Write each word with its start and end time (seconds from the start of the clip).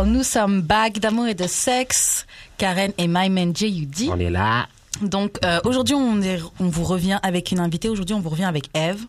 retour. 0.00 0.12
Nous 0.12 0.22
sommes 0.22 0.60
back 0.62 0.98
d'amour 0.98 1.26
et 1.28 1.34
de 1.34 1.46
sexe. 1.46 2.26
Karen 2.58 2.92
et 2.98 3.06
My 3.08 3.30
Man 3.30 3.54
J.U.D. 3.56 4.08
On 4.10 4.18
est 4.18 4.30
là. 4.30 4.68
Donc 5.02 5.38
euh, 5.44 5.60
aujourd'hui, 5.64 5.94
on, 5.94 6.20
est- 6.20 6.42
on 6.58 6.68
vous 6.68 6.84
revient 6.84 7.18
avec 7.22 7.52
une 7.52 7.60
invitée. 7.60 7.88
Aujourd'hui, 7.88 8.14
on 8.14 8.20
vous 8.20 8.28
revient 8.28 8.44
avec 8.44 8.68
Eve. 8.74 9.04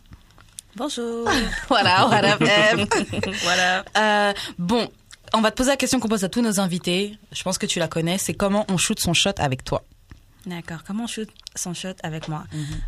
Bonjour. 0.76 1.28
Voilà, 1.68 2.06
voilà, 2.06 2.38
Eve. 2.72 2.86
voilà. 3.42 3.84
Euh, 3.98 4.32
bon, 4.58 4.88
on 5.34 5.40
va 5.42 5.50
te 5.50 5.56
poser 5.56 5.70
la 5.70 5.76
question 5.76 6.00
qu'on 6.00 6.08
pose 6.08 6.24
à 6.24 6.28
tous 6.30 6.40
nos 6.40 6.60
invités. 6.60 7.18
Je 7.32 7.42
pense 7.42 7.58
que 7.58 7.66
tu 7.66 7.78
la 7.78 7.88
connais. 7.88 8.16
C'est 8.16 8.32
comment 8.34 8.64
on 8.68 8.78
shoot 8.78 8.98
son 8.98 9.12
shot 9.12 9.32
avec 9.38 9.64
toi? 9.64 9.82
D'accord. 10.46 10.78
Comment 10.86 11.04
on 11.04 11.08
shoot 11.08 11.28
son 11.54 11.74
shot 11.74 11.94
avec 12.02 12.28
moi? 12.28 12.44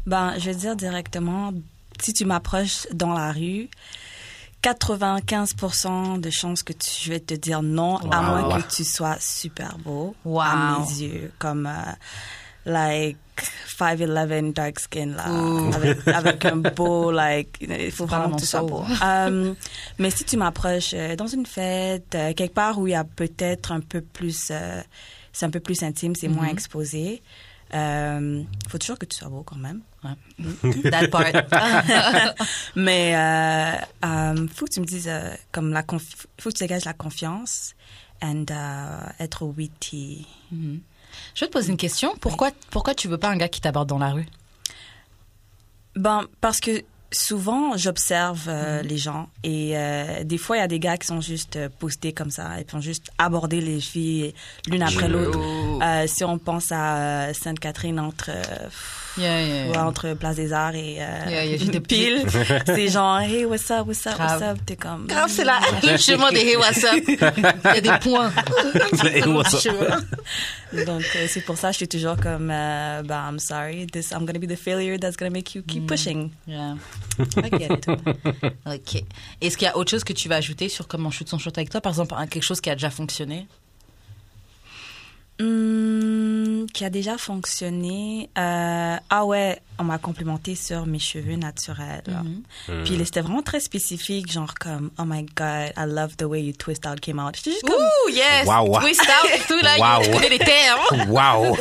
Ben, 0.06 0.34
je 0.38 0.46
vais 0.46 0.54
dire 0.54 0.74
directement, 0.76 1.52
si 2.00 2.14
tu 2.14 2.24
m'approches 2.24 2.86
dans 2.92 3.12
la 3.12 3.32
rue, 3.32 3.68
95% 4.64 6.20
de 6.20 6.30
chances 6.30 6.62
que 6.62 6.72
tu, 6.72 6.88
je 7.04 7.10
vais 7.10 7.20
te 7.20 7.34
dire 7.34 7.62
non, 7.62 7.96
à 8.10 8.22
moins 8.22 8.60
que 8.60 8.74
tu 8.74 8.84
sois 8.84 9.16
super 9.20 9.76
beau 9.78 10.14
Wow. 10.24 10.40
à 10.40 10.78
mes 10.80 11.02
yeux, 11.02 11.32
comme 11.38 11.66
euh, 11.66 11.92
like 12.64 13.18
5'11 13.78 14.52
dark 14.52 14.78
skin 14.80 15.06
là, 15.16 15.24
avec, 15.74 16.08
avec 16.08 16.44
un 16.44 16.56
beau 16.56 17.10
like, 17.10 17.56
il 17.60 17.90
faut 17.90 18.06
vraiment 18.06 18.34
que 18.36 18.40
tu 18.40 18.46
sois 18.46 18.60
so. 18.60 18.66
beau. 18.66 18.84
Euh, 19.04 19.54
mais 19.98 20.10
si 20.10 20.24
tu 20.24 20.36
m'approches 20.36 20.92
euh, 20.94 21.16
dans 21.16 21.26
une 21.26 21.44
fête, 21.46 22.14
euh, 22.14 22.32
quelque 22.32 22.54
part 22.54 22.78
où 22.78 22.86
il 22.86 22.92
y 22.92 22.94
a 22.94 23.04
peut-être 23.04 23.72
un 23.72 23.80
peu 23.80 24.00
plus, 24.00 24.48
euh, 24.50 24.80
c'est 25.32 25.46
un 25.46 25.50
peu 25.50 25.60
plus 25.60 25.82
intime, 25.82 26.14
c'est 26.14 26.28
moins 26.28 26.46
exposé. 26.48 27.22
Il 27.74 28.46
faut 28.68 28.78
toujours 28.78 28.98
que 28.98 29.06
tu 29.06 29.16
sois 29.16 29.28
beau 29.28 29.42
quand 29.42 29.56
même. 29.56 29.80
That 30.90 31.08
part. 31.08 31.24
Mais 32.76 33.14
euh, 33.16 34.06
euh, 34.06 34.48
faut 34.54 34.66
que 34.66 34.70
tu 34.72 34.80
me 34.80 34.84
dises 34.86 35.08
euh, 35.08 35.34
comme 35.52 35.72
la 35.72 35.82
confi- 35.82 36.26
faut 36.40 36.50
que 36.50 36.54
tu 36.56 36.62
dégages 36.64 36.84
la 36.84 36.92
confiance 36.92 37.74
and 38.22 38.44
euh, 38.50 39.06
être 39.18 39.44
witty. 39.44 40.26
Je 40.52 41.40
vais 41.40 41.46
te 41.46 41.52
poser 41.52 41.70
une 41.70 41.76
question. 41.76 42.14
Pourquoi, 42.20 42.50
pourquoi 42.70 42.94
tu 42.94 43.08
veux 43.08 43.18
pas 43.18 43.28
un 43.28 43.36
gars 43.36 43.48
qui 43.48 43.60
t'aborde 43.60 43.88
dans 43.88 43.98
la 43.98 44.10
rue? 44.12 44.26
Ben 45.96 46.26
parce 46.40 46.60
que 46.60 46.82
souvent 47.14 47.76
j'observe 47.76 48.46
euh, 48.48 48.82
les 48.82 48.98
gens 48.98 49.28
et 49.42 49.76
euh, 49.76 50.24
des 50.24 50.38
fois 50.38 50.56
il 50.56 50.60
y 50.60 50.62
a 50.62 50.68
des 50.68 50.78
gars 50.78 50.96
qui 50.96 51.06
sont 51.06 51.20
juste 51.20 51.56
euh, 51.56 51.68
postés 51.78 52.12
comme 52.12 52.30
ça. 52.30 52.60
Et 52.60 52.64
puis 52.64 52.76
ont 52.76 52.80
juste 52.80 53.10
abordé 53.18 53.60
les 53.60 53.80
filles 53.80 54.34
l'une 54.68 54.82
après 54.82 55.08
l'autre. 55.08 55.38
Euh, 55.38 56.06
si 56.06 56.24
on 56.24 56.38
pense 56.38 56.72
à 56.72 56.96
euh, 56.96 57.32
Sainte-Catherine 57.32 58.00
entre 58.00 58.30
euh, 58.30 58.68
Yeah, 59.16 59.40
yeah, 59.40 59.66
ouais, 59.66 59.72
yeah. 59.72 59.86
entre 59.86 60.14
Place 60.14 60.34
des 60.36 60.52
Arts 60.52 60.74
et 60.74 60.96
euh, 60.98 61.80
pile, 61.88 62.24
c'est 62.66 62.88
genre 62.88 63.20
hey 63.20 63.44
what's 63.44 63.70
up 63.70 63.86
what's 63.86 64.04
up 64.06 64.14
Grave. 64.16 64.40
what's 64.40 64.42
up? 64.42 64.58
T'es 64.66 64.74
comme 64.76 65.06
Grave, 65.06 65.30
c'est 65.30 65.44
là. 65.44 65.60
Le 65.84 65.96
chemin 65.96 66.32
des 66.32 66.40
Hey 66.40 66.56
What's 66.56 66.82
Up? 66.84 67.04
Il 67.06 67.74
y 67.74 67.78
a 67.78 67.80
des 67.80 67.98
points. 68.00 68.32
Hey, 69.04 69.22
what's 69.28 69.54
up? 69.54 69.60
Chemin. 69.60 70.84
Donc, 70.84 71.04
euh, 71.14 71.26
c'est 71.28 71.42
pour 71.42 71.56
ça 71.56 71.68
que 71.68 71.74
je 71.74 71.76
suis 71.78 71.88
toujours 71.88 72.16
comme, 72.16 72.50
euh, 72.50 73.02
bah, 73.04 73.24
I'm 73.30 73.38
sorry, 73.38 73.86
this, 73.86 74.10
I'm 74.10 74.24
gonna 74.26 74.40
be 74.40 74.48
the 74.48 74.56
failure 74.56 74.98
that's 74.98 75.16
gonna 75.16 75.30
make 75.30 75.54
you 75.54 75.62
keep 75.62 75.86
pushing. 75.86 76.30
Yeah. 76.48 76.74
I 77.36 77.50
get 77.56 77.70
it. 77.70 77.88
Ok. 78.66 79.04
Est-ce 79.40 79.56
qu'il 79.56 79.66
y 79.66 79.70
a 79.70 79.76
autre 79.76 79.90
chose 79.92 80.02
que 80.02 80.12
tu 80.12 80.28
vas 80.28 80.36
ajouter 80.36 80.68
sur 80.68 80.88
comment 80.88 81.10
shoot 81.12 81.28
son 81.28 81.38
shot 81.38 81.50
avec 81.56 81.70
toi? 81.70 81.80
Par 81.80 81.92
exemple, 81.92 82.14
un- 82.18 82.26
quelque 82.26 82.42
chose 82.42 82.60
qui 82.60 82.70
a 82.70 82.74
déjà 82.74 82.90
fonctionné? 82.90 83.46
Hmm, 85.40 86.66
qui 86.72 86.84
a 86.84 86.90
déjà 86.90 87.18
fonctionné. 87.18 88.30
Euh, 88.38 88.96
ah 89.10 89.24
ouais, 89.24 89.60
on 89.80 89.84
m'a 89.84 89.98
complimenté 89.98 90.54
sur 90.54 90.86
mes 90.86 91.00
cheveux 91.00 91.34
naturels. 91.34 92.04
Puis 92.84 92.96
c'était 93.04 93.20
vraiment 93.20 93.42
très 93.42 93.58
spécifique, 93.58 94.30
genre 94.30 94.54
comme, 94.54 94.90
oh 94.98 95.02
my 95.04 95.24
god, 95.24 95.72
I 95.76 95.86
love 95.86 96.16
the 96.16 96.22
way 96.22 96.42
you 96.42 96.52
twist 96.52 96.86
out 96.86 97.00
came 97.00 97.18
out. 97.18 97.34
J'étais 97.36 97.50
juste 97.50 97.64
comme, 97.64 97.82
Ouh, 97.82 98.10
yes 98.10 98.46
Wow, 98.46 98.68
wow. 98.68 98.80
Twist 98.80 99.02
out 99.02 99.40
tout, 99.48 99.60
là. 99.60 99.76
Wow. 99.78 100.20
Les 100.30 100.38
termes. 100.38 101.10
Wow! 101.10 101.56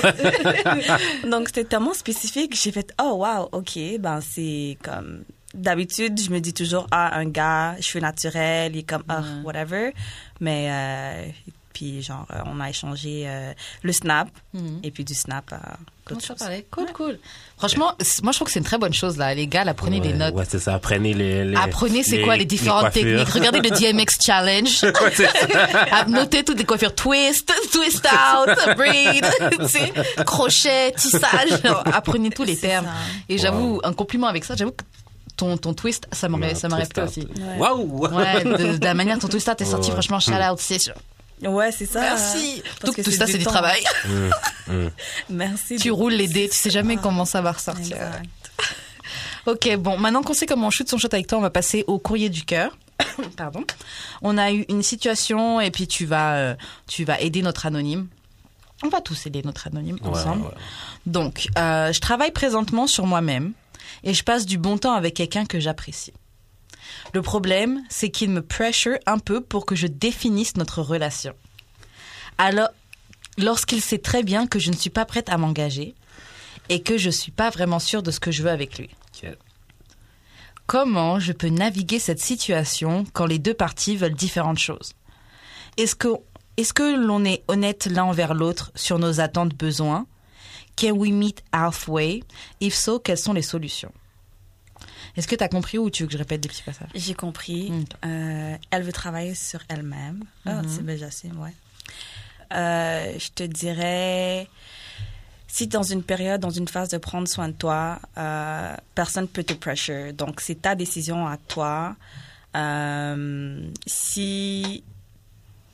Donc 1.29 1.47
c'était 1.47 1.63
tellement 1.63 1.93
spécifique, 1.95 2.55
j'ai 2.55 2.71
fait 2.71 2.93
oh 3.01 3.25
wow, 3.25 3.49
OK, 3.51 3.79
ben 3.99 4.19
c'est 4.21 4.77
comme 4.83 5.23
d'habitude, 5.55 6.19
je 6.19 6.29
me 6.29 6.39
dis 6.39 6.53
toujours 6.53 6.87
ah 6.91 7.17
un 7.17 7.25
gars, 7.25 7.75
cheveux 7.79 8.01
naturels, 8.01 8.75
il 8.75 8.79
est 8.79 8.83
comme 8.83 9.03
ah 9.09 9.23
whatever, 9.43 9.93
mais 10.39 10.67
euh, 10.69 11.31
puis 11.73 12.01
genre 12.01 12.25
euh, 12.31 12.39
on 12.45 12.59
a 12.59 12.69
échangé 12.69 13.23
euh, 13.27 13.51
le 13.81 13.91
snap 13.91 14.29
et 14.83 14.91
puis 14.91 15.03
du 15.03 15.13
snap 15.15 15.51
à 15.51 15.77
d'autres 16.07 16.25
choses. 16.25 16.37
Cool, 16.71 16.85
cool. 16.93 17.19
Franchement, 17.57 17.93
moi 18.23 18.31
je 18.31 18.37
trouve 18.37 18.47
que 18.47 18.51
c'est 18.51 18.59
une 18.59 18.65
très 18.65 18.77
bonne 18.77 18.93
chose 18.93 19.17
là. 19.17 19.33
Les 19.33 19.47
gars, 19.47 19.63
là, 19.63 19.73
prenez 19.73 19.99
des 19.99 20.09
Ouais, 20.09 20.17
notes. 20.17 20.35
Ouais, 20.35 20.45
c'est 20.47 20.59
ça. 20.59 20.77
Prenez 20.79 21.13
les. 21.13 21.45
les 21.45 21.55
Apprenez 21.57 22.03
c'est 22.03 22.21
quoi 22.21 22.37
les 22.37 22.45
différentes 22.45 22.91
techniques. 22.91 23.29
Regardez 23.29 23.59
le 23.61 23.69
DMX 23.69 24.11
challenge. 24.25 24.85
Ah, 25.91 26.05
Notez 26.07 26.43
toutes 26.43 26.57
les 26.59 26.65
coiffures 26.65 26.93
twist, 26.95 27.51
twist 27.71 28.05
out, 28.07 28.75
braid, 28.77 29.25
tu 29.59 29.67
sais, 29.67 29.91
crochet, 30.25 30.91
tissage. 30.97 31.59
Apprenez 31.85 32.29
tous 32.29 32.43
les 32.43 32.57
termes. 32.57 32.85
ça. 32.85 32.91
Et 33.29 33.37
j'avoue, 33.37 33.79
un 33.83 33.93
compliment 33.93 34.27
avec 34.27 34.43
ça, 34.45 34.55
j'avoue 34.55 34.71
que 34.71 34.83
ton, 35.35 35.57
ton 35.57 35.73
twist, 35.73 36.07
ça 36.11 36.29
m'aurait, 36.29 36.49
Ouais, 36.49 36.55
ça 36.55 36.69
m'aurait 36.69 36.85
plu 36.85 37.01
aussi. 37.01 37.27
Wow! 37.57 38.07
Ouais, 38.11 38.43
de, 38.43 38.77
de 38.77 38.83
la 38.85 38.93
manière 38.93 39.15
dont 39.15 39.21
ton 39.21 39.29
twist 39.29 39.49
out 39.49 39.59
est 39.59 39.65
sorti, 39.65 39.87
Ouais. 39.89 39.93
franchement, 39.93 40.19
shout 40.19 40.31
out, 40.33 40.59
c'est 40.59 40.79
sûr. 40.79 40.93
Ouais, 41.45 41.71
c'est 41.71 41.85
ça. 41.85 42.01
Merci. 42.01 42.61
Parce 42.79 42.85
Donc 42.85 42.95
que 42.95 43.01
tout 43.01 43.11
ça, 43.11 43.25
c'est 43.27 43.37
du 43.37 43.45
travail. 43.45 43.81
Merci. 45.29 45.75
Tu 45.77 45.91
roules 45.91 46.13
les 46.13 46.27
dés, 46.27 46.49
tu 46.49 46.55
sais 46.57 46.69
jamais 46.69 46.97
comment 46.97 47.25
ça 47.25 47.41
va 47.41 47.51
ressortir. 47.51 47.97
Exact. 47.97 48.25
Ok, 49.45 49.75
bon, 49.77 49.97
maintenant 49.97 50.21
qu'on 50.23 50.33
sait 50.33 50.45
comment 50.45 50.67
on 50.67 50.69
shoot 50.69 50.87
son 50.87 50.97
shot 50.97 51.09
avec 51.11 51.27
toi, 51.27 51.37
on 51.37 51.41
va 51.41 51.49
passer 51.49 51.83
au 51.87 51.99
courrier 51.99 52.29
du 52.29 52.43
cœur. 52.45 52.77
Pardon. 53.37 53.63
On 54.21 54.37
a 54.37 54.51
eu 54.53 54.65
une 54.69 54.83
situation 54.83 55.59
et 55.59 55.69
puis 55.69 55.85
tu 55.87 56.05
vas, 56.05 56.35
euh, 56.35 56.55
tu 56.87 57.03
vas 57.03 57.19
aider 57.19 57.41
notre 57.41 57.65
anonyme. 57.65 58.07
On 58.83 58.89
va 58.89 59.01
tous 59.01 59.25
aider 59.25 59.41
notre 59.43 59.67
anonyme 59.67 59.97
Ouais, 60.03 60.09
ensemble. 60.09 60.43
ouais. 60.43 60.51
Donc, 61.05 61.47
euh, 61.57 61.91
je 61.91 61.99
travaille 61.99 62.31
présentement 62.31 62.87
sur 62.87 63.05
moi-même 63.05 63.51
et 64.05 64.13
je 64.13 64.23
passe 64.23 64.45
du 64.45 64.57
bon 64.57 64.77
temps 64.77 64.93
avec 64.93 65.13
quelqu'un 65.15 65.45
que 65.45 65.59
j'apprécie. 65.59 66.13
Le 67.13 67.21
problème, 67.21 67.83
c'est 67.89 68.09
qu'il 68.09 68.29
me 68.29 68.41
pressure 68.41 68.97
un 69.05 69.19
peu 69.19 69.41
pour 69.41 69.65
que 69.65 69.75
je 69.75 69.87
définisse 69.87 70.55
notre 70.57 70.81
relation. 70.81 71.33
Alors, 72.37 72.69
lorsqu'il 73.37 73.81
sait 73.81 73.99
très 73.99 74.23
bien 74.23 74.47
que 74.47 74.59
je 74.59 74.71
ne 74.71 74.75
suis 74.75 74.89
pas 74.89 75.05
prête 75.05 75.29
à 75.29 75.37
m'engager 75.37 75.95
et 76.69 76.81
que 76.81 76.97
je 76.97 77.09
suis 77.09 77.31
pas 77.31 77.49
vraiment 77.49 77.79
sûre 77.79 78.03
de 78.03 78.11
ce 78.11 78.19
que 78.19 78.31
je 78.31 78.43
veux 78.43 78.49
avec 78.49 78.77
lui. 78.77 78.89
Comment 80.65 81.19
je 81.19 81.33
peux 81.33 81.49
naviguer 81.49 81.99
cette 81.99 82.21
situation 82.21 83.03
quand 83.13 83.25
les 83.25 83.39
deux 83.39 83.53
parties 83.53 83.97
veulent 83.97 84.15
différentes 84.15 84.59
choses? 84.59 84.93
Est-ce 85.77 85.95
que, 85.95 86.07
est-ce 86.57 86.73
que 86.73 86.95
l'on 86.95 87.25
est 87.25 87.43
honnête 87.47 87.87
l'un 87.87 88.05
envers 88.05 88.33
l'autre 88.33 88.71
sur 88.75 88.97
nos 88.97 89.19
attentes, 89.19 89.53
besoins? 89.55 90.07
Can 90.77 90.91
we 90.91 91.11
meet 91.11 91.43
halfway? 91.51 92.23
If 92.61 92.73
so, 92.73 92.99
quelles 92.99 93.17
sont 93.17 93.33
les 93.33 93.41
solutions? 93.41 93.91
Est-ce 95.15 95.27
que 95.27 95.35
tu 95.35 95.43
as 95.43 95.47
compris 95.49 95.77
ou 95.77 95.89
tu 95.89 96.03
veux 96.03 96.07
que 96.07 96.13
je 96.13 96.17
répète 96.17 96.41
des 96.41 96.49
petits 96.49 96.63
passages? 96.63 96.89
J'ai 96.95 97.13
compris. 97.13 97.69
Mm. 97.71 97.83
Euh, 98.05 98.55
elle 98.71 98.83
veut 98.83 98.91
travailler 98.91 99.35
sur 99.35 99.59
elle-même. 99.69 100.23
Ah, 100.45 100.61
c'est 100.67 100.83
bien 100.85 100.95
j'assume, 100.97 101.39
ouais. 101.39 101.53
Euh, 102.53 103.13
je 103.19 103.29
te 103.29 103.43
dirais, 103.43 104.47
si 105.47 105.67
dans 105.67 105.83
une 105.83 106.03
période, 106.03 106.41
dans 106.41 106.49
une 106.49 106.67
phase 106.67 106.89
de 106.89 106.97
prendre 106.97 107.27
soin 107.27 107.47
de 107.49 107.53
toi, 107.53 107.99
euh, 108.17 108.75
personne 108.95 109.27
peut 109.27 109.43
te 109.43 109.53
pressure. 109.53 110.13
Donc, 110.13 110.41
c'est 110.41 110.61
ta 110.61 110.75
décision 110.75 111.27
à 111.27 111.37
toi. 111.37 111.95
Si 113.85 114.83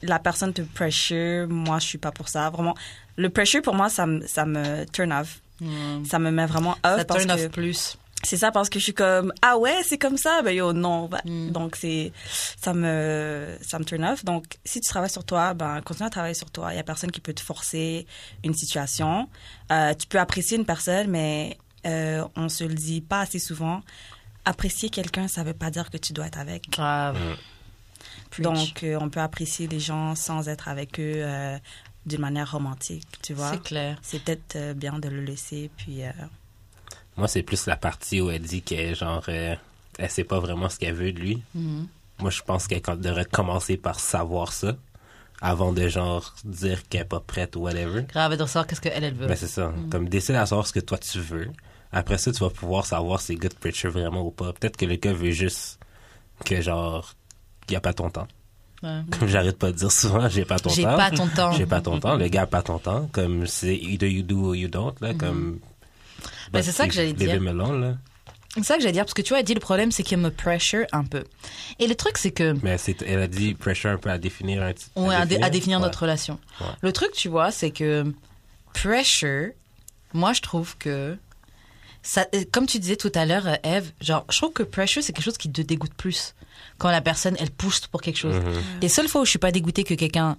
la 0.01 0.19
personne 0.19 0.53
te 0.53 0.61
pressure, 0.61 1.47
moi, 1.49 1.79
je 1.79 1.85
suis 1.87 1.97
pas 1.97 2.11
pour 2.11 2.29
ça. 2.29 2.49
Vraiment, 2.49 2.75
le 3.17 3.29
pressure, 3.29 3.61
pour 3.61 3.75
moi, 3.75 3.89
ça 3.89 4.05
me, 4.05 4.25
ça 4.27 4.45
me 4.45 4.85
turn 4.85 5.11
off. 5.11 5.41
Ça 6.05 6.19
me 6.19 6.31
met 6.31 6.45
vraiment 6.45 6.77
off. 6.85 6.99
Ça 6.99 7.05
parce 7.05 7.25
turn 7.25 7.37
que- 7.37 7.45
off 7.45 7.51
plus. 7.51 7.97
C'est 8.23 8.37
ça 8.37 8.51
parce 8.51 8.69
que 8.69 8.79
je 8.79 8.83
suis 8.83 8.93
comme 8.93 9.31
ah 9.41 9.57
ouais 9.57 9.81
c'est 9.83 9.97
comme 9.97 10.17
ça? 10.17 10.41
Ben 10.41 10.51
yo 10.51 10.73
non 10.73 11.07
bah, 11.07 11.21
Mm. 11.25 11.51
donc 11.51 11.75
c'est 11.75 12.11
ça 12.59 12.73
me 12.73 13.57
ça 13.61 13.79
me 13.79 13.85
turn 13.85 14.03
off. 14.03 14.23
Donc 14.25 14.57
si 14.65 14.81
tu 14.81 14.89
travailles 14.89 15.09
sur 15.09 15.23
toi 15.23 15.53
ben 15.53 15.81
continue 15.81 16.07
à 16.07 16.09
travailler 16.09 16.33
sur 16.33 16.51
toi. 16.51 16.73
Il 16.73 16.77
y 16.77 16.79
a 16.79 16.83
personne 16.83 17.11
qui 17.11 17.21
peut 17.21 17.33
te 17.33 17.41
forcer 17.41 18.05
une 18.43 18.53
situation. 18.53 19.29
Euh, 19.71 19.93
tu 19.93 20.07
peux 20.07 20.19
apprécier 20.19 20.57
une 20.57 20.65
personne 20.65 21.07
mais 21.07 21.57
euh, 21.85 22.25
on 22.35 22.49
se 22.49 22.63
le 22.65 22.73
dit 22.73 23.01
pas 23.01 23.21
assez 23.21 23.39
souvent. 23.39 23.81
Apprécier 24.45 24.89
quelqu'un 24.89 25.27
ça 25.27 25.43
veut 25.43 25.53
pas 25.53 25.69
dire 25.69 25.89
que 25.89 25.97
tu 25.97 26.13
dois 26.13 26.27
être 26.27 26.39
avec. 26.39 26.69
Grave. 26.71 27.17
Preach. 28.31 28.43
donc 28.43 28.83
euh, 28.83 28.97
on 29.01 29.09
peut 29.09 29.19
apprécier 29.21 29.67
les 29.67 29.79
gens 29.79 30.15
sans 30.15 30.47
être 30.49 30.67
avec 30.67 30.99
eux 30.99 31.13
euh, 31.17 31.57
d'une 32.05 32.21
manière 32.21 32.51
romantique 32.51 33.07
tu 33.23 33.33
vois? 33.33 33.51
C'est 33.51 33.63
clair. 33.63 33.97
c'est 34.01 34.23
peut-être 34.23 34.55
euh, 34.55 34.73
bien 34.73 34.99
de 34.99 35.09
le 35.09 35.21
laisser 35.21 35.69
puis 35.77 36.03
euh, 36.03 36.11
Moi, 37.19 37.27
c'est 37.27 37.43
plus 37.43 37.65
la 37.67 37.75
partie 37.75 38.21
où 38.21 38.31
elle 38.31 38.41
dit 38.41 38.61
qu'elle, 38.61 38.95
genre, 38.95 39.23
euh, 39.29 39.55
elle 39.97 40.09
sait 40.09 40.23
pas 40.23 40.39
vraiment 40.39 40.69
ce 40.69 40.79
qu'elle 40.79 40.95
veut 40.95 41.11
de 41.11 41.19
lui. 41.19 41.43
Mhm. 41.53 41.87
Moi, 42.19 42.31
je 42.31 42.41
pense 42.41 42.65
qu'elle 42.67 42.81
devrait 42.97 43.25
commencer 43.25 43.77
par 43.77 43.99
savoir 43.99 44.51
ça 44.53 44.73
avant 45.41 45.71
de, 45.71 45.87
genre, 45.87 46.33
dire 46.43 46.87
qu'elle 46.87 47.01
est 47.01 47.05
pas 47.05 47.19
prête 47.19 47.55
ou 47.55 47.59
whatever. 47.61 48.03
Grave, 48.03 48.33
de 48.37 48.45
savoir 48.45 48.67
qu'est-ce 48.67 48.81
qu'elle, 48.81 49.03
elle 49.03 49.13
veut. 49.13 49.27
Ben, 49.27 49.35
c'est 49.37 49.47
ça. 49.47 49.71
Comme 49.91 50.09
décide 50.09 50.35
à 50.35 50.45
savoir 50.45 50.65
ce 50.65 50.73
que 50.73 50.79
toi 50.79 50.97
tu 50.97 51.19
veux. 51.19 51.47
Après 51.91 52.17
ça, 52.17 52.31
tu 52.31 52.39
vas 52.39 52.49
pouvoir 52.49 52.85
savoir 52.85 53.19
si 53.21 53.35
gars 53.35 53.49
te 53.49 53.55
pressure 53.55 53.91
vraiment 53.91 54.21
ou 54.25 54.31
pas. 54.31 54.53
Peut-être 54.53 54.77
que 54.77 54.85
le 54.85 54.95
gars 54.95 55.13
veut 55.13 55.31
juste 55.31 55.79
que, 56.45 56.61
genre, 56.61 57.13
il 57.67 57.71
n'y 57.71 57.77
a 57.77 57.81
pas 57.81 57.93
ton 57.93 58.09
temps. 58.09 58.27
Ouais. 58.83 59.01
Comme 59.17 59.27
j'arrête 59.27 59.57
pas 59.57 59.71
de 59.71 59.77
dire 59.77 59.91
souvent, 59.91 60.29
j'ai 60.29 60.45
pas 60.45 60.57
ton 60.59 60.69
J'ai 60.69 60.83
temps. 60.83 60.95
pas 60.95 61.11
ton 61.11 61.27
temps. 61.27 61.51
J'ai 61.51 61.65
pas 61.65 61.81
ton 61.81 61.99
temps. 62.01 62.15
Le 62.15 62.27
gars 62.29 62.43
a 62.43 62.47
pas 62.47 62.61
ton 62.61 62.79
temps. 62.79 63.09
Comme 63.11 63.45
c'est 63.47 63.75
either 63.75 64.09
you 64.09 64.23
do 64.23 64.47
or 64.49 64.55
you 64.55 64.67
don't, 64.69 64.93
là. 65.01 65.13
Comme. 65.13 65.59
Ben, 66.51 66.61
c'est 66.63 66.71
ça 66.71 66.87
que 66.87 66.93
j'allais 66.93 67.13
dire. 67.13 67.39
Là. 67.41 67.97
C'est 68.55 68.63
ça 68.63 68.75
que 68.75 68.81
j'allais 68.81 68.93
dire, 68.93 69.03
parce 69.05 69.13
que 69.13 69.21
tu 69.21 69.29
vois, 69.29 69.39
elle 69.39 69.45
dit 69.45 69.53
le 69.53 69.59
problème, 69.59 69.91
c'est 69.91 70.01
qu'il 70.03 70.17
me 70.17 70.31
pressure 70.31 70.85
un 70.91 71.03
peu. 71.03 71.23
Et 71.77 71.87
le 71.87 71.95
truc, 71.95 72.17
c'est 72.17 72.31
que. 72.31 72.55
Mais 72.63 72.77
elle 73.05 73.19
a 73.19 73.27
dit 73.27 73.53
pressure 73.53 73.91
un 73.91 73.97
peu 73.97 74.09
à 74.09 74.17
définir 74.17 74.63
un 74.63 74.73
petit- 74.73 74.87
Ouais, 74.95 75.13
à, 75.15 75.25
dé- 75.25 75.37
à 75.41 75.49
définir 75.49 75.77
Ouais. 75.79 75.85
notre 75.85 76.01
relation. 76.01 76.39
Ouais. 76.61 76.67
Le 76.81 76.91
truc, 76.91 77.11
tu 77.13 77.29
vois, 77.29 77.51
c'est 77.51 77.69
que 77.71 78.11
pressure, 78.73 79.51
moi, 80.13 80.33
je 80.33 80.41
trouve 80.41 80.77
que 80.77 81.17
ça, 82.01 82.25
comme 82.51 82.65
tu 82.65 82.79
disais 82.79 82.95
tout 82.95 83.11
à 83.13 83.25
l'heure, 83.25 83.47
Eve, 83.63 83.91
genre, 84.01 84.25
je 84.29 84.37
trouve 84.37 84.53
que 84.53 84.63
pressure, 84.63 85.03
c'est 85.03 85.13
quelque 85.13 85.25
chose 85.25 85.37
qui 85.37 85.51
te 85.51 85.61
dégoûte 85.61 85.93
plus 85.93 86.33
quand 86.77 86.89
la 86.89 87.01
personne, 87.01 87.35
elle 87.39 87.51
pousse 87.51 87.81
pour 87.87 88.01
quelque 88.01 88.17
chose. 88.17 88.35
Mhm. 88.35 88.61
Les 88.81 88.89
seules 88.89 89.07
fois 89.09 89.21
où 89.21 89.25
je 89.25 89.29
suis 89.31 89.39
pas 89.39 89.51
dégoûtée 89.51 89.83
que 89.83 89.93
quelqu'un, 89.93 90.37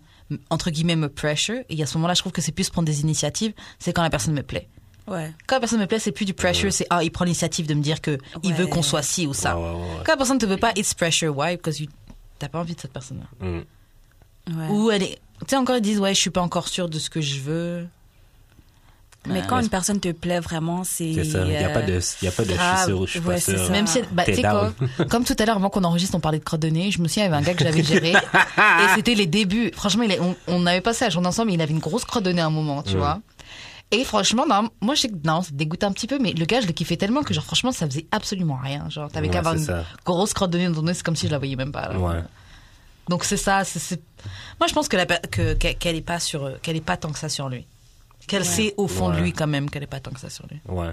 entre 0.49 0.71
guillemets, 0.71 0.97
me 0.97 1.09
pressure, 1.09 1.61
et 1.69 1.83
à 1.83 1.87
ce 1.87 1.97
moment-là, 1.99 2.15
je 2.15 2.21
trouve 2.21 2.33
que 2.33 2.41
c'est 2.41 2.53
plus 2.53 2.71
prendre 2.71 2.87
des 2.87 3.03
initiatives, 3.03 3.53
c'est 3.79 3.93
quand 3.93 4.03
la 4.03 4.11
personne 4.11 4.35
me 4.35 4.43
plaît. 4.43 4.69
Ouais. 5.11 5.33
Quand 5.47 5.57
la 5.57 5.61
personne 5.61 5.81
me 5.81 5.87
plaît, 5.87 5.99
c'est 5.99 6.13
plus 6.13 6.25
du 6.25 6.33
pressure, 6.35 6.73
c'est 6.73 6.87
ah, 6.89 7.03
il 7.03 7.11
prend 7.11 7.25
l'initiative 7.25 7.67
de 7.67 7.75
me 7.75 7.83
dire 7.83 8.01
que 8.01 8.17
il 8.45 8.55
veut 8.55 8.67
qu'on 8.67 8.83
soit 8.83 9.03
ci 9.03 9.27
ou 9.27 9.35
ça. 9.35 9.59
Ouais, 9.59 9.65
ouais, 9.65 9.71
ouais. 9.75 9.87
Quand 10.05 10.13
la 10.13 10.17
personne 10.17 10.39
te 10.39 10.47
veut 10.47 10.57
pas, 10.57 10.71
it's 10.77 10.95
pressure. 10.95 11.37
Why? 11.37 11.57
Because 11.57 11.81
you 11.81 11.89
t'as 12.39 12.49
pas 12.49 12.61
envie 12.61 12.75
de 12.75 12.81
cette 12.81 12.93
personne-là. 12.93 13.47
Mm. 13.47 14.59
ouais. 14.59 14.69
Ou 14.69 14.91
elle 14.91 15.03
est. 15.03 15.19
Tu 15.41 15.47
sais, 15.49 15.57
encore, 15.57 15.77
ils 15.77 15.83
disent, 15.83 15.99
ouais, 16.01 16.15
je 16.15 16.21
suis 16.21 16.31
pas 16.31 16.41
encore 16.43 16.69
sûre 16.69 16.89
de 16.89 16.99
ce 16.99 17.11
que 17.11 17.21
je 17.21 17.41
veux. 17.41 17.87
Mais 19.27 19.41
Ouais. 19.41 19.47
quand 19.47 19.61
une 19.61 19.69
personne 19.69 20.01
te 20.01 20.11
plaît 20.13 20.41
vraiment, 20.41 20.83
c'est. 20.83 21.13
C'est 21.13 21.25
ça. 21.25 21.41
Il 21.45 21.49
n'y 21.51 21.57
a 21.59 21.69
euh, 21.69 21.75
pas 21.75 21.83
de, 21.83 22.01
il 22.23 22.25
y 22.25 22.29
a 22.29 22.31
pas 22.33 22.43
de 22.45 22.93
ou 22.95 23.05
je 23.07 23.11
suis 23.11 23.19
Ouais, 23.21 23.39
pas. 23.39 23.69
Même 23.69 23.87
si, 23.87 23.99
elle- 23.99 24.07
bah, 24.13 24.25
T'es 24.25 24.35
tu 24.37 24.41
quoi, 24.41 24.73
comme 25.11 25.25
tout 25.25 25.35
à 25.39 25.45
l'heure, 25.45 25.57
avant 25.57 25.69
qu'on 25.69 25.85
enregistre, 25.85 26.15
on 26.17 26.21
parlait 26.21 26.39
de 26.39 26.45
crotte 26.45 26.61
de 26.63 26.69
nez, 26.69 26.91
je 26.91 27.03
me 27.03 27.07
souviens, 27.09 27.25
il 27.25 27.27
y 27.31 27.35
avait 27.35 27.37
un 27.37 27.47
gars 27.47 27.53
que 27.53 27.63
j'avais 27.63 27.83
géré, 27.83 28.13
et 28.57 28.95
c'était 28.95 29.15
les 29.15 29.27
débuts. 29.27 29.73
Franchement, 29.75 30.05
il 30.05 30.13
est- 30.13 30.21
on, 30.21 30.35
on 30.49 30.65
avait 30.67 30.81
passé 30.81 31.05
la 31.05 31.11
journée 31.11 31.29
ensemble, 31.29 31.51
et 31.51 31.55
il 31.55 31.61
avait 31.61 31.73
une 31.75 31.81
grosse 31.81 32.07
crotte 32.07 32.25
de 32.25 32.33
nez 32.33 32.41
à 32.41 32.47
un 32.47 32.51
moment, 32.51 32.83
tu 32.83 32.95
Mm. 32.95 32.99
vois. 32.99 33.21
Et 33.93 34.05
franchement, 34.05 34.47
non, 34.47 34.71
moi, 34.81 34.95
je 34.95 35.01
sais 35.03 35.09
que 35.09 35.17
non, 35.25 35.43
ça 35.43 35.51
dégoûte 35.53 35.83
un 35.83 35.91
petit 35.93 36.07
peu, 36.07 36.19
mais 36.21 36.33
le 36.33 36.45
gars, 36.45 36.61
je 36.61 36.67
le 36.69 36.73
kiffais 36.73 36.97
tellement 36.97 37.23
que, 37.23 37.35
genre, 37.35 37.43
franchement, 37.45 37.73
ça 37.73 37.87
faisait 37.87 38.07
absolument 38.13 38.55
rien. 38.63 38.89
Genre, 38.89 39.11
t'avais 39.11 39.27
Ouais, 39.27 39.33
qu'à 39.33 39.41
avoir 39.41 39.55
une 39.55 39.61
ça. 39.65 39.85
grosse 40.05 40.33
crotte 40.33 40.51
de 40.53 40.59
nez 40.59 40.69
dans 40.69 40.75
ton 40.75 40.83
nez, 40.83 40.95
c'est 40.95 41.03
comme 41.03 41.17
si 41.17 41.27
je 41.27 41.33
la 41.33 41.39
voyais 41.39 41.57
même 41.57 41.73
pas. 41.73 41.89
là. 41.89 41.99
Ouais. 41.99 42.23
Donc 43.09 43.25
c'est 43.25 43.37
ça. 43.37 43.65
c'est 43.65 44.01
Moi, 44.61 44.69
je 44.69 44.75
pense 44.75 44.87
que 44.87 44.97
la 44.97 45.07
pe- 45.07 45.27
que- 45.29 45.55
qu'elle 45.55 45.77
qu'elle 45.77 45.97
est 45.97 46.01
pas 46.03 46.21
sur, 46.21 46.61
qu'elle 46.61 46.77
est 46.77 46.81
pas 46.81 46.97
tant 46.97 47.11
que 47.11 47.19
ça 47.19 47.29
sur 47.29 47.49
lui. 47.49 47.67
Qu'elle 48.29 48.43
Ouais. 48.43 48.47
sait 48.49 48.75
au 48.77 48.87
fond 48.87 49.11
de 49.11 49.17
lui 49.19 49.33
quand 49.33 49.49
même 49.49 49.69
qu'elle 49.69 49.83
est 49.83 49.87
pas 49.89 49.99
tant 49.99 50.13
que 50.13 50.21
ça 50.21 50.31
sur 50.31 50.47
lui. 50.47 50.61
Ouais. 50.69 50.93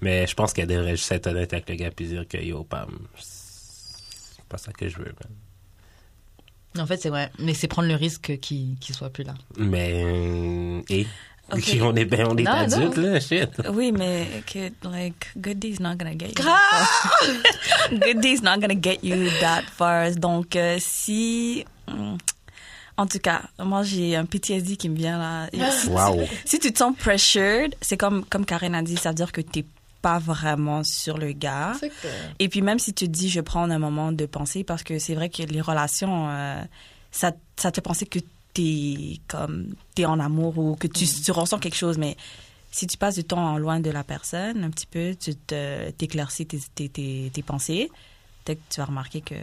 Mais 0.00 0.28
je 0.28 0.34
pense 0.34 0.52
qu'elle 0.52 0.68
devrait 0.68 0.94
juste 0.94 1.10
être 1.10 1.26
honnête 1.26 1.52
avec 1.52 1.68
le 1.68 1.74
gars 1.74 1.90
puis 1.90 2.06
dire 2.06 2.28
que 2.28 2.36
yo, 2.36 2.62
Pam, 2.62 2.88
c'est 3.18 4.44
pas 4.48 4.58
ça 4.58 4.70
que 4.72 4.88
je 4.88 4.98
veux, 4.98 5.06
man. 5.06 6.84
En 6.84 6.86
fait, 6.86 6.98
c'est 7.02 7.08
vrai. 7.10 7.32
Mais 7.40 7.54
c'est 7.54 7.66
prendre 7.68 7.88
le 7.88 7.96
risque 7.96 8.38
qu'il 8.38 8.76
qu'il 8.78 8.94
soit 8.94 9.10
plus 9.10 9.24
là. 9.24 9.34
Mais, 9.56 10.02
euh, 10.04 10.82
et? 10.88 11.06
Ok. 11.52 11.76
on 11.82 11.94
est, 11.96 12.04
ben, 12.04 12.26
on 12.28 12.36
est 12.36 12.42
Non, 12.44 12.50
adultes, 12.52 12.96
non. 12.96 13.12
là, 13.12 13.20
shit. 13.20 13.50
Oui, 13.72 13.92
mais 13.92 14.26
que, 14.46 14.70
like, 14.88 15.26
good 15.36 15.58
deed's 15.58 15.80
not 15.80 15.96
gonna 15.96 16.12
get 16.18 16.28
you. 16.28 16.34
that 16.44 16.44
far. 16.44 17.90
good 17.90 18.20
deed's 18.20 18.42
not 18.42 18.58
gonna 18.60 18.80
get 18.80 19.00
you 19.02 19.28
that 19.40 19.62
far. 19.76 20.10
Donc, 20.12 20.56
euh, 20.56 20.78
si, 20.80 21.64
hmm, 21.88 22.16
en 22.96 23.06
tout 23.06 23.18
cas, 23.18 23.42
moi 23.58 23.82
j'ai 23.82 24.16
un 24.16 24.24
PTSD 24.24 24.76
qui 24.76 24.88
me 24.88 24.96
vient 24.96 25.18
là. 25.18 25.48
Si, 25.72 25.88
Wow. 25.88 26.20
si 26.44 26.58
tu 26.58 26.72
te 26.72 26.78
sens 26.78 26.94
pressured, 26.96 27.74
c'est 27.80 27.96
comme 27.96 28.24
comme 28.26 28.44
Karen 28.44 28.74
a 28.74 28.82
dit, 28.82 28.96
ça 28.96 29.10
veut 29.10 29.14
dire 29.14 29.32
que 29.32 29.40
t'es 29.40 29.64
pas 30.02 30.18
vraiment 30.18 30.82
sur 30.84 31.16
le 31.16 31.32
gars. 31.32 31.72
Et 32.38 32.48
puis 32.48 32.60
même 32.60 32.78
si 32.78 32.92
tu 32.92 33.06
te 33.06 33.10
dis, 33.10 33.28
je 33.30 33.40
prends 33.40 33.70
un 33.70 33.78
moment 33.78 34.10
de 34.12 34.26
penser, 34.26 34.64
parce 34.64 34.82
que 34.82 34.98
c'est 34.98 35.14
vrai 35.14 35.28
que 35.28 35.42
les 35.42 35.60
relations, 35.60 36.28
euh, 36.28 36.60
ça, 37.12 37.32
ça 37.56 37.70
te 37.70 37.76
fait 37.76 37.80
penser 37.82 38.06
que 38.06 38.18
t'es 38.54 39.18
comme 39.28 39.74
t'es 39.94 40.04
en 40.04 40.20
amour 40.20 40.56
ou 40.58 40.76
que 40.76 40.86
tu, 40.86 41.06
tu 41.06 41.30
ressens 41.32 41.58
quelque 41.58 41.76
chose, 41.76 41.98
mais 41.98 42.16
si 42.70 42.86
tu 42.86 42.96
passes 42.96 43.16
du 43.16 43.24
temps 43.24 43.58
loin 43.58 43.80
de 43.80 43.90
la 43.90 44.04
personne, 44.04 44.64
un 44.64 44.70
petit 44.70 44.86
peu, 44.86 45.14
tu 45.18 45.34
te- 45.34 45.90
t'éclaircis 45.90 46.46
tes, 46.46 46.58
tes, 46.74 46.88
tes, 46.88 47.30
tes 47.32 47.42
pensées, 47.42 47.90
peut-être 48.44 48.58
que 48.68 48.74
tu 48.74 48.80
vas 48.80 48.86
remarquer 48.86 49.20
que 49.20 49.34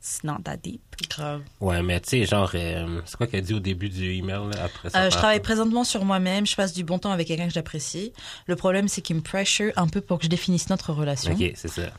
it's 0.00 0.22
not 0.24 0.38
that 0.44 0.58
deep. 0.58 0.80
Grave. 1.10 1.42
Ouais, 1.60 1.82
mais 1.82 2.00
tu 2.00 2.10
sais, 2.10 2.24
genre, 2.24 2.50
euh, 2.54 3.00
c'est 3.04 3.16
quoi 3.16 3.26
qu'elle 3.26 3.44
dit 3.44 3.54
au 3.54 3.60
début 3.60 3.88
du 3.88 4.12
email, 4.14 4.40
là, 4.52 4.64
après 4.64 4.90
ça? 4.90 5.02
Euh, 5.02 5.10
je 5.10 5.16
travaille 5.16 5.40
présentement 5.40 5.84
sur 5.84 6.04
moi-même. 6.04 6.46
Je 6.46 6.54
passe 6.56 6.72
du 6.72 6.82
bon 6.84 6.98
temps 6.98 7.10
avec 7.12 7.28
quelqu'un 7.28 7.46
que 7.46 7.52
j'apprécie. 7.52 8.12
Le 8.46 8.56
problème, 8.56 8.88
c'est 8.88 9.00
qu'il 9.00 9.16
me 9.16 9.20
pressure 9.22 9.72
un 9.76 9.86
peu 9.86 10.00
pour 10.00 10.18
que 10.18 10.24
je 10.24 10.28
définisse 10.30 10.68
notre 10.70 10.92
relation. 10.92 11.32
Ok, 11.32 11.52
c'est 11.54 11.68
ça. 11.68 11.90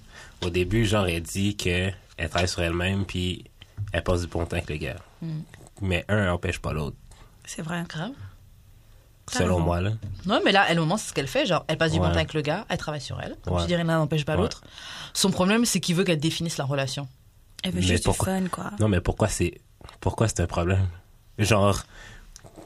Au 0.41 0.49
début, 0.49 0.85
genre, 0.85 1.07
elle 1.07 1.21
dit 1.21 1.55
que 1.55 1.91
elle 2.17 2.29
travaille 2.29 2.49
sur 2.49 2.61
elle-même, 2.61 3.05
puis 3.05 3.45
elle 3.93 4.03
passe 4.03 4.21
du 4.21 4.27
bon 4.27 4.45
temps 4.45 4.57
avec 4.57 4.69
le 4.69 4.77
gars. 4.77 4.97
Mm. 5.21 5.39
Mais 5.81 6.05
un 6.09 6.31
empêche 6.31 6.59
pas 6.59 6.73
l'autre, 6.73 6.97
C'est 7.45 7.61
vrai. 7.61 7.83
Grave. 7.87 8.11
Selon 9.31 9.59
moi, 9.59 9.79
là. 9.79 9.91
Ouais, 10.25 10.39
mais 10.43 10.51
là, 10.51 10.65
elle, 10.69 10.79
au 10.79 10.81
moment, 10.81 10.97
c'est 10.97 11.09
ce 11.09 11.13
qu'elle 11.13 11.27
fait. 11.27 11.45
Genre, 11.45 11.63
elle 11.67 11.77
passe 11.77 11.91
du 11.91 11.99
bon 11.99 12.05
Ouais. 12.05 12.11
temps 12.11 12.15
avec 12.17 12.33
le 12.33 12.41
gars, 12.41 12.65
elle 12.67 12.77
travaille 12.79 12.99
sur 13.01 13.21
elle. 13.21 13.35
Comme 13.43 13.53
Ouais. 13.55 13.61
tu 13.61 13.67
dirais, 13.67 13.83
l'un 13.83 13.99
n'empêche 13.99 14.25
pas 14.25 14.35
Ouais. 14.35 14.41
l'autre. 14.41 14.61
Son 15.13 15.29
problème, 15.29 15.65
c'est 15.65 15.79
qu'il 15.79 15.95
veut 15.95 16.03
qu'elle 16.03 16.19
définisse 16.19 16.57
la 16.57 16.65
relation. 16.65 17.07
Elle 17.63 17.71
veut 17.73 17.79
Mais 17.81 17.85
juste 17.85 18.05
pourquoi- 18.05 18.39
du 18.39 18.43
fun, 18.45 18.49
quoi. 18.49 18.71
Non, 18.79 18.87
mais 18.87 19.01
pourquoi 19.01 19.27
c'est 19.27 19.61
pourquoi 19.99 20.27
c'est 20.27 20.39
un 20.39 20.47
problème? 20.47 20.87
Genre, 21.37 21.83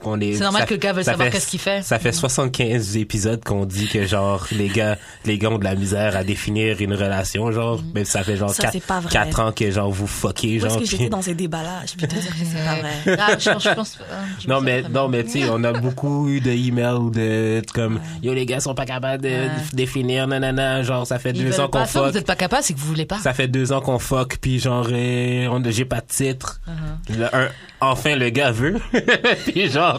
on 0.05 0.19
est. 0.19 0.33
C'est 0.33 0.43
normal 0.43 0.61
ça- 0.61 0.67
que 0.67 0.73
le 0.73 0.79
gars 0.79 0.93
veuille 0.93 1.03
savoir 1.03 1.29
qu'est-ce 1.29 1.47
qu'il 1.47 1.59
fait. 1.59 1.81
Ça 1.83 1.99
fait 1.99 2.11
75 2.11 2.97
épisodes 2.97 3.43
qu'on 3.43 3.65
dit 3.65 3.87
que 3.87 4.05
genre 4.05 4.45
les 4.51 4.67
gars, 4.69 4.97
les 5.25 5.37
gars 5.37 5.49
ont 5.49 5.57
de 5.57 5.63
la 5.63 5.75
misère 5.75 6.15
à 6.15 6.23
définir 6.23 6.81
une 6.81 6.93
relation, 6.93 7.51
genre. 7.51 7.81
Même 7.93 8.05
si 8.05 8.11
ça 8.11 8.23
fait 8.23 8.37
genre 8.37 8.49
Ça, 8.51 8.69
c'est 8.71 8.83
pas 8.83 9.01
4, 9.09 9.31
vrai. 9.31 9.41
ans 9.43 9.51
que 9.51 9.71
genre 9.71 9.91
vous 9.91 10.07
fuckez, 10.07 10.59
genre. 10.59 10.71
que 10.73 10.77
puis- 10.77 10.87
j'étais 10.87 11.09
dans 11.09 11.21
ces 11.21 11.33
débats-là? 11.35 11.81
Je 11.85 11.93
peux 11.99 12.07
te 12.07 12.15
dire 12.15 12.31
que 12.31 12.37
c'est 12.45 12.63
pas 12.65 12.75
vrai. 12.75 13.17
Ah, 13.25 13.37
je, 13.39 13.49
pense- 13.49 13.63
je 13.63 13.69
pense. 13.69 13.97
je 14.41 14.47
Non 14.47 14.61
mais 14.61 14.81
non 14.83 15.07
mais 15.07 15.23
tu 15.23 15.31
sais 15.41 15.49
on 15.49 15.63
a 15.63 15.71
beaucoup 15.71 16.27
eu 16.29 16.39
de 16.41 16.51
emails 16.51 17.11
de 17.11 17.61
comme 17.73 17.99
yo 18.21 18.33
les 18.33 18.45
gars 18.45 18.59
sont 18.59 18.75
pas 18.75 18.85
capables 18.85 19.23
de 19.23 19.29
Ouais. 19.29 19.49
définir 19.73 20.27
nanana 20.27 20.83
genre 20.83 21.05
ça 21.07 21.19
fait 21.19 21.31
Ils 21.31 21.43
deux 21.45 21.59
ans 21.59 21.67
qu'on 21.67 21.85
ça, 21.85 21.99
vous 21.99 22.05
fuck 22.07 22.15
n'êtes 22.15 22.25
pas 22.27 22.35
capable, 22.35 22.63
c'est 22.63 22.73
que 22.73 22.79
vous 22.79 22.87
voulez 22.87 23.05
pas. 23.05 23.17
ça 23.19 23.33
fait 23.33 23.47
deux 23.47 23.71
ans 23.71 23.81
qu'on 23.81 23.99
fuck 23.99 24.37
puis 24.41 24.59
genre 24.59 24.87
euh, 24.91 25.47
on- 25.49 25.61
j'ai 25.69 25.85
pas 25.85 26.01
de 26.01 26.07
titre 26.07 26.59
Uh-huh. 26.67 27.17
Le- 27.17 27.35
un- 27.35 27.49
enfin 27.81 28.15
le 28.15 28.29
gars 28.29 28.51
veut 28.51 28.79
puis 29.47 29.69
genre 29.69 29.92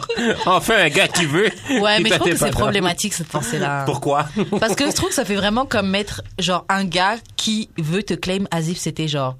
enfin 0.45 0.75
un 0.77 0.89
gars 0.89 1.07
qui 1.07 1.25
veut 1.25 1.49
Ouais, 1.81 1.99
mais 1.99 2.09
je 2.09 2.15
trouve 2.15 2.29
que 2.31 2.37
c'est 2.37 2.51
problématique 2.51 3.13
cette 3.13 3.27
pensée-là. 3.27 3.83
pourquoi? 3.85 4.27
Parce 4.59 4.75
que 4.75 4.85
je 4.85 4.91
trouve 4.95 5.09
que 5.09 5.15
ça 5.15 5.25
fait 5.25 5.35
vraiment 5.35 5.65
comme 5.65 5.89
mettre 5.89 6.21
genre 6.39 6.65
un 6.69 6.83
gars 6.85 7.15
qui 7.35 7.69
veut 7.77 8.03
te 8.03 8.13
claim 8.13 8.45
as 8.51 8.67
if 8.69 8.77
c'était 8.77 9.07
genre 9.07 9.35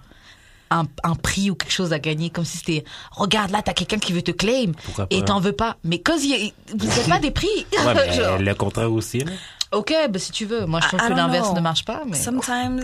un, 0.71 0.85
un 1.03 1.13
prix 1.15 1.51
ou 1.51 1.55
quelque 1.55 1.71
chose 1.71 1.93
à 1.93 1.99
gagner, 1.99 2.31
comme 2.31 2.43
si 2.45 2.57
c'était 2.57 2.83
regarde 3.11 3.51
là 3.51 3.61
t'as 3.63 3.73
quelqu'un 3.73 3.99
qui 3.99 4.13
veut 4.13 4.23
te 4.23 4.31
claim 4.31 4.71
Pourquoi 4.83 5.05
et 5.11 5.23
t'en 5.23 5.39
veux 5.39 5.51
pas. 5.53 5.77
Mais 5.83 5.99
cause 6.01 6.23
il- 6.23 6.53
vous 6.75 6.87
n'avez 6.87 7.03
pas 7.09 7.19
des 7.19 7.31
prix. 7.31 7.47
ouais 7.71 7.93
mais 7.93 8.13
Genre, 8.15 8.37
le 8.39 8.53
contraire 8.55 8.91
aussi 8.91 9.19
là. 9.19 9.31
ok, 9.71 9.93
bah 10.09 10.19
si 10.19 10.31
tu 10.31 10.45
veux. 10.45 10.65
Moi 10.65 10.79
je 10.81 10.87
trouve 10.87 10.99
I- 11.01 11.03
I 11.03 11.05
que 11.05 11.09
don't 11.13 11.17
l'inverse 11.17 11.53
ne 11.53 11.59
marche 11.61 11.85
pas. 11.85 12.01
Mais 12.07 12.17
Sometimes, 12.17 12.81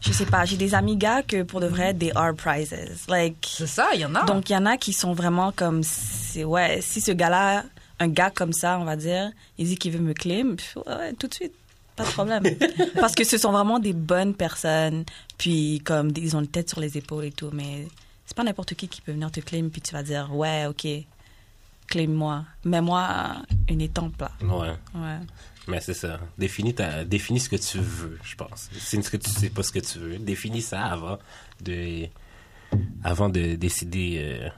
je 0.00 0.12
sais 0.12 0.26
pas, 0.26 0.44
j'ai 0.44 0.56
des 0.56 0.74
amis 0.74 0.96
gars 0.96 1.22
que 1.22 1.42
pour 1.42 1.60
de 1.60 1.66
vrai, 1.66 1.94
they 1.94 2.12
are 2.14 2.34
prizes. 2.34 3.06
Like, 3.08 3.54
c'est 3.56 3.66
ça, 3.66 3.88
il 3.94 4.00
y 4.00 4.04
en 4.04 4.14
a. 4.14 4.24
donc 4.24 4.48
il 4.50 4.52
y 4.52 4.56
en 4.56 4.66
a 4.66 4.76
qui 4.76 4.92
sont 4.92 5.12
vraiment 5.12 5.52
comme, 5.52 5.82
c'est, 5.82 6.44
ouais, 6.44 6.80
si 6.80 7.00
ce 7.00 7.12
gars-là, 7.12 7.64
un 8.00 8.08
gars 8.08 8.30
comme 8.30 8.52
ça, 8.52 8.78
on 8.78 8.84
va 8.84 8.96
dire, 8.96 9.30
il 9.58 9.66
dit 9.66 9.76
qu'il 9.76 9.92
veut 9.92 9.98
me 9.98 10.14
ouais, 10.14 11.12
tout 11.18 11.26
de 11.26 11.34
suite. 11.34 11.52
Pas 11.96 12.04
de 12.04 12.10
problème. 12.10 12.44
Parce 13.00 13.14
que 13.16 13.24
ce 13.24 13.38
sont 13.38 13.50
vraiment 13.50 13.80
des 13.80 13.92
bonnes 13.92 14.34
personnes, 14.34 15.04
puis 15.36 15.82
comme 15.84 16.12
ils 16.16 16.36
ont 16.36 16.40
une 16.40 16.46
tête 16.46 16.68
sur 16.68 16.78
les 16.78 16.96
épaules 16.96 17.24
et 17.24 17.32
tout, 17.32 17.50
mais 17.52 17.88
c'est 18.24 18.36
pas 18.36 18.44
n'importe 18.44 18.74
qui 18.74 18.86
qui 18.86 19.00
peut 19.00 19.10
venir 19.10 19.32
te 19.32 19.40
claim, 19.40 19.68
puis 19.68 19.80
tu 19.80 19.92
vas 19.94 20.04
dire, 20.04 20.32
ouais, 20.32 20.66
ok, 20.66 20.86
claim-moi. 21.88 22.44
Mets-moi 22.64 23.08
une 23.68 23.80
étampe 23.80 24.20
là. 24.20 24.30
ouais 24.42 24.68
Ouais. 24.94 25.18
Mais 25.68 25.80
c'est 25.80 25.94
ça 25.94 26.18
définis 26.36 26.74
ta 26.74 27.04
définis 27.04 27.40
ce 27.40 27.48
que 27.48 27.56
tu 27.56 27.78
veux 27.78 28.18
je 28.24 28.34
pense 28.34 28.68
c'est 28.78 29.00
ce 29.00 29.10
que 29.10 29.16
tu 29.16 29.30
sais 29.30 29.50
pas 29.50 29.62
ce 29.62 29.70
que 29.72 29.78
tu 29.78 29.98
veux 29.98 30.18
définis 30.18 30.62
ça 30.62 30.84
avant 30.84 31.18
de 31.60 32.06
avant 33.04 33.28
de 33.28 33.54
décider 33.54 34.16
euh, 34.18 34.48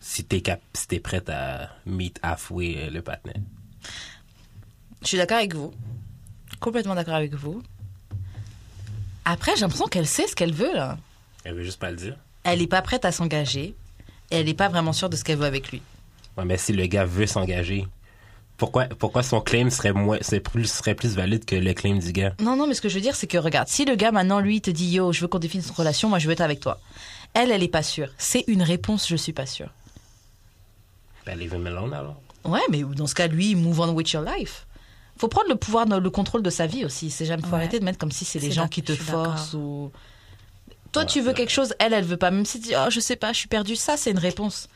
si 0.00 0.24
t'es 0.24 0.40
cap 0.40 0.60
si 0.72 0.86
t'es 0.86 1.00
prête 1.00 1.28
à 1.28 1.70
meet 1.86 2.18
halfway 2.22 2.76
euh, 2.78 2.90
le 2.90 3.02
patinet 3.02 3.40
Je 5.02 5.08
suis 5.08 5.16
d'accord 5.16 5.38
avec 5.38 5.54
vous. 5.54 5.72
Complètement 6.60 6.94
d'accord 6.94 7.14
avec 7.14 7.34
vous. 7.34 7.62
Après, 9.24 9.54
j'ai 9.54 9.60
l'impression 9.60 9.86
qu'elle 9.86 10.06
sait 10.06 10.26
ce 10.26 10.34
qu'elle 10.34 10.54
veut 10.54 10.74
là. 10.74 10.98
elle 11.44 11.54
veut 11.54 11.62
juste 11.62 11.78
pas 11.78 11.90
le 11.90 11.96
dire 11.96 12.16
Elle 12.44 12.62
est 12.62 12.66
pas 12.66 12.82
prête 12.82 13.04
à 13.04 13.12
s'engager. 13.12 13.74
Et 14.30 14.36
elle 14.36 14.46
n'est 14.46 14.54
pas 14.54 14.68
vraiment 14.68 14.92
sûre 14.92 15.08
de 15.08 15.16
ce 15.16 15.24
qu'elle 15.24 15.38
veut 15.38 15.46
avec 15.46 15.70
lui. 15.70 15.82
Ouais, 16.36 16.44
mais 16.44 16.58
si 16.58 16.72
le 16.72 16.86
gars 16.86 17.04
veut 17.04 17.26
s'engager, 17.26 17.86
pourquoi, 18.58 18.84
pourquoi 18.86 19.22
son 19.22 19.40
claim 19.40 19.70
serait 19.70 19.92
moins, 19.92 20.18
c'est 20.20 20.40
plus, 20.40 20.66
serait 20.70 20.94
plus 20.94 21.14
valide 21.14 21.44
que 21.44 21.54
le 21.56 21.72
claim 21.72 21.98
du 21.98 22.12
gars? 22.12 22.34
Non, 22.40 22.56
non, 22.56 22.66
mais 22.66 22.74
ce 22.74 22.80
que 22.82 22.88
je 22.88 22.94
veux 22.96 23.00
dire, 23.00 23.14
c'est 23.16 23.26
que 23.28 23.38
regarde, 23.38 23.68
si 23.68 23.84
le 23.84 23.94
gars 23.94 24.12
maintenant, 24.12 24.40
lui, 24.40 24.60
te 24.60 24.70
dit 24.70 24.86
Yo, 24.90 25.12
je 25.12 25.20
veux 25.22 25.28
qu'on 25.28 25.38
définisse 25.38 25.68
une 25.68 25.74
relation, 25.74 26.08
moi 26.08 26.18
je 26.18 26.26
veux 26.26 26.32
être 26.32 26.40
avec 26.42 26.60
toi. 26.60 26.78
Elle, 27.34 27.50
elle 27.52 27.62
est 27.62 27.68
pas 27.68 27.82
sûre. 27.82 28.08
C'est 28.18 28.44
une 28.48 28.62
réponse, 28.62 29.08
je 29.08 29.16
suis 29.16 29.32
pas 29.32 29.46
sûre. 29.46 29.68
Ben, 31.24 31.38
leave 31.38 31.54
him 31.54 31.66
alone, 31.66 31.94
alors. 31.94 32.20
Ouais, 32.44 32.60
mais 32.70 32.82
dans 32.82 33.06
ce 33.06 33.14
cas, 33.14 33.26
lui, 33.28 33.54
move 33.54 33.80
on 33.80 33.90
with 33.92 34.10
your 34.10 34.22
life. 34.22 34.66
Faut 35.18 35.28
prendre 35.28 35.48
le 35.48 35.56
pouvoir, 35.56 35.86
le 35.86 36.10
contrôle 36.10 36.42
de 36.42 36.50
sa 36.50 36.66
vie 36.66 36.84
aussi. 36.84 37.10
C'est 37.10 37.26
jamais, 37.26 37.42
faut 37.42 37.48
Ouais. 37.50 37.54
arrêter 37.56 37.80
de 37.80 37.84
mettre 37.84 37.98
comme 37.98 38.12
si 38.12 38.24
c'est 38.24 38.38
les 38.38 38.52
gens 38.52 38.68
qui 38.68 38.82
te 38.82 38.94
forcent 38.94 39.54
ou. 39.54 39.90
Toi, 40.92 41.02
Ouais, 41.02 41.06
tu 41.08 41.20
veux 41.20 41.32
quelque 41.34 41.50
chose, 41.52 41.74
elle, 41.80 41.92
elle 41.92 42.04
veut 42.04 42.16
pas. 42.16 42.30
Même 42.30 42.46
si 42.46 42.60
tu 42.60 42.68
dis, 42.68 42.74
oh, 42.76 42.88
je 42.90 42.98
sais 43.00 43.16
pas, 43.16 43.32
je 43.32 43.38
suis 43.38 43.48
perdue. 43.48 43.76
Ça, 43.76 43.96
c'est 43.96 44.10
une 44.10 44.18
réponse. 44.18 44.68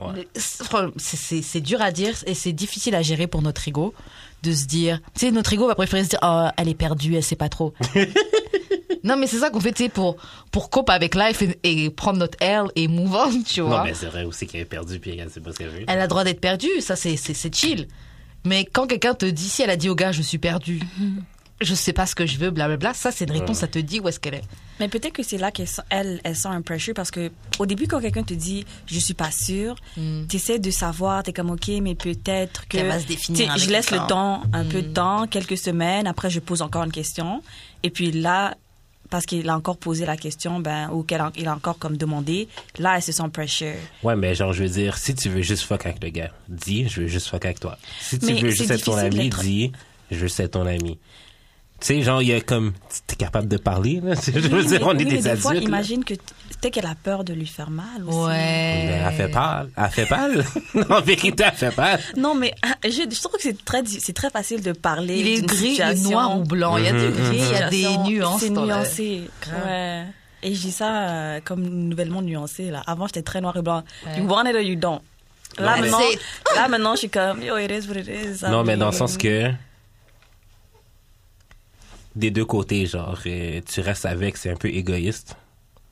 Ouais. 0.00 0.26
C'est- 0.36 1.60
dur 1.60 1.80
à 1.80 1.92
dire 1.92 2.14
et 2.26 2.34
c'est 2.34 2.52
difficile 2.52 2.94
à 2.94 3.02
gérer 3.02 3.26
pour 3.26 3.42
notre 3.42 3.66
ego 3.68 3.94
de 4.42 4.52
se 4.52 4.66
dire, 4.66 5.00
tu 5.14 5.20
sais, 5.20 5.30
notre 5.30 5.52
ego 5.52 5.66
va 5.68 5.74
préférer 5.74 6.04
se 6.04 6.10
dire, 6.10 6.18
oh, 6.22 6.48
elle 6.56 6.68
est 6.68 6.74
perdue, 6.74 7.14
elle 7.14 7.22
sait 7.22 7.36
pas 7.36 7.48
trop. 7.48 7.72
non, 9.04 9.16
mais 9.16 9.26
c'est 9.26 9.38
ça 9.38 9.50
qu'on 9.50 9.60
fait, 9.60 9.72
tu 9.72 9.84
sais, 9.84 9.88
pour, 9.88 10.16
pour 10.50 10.68
cope 10.70 10.90
avec 10.90 11.14
life 11.14 11.42
et, 11.42 11.58
et 11.84 11.90
prendre 11.90 12.18
notre 12.18 12.36
L 12.40 12.64
et 12.76 12.88
move 12.88 13.14
on, 13.14 13.42
tu 13.42 13.60
vois. 13.60 13.78
Non, 13.78 13.84
mais 13.84 13.94
c'est 13.94 14.06
vrai 14.06 14.24
aussi 14.24 14.46
qu'elle 14.46 14.62
est 14.62 14.66
perdue 14.66 14.98
puis 14.98 15.16
elle 15.18 15.30
sait 15.30 15.40
pas 15.40 15.52
ce 15.52 15.58
qu'elle 15.58 15.68
veut. 15.68 15.84
Elle 15.86 15.98
a 15.98 16.02
le 16.02 16.08
droit 16.08 16.24
d'être 16.24 16.40
perdue, 16.40 16.80
ça, 16.80 16.96
c'est 16.96 17.16
c'est- 17.16 17.34
c'est 17.34 17.54
chill. 17.54 17.86
Mais 18.46 18.64
quand 18.66 18.86
quelqu'un 18.86 19.14
te 19.14 19.24
dit, 19.26 19.48
si 19.48 19.62
elle 19.62 19.70
a 19.70 19.76
dit 19.76 19.88
au 19.88 19.94
gars, 19.94 20.12
je 20.12 20.20
suis 20.22 20.38
perdue, 20.38 20.80
je 21.60 21.74
sais 21.74 21.92
pas 21.92 22.06
ce 22.06 22.14
que 22.14 22.26
je 22.26 22.38
veux, 22.38 22.50
blablabla, 22.50 22.94
ça, 22.94 23.10
c'est 23.10 23.24
une 23.24 23.32
réponse, 23.32 23.58
ça 23.58 23.68
te 23.68 23.78
dit 23.78 24.00
où 24.00 24.08
est-ce 24.08 24.18
qu'elle 24.20 24.34
est. 24.34 24.44
Mais 24.80 24.88
peut-être 24.88 25.12
que 25.12 25.22
c'est 25.22 25.38
là 25.38 25.50
qu'elle 25.50 25.68
sent, 25.68 25.82
elle, 25.88 26.20
elle 26.24 26.34
sent 26.36 26.48
un 26.48 26.62
pressure 26.62 26.94
parce 26.94 27.10
que 27.10 27.30
au 27.58 27.66
début, 27.66 27.86
quand 27.86 28.00
quelqu'un 28.00 28.24
te 28.24 28.34
dit 28.34 28.66
je 28.86 28.98
suis 28.98 29.14
pas 29.14 29.30
sûre, 29.30 29.76
tu 29.96 30.36
essaies 30.36 30.58
de 30.58 30.70
savoir, 30.70 31.22
tu 31.22 31.30
es 31.30 31.32
comme 31.32 31.50
ok, 31.50 31.68
mais 31.80 31.94
peut-être 31.94 32.66
que. 32.68 32.78
Va 32.78 32.98
se 32.98 33.06
définir 33.06 33.56
Je 33.56 33.70
laisse 33.70 33.90
le 33.90 33.98
temps. 34.08 34.42
un 34.52 34.64
peu 34.64 34.82
de 34.82 34.92
temps, 34.92 35.26
quelques 35.26 35.58
semaines, 35.58 36.06
après 36.06 36.30
je 36.30 36.40
pose 36.40 36.62
encore 36.62 36.84
une 36.84 36.92
question. 36.92 37.42
Et 37.82 37.90
puis 37.90 38.10
là, 38.10 38.56
parce 39.10 39.26
qu'il 39.26 39.48
a 39.48 39.56
encore 39.56 39.76
posé 39.76 40.06
la 40.06 40.16
question, 40.16 40.60
ben, 40.60 40.90
ou 40.90 41.02
qu'il 41.04 41.18
a, 41.18 41.30
il 41.36 41.46
a 41.46 41.54
encore 41.54 41.78
comme 41.78 41.96
demandé, 41.96 42.48
là, 42.78 42.96
elle 42.96 43.02
se 43.02 43.12
sent 43.12 43.28
pressure. 43.32 43.74
Ouais, 44.02 44.16
mais 44.16 44.34
genre, 44.34 44.52
je 44.52 44.64
veux 44.64 44.68
dire, 44.68 44.96
si 44.96 45.14
tu 45.14 45.28
veux 45.28 45.42
juste 45.42 45.62
fuck 45.62 45.86
avec 45.86 46.02
le 46.02 46.10
gars, 46.10 46.30
dis, 46.48 46.88
je 46.88 47.02
veux 47.02 47.06
juste 47.06 47.28
fuck 47.28 47.44
avec 47.44 47.60
toi. 47.60 47.78
Si 48.00 48.18
tu 48.18 48.26
Mais 48.26 48.40
veux 48.40 48.50
juste 48.50 48.70
être 48.70 48.84
ton 48.84 48.96
ami, 48.96 49.30
dis, 49.30 49.72
je 50.10 50.16
veux 50.16 50.26
juste 50.26 50.40
être 50.40 50.52
ton 50.52 50.66
ami. 50.66 50.98
Tu 51.80 51.86
sais, 51.88 52.02
genre, 52.02 52.22
il 52.22 52.28
y 52.28 52.32
a 52.32 52.40
comme, 52.40 52.72
t'es 53.06 53.16
capable 53.16 53.46
de 53.48 53.56
parler, 53.58 54.00
là. 54.02 54.14
Je 54.26 54.30
veux 54.38 54.58
Oui, 54.60 54.66
dire, 54.66 54.80
mais- 54.80 54.86
on 54.86 54.92
est 54.92 54.96
oui, 54.98 55.04
des 55.04 55.10
des 55.16 55.28
adultes. 55.28 55.42
fois, 55.42 55.54
imagine 55.56 56.02
que 56.04 56.14
peut-être 56.14 56.72
qu'elle 56.72 56.86
a 56.86 56.94
peur 56.94 57.24
de 57.24 57.34
lui 57.34 57.46
faire 57.46 57.68
mal 57.68 58.02
aussi. 58.06 58.16
Ouais. 58.16 58.32
Mais 58.32 59.00
Elle 59.06 59.12
fait 59.14 59.28
pâle. 59.28 59.68
Elle 59.76 59.90
fait 59.90 60.06
pâle? 60.06 60.44
en 60.90 61.00
vérité, 61.02 61.44
elle 61.46 61.52
fait 61.52 61.74
pâle. 61.74 62.00
Non, 62.16 62.34
mais 62.34 62.54
je, 62.84 62.90
je 62.90 63.20
trouve 63.20 63.32
que 63.36 63.42
c'est 63.42 63.64
très, 63.64 63.82
c'est 63.84 64.14
très 64.14 64.30
facile 64.30 64.62
de 64.62 64.72
parler. 64.72 65.18
Il 65.20 65.28
est 65.28 65.42
gris, 65.46 65.78
il 65.94 66.02
noir 66.04 66.38
ou 66.38 66.44
blanc. 66.44 66.76
Il 66.78 66.84
y 66.84 66.88
a 66.88 66.92
du 66.92 67.10
gris, 67.10 67.38
il 67.38 67.52
y 67.52 67.54
a 67.56 67.68
des 67.68 67.98
nuances. 68.08 68.40
C'est 68.40 68.50
nuancé. 68.50 69.22
Ouais. 69.66 70.04
Et 70.42 70.54
je 70.54 70.60
dis 70.60 70.72
ça 70.72 71.08
euh, 71.08 71.40
comme 71.44 71.62
nouvellement 71.62 72.22
nuancé. 72.22 72.70
Là. 72.70 72.82
Avant, 72.86 73.06
j'étais 73.06 73.22
très 73.22 73.40
noir 73.40 73.56
et 73.56 73.62
blanc. 73.62 73.82
Ouais. 74.06 74.18
You 74.20 74.26
want 74.28 74.44
it 74.46 74.54
or 74.54 74.60
you 74.60 74.76
don't? 74.76 75.00
Là, 75.58 75.76
Non, 75.76 75.82
maintenant, 75.82 75.98
là, 76.56 76.68
maintenant, 76.68 76.94
je 76.94 76.98
suis 77.00 77.08
comme, 77.10 77.42
yo, 77.42 77.56
it 77.58 77.70
is 77.70 77.88
what 77.88 77.96
it 77.98 78.08
is. 78.08 78.44
Non, 78.48 78.62
mais 78.64 78.76
dans 78.76 78.88
le 78.88 78.94
I 78.94 78.98
sens 78.98 79.16
que, 79.16 79.50
des 82.16 82.30
deux 82.30 82.44
côtés, 82.44 82.86
genre, 82.86 83.18
euh, 83.26 83.60
tu 83.66 83.80
restes 83.80 84.06
avec, 84.06 84.36
c'est 84.36 84.50
un 84.50 84.56
peu 84.56 84.68
égoïste. 84.68 85.36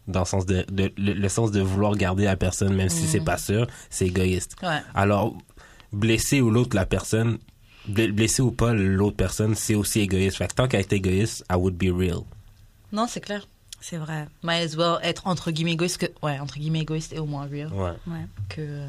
Dans 0.08 0.20
le 0.20 0.24
sens 0.26 0.46
de, 0.46 0.64
de- 0.70 0.92
le, 0.96 1.12
le 1.12 1.28
sens 1.28 1.52
de 1.52 1.60
vouloir 1.60 1.94
garder 1.96 2.24
la 2.24 2.36
personne, 2.36 2.74
même 2.74 2.88
si 2.88 3.06
c'est 3.06 3.20
pas 3.20 3.38
sûr, 3.38 3.66
c'est 3.90 4.06
égoïste. 4.06 4.56
Ouais. 4.62 4.80
Alors, 4.94 5.36
blesser 5.92 6.40
ou 6.40 6.50
l'autre, 6.50 6.74
la 6.74 6.86
personne, 6.86 7.38
ble- 7.88 8.10
blesser 8.10 8.42
ou 8.42 8.50
pas 8.50 8.72
l'autre 8.72 9.16
personne, 9.16 9.54
c'est 9.54 9.76
aussi 9.76 10.00
égoïste. 10.00 10.38
Fait 10.38 10.48
que 10.48 10.54
tant 10.54 10.66
qu'elle 10.66 10.80
est 10.80 10.92
égoïste, 10.92 11.44
I 11.50 11.54
would 11.54 11.76
be 11.76 11.92
real. 11.96 12.20
Non, 12.90 13.06
c'est 13.08 13.20
clair. 13.20 13.46
C'est 13.80 13.96
vrai. 13.96 14.26
Might 14.42 14.62
as 14.72 14.76
well 14.76 14.98
être 15.02 15.26
entre 15.26 15.50
guillemets 15.50 15.72
égoïste 15.72 15.98
que, 15.98 16.06
ouais, 16.24 16.38
entre 16.40 16.54
guillemets 16.58 16.80
égoïste 16.80 17.12
et 17.12 17.18
au 17.20 17.26
moins 17.26 17.46
real 17.46 17.72
Ouais. 17.72 17.92
Ouais. 18.08 18.26
que. 18.48 18.60
euh, 18.60 18.86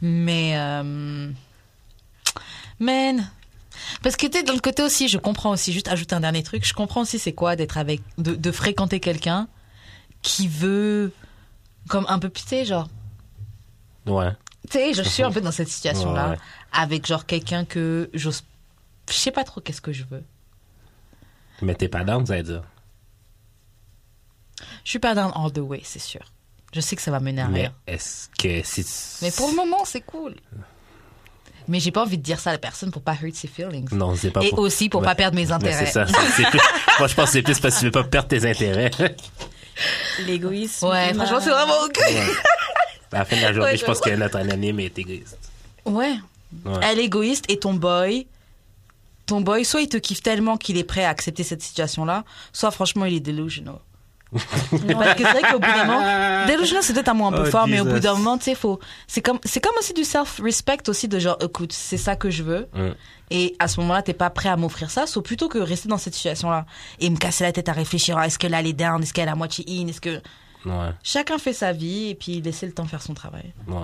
Mais, 0.00 0.52
euh... 0.58 1.30
man. 2.78 3.30
Parce 4.02 4.16
que 4.16 4.26
tu 4.26 4.38
sais, 4.38 4.42
dans 4.44 4.52
le 4.54 4.60
côté 4.60 4.82
aussi, 4.82 5.08
je 5.08 5.18
comprends 5.18 5.50
aussi, 5.50 5.72
juste 5.72 5.88
ajouter 5.88 6.14
un 6.14 6.20
dernier 6.20 6.42
truc, 6.42 6.64
je 6.66 6.74
comprends 6.74 7.02
aussi 7.02 7.18
c'est 7.18 7.32
quoi 7.32 7.56
d'être 7.56 7.78
avec, 7.78 8.00
de, 8.18 8.34
de 8.34 8.52
fréquenter 8.52 9.00
quelqu'un 9.00 9.48
qui 10.22 10.48
veut, 10.48 11.12
comme 11.88 12.06
un 12.08 12.18
peu, 12.18 12.28
sais, 12.42 12.64
genre, 12.64 12.88
Ouais. 14.06 14.32
tu 14.70 14.78
sais, 14.78 14.94
je 14.94 15.02
suis 15.02 15.22
un 15.22 15.30
peu 15.30 15.40
dans 15.40 15.52
cette 15.52 15.68
situation-là, 15.68 16.24
Ouais, 16.24 16.30
ouais. 16.32 16.38
avec 16.72 17.06
genre 17.06 17.26
quelqu'un 17.26 17.64
que 17.64 18.10
j'ose, 18.14 18.42
je 19.08 19.14
sais 19.14 19.30
pas 19.30 19.44
trop 19.44 19.60
qu'est-ce 19.60 19.80
que 19.80 19.92
je 19.92 20.04
veux. 20.10 20.24
Mais 21.62 21.74
t'es 21.74 21.88
pas 21.88 22.04
down, 22.04 22.24
ça 22.26 22.36
veut 22.36 22.42
dire. 22.42 22.62
Je 24.84 24.90
suis 24.90 24.98
pas 24.98 25.14
down 25.14 25.30
all 25.34 25.52
the 25.52 25.58
way, 25.58 25.80
c'est 25.84 25.98
sûr. 25.98 26.32
Je 26.72 26.80
sais 26.80 26.96
que 26.96 27.02
ça 27.02 27.10
va 27.10 27.20
mener 27.20 27.42
à 27.42 27.48
Mais 27.48 27.70
est-ce 27.86 28.28
que 28.38 28.62
si 28.62 28.84
Mais 29.22 29.30
pour 29.30 29.48
le 29.48 29.56
moment, 29.56 29.84
c'est 29.84 30.00
cool. 30.02 30.34
Mais 31.68 31.80
j'ai 31.80 31.90
pas 31.90 32.02
envie 32.02 32.16
de 32.18 32.22
dire 32.22 32.40
ça 32.40 32.50
à 32.50 32.52
la 32.54 32.58
personne 32.58 32.90
pour 32.90 33.02
pas 33.02 33.14
hurt 33.22 33.34
ses 33.34 33.46
feelings. 33.48 33.88
Non, 33.92 34.14
c'est 34.16 34.30
pas 34.30 34.42
Et 34.42 34.48
pour... 34.50 34.60
aussi 34.60 34.88
pour 34.88 35.00
Ouais. 35.02 35.06
pas 35.06 35.14
perdre 35.14 35.36
mes 35.36 35.52
intérêts. 35.52 35.84
c'est 35.86 35.92
ça. 35.92 36.04
plus- 36.06 36.58
Moi, 36.98 37.08
je 37.08 37.14
pense 37.14 37.26
que 37.26 37.32
c'est 37.32 37.42
plus 37.42 37.60
parce 37.60 37.74
que 37.74 37.78
tu 37.80 37.84
veux 37.86 37.90
pas 37.92 38.04
perdre 38.04 38.28
tes 38.28 38.48
intérêts. 38.48 38.90
L'égoïsme. 40.26 40.86
Ouais, 40.86 41.10
humain. 41.10 41.24
franchement, 41.26 41.40
c'est 41.44 41.50
vraiment 41.50 41.84
ok. 41.84 41.98
Ouais. 41.98 42.26
À 43.12 43.18
la 43.18 43.24
fin 43.24 43.36
de 43.36 43.42
la 43.42 43.52
journée, 43.52 43.70
Ouais, 43.72 43.76
je 43.76 43.84
pense 43.84 44.00
que 44.00 44.10
notre 44.10 44.36
anonyme 44.36 44.80
est 44.80 44.98
égoïste. 44.98 45.38
Ouais. 45.84 46.14
Ouais. 46.64 46.72
Elle 46.82 46.98
est 46.98 47.04
égoïste 47.04 47.44
et 47.48 47.58
ton 47.58 47.74
boy, 47.74 48.26
ton 49.26 49.40
boy, 49.40 49.64
soit 49.64 49.82
il 49.82 49.88
te 49.88 49.96
kiffe 49.98 50.22
tellement 50.22 50.56
qu'il 50.56 50.76
est 50.78 50.84
prêt 50.84 51.04
à 51.04 51.10
accepter 51.10 51.42
cette 51.44 51.62
situation-là, 51.62 52.24
soit 52.52 52.70
franchement 52.70 53.04
il 53.04 53.14
est 53.14 53.20
delusional. 53.20 53.76
Parce 54.32 55.14
que 55.14 55.24
c'est 55.24 55.32
vrai 55.32 55.42
qu'au 55.50 55.58
bout 55.58 55.66
d'un 55.66 55.84
moment, 55.84 56.46
delusional 56.46 56.82
c'est 56.82 56.92
peut-être 56.92 57.08
un 57.08 57.14
mot 57.14 57.26
un 57.26 57.32
peu 57.32 57.44
Oh, 57.46 57.50
fort, 57.50 57.66
mais 57.66 57.80
au 57.80 57.84
bout 57.84 57.98
d'un 57.98 58.14
moment, 58.14 58.36
tu 58.38 58.44
sais, 58.44 58.54
faut, 58.54 58.78
c'est 59.06 59.22
comme, 59.22 59.38
c'est 59.44 59.60
comme 59.62 59.76
aussi 59.78 59.94
du 59.94 60.04
self-respect 60.04 60.88
aussi 60.88 61.08
de 61.08 61.18
genre, 61.18 61.38
écoute, 61.40 61.72
c'est 61.72 61.96
ça 61.96 62.14
que 62.16 62.28
je 62.30 62.42
veux. 62.42 62.68
Mm. 62.74 62.90
Et 63.30 63.56
à 63.58 63.68
ce 63.68 63.80
moment-là, 63.80 64.02
t'es 64.02 64.14
pas 64.14 64.30
prêt 64.30 64.48
à 64.48 64.56
m'offrir 64.56 64.90
ça, 64.90 65.06
sauf 65.06 65.22
plutôt 65.24 65.48
que 65.48 65.58
rester 65.58 65.88
dans 65.88 65.98
cette 65.98 66.14
situation-là 66.14 66.66
et 67.00 67.08
me 67.10 67.16
casser 67.16 67.44
la 67.44 67.52
tête 67.52 67.68
à 67.68 67.72
réfléchir, 67.72 68.16
ah, 68.18 68.26
est-ce 68.26 68.38
qu'elle 68.38 68.54
est 68.54 68.72
down, 68.72 69.02
est-ce 69.02 69.12
qu'elle 69.12 69.28
est 69.28 69.32
à 69.32 69.34
moitié 69.34 69.64
in, 69.68 69.88
est-ce 69.88 70.00
que 70.00 70.20
Ouais, 70.66 70.90
chacun 71.04 71.38
fait 71.38 71.52
sa 71.52 71.72
vie 71.72 72.08
et 72.10 72.14
puis 72.14 72.40
laisser 72.40 72.66
le 72.66 72.72
temps 72.72 72.84
faire 72.86 73.00
son 73.02 73.14
travail. 73.14 73.52
ouais. 73.68 73.76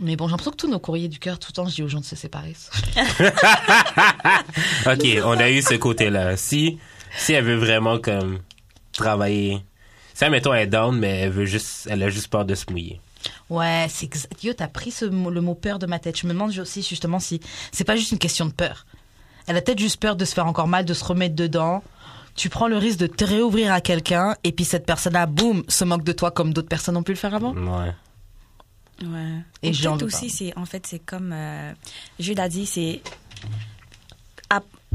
Mais 0.00 0.14
bon, 0.16 0.26
j'ai 0.26 0.30
l'impression 0.32 0.52
que 0.52 0.56
tous 0.56 0.70
nos 0.70 0.78
courriers 0.78 1.08
du 1.08 1.18
cœur, 1.18 1.38
tout 1.38 1.48
le 1.50 1.54
temps, 1.54 1.66
je 1.66 1.74
dis 1.74 1.82
aux 1.82 1.88
gens 1.88 2.00
de 2.00 2.04
se 2.04 2.16
séparer. 2.16 2.54
Ok, 4.86 5.06
on 5.24 5.38
a 5.38 5.50
eu 5.50 5.60
ce 5.62 5.74
côté-là. 5.74 6.36
Si, 6.36 6.78
si 7.16 7.32
elle 7.32 7.44
veut 7.44 7.56
vraiment 7.56 7.98
comme 7.98 8.38
travailler, 8.92 9.64
si 10.14 10.24
admettons 10.24 10.52
elle 10.54 10.62
est 10.62 10.66
down, 10.66 10.96
mais 10.98 11.20
elle 11.20 11.30
veut 11.30 11.44
juste, 11.46 11.86
elle 11.90 12.02
a 12.02 12.10
juste 12.10 12.28
peur 12.28 12.44
de 12.44 12.54
se 12.54 12.64
mouiller. 12.70 13.00
Ouais, 13.50 13.86
c'est 13.88 14.06
exact. 14.06 14.42
Yo, 14.42 14.52
t'as 14.52 14.66
pris 14.68 14.90
ce 14.90 15.04
mot- 15.04 15.30
le 15.30 15.40
mot 15.40 15.54
peur 15.54 15.78
de 15.78 15.86
ma 15.86 15.98
tête. 15.98 16.18
Je 16.18 16.26
me 16.26 16.32
demande 16.32 16.56
aussi 16.58 16.82
justement 16.82 17.20
si 17.20 17.40
c'est 17.70 17.84
pas 17.84 17.96
juste 17.96 18.10
une 18.12 18.18
question 18.18 18.46
de 18.46 18.52
peur. 18.52 18.84
Elle 19.46 19.56
a 19.56 19.62
peut-être 19.62 19.78
juste 19.78 20.00
peur 20.00 20.16
de 20.16 20.24
se 20.24 20.34
faire 20.34 20.46
encore 20.46 20.66
mal, 20.68 20.84
de 20.84 20.94
se 20.94 21.04
remettre 21.04 21.34
dedans. 21.36 21.82
Tu 22.34 22.48
prends 22.48 22.66
le 22.68 22.78
risque 22.78 22.98
de 22.98 23.06
te 23.06 23.24
réouvrir 23.24 23.72
à 23.72 23.80
quelqu'un 23.80 24.34
et 24.42 24.52
puis 24.52 24.64
cette 24.64 24.86
personne-là, 24.86 25.26
boum, 25.26 25.62
se 25.68 25.84
moque 25.84 26.02
de 26.04 26.12
toi 26.12 26.30
comme 26.30 26.52
d'autres 26.52 26.68
personnes 26.68 26.96
ont 26.96 27.02
pu 27.02 27.12
le 27.12 27.18
faire 27.18 27.34
avant? 27.34 27.52
Ouais. 27.54 27.92
Ouais. 29.02 29.34
Et 29.62 29.68
Et 29.68 29.72
j'en 29.72 29.96
peut-être 29.96 30.14
aussi, 30.14 30.30
c'est 30.30 30.56
en 30.56 30.64
fait, 30.64 30.86
c'est 30.86 30.98
comme 31.00 31.32
euh, 31.32 31.72
Jude 32.18 32.40
a 32.40 32.48
dit, 32.48 32.66
c'est 32.66 33.02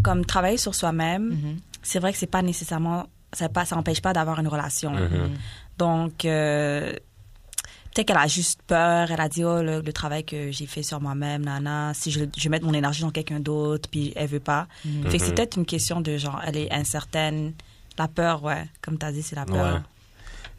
comme 0.03 0.25
travailler 0.25 0.57
sur 0.57 0.75
soi-même. 0.75 1.29
Mhm. 1.29 1.59
C'est 1.81 1.99
vrai 1.99 2.11
que 2.13 2.19
c'est 2.19 2.27
pas 2.27 2.41
nécessairement, 2.43 3.07
ça 3.33 3.49
pas, 3.49 3.65
ça 3.65 3.75
empêche 3.77 4.01
pas 4.01 4.13
d'avoir 4.13 4.39
une 4.39 4.47
relation. 4.47 4.91
Mhm. 4.91 5.31
Donc 5.77 6.25
euh, 6.25 6.91
peut-être 7.93 8.07
qu'elle 8.07 8.17
a 8.17 8.27
juste 8.27 8.61
peur. 8.67 9.11
Elle 9.11 9.21
a 9.21 9.29
dit 9.29 9.43
oh 9.43 9.61
le, 9.61 9.81
le 9.81 9.93
travail 9.93 10.23
que 10.23 10.51
j'ai 10.51 10.65
fait 10.65 10.83
sur 10.83 10.99
moi-même, 11.01 11.43
nana. 11.45 11.93
Si 11.93 12.11
je, 12.11 12.21
je 12.35 12.43
vais 12.43 12.49
mettre 12.49 12.65
mon 12.65 12.73
énergie 12.73 13.01
dans 13.01 13.11
quelqu'un 13.11 13.39
d'autre, 13.39 13.89
puis 13.89 14.13
elle 14.15 14.27
veut 14.27 14.39
pas. 14.39 14.67
Fait 15.09 15.17
que 15.17 15.23
c'est 15.25 15.33
peut-être 15.35 15.57
une 15.57 15.65
question 15.65 16.01
de 16.01 16.17
genre, 16.17 16.41
elle 16.45 16.57
est 16.57 16.71
incertaine. 16.73 17.53
La 17.97 18.07
peur, 18.07 18.43
ouais, 18.43 18.67
comme 18.81 18.97
t'as 18.99 19.11
dit, 19.11 19.23
c'est 19.23 19.35
la 19.35 19.45
peur. 19.45 19.73
Ouais. 19.75 19.79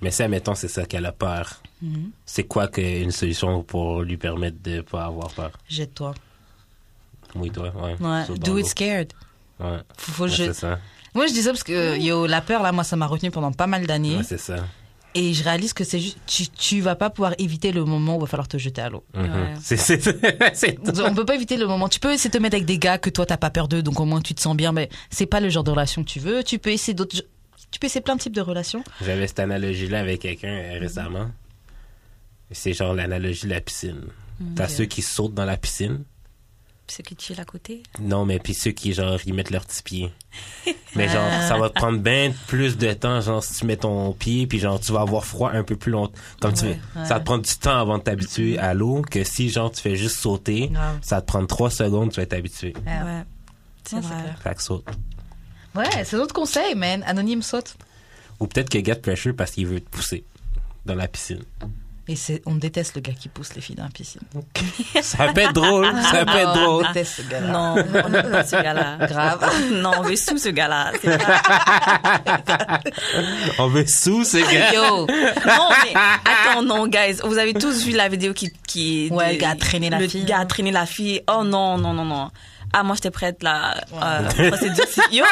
Mais 0.00 0.10
si, 0.10 0.22
admettons, 0.22 0.54
c'est 0.56 0.68
ça 0.68 0.84
qu'elle 0.84 1.06
a 1.06 1.12
peur. 1.12 1.60
Mhm. 1.82 2.10
C'est 2.26 2.44
quoi 2.44 2.66
que 2.68 2.80
une 2.80 3.12
solution 3.12 3.62
pour 3.62 4.02
lui 4.02 4.16
permettre 4.16 4.60
de 4.62 4.80
pas 4.80 5.04
avoir 5.06 5.30
peur? 5.32 5.52
Jette-toi. 5.68 6.14
Oui, 7.36 7.50
toi, 7.50 7.72
ouais. 7.76 7.96
Ouais. 8.00 8.24
Do 8.38 8.58
it 8.58 8.66
scared. 8.66 9.12
Ouais. 9.60 9.78
Faut, 9.96 10.12
faut 10.12 10.28
je- 10.28 10.52
ça. 10.52 10.78
Moi, 11.18 11.26
je 11.26 11.32
dis 11.32 11.42
ça 11.42 11.50
parce 11.50 11.64
que, 11.64 11.98
yo, 11.98 12.26
la 12.28 12.40
peur, 12.40 12.62
là, 12.62 12.70
moi, 12.70 12.84
ça 12.84 12.94
m'a 12.94 13.06
retenu 13.06 13.32
pendant 13.32 13.50
pas 13.50 13.66
mal 13.66 13.86
d'années. 13.88 14.18
Ouais, 14.18 14.22
c'est 14.22 14.38
ça. 14.38 14.64
Et 15.16 15.34
je 15.34 15.42
réalise 15.42 15.72
que 15.72 15.82
c'est 15.82 15.98
juste, 15.98 16.18
tu, 16.26 16.46
tu 16.48 16.80
vas 16.80 16.94
pas 16.94 17.10
pouvoir 17.10 17.34
éviter 17.38 17.72
le 17.72 17.84
moment 17.84 18.14
où 18.14 18.18
il 18.18 18.20
va 18.20 18.26
falloir 18.28 18.46
te 18.46 18.56
jeter 18.56 18.80
à 18.82 18.88
l'eau. 18.88 19.02
Mhm. 19.14 19.22
Ouais. 19.24 19.54
C'est, 19.60 20.08
On 21.04 21.14
peut 21.14 21.24
pas 21.24 21.34
éviter 21.34 21.56
le 21.56 21.66
moment. 21.66 21.88
Tu 21.88 21.98
peux 21.98 22.12
essayer 22.12 22.30
de 22.30 22.36
te 22.38 22.40
mettre 22.40 22.54
avec 22.54 22.66
des 22.66 22.78
gars 22.78 22.98
que 22.98 23.10
toi 23.10 23.26
t'as 23.26 23.36
pas 23.36 23.50
peur 23.50 23.66
d'eux, 23.66 23.82
donc 23.82 23.98
au 23.98 24.04
moins 24.04 24.20
tu 24.20 24.32
te 24.34 24.40
sens 24.40 24.56
bien, 24.56 24.70
mais 24.70 24.88
c'est 25.10 25.26
pas 25.26 25.40
le 25.40 25.48
genre 25.48 25.64
de 25.64 25.72
relation 25.72 26.04
que 26.04 26.08
tu 26.08 26.20
veux. 26.20 26.44
Tu 26.44 26.60
peux 26.60 26.70
essayer 26.70 26.94
d'autres, 26.94 27.16
tu 27.72 27.80
peux 27.80 27.86
essayer 27.86 28.00
plein 28.00 28.14
de 28.14 28.20
types 28.20 28.34
de 28.34 28.40
relations. 28.42 28.84
J'avais 29.04 29.26
cette 29.26 29.40
analogie-là 29.40 29.98
avec 30.00 30.20
quelqu'un 30.20 30.48
euh, 30.52 30.78
récemment. 30.78 31.30
C'est 32.52 32.72
genre 32.74 32.94
l'analogie 32.94 33.46
de 33.46 33.50
la 33.50 33.60
piscine. 33.60 34.02
T'as 34.54 34.64
Ok. 34.66 34.70
ceux 34.70 34.84
qui 34.84 35.02
sautent 35.02 35.34
dans 35.34 35.44
la 35.46 35.56
piscine. 35.56 36.04
Ceux 36.90 37.02
qui 37.02 37.14
chillent 37.18 37.38
à 37.40 37.44
côté? 37.44 37.82
Non, 38.00 38.24
mais 38.24 38.38
puis 38.38 38.54
ceux 38.54 38.70
qui, 38.70 38.92
genre, 38.94 39.18
ils 39.26 39.34
mettent 39.34 39.50
leurs 39.50 39.66
petits 39.66 39.82
pieds. 39.82 40.12
Mais 40.96 41.08
genre, 41.08 41.30
ça 41.46 41.56
va 41.58 41.68
te 41.68 41.74
prendre 41.74 41.98
bien 41.98 42.32
plus 42.46 42.76
de 42.78 42.92
temps, 42.94 43.20
genre, 43.20 43.44
si 43.44 43.54
tu 43.60 43.66
mets 43.66 43.76
ton 43.76 44.12
pied, 44.12 44.46
puis 44.46 44.58
genre, 44.58 44.80
tu 44.80 44.92
vas 44.92 45.00
avoir 45.02 45.24
froid 45.24 45.50
un 45.52 45.62
peu 45.64 45.76
plus 45.76 45.92
longtemps. 45.92 46.18
Comme 46.40 46.54
tu 46.54 46.64
veux. 46.64 46.70
ouais. 46.70 46.78
Ça 47.04 47.14
va 47.14 47.20
te 47.20 47.24
prendre 47.24 47.44
du 47.44 47.54
temps 47.56 47.78
avant 47.78 47.98
de 47.98 48.02
t'habituer 48.02 48.58
à 48.58 48.72
l'eau, 48.74 49.02
que 49.02 49.22
si, 49.22 49.50
genre, 49.50 49.70
tu 49.70 49.80
fais 49.80 49.96
juste 49.96 50.16
sauter, 50.16 50.70
ça 51.02 51.16
va 51.16 51.20
te 51.22 51.26
prendre 51.26 51.46
trois 51.46 51.70
secondes, 51.70 52.10
tu 52.12 52.20
vas 52.20 52.26
t'habituer. 52.26 52.72
Ouais. 52.86 53.02
Ouais. 53.02 53.22
C'est 53.84 54.00
vrai. 54.00 54.22
clair. 54.22 54.38
Fait 54.42 54.54
que 54.54 54.62
saute. 54.62 54.86
Ouais, 55.74 56.04
c'est 56.04 56.16
notre 56.16 56.34
conseil, 56.34 56.74
man. 56.74 57.02
Anonyme 57.06 57.42
saute. 57.42 57.76
Ou 58.40 58.46
peut-être 58.46 58.70
que 58.70 58.82
get 58.84 58.96
pressure 58.96 59.34
parce 59.36 59.50
qu'il 59.52 59.66
veut 59.66 59.80
te 59.80 59.88
pousser 59.90 60.24
dans 60.86 60.94
la 60.94 61.06
piscine. 61.08 61.42
Et 62.10 62.16
c'est, 62.16 62.40
on 62.46 62.54
déteste 62.54 62.94
le 62.94 63.02
gars 63.02 63.12
qui 63.12 63.28
pousse 63.28 63.54
les 63.54 63.60
filles 63.60 63.76
dans 63.76 63.82
la 63.84 63.90
piscine. 63.90 64.22
Ça 65.02 65.30
peut 65.32 65.42
être 65.42 65.52
drôle, 65.52 65.86
ça 66.10 66.24
peut 66.24 66.38
être 66.38 66.54
drôle. 66.54 66.84
On 66.86 66.88
déteste 66.88 67.16
ce 67.18 67.22
gars-là. 67.30 67.46
Non, 67.52 67.74
on 68.04 68.08
n'aime 68.08 68.30
pas 68.30 68.44
ce 68.44 68.56
gars-là. 68.56 69.06
Grave. 69.06 69.52
Non, 69.72 69.90
on 69.98 70.02
veut 70.02 70.16
sous 70.16 70.38
ce 70.38 70.48
gars-là. 70.48 70.92
On 73.58 73.68
veut 73.68 73.86
sous 73.86 74.24
ce 74.24 74.38
gars. 74.38 74.72
Yo. 74.72 75.06
Non, 75.06 75.68
mais 75.84 75.94
attends, 75.94 76.62
non, 76.62 76.86
guys. 76.88 77.18
Vous 77.24 77.38
avez 77.38 77.54
tous 77.54 77.84
vu 77.84 77.92
la 77.92 78.08
vidéo 78.08 78.32
qui. 78.32 78.52
qui 78.66 79.08
Ouais, 79.10 79.28
de- 79.28 79.32
le 79.34 79.38
gars 79.38 79.50
a 79.50 79.56
traîné 79.56 79.90
la 79.90 79.98
le 79.98 80.08
fille, 80.08 80.24
gars 80.24 80.38
hein. 80.38 80.42
a 80.42 80.46
traîné 80.46 80.70
la 80.70 80.86
fille. 80.86 81.22
Oh 81.30 81.44
non, 81.44 81.78
non, 81.78 81.92
non, 81.92 82.04
non. 82.04 82.30
Ah, 82.72 82.82
moi, 82.82 82.94
j'étais 82.96 83.10
prête 83.10 83.42
là. 83.42 83.74
Euh, 83.94 84.28
procédure. 84.50 84.84
Yo! 85.10 85.24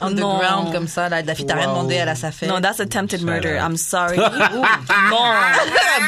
Underground 0.00 0.66
Non. 0.66 0.72
comme 0.72 0.88
ça, 0.88 1.08
là, 1.08 1.22
la 1.22 1.34
fille 1.34 1.44
t'a 1.46 1.54
rien 1.54 1.66
Wow. 1.68 1.74
demandé, 1.74 1.94
elle 1.96 2.08
a 2.08 2.14
sa 2.14 2.30
fait. 2.30 2.46
Non, 2.46 2.60
that's 2.60 2.80
attempted 2.80 3.22
murder. 3.22 3.58
I'm 3.60 3.76
sorry. 3.76 4.18
Ouh, 4.18 4.22
non. 5.10 5.32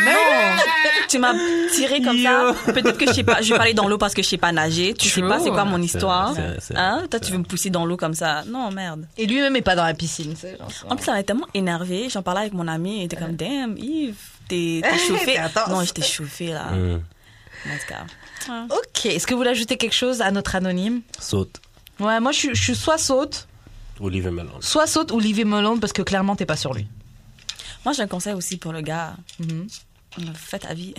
non. 0.05 0.57
Tu 1.09 1.19
m'as 1.19 1.35
tiré 1.75 2.01
comme 2.01 2.19
ça. 2.23 2.53
Peut-être 2.67 2.97
que 2.97 3.07
je 3.07 3.13
sais 3.13 3.23
pas, 3.25 3.43
je 3.43 3.51
vais 3.53 3.57
pas 3.59 3.65
aller 3.65 3.75
dans 3.75 3.89
l'eau 3.89 3.99
parce 3.99 4.15
que 4.15 4.23
je 4.23 4.29
sais 4.29 4.37
pas 4.39 4.53
nager. 4.53 4.95
Tu 4.95 5.09
sais 5.09 5.21
True. 5.21 5.29
pas 5.29 5.41
c'est 5.41 5.51
quoi 5.51 5.65
mon 5.65 5.83
histoire? 5.83 6.33
vrai, 6.33 6.57
Hein? 6.77 7.03
Toi, 7.11 7.19
tu 7.21 7.33
veux 7.33 7.39
me 7.39 7.45
pousser 7.45 7.71
dans 7.71 7.85
l'eau 7.85 7.97
comme 7.97 8.15
ça. 8.15 8.43
Non, 8.47 8.71
merde. 8.71 9.07
Et 9.19 9.27
lui-même 9.27 9.57
est 9.57 9.63
pas 9.63 9.75
dans 9.75 9.85
la 9.85 9.95
piscine, 9.95 10.37
sais. 10.37 10.57
genre, 10.57 10.71
En 10.89 10.97
plus, 10.97 11.05
ça 11.05 11.13
m'a 11.13 11.23
tellement 11.25 11.49
énervé. 11.53 12.09
J'en 12.09 12.23
parlais 12.23 12.43
avec 12.43 12.53
mon 12.55 12.69
ami. 12.69 12.99
Il 13.01 13.05
était 13.05 13.17
comme, 13.17 13.35
damn, 13.35 13.77
Yves, 13.77 14.15
t'es 14.49 14.81
chauffé. 15.09 15.39
non, 15.69 15.83
j'étais 15.83 16.03
chauffée 16.03 16.53
là. 16.53 16.67
Hmm. 16.71 17.01
Ouais. 18.49 18.65
Ok, 18.71 19.07
est-ce 19.07 19.27
que 19.27 19.35
vous 19.35 19.39
voulez 19.39 19.51
ajouter 19.51 19.77
quelque 19.77 19.95
chose 19.95 20.21
à 20.23 20.31
notre 20.31 20.55
anonyme 20.55 21.03
Saute. 21.19 21.61
Ouais, 21.99 22.19
moi 22.21 22.33
je 22.33 22.39
suis, 22.39 22.55
je 22.55 22.63
suis 22.63 22.75
soit 22.75 22.97
saute, 22.99 23.47
Olivier 24.01 24.31
Melon. 24.31 24.61
soit 24.61 24.87
saute 24.87 25.13
ou 25.13 25.19
Livy 25.21 25.45
Malone 25.45 25.79
parce 25.81 25.93
que 25.93 26.03
clairement 26.03 26.35
t'es 26.37 26.47
pas 26.47 26.57
sur 26.57 26.73
lui. 26.73 26.87
Moi, 27.85 27.95
j'ai 27.95 28.03
un 28.03 28.07
conseil 28.07 28.35
aussi 28.35 28.57
pour 28.59 28.73
le 28.73 28.81
gars. 28.83 29.15
Mhm. 29.39 29.67
Fais 30.35 30.59
ta 30.59 30.75
vie. 30.75 30.93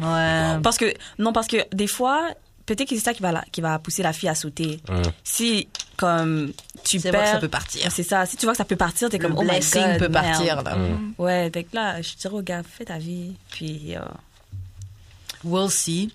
Ouais. 0.00 0.58
Parce 0.62 0.76
que, 0.78 0.92
non, 1.18 1.32
parce 1.32 1.46
que 1.46 1.58
des 1.72 1.86
fois, 1.86 2.28
peut-être 2.66 2.88
que 2.88 2.96
c'est 2.96 3.02
ça 3.04 3.14
qui 3.14 3.22
va, 3.22 3.30
la- 3.30 3.44
qui 3.52 3.60
va 3.60 3.78
pousser 3.78 4.02
la 4.02 4.12
fille 4.12 4.28
à 4.28 4.34
sauter. 4.34 4.80
Hmm. 4.88 5.02
Si, 5.22 5.68
comme, 5.96 6.52
tu 6.84 6.98
vrai 6.98 7.10
que 7.10 7.16
perds. 7.16 7.32
ça 7.34 7.38
peut 7.38 7.48
partir. 7.48 7.92
C'est 7.92 8.02
ça. 8.02 8.26
Si 8.26 8.36
tu 8.36 8.46
vois 8.46 8.52
que 8.54 8.58
ça 8.58 8.64
peut 8.64 8.74
partir, 8.74 9.08
t'es 9.10 9.18
Le 9.18 9.28
comme, 9.28 9.38
oh 9.38 9.42
my 9.42 9.48
blessing 9.48 9.82
God, 9.84 9.98
peut 9.98 10.08
merde. 10.08 10.24
partir 10.26 10.62
là. 10.62 10.74
Hmm. 10.76 11.12
Ouais, 11.18 11.50
donc 11.50 11.66
là, 11.72 12.02
je 12.02 12.14
dirais 12.16 12.34
au 12.34 12.42
gars, 12.42 12.62
fais 12.68 12.84
ta 12.84 12.98
vie. 12.98 13.34
Puis, 13.50 13.94
euh, 13.96 14.00
We'll 15.44 15.70
see. 15.70 16.10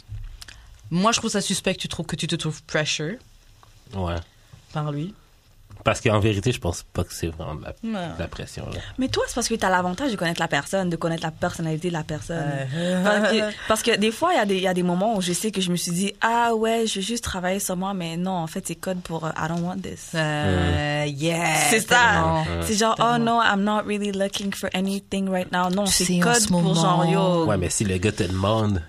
Moi 0.91 1.11
je 1.11 1.19
trouve 1.19 1.31
ça 1.31 1.41
suspect 1.41 1.75
que 1.75 1.79
tu 1.79 1.87
trouves 1.87 2.05
que 2.05 2.15
tu 2.15 2.27
te 2.27 2.35
trouves 2.35 2.61
pressure 2.63 3.15
Ouais. 3.95 4.15
par 4.73 4.91
lui. 4.91 5.13
Parce 5.85 6.01
qu'en 6.01 6.19
vérité, 6.19 6.51
je 6.51 6.59
pense 6.59 6.83
pas 6.91 7.05
que 7.05 7.13
c'est 7.13 7.27
vraiment 7.27 7.55
de 7.55 7.63
la, 7.63 7.69
Ouais. 7.69 8.13
de 8.15 8.19
la 8.19 8.27
pression. 8.27 8.65
Là. 8.65 8.79
Mais 8.97 9.07
toi, 9.07 9.23
c'est 9.27 9.33
parce 9.35 9.47
que 9.47 9.55
tu 9.55 9.65
as 9.65 9.69
l'avantage 9.69 10.11
de 10.11 10.17
connaître 10.17 10.41
la 10.41 10.49
personne, 10.49 10.89
de 10.89 10.97
connaître 10.97 11.23
la 11.23 11.31
personnalité 11.31 11.87
de 11.87 11.93
la 11.93 12.03
personne. 12.03 12.43
Ouais. 12.75 13.01
Parce, 13.01 13.31
que, 13.31 13.53
parce 13.69 13.81
que 13.83 13.95
des 13.95 14.11
fois, 14.11 14.33
il 14.33 14.35
y, 14.35 14.39
a 14.39 14.45
des- 14.45 14.57
il 14.57 14.61
y 14.63 14.67
a 14.67 14.73
des 14.73 14.83
moments 14.83 15.15
où 15.15 15.21
je 15.21 15.31
sais 15.31 15.51
que 15.51 15.61
je 15.61 15.71
me 15.71 15.77
suis 15.77 15.93
dit, 15.93 16.13
ah 16.19 16.53
ouais, 16.53 16.85
je 16.85 16.95
vais 16.95 17.01
juste 17.01 17.23
travailler 17.23 17.59
sur 17.61 17.77
moi, 17.77 17.93
mais 17.93 18.17
non, 18.17 18.31
en 18.33 18.47
fait, 18.47 18.67
c'est 18.67 18.75
code 18.75 18.99
pour 19.01 19.25
euh, 19.25 19.29
I 19.37 19.47
don't 19.47 19.61
want 19.61 19.77
this. 19.77 20.09
Euh, 20.15 21.05
yeah. 21.07 21.55
c'est 21.69 21.79
ça. 21.87 22.43
C'est 22.61 22.75
genre, 22.75 22.95
oh 22.99 23.13
Tellement. 23.13 23.37
no, 23.37 23.41
I'm 23.41 23.63
not 23.63 23.83
really 23.87 24.11
looking 24.11 24.53
for 24.53 24.69
anything 24.73 25.29
right 25.29 25.49
now. 25.49 25.69
Non, 25.69 25.85
c'est 25.85 26.19
code 26.19 26.35
ce 26.41 26.47
pour 26.49 26.75
genre, 26.75 27.05
yo. 27.05 27.45
Ouais, 27.45 27.57
mais 27.57 27.69
si 27.69 27.85
le 27.85 27.97
gars 27.97 28.11
te 28.11 28.23
demande 28.23 28.81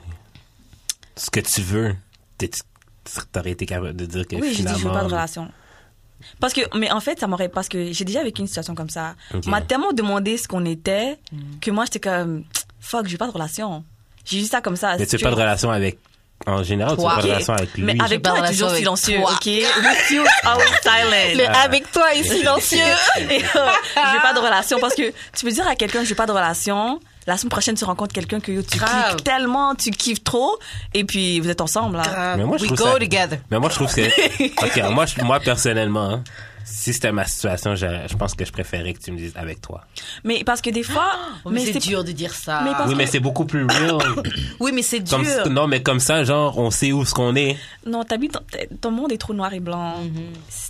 ce 1.21 1.31
que 1.31 1.41
tu 1.41 1.61
veux, 1.61 1.95
t'aurais 3.33 3.51
été 3.51 3.67
capable 3.67 3.95
de 3.95 4.07
dire 4.07 4.27
que 4.27 4.37
Oui, 4.37 4.49
j'ai 4.49 4.49
dit, 4.49 4.57
finalement... 4.57 4.79
je 4.79 4.85
veux 4.89 4.93
pas 4.95 5.01
de 5.05 5.13
relation. 5.13 5.49
Parce 6.39 6.53
que, 6.53 6.61
mais 6.77 6.91
en 6.91 7.01
fait, 7.01 7.19
ça 7.19 7.27
m'aurait, 7.27 7.49
parce 7.49 7.69
que 7.69 7.93
j'ai 7.93 8.05
déjà 8.05 8.23
vécu 8.23 8.41
une 8.41 8.47
situation 8.47 8.75
comme 8.75 8.91
ça. 8.91 9.15
On 9.33 9.51
m'a 9.51 9.61
tellement 9.61 9.93
demandé 9.93 10.37
ce 10.37 10.49
qu'on 10.49 10.65
était 10.65 11.19
que 11.61 11.71
moi, 11.71 11.85
j'étais 11.85 12.01
comme, 12.01 12.45
fuck, 12.81 13.07
je 13.07 13.13
veux 13.13 13.19
pas 13.19 13.27
de 13.27 13.33
relation. 13.33 13.85
J'ai 14.25 14.39
dit 14.39 14.47
ça 14.47 14.61
comme 14.61 14.77
ça. 14.77 14.97
Mais 14.99 15.07
tu 15.07 15.13
veux 15.13 15.19
Tu 15.19 15.25
pas 15.25 15.31
de 15.31 15.37
relation 15.37 15.71
avec... 15.71 15.99
En 16.47 16.63
général, 16.63 16.93
tu 16.97 16.97
veux 16.97 17.03
Toi. 17.03 17.17
pas 17.17 17.23
de 17.23 17.27
relation 17.29 17.53
avec 17.53 17.75
lui. 17.75 17.83
Mais 17.83 17.95
J'ai 17.97 18.03
avec 18.03 18.23
toi, 18.23 18.41
de 18.41 18.47
t'es 18.47 18.53
toujours 18.53 18.71
silencieux, 18.71 19.19
toi. 19.21 19.33
ok? 19.33 19.47
With 19.47 20.11
you, 20.11 20.25
always 20.45 20.65
silent. 20.83 21.37
Le 21.37 21.47
avec 21.55 21.93
toi 21.93 22.15
est 22.15 22.23
silencieux. 22.23 22.79
Et, 23.19 23.23
euh, 23.43 23.43
je 23.45 24.15
veux 24.15 24.23
pas 24.23 24.33
de 24.33 24.39
relation 24.39 24.81
parce 24.81 24.95
que 24.95 25.11
tu 25.37 25.45
peux 25.45 25.51
dire 25.53 25.69
à 25.69 25.77
quelqu'un, 25.77 26.03
je 26.03 26.09
veux 26.09 26.15
pas 26.15 26.25
de 26.25 26.33
relation. 26.33 26.99
La 27.31 27.37
semaine 27.37 27.51
prochaine, 27.51 27.77
tu 27.77 27.85
rencontres 27.85 28.13
quelqu'un 28.13 28.41
que 28.41 28.61
tu 28.61 28.79
Grave. 28.79 29.11
cliques 29.15 29.25
tellement, 29.25 29.77
tu 29.77 29.93
kiffes 29.93 30.25
trop, 30.25 30.59
et 30.95 31.05
puis 31.05 31.39
vous 31.39 31.49
êtes 31.49 31.61
ensemble, 31.61 31.99
là. 31.99 32.35
Mais 32.37 32.45
moi, 32.45 32.57
je 32.57 32.65
We 32.65 32.71
go 32.73 32.85
ça- 32.85 32.99
together. 32.99 33.39
Mais 33.53 33.61
moi, 33.61 33.69
je 33.71 33.75
trouve 33.77 33.95
que... 33.95 34.03
OK, 34.67 34.93
moi, 34.93 35.07
je- 35.07 35.23
moi 35.23 35.39
personnellement, 35.39 36.11
hein, 36.11 36.25
si 36.65 36.93
c'était 36.93 37.13
ma 37.13 37.25
situation, 37.27 37.75
je, 37.77 37.87
je 38.11 38.17
pense 38.17 38.35
que 38.35 38.45
je 38.45 38.51
préférais 38.53 38.93
que 38.95 38.99
tu 39.01 39.13
me 39.13 39.17
dises 39.17 39.33
avec 39.37 39.61
toi. 39.61 39.85
Mais 40.25 40.43
parce 40.45 40.61
que 40.61 40.71
des 40.71 40.83
fois, 40.83 41.07
Oh, 41.45 41.51
mais, 41.51 41.65
c'est 41.73 41.79
dur 41.79 42.03
de 42.05 42.11
dire 42.13 42.35
ça. 42.35 42.63
Mais 42.65 42.71
Oui, 42.71 42.91
que- 42.93 42.95
mais 42.97 43.07
c'est 43.07 43.21
beaucoup 43.21 43.45
plus 43.45 43.65
real. 43.65 43.99
Oui, 44.61 44.73
mais 44.75 44.83
c'est 44.83 45.01
dur. 45.01 45.19
comme, 45.45 45.53
non, 45.53 45.67
mais 45.69 45.83
comme 45.83 46.01
ça, 46.01 46.25
genre, 46.25 46.59
on 46.59 46.71
sait 46.73 46.91
où 46.93 47.05
ce 47.05 47.15
qu'on 47.15 47.35
est. 47.37 47.57
Non, 47.87 48.03
t'habites, 48.05 48.39
ton 48.81 48.91
monde 48.91 49.13
est 49.13 49.19
trop 49.19 49.35
noir 49.35 49.53
et 49.55 49.61
blanc. 49.61 49.95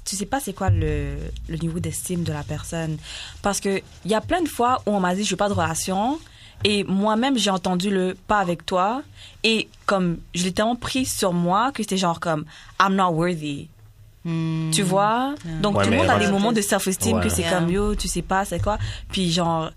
Tu 0.04 0.14
sais 0.16 0.26
pas 0.26 0.40
c'est 0.40 0.52
quoi 0.52 0.68
le, 0.70 1.14
le 1.48 1.56
niveau 1.56 1.80
d'estime 1.80 2.22
de 2.22 2.32
la 2.32 2.42
personne. 2.42 2.98
Parce 3.42 3.60
que 3.60 3.80
il 4.04 4.10
y 4.10 4.14
a 4.14 4.20
plein 4.20 4.42
de 4.42 4.48
fois 4.48 4.82
où 4.86 4.94
on 4.94 5.00
m'a 5.00 5.14
dit 5.14 5.24
je 5.24 5.30
veux 5.30 5.36
pas 5.36 5.48
de 5.48 5.54
relation. 5.54 6.18
Et 6.64 6.84
moi-même, 6.84 7.38
j'ai 7.38 7.50
entendu 7.50 7.90
le 7.90 8.14
pas 8.26 8.38
avec 8.38 8.66
toi. 8.66 9.02
Et 9.44 9.68
comme, 9.86 10.18
je 10.34 10.44
l'ai 10.44 10.52
tellement 10.52 10.76
pris 10.76 11.06
sur 11.06 11.32
moi 11.32 11.72
que 11.72 11.82
c'était 11.82 11.96
genre 11.96 12.20
comme, 12.20 12.44
I'm 12.80 12.94
not 12.94 13.10
worthy. 13.12 13.68
Hmm. 14.24 14.70
Tu 14.70 14.82
vois? 14.82 15.34
Donc 15.62 15.76
Ouais, 15.78 15.84
tout 15.84 15.90
le 15.90 15.96
monde 15.96 16.10
a 16.10 16.18
des 16.18 16.28
moments 16.28 16.52
de 16.52 16.60
self-esteem 16.60 17.16
Ouais. 17.16 17.22
que 17.22 17.28
c'est 17.30 17.40
Yeah. 17.42 17.58
comme 17.58 17.70
yo, 17.70 17.94
tu 17.94 18.06
sais 18.08 18.20
pas 18.20 18.44
c'est 18.44 18.60
quoi? 18.60 18.76
Puis 19.10 19.32
genre, 19.32 19.70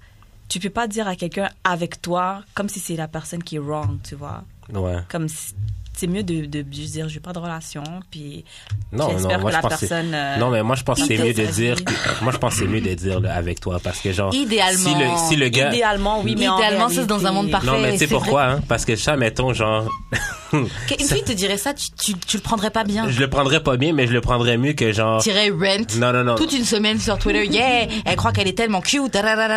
tu 0.49 0.59
peux 0.59 0.69
pas 0.69 0.85
dire 0.87 1.07
à 1.07 1.15
quelqu'un 1.15 1.49
avec 1.63 2.01
toi 2.01 2.41
comme 2.53 2.67
si 2.67 2.79
c'est 2.81 2.97
la 2.97 3.07
personne 3.07 3.41
qui 3.41 3.55
est 3.55 3.59
wrong, 3.59 3.99
tu 4.03 4.15
vois? 4.15 4.43
Ouais. 4.73 4.97
Comme 5.09 5.29
si- 5.29 5.53
c'est 5.95 6.07
mieux 6.07 6.23
de, 6.23 6.45
de 6.45 6.61
dire 6.61 7.09
je 7.09 7.15
veux 7.15 7.21
pas 7.21 7.33
de 7.33 7.39
relation 7.39 7.83
puis 8.09 8.43
Non, 8.91 9.09
j'espère 9.11 9.37
non, 9.37 9.41
moi, 9.43 9.51
que 9.51 9.57
je 9.57 9.61
la 9.61 9.63
que 9.63 9.67
personne 9.79 10.11
euh, 10.13 10.37
Non, 10.37 10.49
mais 10.49 10.63
moi, 10.63 10.75
je 10.75 10.83
pense 10.83 10.99
que 10.99 11.05
c'est 11.07 11.17
mieux 11.17 11.33
de 11.33 11.45
dire 11.45 11.83
que, 11.83 11.93
moi, 12.23 12.31
je 12.33 12.37
pense 12.37 12.53
que 12.55 12.59
c'est 12.61 12.67
mieux 12.67 12.81
de 12.81 12.93
dire 12.93 13.19
là, 13.19 13.35
avec 13.35 13.59
toi 13.59 13.79
parce 13.83 13.99
que 13.99 14.11
genre, 14.11 14.33
Idéalement. 14.33 14.79
si 14.79 14.93
le, 14.95 15.05
si 15.29 15.35
le 15.35 15.49
gars, 15.49 15.71
idéalement 15.73 16.21
oui 16.23 16.35
mais 16.37 16.47
en 16.47 16.57
Idéalement, 16.57 16.89
c'est 16.89 17.05
dans 17.05 17.25
un 17.25 17.31
monde 17.31 17.51
parfait. 17.51 17.67
non, 17.67 17.79
mais 17.79 17.91
tu 17.93 17.99
sais 17.99 18.05
c'est 18.05 18.13
pourquoi, 18.13 18.43
hein? 18.45 18.61
Parce 18.67 18.85
que 18.85 18.95
ça, 18.95 19.15
mettons, 19.17 19.53
genre, 19.53 19.87
Une 20.53 20.67
fille 20.89 21.23
te 21.23 21.31
dirait 21.31 21.57
ça, 21.57 21.73
tu, 21.73 21.89
tu, 21.91 22.13
tu 22.15 22.37
le 22.37 22.43
prendrais 22.43 22.69
pas 22.71 22.83
bien. 22.83 23.07
je 23.09 23.19
le 23.19 23.29
prendrais 23.29 23.61
pas 23.61 23.77
bien, 23.77 23.93
mais 23.93 24.07
je 24.07 24.13
le 24.13 24.21
prendrais 24.21 24.57
mieux 24.57 24.73
que 24.73 24.91
genre, 24.91 25.21
Tirais 25.21 25.49
rent. 25.49 25.85
non, 25.97 26.11
non, 26.13 26.23
non. 26.23 26.35
Toute 26.35 26.53
une 26.53 26.65
semaine 26.65 26.99
sur 26.99 27.17
Twitter, 27.17 27.45
yeah, 27.51 27.87
elle 28.05 28.15
croit 28.15 28.31
qu'elle 28.31 28.47
est 28.47 28.57
tellement 28.57 28.81
cute. 28.81 29.13
c'est 29.13 29.19
avec 29.19 29.49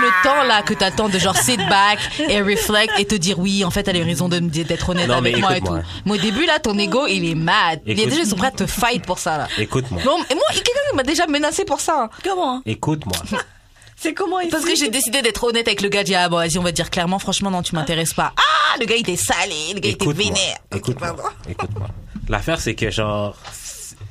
le 0.00 0.22
temps 0.22 0.42
là 0.44 0.62
que 0.62 0.74
t'attends 0.74 1.08
de 1.08 1.18
genre 1.18 1.36
sit 1.36 1.58
back 1.68 1.98
et 2.28 2.40
reflect 2.40 2.92
et 2.98 3.04
te 3.04 3.14
dire 3.14 3.38
oui, 3.38 3.64
en 3.64 3.70
fait, 3.70 3.86
elle 3.88 3.96
eu 3.96 4.04
raison 4.20 4.28
de 4.28 4.40
me 4.40 4.48
dire 4.50 4.66
d'être 4.66 4.88
honnête 4.88 5.08
Non, 5.08 5.18
avec 5.18 5.34
mais 5.34 5.40
moi 5.40 5.56
et 5.56 5.60
tout. 5.60 5.76
Mais 6.06 6.12
au 6.12 6.16
début 6.16 6.46
là, 6.46 6.58
ton 6.58 6.78
ego 6.78 7.06
il 7.06 7.28
est 7.28 7.34
mad. 7.34 7.80
Il 7.86 7.96
y 7.96 8.00
a 8.00 8.02
Écoute- 8.04 8.10
des 8.10 8.16
gens 8.16 8.22
qui 8.24 8.30
sont 8.30 8.36
prêts 8.36 8.46
à 8.48 8.50
te 8.52 8.66
fight 8.66 9.04
pour 9.04 9.18
ça 9.18 9.38
là. 9.38 9.48
Écoute-moi. 9.58 10.02
Bon, 10.04 10.16
et 10.30 10.34
moi, 10.34 10.44
il 10.52 10.56
y 10.56 10.60
a 10.60 10.62
quelqu'un 10.62 10.80
qui 10.90 10.96
m'a 10.96 11.02
déjà 11.02 11.26
menacé 11.26 11.64
pour 11.64 11.80
ça. 11.80 12.04
hein. 12.04 12.10
comment 12.24 12.62
Écoute-moi. 12.66 13.16
c'est 13.96 14.14
comment 14.14 14.40
ici 14.40 14.50
Parce 14.50 14.64
que 14.64 14.74
j'ai 14.74 14.88
décidé 14.88 15.22
d'être 15.22 15.42
honnête 15.44 15.66
avec 15.68 15.80
le 15.82 15.88
gars. 15.88 16.00
J'ai 16.00 16.04
dit, 16.06 16.14
ah 16.14 16.28
bon, 16.28 16.36
vas-y, 16.36 16.58
on 16.58 16.62
va 16.62 16.72
dire 16.72 16.90
clairement, 16.90 17.18
franchement, 17.18 17.50
non, 17.50 17.62
tu 17.62 17.74
m'intéresses 17.74 18.14
pas. 18.14 18.32
Ah, 18.36 18.76
le 18.78 18.86
gars, 18.86 18.96
il 18.96 19.00
était 19.00 19.16
salé, 19.16 19.74
le 19.74 19.80
gars, 19.80 19.88
il 19.90 19.92
était 19.94 20.12
vénère. 20.12 20.58
Écoute-moi. 20.74 21.16
Écoute-moi. 21.48 21.88
L'affaire, 22.28 22.60
c'est 22.60 22.74
que 22.74 22.90
genre, 22.90 23.36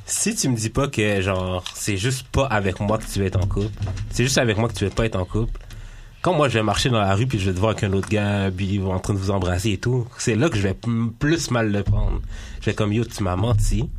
si 0.06 0.36
tu 0.36 0.50
me 0.50 0.56
dis 0.58 0.70
pas 0.70 0.88
que 0.88 1.22
genre, 1.22 1.64
c'est 1.74 1.98
juste 1.98 2.28
pas 2.28 2.46
avec 2.46 2.80
moi 2.80 2.98
que 2.98 3.06
tu 3.12 3.20
veux 3.20 3.26
être 3.26 3.38
en 3.42 3.48
couple, 3.48 3.70
c'est 4.12 4.24
juste 4.24 4.38
avec 4.38 4.58
moi 4.58 4.68
que 4.70 4.74
tu 4.74 4.84
veux 4.86 4.90
pas 4.90 5.06
être 5.06 5.16
en 5.16 5.26
couple. 5.26 5.60
Quand 6.22 6.34
moi 6.34 6.50
je 6.50 6.56
vais 6.56 6.64
marcher 6.64 6.90
dans 6.90 7.00
la 7.00 7.16
rue 7.16 7.28
puis 7.28 7.40
je 7.40 7.46
vais 7.46 7.54
te 7.54 7.60
voir 7.60 7.72
avec 7.72 7.84
un 7.84 7.94
autre 7.94 8.10
gars 8.10 8.52
puis 8.56 8.82
en 8.82 9.00
train 9.00 9.14
de 9.14 9.20
vous 9.20 9.32
embrasser 9.32 9.72
et 9.72 9.78
tout, 9.78 10.06
c'est 10.18 10.36
là 10.36 10.50
que 10.50 10.58
je 10.58 10.64
vais 10.64 10.76
plus 11.20 11.52
mal 11.52 11.72
le 11.72 11.84
prendre. 11.84 12.22
Je 12.60 12.66
vais 12.66 12.74
comme 12.74 12.92
yo, 12.92 13.06
tu 13.06 13.24
m'as 13.24 13.36
menti. 13.38 13.90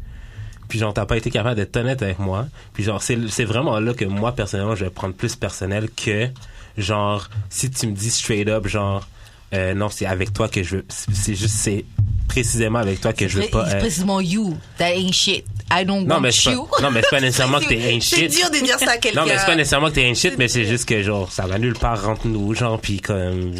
Puis 0.68 0.78
genre 0.78 0.92
t'as 0.92 1.06
pas 1.06 1.16
été 1.16 1.30
capable 1.30 1.56
d'être 1.56 1.76
honnête 1.76 2.02
avec 2.02 2.18
moi. 2.18 2.46
Puis 2.74 2.84
genre 2.84 3.02
c'est 3.02 3.18
c'est 3.28 3.44
vraiment 3.44 3.80
là 3.80 3.94
que 3.94 4.04
moi 4.04 4.32
personnellement 4.32 4.76
je 4.76 4.84
vais 4.84 4.90
prendre 4.90 5.14
plus 5.14 5.34
personnel 5.34 5.88
que 5.90 6.28
genre 6.76 7.28
si 7.48 7.70
tu 7.70 7.86
me 7.86 7.92
dis 7.92 8.10
straight 8.10 8.48
up 8.48 8.66
genre 8.66 9.08
euh, 9.52 9.74
non 9.74 9.88
c'est 9.88 10.06
avec 10.06 10.32
toi 10.32 10.48
que 10.48 10.62
je 10.62 10.76
veux 10.76 10.84
c'est 10.88 11.12
c'est 11.14 11.34
juste 11.34 11.56
c'est 11.56 11.84
précisément 12.28 12.78
avec 12.78 13.00
toi 13.00 13.12
que 13.12 13.26
je 13.26 13.40
veux 13.40 13.48
pas 13.48 13.68
être. 13.68 13.78
précisément 13.78 14.20
you. 14.20 14.56
That 14.78 14.92
ain't 14.94 15.12
shit. 15.12 15.44
I 15.72 15.84
don't 15.84 16.04
Non 16.04 16.16
want 16.16 16.20
mais 16.20 16.32
c'est 16.32 16.50
you. 16.52 16.66
pas, 16.66 16.82
non 16.82 16.90
mais 16.90 17.00
c'est 17.02 17.10
pas 17.10 17.20
nécessairement 17.20 17.58
que 17.60 17.64
t'es 17.68 17.98
C'est 18.00 18.16
shit. 18.16 18.30
dur 18.30 18.50
de 18.50 18.64
dire 18.64 18.78
ça 18.78 18.90
à 18.92 18.96
quelqu'un. 18.98 19.20
Non, 19.20 19.26
mais 19.26 19.38
c'est 19.38 19.46
pas 19.46 19.56
nécessairement 19.56 19.88
que 19.88 19.94
t'es 19.94 20.08
un 20.08 20.14
shit, 20.14 20.34
mais 20.38 20.48
c'est 20.48 20.64
juste 20.64 20.88
que, 20.88 21.02
genre, 21.02 21.30
ça 21.30 21.46
va 21.46 21.58
nulle 21.58 21.78
part 21.78 22.08
entre 22.08 22.26
nous, 22.26 22.54
genre, 22.54 22.80
pis 22.80 23.00
comme, 23.00 23.52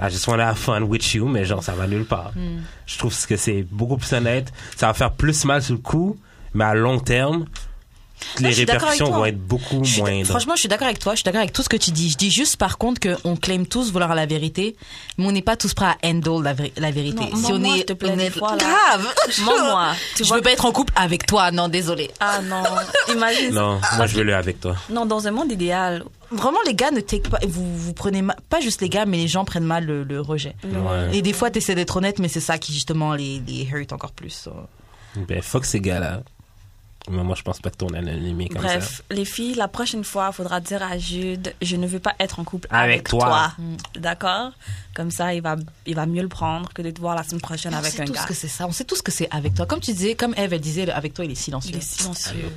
I 0.00 0.10
just 0.10 0.26
wanna 0.26 0.48
have 0.48 0.58
fun 0.58 0.82
with 0.82 1.14
you, 1.14 1.26
mais 1.26 1.44
genre, 1.44 1.62
ça 1.62 1.72
va 1.72 1.86
nulle 1.86 2.04
part. 2.06 2.32
Hmm. 2.34 2.60
Je 2.86 2.98
trouve 2.98 3.14
que 3.26 3.36
c'est 3.36 3.62
beaucoup 3.70 3.96
plus 3.96 4.12
honnête. 4.14 4.52
Ça 4.76 4.86
va 4.88 4.94
faire 4.94 5.12
plus 5.12 5.44
mal 5.44 5.62
sur 5.62 5.74
le 5.74 5.80
coup, 5.80 6.18
mais 6.54 6.64
à 6.64 6.74
long 6.74 6.98
terme, 6.98 7.46
les 8.40 8.50
répercussions 8.50 9.10
vont 9.10 9.24
être 9.24 9.38
beaucoup 9.38 9.82
moindres. 9.98 10.26
franchement, 10.26 10.54
je 10.54 10.60
suis 10.60 10.68
d'accord 10.68 10.86
avec 10.86 10.98
toi. 10.98 11.12
Je 11.14 11.18
suis 11.18 11.24
d'accord 11.24 11.40
avec 11.40 11.52
tout 11.52 11.62
ce 11.62 11.68
que 11.68 11.76
tu 11.76 11.90
dis. 11.90 12.10
Je 12.10 12.16
dis 12.16 12.30
juste, 12.30 12.56
par 12.56 12.78
contre, 12.78 13.00
qu'on 13.00 13.36
claim 13.36 13.64
tous 13.64 13.92
vouloir 13.92 14.14
la 14.14 14.26
vérité, 14.26 14.76
mais 15.18 15.26
on 15.26 15.32
n'est 15.32 15.42
pas 15.42 15.56
tous 15.56 15.74
prêts 15.74 15.86
à 15.86 15.96
handle 16.04 16.42
la, 16.42 16.54
vé- 16.54 16.72
la 16.76 16.90
vérité. 16.90 17.24
Non, 17.32 17.36
si 17.36 17.52
on 17.52 17.64
est 17.74 17.84
te 17.84 17.92
plaît, 17.92 18.30
fois, 18.30 18.56
grave. 18.56 19.06
Mens-moi. 19.44 19.92
Tu 20.16 20.24
je 20.24 20.32
veux 20.34 20.40
pas 20.42 20.52
être 20.52 20.64
en 20.64 20.72
couple 20.72 20.92
avec 20.96 21.26
toi. 21.26 21.50
Non, 21.50 21.68
désolé. 21.68 22.10
Ah 22.20 22.40
non, 22.42 22.62
imagine. 23.12 23.50
non, 23.54 23.80
moi 23.96 24.06
je 24.06 24.16
veux 24.16 24.22
le 24.24 24.34
avec 24.34 24.60
toi. 24.60 24.76
Non, 24.90 25.06
dans 25.06 25.26
un 25.26 25.30
monde 25.30 25.52
idéal. 25.52 26.04
Vraiment, 26.32 26.58
les 26.66 26.74
gars 26.74 26.90
ne 26.90 27.00
take 27.00 27.28
pas. 27.28 27.38
Vous, 27.46 27.76
vous 27.78 27.92
prenez 27.92 28.20
mal, 28.22 28.36
pas 28.48 28.60
juste 28.60 28.80
les 28.80 28.88
gars, 28.88 29.06
mais 29.06 29.16
les 29.16 29.28
gens 29.28 29.44
prennent 29.44 29.62
mal 29.64 29.84
le, 29.84 30.02
le 30.02 30.20
rejet. 30.20 30.56
Ouais. 30.64 31.16
Et 31.16 31.22
des 31.22 31.32
fois, 31.32 31.50
t'essaies 31.50 31.76
d'être 31.76 31.96
honnête, 31.96 32.18
mais 32.18 32.26
c'est 32.28 32.40
ça 32.40 32.58
qui 32.58 32.72
justement 32.72 33.14
les, 33.14 33.40
les 33.46 33.62
hurt 33.72 33.92
encore 33.92 34.10
plus. 34.12 34.48
Ben, 35.28 35.40
fuck 35.40 35.64
ces 35.64 35.80
gars-là. 35.80 36.22
Mais 37.08 37.22
moi, 37.22 37.36
je 37.36 37.42
pense 37.42 37.60
pas 37.60 37.70
que 37.70 37.76
ton 37.76 37.88
anonymé 37.88 38.48
comme 38.48 38.62
Bref, 38.62 39.02
les 39.10 39.24
filles, 39.24 39.54
la 39.54 39.68
prochaine 39.68 40.02
fois, 40.04 40.30
il 40.32 40.34
faudra 40.34 40.60
dire 40.60 40.82
à 40.82 40.98
Jude, 40.98 41.54
je 41.62 41.76
ne 41.76 41.86
veux 41.86 42.00
ça 42.00 42.12
être 42.18 42.40
en 42.40 42.44
couple 42.44 42.66
Avec 42.70 42.94
avec, 42.94 43.08
toi. 43.08 43.20
toi. 43.20 43.52
D'accord? 44.00 44.52
Comme 44.94 45.10
ça, 45.10 45.32
il 45.34 45.42
va, 45.42 45.56
il 45.86 45.94
va 45.94 46.06
mieux 46.06 46.22
le 46.22 46.28
prendre 46.28 46.72
que 46.72 46.82
de 46.82 46.90
te 46.90 47.00
voir 47.00 47.14
la 47.14 47.22
semaine 47.22 47.40
prochaine 47.40 47.74
on 47.74 47.78
avec 47.78 47.92
sait 47.92 48.02
un 48.02 48.06
tous 48.06 48.12
gars. 48.14 48.24
que 48.24 48.34
c'est 48.34 48.48
ça. 48.48 48.66
On 48.66 48.72
sait 48.72 48.84
tous 48.84 49.02
que 49.02 49.12
c'est 49.12 49.28
avec 49.30 49.54
toi. 49.54 49.66
Comme 49.66 49.80
tu 49.80 49.92
disais, 49.92 50.14
comme 50.14 50.34
Eve, 50.36 50.52
elle 50.54 50.60
disait, 50.60 50.90
avec 50.90 51.14
toi, 51.14 51.24
il 51.24 51.30
est 51.30 51.34
silencieux. 51.36 51.70
Il 51.74 51.78
est 51.78 51.80
silencieux. 51.80 52.50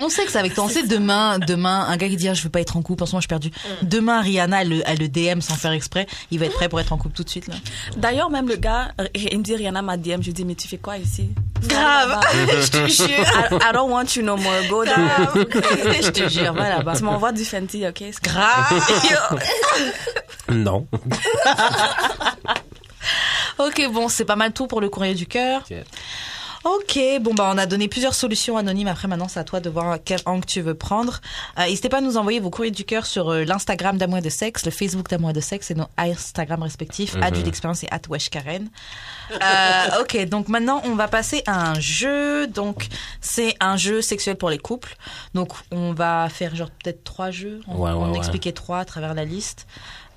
On 0.00 0.08
sait 0.08 0.24
que 0.24 0.32
c'est 0.32 0.38
avec 0.38 0.54
toi. 0.54 0.64
On 0.64 0.68
sait 0.68 0.82
demain, 0.86 1.38
demain, 1.38 1.84
un 1.86 1.96
gars 1.96 2.08
qui 2.08 2.16
dit 2.16 2.28
ah, 2.28 2.34
je 2.34 2.42
veux 2.42 2.48
pas 2.48 2.60
être 2.60 2.76
en 2.76 2.82
couple, 2.82 3.02
en 3.02 3.06
ce 3.06 3.12
moment 3.12 3.20
je 3.20 3.24
suis 3.24 3.28
perdu. 3.28 3.50
Demain, 3.82 4.20
Rihanna, 4.22 4.62
elle, 4.62 4.68
le- 4.70 4.82
elle 4.86 4.98
le 4.98 5.08
DM 5.08 5.40
sans 5.40 5.54
faire 5.54 5.72
exprès. 5.72 6.06
Il 6.30 6.38
va 6.38 6.46
être 6.46 6.54
prêt 6.54 6.68
pour 6.68 6.80
être 6.80 6.92
en 6.92 6.96
couple 6.96 7.14
tout 7.14 7.24
de 7.24 7.28
suite 7.28 7.46
là. 7.46 7.54
D'ailleurs, 7.96 8.30
même 8.30 8.48
le 8.48 8.56
gars, 8.56 8.92
il 9.14 9.38
me 9.38 9.42
dit 9.44 9.54
Rihanna 9.54 9.82
m'a 9.82 9.96
DM, 9.96 10.20
je 10.20 10.26
lui 10.26 10.32
dis, 10.32 10.44
mais 10.44 10.54
tu 10.54 10.66
fais 10.66 10.78
quoi 10.78 10.96
ici? 10.96 11.28
Grave. 11.62 12.20
je 12.34 12.68
te 12.70 12.88
jure. 12.88 13.06
I, 13.08 13.54
I 13.54 13.72
don't 13.72 13.90
want 13.90 14.16
you 14.16 14.22
no 14.22 14.36
more. 14.36 14.62
Go 14.68 14.84
down. 14.84 14.96
je 16.02 16.10
te 16.10 16.28
jure, 16.28 16.52
va 16.54 16.70
là-bas. 16.70 16.96
Tu 16.96 17.04
m'envoies 17.04 17.32
du 17.32 17.44
Fenty, 17.44 17.86
ok? 17.86 17.98
C'est 17.98 18.22
Grave. 18.24 19.38
Non. 20.48 20.86
ok, 23.58 23.88
bon, 23.92 24.08
c'est 24.08 24.24
pas 24.24 24.36
mal 24.36 24.52
tout 24.52 24.66
pour 24.66 24.80
le 24.80 24.88
courrier 24.88 25.14
du 25.14 25.26
cœur. 25.26 25.62
Ok, 26.64 26.96
bon 27.20 27.34
bah 27.34 27.50
on 27.52 27.58
a 27.58 27.66
donné 27.66 27.88
plusieurs 27.88 28.14
solutions 28.14 28.56
anonymes. 28.56 28.86
Après 28.86 29.08
maintenant 29.08 29.26
c'est 29.26 29.40
à 29.40 29.44
toi 29.44 29.58
de 29.58 29.68
voir 29.68 29.98
quel 30.04 30.20
angle 30.26 30.44
tu 30.46 30.60
veux 30.60 30.74
prendre. 30.74 31.20
Euh, 31.58 31.64
N'hésitez 31.64 31.88
pas 31.88 31.98
à 31.98 32.00
nous 32.00 32.16
envoyer 32.16 32.38
vos 32.38 32.50
courriers 32.50 32.70
du 32.70 32.84
cœur 32.84 33.04
sur 33.04 33.30
euh, 33.30 33.44
l'Instagram 33.44 33.98
d'Amour 33.98 34.22
de 34.22 34.28
Sexe, 34.28 34.64
le 34.64 34.70
Facebook 34.70 35.08
d'Amour 35.08 35.32
de 35.32 35.40
Sexe 35.40 35.72
et 35.72 35.74
nos 35.74 35.86
Instagram 35.98 36.62
respectifs, 36.62 37.14
Mhm. 37.16 37.22
Adulte 37.24 37.44
d'expérience 37.46 37.82
et 37.82 37.88
Karen. 38.30 38.68
Euh, 39.32 40.00
ok, 40.02 40.24
donc 40.28 40.48
maintenant 40.48 40.80
on 40.84 40.94
va 40.94 41.08
passer 41.08 41.42
à 41.46 41.70
un 41.72 41.80
jeu. 41.80 42.46
Donc 42.46 42.86
c'est 43.20 43.54
un 43.58 43.76
jeu 43.76 44.00
sexuel 44.00 44.36
pour 44.36 44.48
les 44.50 44.58
couples. 44.58 44.96
Donc 45.34 45.52
on 45.72 45.92
va 45.92 46.28
faire 46.28 46.54
genre 46.54 46.70
peut-être 46.70 47.02
trois 47.02 47.30
jeux. 47.32 47.60
On, 47.66 47.76
Ouais, 47.76 47.90
ouais, 47.90 47.96
on 47.96 48.12
ouais. 48.12 48.18
expliquait 48.18 48.52
trois 48.52 48.78
à 48.78 48.84
travers 48.84 49.14
la 49.14 49.24
liste. 49.24 49.66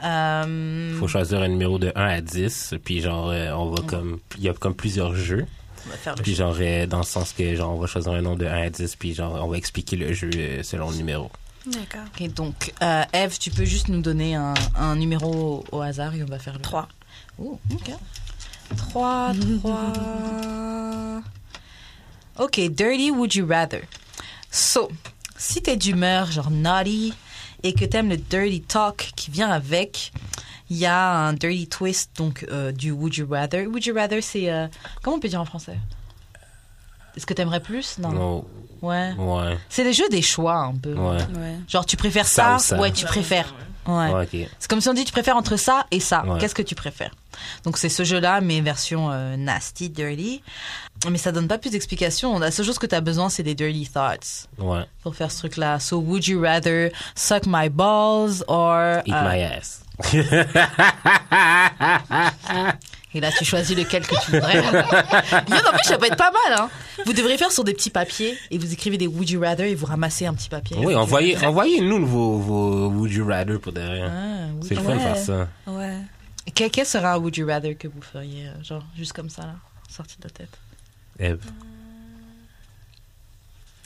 Euh, 0.03 0.93
Faut 0.99 1.07
choisir 1.07 1.41
un 1.41 1.47
numéro 1.47 1.79
de 1.79 1.91
1 1.95 2.05
à 2.05 2.21
10. 2.21 2.75
Puis 2.83 3.01
genre, 3.01 3.29
euh, 3.29 3.51
on 3.53 3.71
va 3.71 3.81
comme. 3.87 4.19
Il 4.37 4.43
y 4.43 4.49
a 4.49 4.53
comme 4.53 4.75
plusieurs 4.75 5.15
jeux. 5.15 5.45
On 5.85 5.89
va 5.89 5.97
faire 5.97 6.15
le 6.15 6.21
Puis 6.23 6.31
jeu. 6.33 6.37
genre, 6.43 6.55
euh, 6.59 6.85
dans 6.87 6.97
le 6.99 7.03
sens 7.03 7.33
que 7.33 7.55
genre, 7.55 7.73
on 7.75 7.79
va 7.79 7.87
choisir 7.87 8.11
un 8.13 8.21
nombre 8.21 8.37
de 8.39 8.45
1 8.45 8.61
à 8.63 8.69
10. 8.69 8.95
Puis 8.95 9.13
genre, 9.13 9.33
on 9.43 9.47
va 9.47 9.57
expliquer 9.57 9.95
le 9.95 10.13
jeu 10.13 10.29
euh, 10.35 10.63
selon 10.63 10.89
le 10.91 10.97
numéro. 10.97 11.29
D'accord. 11.65 12.01
Ok, 12.19 12.27
donc, 12.33 12.73
euh, 12.83 13.03
Eve, 13.13 13.37
tu 13.39 13.49
peux 13.51 13.65
juste 13.65 13.87
nous 13.87 14.01
donner 14.01 14.35
un, 14.35 14.53
un 14.75 14.95
numéro 14.95 15.63
au 15.71 15.81
hasard 15.81 16.13
et 16.15 16.21
on 16.23 16.27
va 16.27 16.37
faire 16.39 16.53
le 16.53 16.59
3. 16.61 16.87
Oh, 17.39 17.59
ok. 17.73 17.91
3, 18.77 19.31
3. 19.63 21.21
Ok, 22.37 22.59
dirty 22.69 23.11
would 23.11 23.33
you 23.33 23.47
rather? 23.47 23.81
So, 24.51 24.89
si 25.37 25.61
t'es 25.61 25.77
d'humeur 25.77 26.31
genre 26.31 26.51
naughty 26.51 27.13
et 27.63 27.73
que 27.73 27.85
t'aimes 27.85 28.09
le 28.09 28.17
dirty 28.17 28.61
talk 28.61 29.11
qui 29.15 29.31
vient 29.31 29.49
avec, 29.49 30.11
il 30.69 30.77
y 30.77 30.85
a 30.85 31.11
un 31.27 31.33
dirty 31.33 31.67
twist 31.67 32.11
donc 32.17 32.45
euh, 32.51 32.71
du 32.71 32.91
would 32.91 33.15
you 33.15 33.27
rather. 33.29 33.67
Would 33.67 33.85
you 33.85 33.93
rather, 33.95 34.21
c'est. 34.21 34.49
euh, 34.51 34.67
comment 35.01 35.17
on 35.17 35.19
peut 35.19 35.27
dire 35.29 35.41
en 35.41 35.45
français? 35.45 35.77
Est-ce 37.15 37.25
que 37.25 37.33
t'aimerais 37.33 37.61
plus? 37.61 37.97
Non. 37.99 38.11
Non. 38.11 38.45
Ouais. 38.81 39.13
Ouais. 39.17 39.57
C'est 39.69 39.83
le 39.83 39.91
jeu 39.93 40.07
des 40.09 40.21
choix 40.21 40.57
un 40.57 40.75
peu. 40.75 40.93
Ouais. 40.93 41.17
Ouais. 41.37 41.55
Genre, 41.67 41.85
tu 41.85 41.95
préfères 41.97 42.27
Ça 42.27 42.43
ça, 42.43 42.55
ou 42.55 42.59
ça. 42.59 42.77
Ouais, 42.79 42.91
tu 42.91 43.05
préfères. 43.05 43.53
Ouais. 43.87 44.49
C'est 44.59 44.67
comme 44.67 44.81
si 44.81 44.89
on 44.89 44.93
dit 44.93 45.05
tu 45.05 45.11
préfères 45.11 45.37
entre 45.37 45.57
ça 45.57 45.85
et 45.91 45.99
ça. 45.99 46.25
Ouais. 46.25 46.39
Qu'est-ce 46.39 46.55
que 46.55 46.63
tu 46.63 46.73
préfères? 46.73 47.13
Donc 47.63 47.77
c'est 47.77 47.87
ce 47.89 48.03
jeu-là, 48.03 48.41
mais 48.41 48.59
version 48.61 49.11
euh, 49.11 49.37
nasty, 49.37 49.89
dirty. 49.89 50.41
Mais 51.09 51.19
ça 51.19 51.31
donne 51.31 51.47
pas 51.47 51.59
plus 51.59 51.69
d'explications. 51.69 52.39
La 52.39 52.49
seule 52.49 52.65
chose 52.65 52.79
que 52.79 52.87
tu 52.87 52.95
as 52.95 53.01
besoin, 53.01 53.29
c'est 53.29 53.43
des 53.43 53.53
dirty 53.53 53.87
thoughts 53.87 54.47
Ouais. 54.57 54.83
pour 55.03 55.15
faire 55.15 55.31
ce 55.31 55.37
truc-là. 55.37 55.79
So 55.79 55.97
would 55.99 56.25
you 56.27 56.41
rather 56.41 56.89
suck 57.15 57.43
my 57.45 57.69
balls 57.69 58.43
or 58.47 59.01
Eat 59.05 59.13
my 59.13 59.41
ass. 59.43 59.81
Et 63.13 63.21
là, 63.21 63.31
tu 63.31 63.45
choisis 63.45 63.77
lequel 63.77 64.05
que 64.05 64.15
tu 64.25 64.31
voudrais. 64.31 64.57
Yo, 64.57 64.61
en 64.61 65.71
plus, 65.71 65.85
ça 65.85 65.97
peut 65.97 66.07
être 66.07 66.17
pas 66.17 66.31
mal. 66.31 66.59
Hein. 66.59 66.69
Vous 67.05 67.13
devriez 67.13 67.37
faire 67.37 67.51
sur 67.51 67.63
des 67.63 67.73
petits 67.73 67.89
papiers 67.89 68.37
et 68.51 68.57
vous 68.57 68.73
écrivez 68.73 68.97
des 68.97 69.07
would 69.07 69.29
you 69.29 69.39
rather 69.39 69.63
et 69.65 69.73
vous 69.75 69.85
ramassez 69.85 70.25
un 70.25 70.33
petit 70.33 70.49
papier. 70.49 70.75
Oui, 70.79 70.93
envoyez, 70.95 71.37
envoyez-nous 71.45 72.05
vos, 72.05 72.37
vos 72.39 72.87
Would 72.89 73.11
You 73.13 73.25
Rather 73.25 73.57
pour 73.59 73.71
derrière. 73.71 74.11
Ah, 74.13 74.47
C'est 74.61 74.75
le 74.75 74.81
fun 74.81 74.95
de 74.95 74.99
faire 74.99 75.17
ça. 75.17 75.47
Ouais. 75.65 75.95
Quel, 76.53 76.69
quel 76.69 76.85
sera 76.85 77.13
un 77.13 77.17
would 77.17 77.37
you 77.37 77.47
rather 77.47 77.77
que 77.77 77.87
vous 77.87 78.01
feriez, 78.01 78.47
euh, 78.47 78.63
genre 78.63 78.83
juste 78.97 79.13
comme 79.13 79.29
ça, 79.29 79.43
là, 79.43 79.55
sorti 79.89 80.17
de 80.19 80.25
la 80.25 80.29
tête? 80.31 80.59
Eve. 81.17 81.39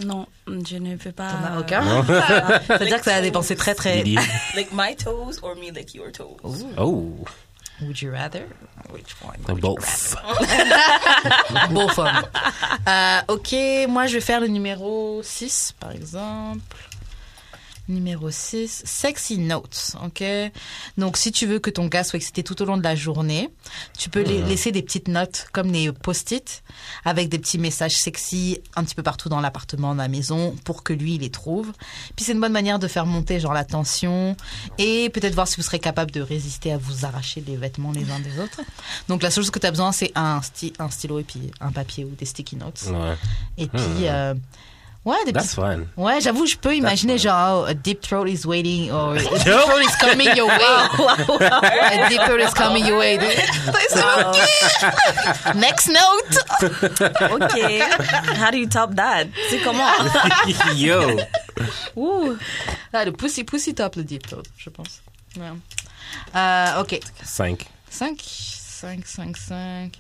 Non, 0.05 0.27
je 0.47 0.77
ne 0.77 0.95
veux 0.95 1.11
pas. 1.11 1.29
T'en 1.29 1.43
as 1.43 1.57
euh, 1.57 1.59
aucun 1.59 1.81
Non. 1.81 2.03
C'est-à-dire 2.67 2.97
que 2.99 3.05
ça 3.05 3.15
a 3.15 3.21
dépensé 3.21 3.55
très 3.55 3.75
très. 3.75 4.03
Lily. 4.03 4.17
Like 4.55 4.69
my 4.73 4.95
toes 4.95 5.39
or 5.41 5.55
me 5.55 5.71
lick 5.71 5.93
your 5.93 6.11
toes? 6.11 6.65
Oh. 6.77 7.13
Would 7.81 8.01
you 8.01 8.11
rather? 8.11 8.45
Which 8.91 9.15
one? 9.21 9.37
would 9.47 9.55
you 9.57 9.61
Both. 9.61 10.15
rather? 10.15 11.73
Both 11.73 11.97
of 11.97 12.05
them. 12.05 12.23
Euh, 12.87 13.21
ok, 13.29 13.87
moi 13.87 14.05
je 14.07 14.15
vais 14.15 14.21
faire 14.21 14.41
le 14.41 14.47
numéro 14.47 15.21
6 15.23 15.75
par 15.79 15.91
exemple. 15.91 16.75
Numéro 17.89 18.29
6, 18.29 18.83
sexy 18.85 19.39
notes, 19.39 19.95
ok? 20.05 20.23
Donc 20.99 21.17
si 21.17 21.31
tu 21.31 21.47
veux 21.47 21.57
que 21.57 21.71
ton 21.71 21.87
gars 21.87 22.03
soit 22.03 22.17
excité 22.17 22.43
tout 22.43 22.61
au 22.61 22.65
long 22.65 22.77
de 22.77 22.83
la 22.83 22.95
journée, 22.95 23.49
tu 23.97 24.09
peux 24.11 24.21
les- 24.21 24.43
laisser 24.43 24.71
des 24.71 24.83
petites 24.83 25.07
notes 25.07 25.47
comme 25.53 25.71
des 25.71 25.91
post-it 25.91 26.61
avec 27.03 27.29
des 27.29 27.39
petits 27.39 27.57
messages 27.57 27.95
sexy 27.95 28.59
un 28.75 28.83
petit 28.83 28.93
peu 28.93 29.01
partout 29.01 29.27
dans 29.27 29.41
l'appartement, 29.41 29.95
dans 29.95 30.03
la 30.03 30.07
maison 30.07 30.55
pour 30.65 30.83
que 30.83 30.93
lui 30.93 31.15
il 31.15 31.21
les 31.21 31.31
trouve. 31.31 31.73
Puis 32.15 32.25
c'est 32.25 32.33
une 32.33 32.39
bonne 32.39 32.51
manière 32.53 32.77
de 32.77 32.87
faire 32.87 33.07
monter 33.07 33.39
genre 33.39 33.53
la 33.53 33.65
tension 33.65 34.37
et 34.77 35.09
peut-être 35.09 35.33
voir 35.33 35.47
si 35.47 35.55
vous 35.55 35.63
serez 35.63 35.79
capable 35.79 36.11
de 36.11 36.21
résister 36.21 36.71
à 36.71 36.77
vous 36.77 37.05
arracher 37.05 37.43
les 37.47 37.57
vêtements 37.57 37.91
les 37.91 38.11
uns 38.11 38.19
des 38.19 38.39
autres. 38.39 38.61
Donc 39.07 39.23
la 39.23 39.31
seule 39.31 39.43
chose 39.43 39.51
que 39.51 39.57
tu 39.59 39.65
as 39.65 39.71
besoin 39.71 39.91
c'est 39.91 40.11
un, 40.13 40.41
sti- 40.41 40.73
un 40.77 40.91
stylo 40.91 41.17
et 41.19 41.23
puis 41.23 41.51
un 41.59 41.71
papier 41.71 42.05
ou 42.05 42.09
des 42.11 42.25
sticky 42.25 42.55
notes. 42.55 42.83
Ouais. 42.91 43.15
Et 43.57 43.67
puis 43.67 43.79
euh, 44.07 44.35
ouais, 45.05 45.15
des 45.25 45.33
That's 45.33 45.47
petits 45.47 45.55
fun. 45.55 45.79
Ouais, 45.97 46.21
j'avoue, 46.21 46.45
je 46.45 46.55
peux 46.57 46.75
imaginer 46.75 47.17
genre, 47.17 47.63
oh, 47.63 47.69
a 47.69 47.73
deep 47.73 48.01
throat 48.01 48.27
is 48.27 48.45
waiting, 48.45 48.91
or 48.91 49.15
a 49.15 49.19
deep 49.19 49.29
throat 49.29 49.81
is 49.81 49.95
coming 49.99 50.35
your 50.35 50.47
way. 50.47 50.55
a 50.59 52.07
deep 52.09 52.21
throat 52.21 52.41
is 52.41 52.53
coming 52.53 52.85
your 52.85 52.99
way. 52.99 53.17
Next 55.55 55.87
note. 55.87 56.37
Ok. 57.31 57.81
How 58.37 58.51
do 58.51 58.57
you 58.57 58.67
top 58.67 58.95
that? 58.95 59.27
C'est 59.49 59.59
comment? 59.59 59.89
Yo. 60.75 61.17
Ouh. 61.95 62.37
Ah, 62.93 63.05
le 63.05 63.11
pussy, 63.11 63.43
pussy 63.43 63.73
top, 63.73 63.95
le 63.95 64.03
deep 64.03 64.27
throat, 64.27 64.43
je 64.57 64.69
pense. 64.69 65.01
Ouais. 65.37 65.51
Euh, 66.35 66.81
ok. 66.81 66.99
5. 67.23 67.65
5, 67.89 68.19
5, 68.21 69.05
5, 69.05 69.37
5. 69.37 69.97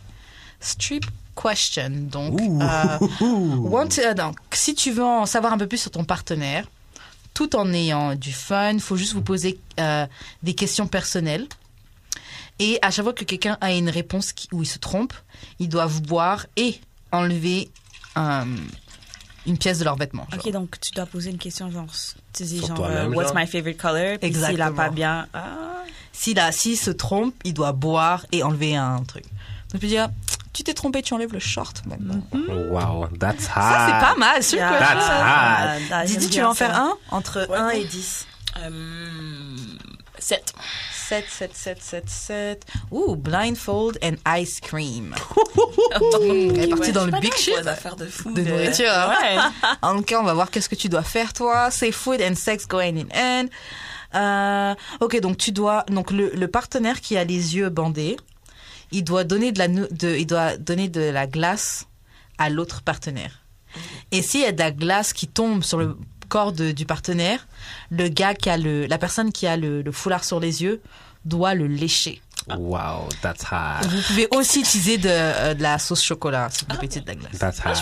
Strip 0.59 1.05
question. 1.41 1.89
Donc, 2.09 2.39
Ouh. 2.41 2.61
euh, 2.61 2.97
want- 3.21 3.87
euh, 3.99 4.13
donc, 4.13 4.35
si 4.53 4.75
tu 4.75 4.91
veux 4.91 5.03
en 5.03 5.25
savoir 5.25 5.53
un 5.53 5.57
peu 5.57 5.67
plus 5.67 5.77
sur 5.77 5.91
ton 5.91 6.03
partenaire, 6.03 6.65
tout 7.33 7.55
en 7.55 7.71
ayant 7.73 8.15
du 8.15 8.33
fun, 8.33 8.77
faut 8.79 8.97
juste 8.97 9.13
vous 9.13 9.21
poser 9.21 9.59
euh, 9.79 10.05
des 10.43 10.53
questions 10.53 10.87
personnelles. 10.87 11.47
Et 12.59 12.77
à 12.81 12.91
chaque 12.91 13.05
fois 13.05 13.13
que 13.13 13.23
quelqu'un 13.23 13.57
a 13.61 13.71
une 13.71 13.89
réponse 13.89 14.33
qui- 14.33 14.49
où 14.51 14.63
il 14.63 14.65
se 14.65 14.79
trompe, 14.79 15.13
ils 15.59 15.69
doivent 15.69 16.01
boire 16.01 16.45
et 16.57 16.79
enlever 17.11 17.69
une 19.45 19.57
pièce 19.57 19.79
de 19.79 19.85
leur 19.85 19.95
vêtement. 19.95 20.27
genre. 20.31 20.45
Ok, 20.45 20.51
donc 20.51 20.79
tu 20.81 20.91
dois 20.91 21.05
poser 21.05 21.29
une 21.31 21.37
question 21.37 21.71
genre, 21.71 21.85
tu 22.33 22.43
dis 22.43 22.59
genre, 22.59 22.81
euh, 22.85 23.07
what's 23.09 23.33
my 23.33 23.47
favorite 23.47 23.77
color? 23.77 24.17
Puis 24.19 24.33
s'il 24.33 24.61
a 24.61 24.71
pas 24.71 24.89
bien, 24.89 25.27
ah, 25.33 25.83
S'il 26.11 26.37
a- 26.39 26.51
s'il 26.51 26.77
se 26.77 26.91
trompe, 26.91 27.33
il 27.45 27.53
doit 27.53 27.71
boire 27.71 28.25
et 28.33 28.43
enlever 28.43 28.75
un 28.75 29.01
truc. 29.03 29.23
Donc, 29.23 29.31
je 29.75 29.77
peux 29.77 29.87
dire, 29.87 30.09
tu 30.59 30.65
t'es 30.65 30.73
trompé, 30.73 31.01
tu 31.01 31.13
enlèves 31.13 31.31
le 31.31 31.39
short 31.39 31.83
maintenant. 31.85 32.21
Wow. 32.33 33.07
That's 33.17 33.45
hot. 33.45 33.61
Ça, 33.61 33.85
c'est 33.87 34.05
pas 34.05 34.15
mal, 34.17 34.43
super. 34.43 34.71
yeah. 34.71 34.79
That's 34.79 35.05
hot. 35.05 35.85
Ah, 35.93 36.05
Didi, 36.05 36.29
tu 36.29 36.41
vas 36.41 36.49
en 36.49 36.53
ça. 36.53 36.67
faire 36.67 36.77
un 36.77 36.93
entre 37.11 37.47
1 37.49 37.69
et 37.69 37.85
10. 37.85 38.27
Um, 38.67 39.77
sept. 40.17 40.53
7, 41.07 41.25
7, 41.29 41.55
7, 41.55 41.81
7, 41.81 42.09
7. 42.09 42.65
Ouh, 42.91 43.15
blindfold 43.15 43.97
and 44.03 44.15
ice 44.37 44.59
cream. 44.59 45.15
Elle 46.21 46.59
est 46.59 46.67
partie 46.67 46.91
dans 46.91 47.05
le 47.05 47.19
big 47.21 47.33
shit. 47.35 47.55
Affaires 47.65 47.95
de. 47.95 48.09
De 48.25 48.41
nourriture, 48.41 48.91
hein. 48.91 49.53
En 49.81 49.95
tout 49.95 50.03
cas, 50.03 50.19
on 50.19 50.23
va 50.23 50.33
voir 50.33 50.51
qu'est-ce 50.51 50.67
que 50.67 50.75
tu 50.75 50.89
dois 50.89 51.03
faire, 51.03 51.31
toi. 51.31 51.71
C'est 51.71 51.93
food 51.93 52.21
and 52.21 52.35
sex 52.35 52.67
go 52.67 52.79
hand 52.81 52.97
in 52.97 53.07
hand. 53.17 53.49
Euh, 54.15 54.75
ok, 54.99 55.19
donc 55.21 55.37
tu 55.37 55.51
dois, 55.53 55.85
donc 55.87 56.11
le, 56.11 56.31
le 56.33 56.47
partenaire 56.47 56.99
qui 56.99 57.15
a 57.15 57.23
les 57.23 57.55
yeux 57.55 57.69
bandés, 57.69 58.17
il 58.91 59.03
doit 59.03 59.23
donner 59.23 59.51
de 59.51 59.59
la, 59.59 59.67
de, 59.67 60.15
il 60.17 60.25
doit 60.25 60.57
donner 60.57 60.87
de 60.89 61.01
la 61.01 61.27
glace 61.27 61.87
à 62.37 62.49
l'autre 62.49 62.81
partenaire. 62.81 63.43
Et 64.11 64.21
s'il 64.21 64.41
y 64.41 64.45
a 64.45 64.51
de 64.51 64.59
la 64.59 64.71
glace 64.71 65.13
qui 65.13 65.27
tombe 65.27 65.63
sur 65.63 65.77
le 65.77 65.97
corps 66.27 66.51
de- 66.53 66.71
du 66.71 66.85
partenaire, 66.85 67.47
le 67.91 68.07
gars 68.07 68.33
qui 68.33 68.49
a 68.49 68.57
le, 68.57 68.85
la 68.87 68.97
personne 68.97 69.31
qui 69.31 69.45
a 69.47 69.57
le, 69.57 69.81
le 69.81 69.91
foulard 69.91 70.23
sur 70.23 70.39
les 70.39 70.61
yeux 70.63 70.81
doit 71.25 71.53
le 71.53 71.67
lécher. 71.67 72.21
Wow, 72.57 73.09
that's 73.21 73.43
hot. 73.51 73.85
Vous 73.87 74.01
pouvez 74.07 74.27
aussi 74.31 74.61
utiliser 74.61 74.97
de, 74.97 75.09
euh, 75.11 75.53
de 75.53 75.61
la 75.61 75.77
sauce 75.77 76.03
chocolat, 76.03 76.49
si 76.49 76.65
vous 76.67 76.81
mettez 76.81 77.01
de 77.01 77.07
la 77.07 77.15
glace. 77.15 77.37
That's 77.37 77.63
Moi, 77.65 77.73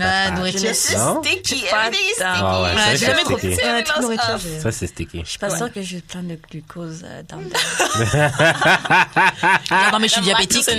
Ah, 0.00 0.28
hot. 0.30 0.36
nourriture. 0.36 0.74
Sticky. 0.74 1.64
Everything. 1.66 2.24
Ah 2.24 2.62
ouais, 2.62 2.68
Ah, 2.72 2.76
ça, 2.78 2.90
j'ai 2.92 2.96
c'est 2.98 3.06
jamais 3.06 3.22
trop 3.84 4.00
nourriture. 4.02 4.38
Ça, 4.62 4.72
c'est 4.72 4.86
sticky. 4.86 5.20
Je 5.24 5.28
suis 5.30 5.38
pas 5.38 5.50
Ouais. 5.50 5.56
sûre 5.56 5.72
que 5.72 5.82
j'ai 5.82 6.00
plein 6.00 6.22
de 6.22 6.38
glucose 6.50 7.02
euh, 7.04 7.22
dans 7.28 7.38
le 7.38 7.50
Ah, 9.70 9.90
non, 9.92 9.98
mais 9.98 10.08
je 10.08 10.12
suis 10.14 10.22
diabétique. 10.22 10.68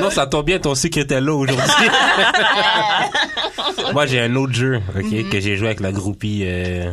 Non, 0.00 0.10
ça 0.10 0.26
tombe 0.26 0.46
bien, 0.46 0.58
ton 0.58 0.74
sucre 0.74 0.98
était 0.98 1.20
là 1.20 1.32
aujourd'hui. 1.34 1.66
Moi, 3.92 4.06
j'ai 4.06 4.20
un 4.20 4.34
autre 4.36 4.52
jeu, 4.54 4.80
ok, 4.96 5.28
que 5.30 5.40
j'ai 5.40 5.56
joué 5.56 5.68
avec 5.68 5.80
la 5.80 5.92
groupie. 5.92 6.42
Euh, 6.44 6.92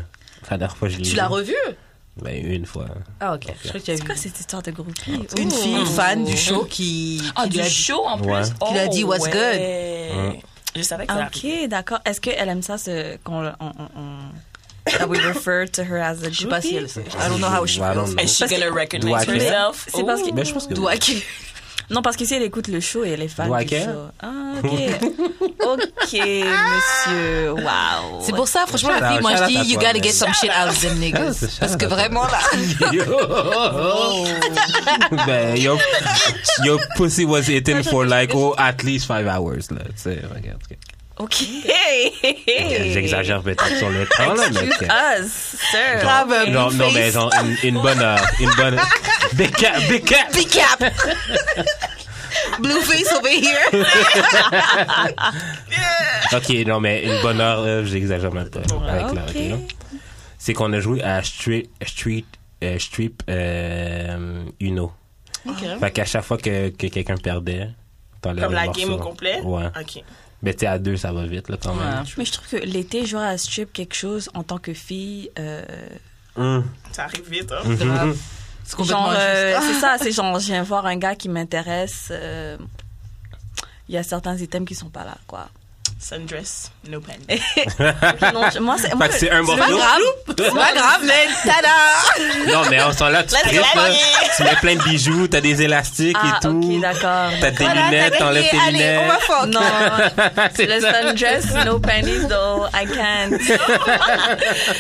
la 0.49 0.57
dernière 0.57 0.75
fois, 0.77 0.89
je 0.89 0.97
l'ai 0.97 1.03
Tu 1.03 1.15
l'as 1.15 1.27
revu? 1.27 1.53
Ben, 2.21 2.45
une 2.45 2.65
fois. 2.65 2.85
Ah, 3.19 3.33
ok. 3.33 3.45
Je 3.63 3.69
crois 3.69 3.79
que 3.79 3.85
C'est 3.97 4.05
quoi 4.05 4.15
cette 4.15 4.39
histoire 4.39 4.61
de 4.61 4.71
groupie 4.71 5.25
Une 5.37 5.51
Oh. 5.51 5.55
fille 5.55 5.85
fan 5.95 6.23
du 6.23 6.37
show 6.37 6.63
qui, 6.65 7.21
Ah, 7.35 7.43
qui 7.43 7.57
du 7.59 7.63
show 7.69 8.03
en 8.05 8.17
plus? 8.19 8.31
Ouais. 8.31 8.43
Qui 8.71 8.77
a 8.77 8.87
dit, 8.87 9.03
Oh, 9.03 9.07
What's 9.07 9.25
ouais. 9.25 10.39
Je 10.75 10.81
savais 10.83 11.05
que 11.07 11.11
Ah, 11.15 11.27
Ok, 11.33 11.67
d'accord. 11.69 11.99
Est-ce 12.05 12.21
qu'elle 12.21 12.49
aime 12.49 12.61
ça, 12.61 12.77
ce, 12.77 13.17
qu'on, 13.23 13.45
on, 13.47 13.53
on, 13.59 13.83
on- 13.97 14.91
that 14.97 15.07
we 15.07 15.17
refer 15.25 15.65
to 15.71 15.81
her 15.81 16.01
as 16.03 16.23
a 16.23 16.29
Je 16.29 16.41
sais 16.41 16.47
pas 16.47 16.61
si 16.61 16.75
elle 16.75 16.85
groupie? 16.85 17.09
sait. 17.09 17.17
I 17.17 17.29
don't 17.29 17.39
know 17.39 17.47
how 17.47 17.65
she 17.65 17.79
feels. 17.79 18.15
Is 18.21 18.27
she 18.35 18.47
gonna 18.49 18.69
Do 18.69 18.75
recognize 18.75 19.23
I 19.23 19.25
care? 19.25 19.35
herself? 19.35 19.87
C'est 19.93 20.03
parce 20.05 20.21
que- 20.21 20.31
Ben, 20.33 20.45
je 20.45 20.53
pense 20.53 20.67
que. 20.67 20.73
Non, 21.89 22.01
parce 22.01 22.15
qu'ici, 22.15 22.35
elle 22.35 22.43
écoute 22.43 22.67
le 22.67 22.79
show 22.79 23.03
et 23.03 23.09
elle 23.11 23.21
est 23.21 23.27
fan 23.27 23.51
du 23.65 23.67
show. 23.67 24.09
Ah, 24.21 24.53
ok. 24.63 24.71
ok, 25.61 26.13
monsieur. 26.13 27.51
Wow. 27.51 28.21
C'est 28.21 28.35
pour 28.35 28.47
ça, 28.47 28.65
franchement, 28.67 28.91
la 28.99 29.11
fille, 29.11 29.21
moi, 29.21 29.35
je 29.35 29.45
dis, 29.45 29.71
you 29.71 29.79
gotta 29.79 30.01
get 30.01 30.11
some 30.11 30.33
shit 30.33 30.49
out 30.49 30.69
of 30.69 30.79
them 30.79 30.99
niggas. 30.99 31.57
Parce 31.59 31.75
que 31.75 31.85
vraiment, 31.85 32.23
là. 32.23 32.39
ben, 35.25 35.57
your, 35.57 35.77
your 36.63 36.79
pussy 36.95 37.25
was 37.25 37.49
eaten 37.49 37.83
for 37.83 38.05
like, 38.05 38.33
oh, 38.33 38.55
at 38.57 38.83
least 38.83 39.05
five 39.05 39.27
hours, 39.27 39.71
là. 39.71 39.83
Tu 39.83 39.93
sais, 39.95 40.21
regarde. 40.33 40.61
Ok. 41.19 41.43
J'exagère 42.91 43.41
peut-être 43.41 43.67
sur 43.77 43.89
le 43.89 44.05
temps, 44.17 44.33
là, 44.33 44.49
mais. 44.51 45.21
Us, 45.21 45.31
sir. 45.71 46.01
Genre, 46.01 46.25
non, 46.49 46.69
mais 46.71 46.91
face. 47.03 47.13
genre, 47.13 47.31
une, 47.43 47.57
une 47.75 47.81
bonne, 47.81 48.01
euh, 48.01 48.17
une 48.39 48.51
bonne, 48.55 48.79
big 49.33 49.51
cap, 49.55 49.79
big 49.89 50.03
cap! 50.03 50.33
Big 50.33 50.49
cap! 50.49 50.83
Blue 52.59 52.81
face 52.81 53.11
over 53.13 53.31
here. 53.31 53.71
Ok, 56.35 56.49
non, 56.65 56.79
mais 56.79 57.03
une 57.03 57.21
bonne 57.21 57.39
heure, 57.39 57.59
euh, 57.59 57.85
j'exagère 57.85 58.33
même 58.33 58.49
pas. 58.49 58.61
Avec 58.87 59.13
la, 59.13 59.21
ok, 59.23 59.29
ok. 59.29 59.35
là. 59.35 59.57
C'est 60.39 60.53
qu'on 60.53 60.73
a 60.73 60.79
joué 60.79 61.01
à 61.03 61.21
Street, 61.23 61.67
Street, 61.85 62.25
euh, 62.63 62.79
Strip, 62.79 63.21
euh, 63.29 64.43
Uno. 64.59 64.91
Fait 65.79 65.91
qu'à 65.91 66.05
chaque 66.05 66.23
fois 66.23 66.37
que, 66.37 66.69
que 66.69 66.87
quelqu'un 66.87 67.17
perdait, 67.17 67.69
t'enlèves 68.21 68.45
Comme 68.45 68.53
la 68.53 68.65
morceau. 68.65 68.81
game 68.81 68.93
au 68.93 68.97
complet? 68.97 69.39
Ouais. 69.41 69.65
Ok. 69.79 70.03
Mais 70.43 70.53
tu 70.53 70.59
sais, 70.59 70.67
à 70.67 70.77
deux, 70.77 70.97
ça 70.97 71.11
va 71.11 71.25
vite, 71.25 71.49
là, 71.49 71.57
quand 71.61 71.73
même. 71.73 71.87
Ouais. 71.87 72.09
Mais 72.17 72.25
je 72.25 72.31
trouve 72.33 72.47
que 72.47 72.57
l'été, 72.57 73.05
jouer 73.05 73.23
à 73.23 73.37
strip 73.37 73.73
quelque 73.73 73.95
chose 73.95 74.29
en 74.33 74.43
tant 74.43 74.59
que 74.59 74.73
fille, 74.73 75.31
euh, 75.39 75.63
Hum. 76.35 76.63
Ça 76.91 77.03
arrive 77.03 77.29
vite, 77.29 77.51
hein. 77.51 77.75
Grave. 77.75 78.17
C'est 78.63 78.75
complètement 78.75 79.05
genre, 79.07 79.15
euh, 79.17 79.59
c'est 79.61 79.79
ça, 79.79 79.97
c'est 79.99 80.11
genre, 80.11 80.39
je 80.39 80.47
viens 80.47 80.63
voir 80.63 80.85
un 80.85 80.95
gars 80.95 81.15
qui 81.15 81.29
m'intéresse, 81.29 82.07
euh, 82.11 82.57
il 83.89 83.95
y 83.95 83.97
a 83.97 84.03
certains 84.03 84.37
items 84.37 84.67
qui 84.67 84.73
sont 84.73 84.89
pas 84.89 85.03
là, 85.03 85.17
quoi. 85.27 85.49
Sundress, 86.03 86.69
no 86.89 86.99
panty. 86.99 87.39
Ok, 87.55 88.33
non, 88.33 88.43
je- 88.53 88.59
moi, 88.59 88.75
c'est, 88.77 88.93
moi, 88.93 89.07
c'est 89.09 89.31
un 89.31 89.45
C'est 89.45 89.55
pas 89.57 89.67
grave. 89.69 90.01
C'est 90.37 90.51
pas 90.51 90.73
grave, 90.73 91.01
mais 91.05 91.27
tada! 91.45 92.51
Non, 92.51 92.63
mais 92.69 92.81
on 92.83 92.91
s'en 92.91 93.07
là, 93.07 93.23
tu 93.23 93.29
tripes, 93.35 93.61
go. 93.61 93.79
là. 93.79 93.89
Tu 94.35 94.43
mets 94.43 94.55
plein 94.57 94.75
de 94.75 94.83
bijoux, 94.83 95.27
t'as 95.29 95.39
des 95.39 95.61
élastiques 95.61 96.17
ah, 96.21 96.27
et 96.37 96.41
tout. 96.41 96.61
ok, 96.61 96.81
d'accord. 96.81 97.31
T'as 97.39 97.51
des 97.51 97.63
Voilà, 97.63 97.85
lunettes, 97.85 98.17
t'enlèves 98.17 98.49
tes. 98.49 98.57
Allez, 98.67 98.97
on 98.97 99.07
va 99.07 99.19
lunettes. 99.45 99.45
Non, 99.47 99.61
C'est 100.55 100.65
le 100.65 100.81
sundress, 100.81 101.45
no 101.65 101.79
panties, 101.79 102.27
though, 102.27 102.65
I 102.73 102.85
can't. 102.85 103.39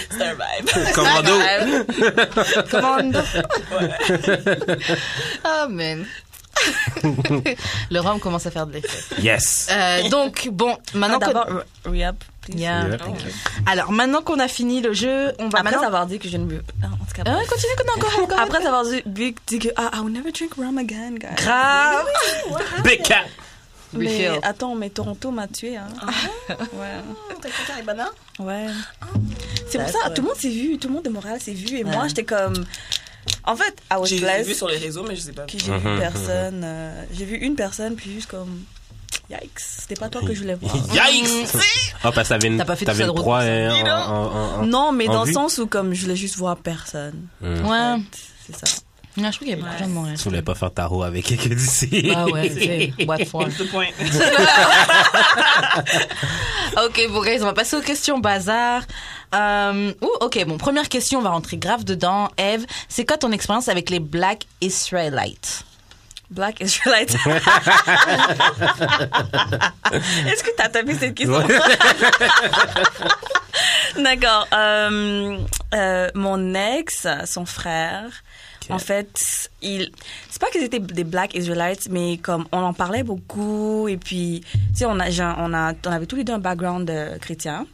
C'est 0.09 0.23
un 0.23 0.33
vibe. 0.33 0.93
Commando. 0.93 1.39
Commande. 2.69 3.23
Ah, 5.45 5.67
man. 5.69 6.05
Le 7.91 7.99
rhum 7.99 8.19
commence 8.19 8.45
à 8.45 8.51
faire 8.51 8.67
de 8.67 8.73
l'effet. 8.73 9.21
Yes. 9.21 9.67
Euh, 9.71 10.09
donc, 10.09 10.49
bon, 10.51 10.77
maintenant 10.93 11.19
Ah, 11.21 11.25
que... 11.25 11.33
D'abord, 11.33 11.45
please. 11.83 11.95
Yeah. 11.95 12.13
Yeah. 12.49 12.97
Alors, 13.65 13.91
maintenant 13.91 14.21
qu'on 14.21 14.39
a 14.39 14.47
fini 14.47 14.81
le 14.81 14.93
jeu, 14.93 15.31
on 15.39 15.47
va 15.49 15.59
Après 15.59 15.71
maintenant... 15.71 15.87
avoir 15.87 16.05
dit 16.07 16.19
que 16.19 16.27
je 16.27 16.37
ne 16.37 16.45
veux. 16.49 16.63
Ah, 16.81 16.87
En 16.87 17.05
tout 17.05 17.13
cas, 17.15 17.23
Ah, 17.25 17.39
continue, 17.49 17.73
continue, 17.77 18.05
encore, 18.05 18.23
encore. 18.23 18.39
Après 18.39 18.65
avoir 18.65 18.85
dit 18.85 19.01
dit 19.47 19.59
que 19.59 19.69
ah, 19.77 19.91
I 19.95 19.99
will 20.01 20.11
never 20.11 20.31
drink 20.31 20.53
rum 20.55 20.77
again, 20.77 21.15
guys. 21.17 21.35
Grave. 21.37 22.05
Big 22.83 23.01
cap. 23.03 23.25
Mais 23.95 24.27
Refill. 24.27 24.39
attends, 24.43 24.73
mais 24.75 24.89
Toronto 24.89 25.29
m'a 25.31 25.47
tué. 25.47 25.77
Hein. 25.77 25.87
ouais. 26.49 26.55
T'as 27.41 27.49
quelqu'un 27.49 27.73
avec 27.73 27.85
banane? 27.85 28.07
Ouais. 28.39 28.65
C'est 29.69 29.77
pour 29.77 29.85
That's 29.87 30.01
ça, 30.03 30.09
tout 30.09 30.21
le 30.23 30.27
monde 30.29 30.37
s'est 30.37 30.49
vu, 30.49 30.77
tout 30.79 30.87
le 30.87 30.95
monde 30.95 31.03
de 31.03 31.09
Montréal 31.11 31.39
s'est 31.39 31.53
vu, 31.53 31.77
et 31.77 31.83
moi 31.83 32.07
j'étais 32.07 32.23
comme. 32.23 32.65
En 33.45 33.55
fait, 33.55 33.75
I 33.91 33.95
was 33.97 34.05
J'ai 34.05 34.43
vu 34.43 34.53
sur 34.53 34.67
les 34.69 34.77
réseaux, 34.77 35.03
mais 35.07 35.15
je 35.15 35.21
sais 35.21 35.33
pas. 35.33 35.45
j'ai 35.47 35.57
vu 35.57 35.99
personne. 35.99 36.61
euh, 36.63 37.03
j'ai 37.13 37.25
vu 37.25 37.35
une 37.37 37.55
personne, 37.55 37.95
puis 37.95 38.13
juste 38.13 38.29
comme. 38.29 38.63
Yikes, 39.29 39.59
c'était 39.59 39.95
pas 39.95 40.09
toi 40.09 40.21
que 40.21 40.33
je 40.33 40.41
voulais 40.41 40.55
voir. 40.55 40.75
Yikes! 40.75 41.27
Ah, 42.03 42.11
parce 42.11 42.27
que 42.27 42.33
t'avais 42.33 42.47
une, 42.47 42.57
T'as 42.57 42.65
pas 42.65 42.75
fait 42.75 42.85
tout 42.85 42.91
t'avais 42.91 43.03
ça 43.03 43.09
de 43.09 43.11
une 43.11 43.15
proie 43.21 43.39
hein, 43.41 43.77
You 43.77 43.83
know? 43.83 43.91
en, 43.91 44.25
en, 44.25 44.59
en, 44.61 44.65
Non, 44.65 44.91
mais 44.91 45.07
En 45.07 45.13
dans 45.13 45.21
le 45.23 45.27
vue? 45.27 45.33
sens 45.33 45.57
où 45.59 45.67
comme 45.67 45.93
je 45.93 46.01
voulais 46.03 46.15
juste 46.15 46.35
voir 46.35 46.57
personne. 46.57 47.27
Hum. 47.43 47.65
Ouais. 47.65 48.03
C'est 48.45 48.55
ça. 48.55 48.65
Non, 49.15 49.29
je 49.31 49.37
trouve 49.37 49.47
qu'il 49.47 49.57
y 49.57 49.59
a 49.59 49.63
beaucoup 49.63 49.73
de 49.73 49.77
gens 49.79 49.87
de 49.87 49.91
Montréal. 49.93 50.17
Tu 50.17 50.23
voulais 50.23 50.41
pas 50.41 50.55
faire 50.55 50.73
tarot 50.73 51.03
avec 51.03 51.25
quelqu'un 51.25 51.49
d'ici. 51.55 52.11
Ah 52.15 52.25
ouais, 52.27 52.91
c'est 52.97 52.99
what 53.05 53.23
for. 53.25 53.47
The 53.47 53.69
point. 53.69 53.87
Ok, 56.85 57.07
bon, 57.11 57.21
guys, 57.21 57.37
on 57.41 57.45
va 57.45 57.53
passer 57.53 57.75
aux 57.75 57.81
questions 57.81 58.19
bazar. 58.19 58.81
Euh, 59.33 59.93
ouh, 60.01 60.11
ok, 60.21 60.45
bon, 60.45 60.57
première 60.57 60.89
question, 60.89 61.19
on 61.19 61.23
va 61.23 61.29
rentrer 61.31 61.57
grave 61.57 61.83
dedans. 61.83 62.29
Eve, 62.37 62.65
c'est 62.87 63.05
quoi 63.05 63.17
ton 63.17 63.31
expérience 63.31 63.67
avec 63.67 63.89
les 63.89 63.99
Black 63.99 64.45
Israelites? 64.61 65.65
Black 66.29 66.61
Israelite. 66.61 67.11
Est-ce 70.25 70.43
que 70.43 70.49
t'as 70.57 70.69
tapé 70.69 70.95
cette 70.95 71.15
question? 71.15 71.45
D'accord. 73.97 74.47
Euh, 74.53 75.37
euh, 75.75 76.09
mon 76.15 76.55
ex, 76.55 77.07
son 77.25 77.45
frère, 77.45 78.23
en 78.69 78.79
fait, 78.79 79.49
il. 79.61 79.91
C'est 80.29 80.41
pas 80.41 80.49
qu'ils 80.49 80.63
étaient 80.63 80.79
des 80.79 81.03
Black 81.03 81.35
Israelites, 81.35 81.87
mais 81.89 82.17
comme 82.17 82.45
on 82.51 82.59
en 82.59 82.73
parlait 82.73 83.03
beaucoup, 83.03 83.87
et 83.87 83.97
puis, 83.97 84.43
tu 84.51 84.59
sais, 84.73 84.85
on 84.85 84.99
a, 84.99 85.09
on 85.37 85.53
a, 85.53 85.73
on 85.85 85.91
avait 85.91 86.05
tous 86.07 86.15
les 86.15 86.23
deux 86.23 86.33
un 86.33 86.39
background 86.39 86.89
euh, 86.89 87.17
chrétien. 87.19 87.67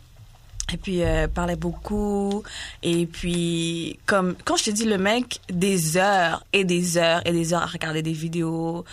Et 0.73 0.77
puis, 0.77 1.03
euh, 1.03 1.27
parlait 1.27 1.55
beaucoup. 1.55 2.43
Et 2.83 3.05
puis, 3.05 3.99
comme, 4.05 4.35
quand 4.45 4.57
je 4.57 4.65
te 4.65 4.69
dis 4.71 4.85
le 4.85 4.97
mec, 4.97 5.41
des 5.49 5.97
heures 5.97 6.43
et 6.53 6.63
des 6.63 6.97
heures 6.97 7.21
et 7.25 7.31
des 7.31 7.53
heures 7.53 7.63
à 7.63 7.67
regarder 7.67 8.01
des 8.01 8.13
vidéos, 8.13 8.85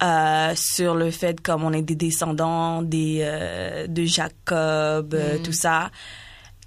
euh, 0.00 0.52
sur 0.54 0.94
le 0.94 1.10
fait 1.10 1.40
comme 1.40 1.64
on 1.64 1.72
est 1.72 1.82
des 1.82 1.96
descendants 1.96 2.82
des 2.82 3.18
euh, 3.22 3.88
de 3.88 4.04
Jacob, 4.04 5.12
euh, 5.12 5.38
tout 5.42 5.52
ça. 5.52 5.90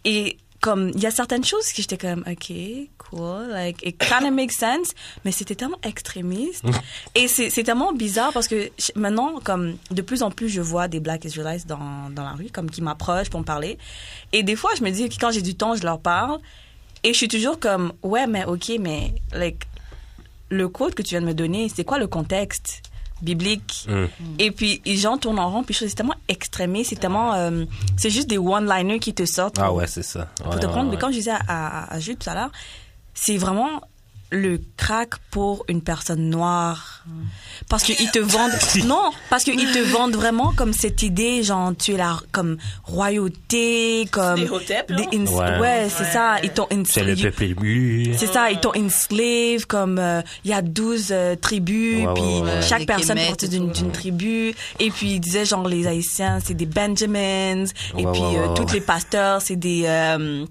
Et 0.03 0.37
comme 0.59 0.89
il 0.93 0.99
y 0.99 1.05
a 1.05 1.11
certaines 1.11 1.45
choses 1.45 1.71
que 1.71 1.81
j'étais 1.81 1.97
comme 1.97 2.25
ok 2.29 2.51
cool 3.11 3.49
like 3.49 3.85
it 3.85 3.97
kind 3.99 4.25
of 4.25 4.31
makes 4.31 4.55
sense 4.57 4.93
mais 5.23 5.31
c'était 5.31 5.55
tellement 5.55 5.79
extrémiste 5.83 6.63
et 7.15 7.27
c'est 7.27 7.63
tellement 7.63 7.93
bizarre 7.93 8.33
parce 8.33 8.47
que 8.47 8.71
maintenant 8.95 9.39
comme 9.43 9.75
de 9.91 10.01
plus 10.01 10.23
en 10.23 10.31
plus 10.31 10.49
je 10.49 10.61
vois 10.61 10.87
des 10.87 10.99
Black 10.99 11.25
Israelites 11.25 11.67
dans 11.67 12.09
dans 12.09 12.23
la 12.23 12.31
rue 12.31 12.49
comme 12.51 12.69
qui 12.71 12.81
m'approchent 12.81 13.29
pour 13.29 13.39
me 13.39 13.45
parler 13.45 13.77
et 14.33 14.43
des 14.43 14.55
fois 14.55 14.71
je 14.77 14.83
me 14.83 14.89
dis 14.89 15.09
que 15.09 15.15
quand 15.19 15.31
j'ai 15.31 15.41
du 15.41 15.55
temps 15.55 15.75
je 15.75 15.83
leur 15.83 15.99
parle 15.99 16.39
et 17.03 17.13
je 17.13 17.17
suis 17.17 17.27
toujours 17.27 17.59
comme 17.59 17.93
ouais 18.03 18.27
mais 18.27 18.45
ok 18.45 18.73
mais 18.79 19.13
like 19.33 19.67
le 20.49 20.67
code 20.67 20.93
que 20.93 21.01
tu 21.01 21.09
viens 21.11 21.21
de 21.21 21.27
me 21.27 21.33
donner 21.33 21.69
c'est 21.69 21.83
quoi 21.83 21.99
le 21.99 22.07
contexte 22.07 22.81
bibliques. 23.21 23.85
Mm. 23.87 24.05
Et 24.39 24.51
puis, 24.51 24.81
les 24.85 24.97
gens 24.97 25.17
tournent 25.17 25.39
en 25.39 25.49
rond, 25.49 25.63
puis 25.63 25.75
c'est 25.75 25.87
tellement 25.89 26.15
extrémé, 26.27 26.83
c'est 26.83 26.95
tellement, 26.95 27.33
euh, 27.33 27.65
c'est 27.97 28.09
juste 28.09 28.27
des 28.27 28.37
one-liners 28.37 28.99
qui 28.99 29.13
te 29.13 29.25
sortent. 29.25 29.59
Ah 29.59 29.71
ouais, 29.71 29.87
c'est 29.87 30.03
ça. 30.03 30.27
pour 30.43 30.59
te 30.59 30.65
ouais, 30.65 30.71
prendre. 30.71 30.89
Mais 30.89 30.97
comme 30.97 31.11
je 31.11 31.17
disais 31.17 31.31
à, 31.31 31.39
à, 31.47 31.93
à 31.93 31.99
Jules 31.99 32.17
tout 32.17 32.29
à 32.29 32.33
l'heure, 32.33 32.51
c'est 33.13 33.37
vraiment 33.37 33.81
le 34.33 34.61
crack 34.77 35.15
pour 35.29 35.65
une 35.67 35.81
personne 35.81 36.29
noire. 36.29 37.03
Parce 37.67 37.83
qu'ils 37.83 38.09
te 38.11 38.19
vendent, 38.19 38.51
non, 38.85 39.11
parce 39.29 39.43
qu'ils 39.43 39.57
te 39.73 39.79
vendent 39.91 40.15
vraiment 40.15 40.53
comme 40.55 40.71
cette 40.71 41.03
idée, 41.03 41.43
genre, 41.43 41.73
tu 41.77 41.91
es 41.95 41.97
la, 41.97 42.17
comme, 42.31 42.55
royauté, 42.85 44.07
comme, 44.09 44.35
Des 44.39 44.45
des 44.45 45.17
ins- 45.17 45.25
Ouais. 45.37 45.59
ouais, 45.59 45.87
c'est 45.89 46.03
Ouais. 46.03 46.11
ça, 46.11 46.35
ils 46.43 46.49
t'ont 46.51 46.67
C'est 46.85 47.03
le 47.03 47.11
enslaved. 47.13 47.21
peuple 47.21 47.43
ému. 47.43 48.13
C'est 48.17 48.27
ça, 48.27 48.49
ils 48.51 48.59
t'ont 48.59 48.71
enslave, 48.75 49.65
comme, 49.67 49.99
euh, 49.99 50.21
il 50.45 50.51
y 50.51 50.53
a 50.53 50.61
12 50.61 51.09
euh, 51.11 51.35
tribus, 51.35 52.05
Ouais, 52.05 52.13
puis 52.13 52.23
ouais, 52.23 52.41
ouais. 52.41 52.61
chaque 52.61 52.85
personne 52.85 53.17
et 53.17 53.47
d'une 53.49 53.91
tribu. 53.91 54.53
Et 54.79 54.91
puis, 54.91 55.11
ils 55.13 55.19
disaient, 55.19 55.43
genre, 55.45 55.67
les 55.67 55.87
Haïtiens, 55.87 56.39
c'est 56.43 56.53
des 56.53 56.65
Benjamins. 56.65 57.65
et 57.65 57.65
puis, 57.95 58.03
ouais, 58.05 58.37
euh, 58.37 58.47
ouais. 58.47 58.73
les 58.73 58.81
pasteurs, 58.81 59.41
c'est 59.41 59.55
des, 59.57 59.83
euh, 59.87 60.45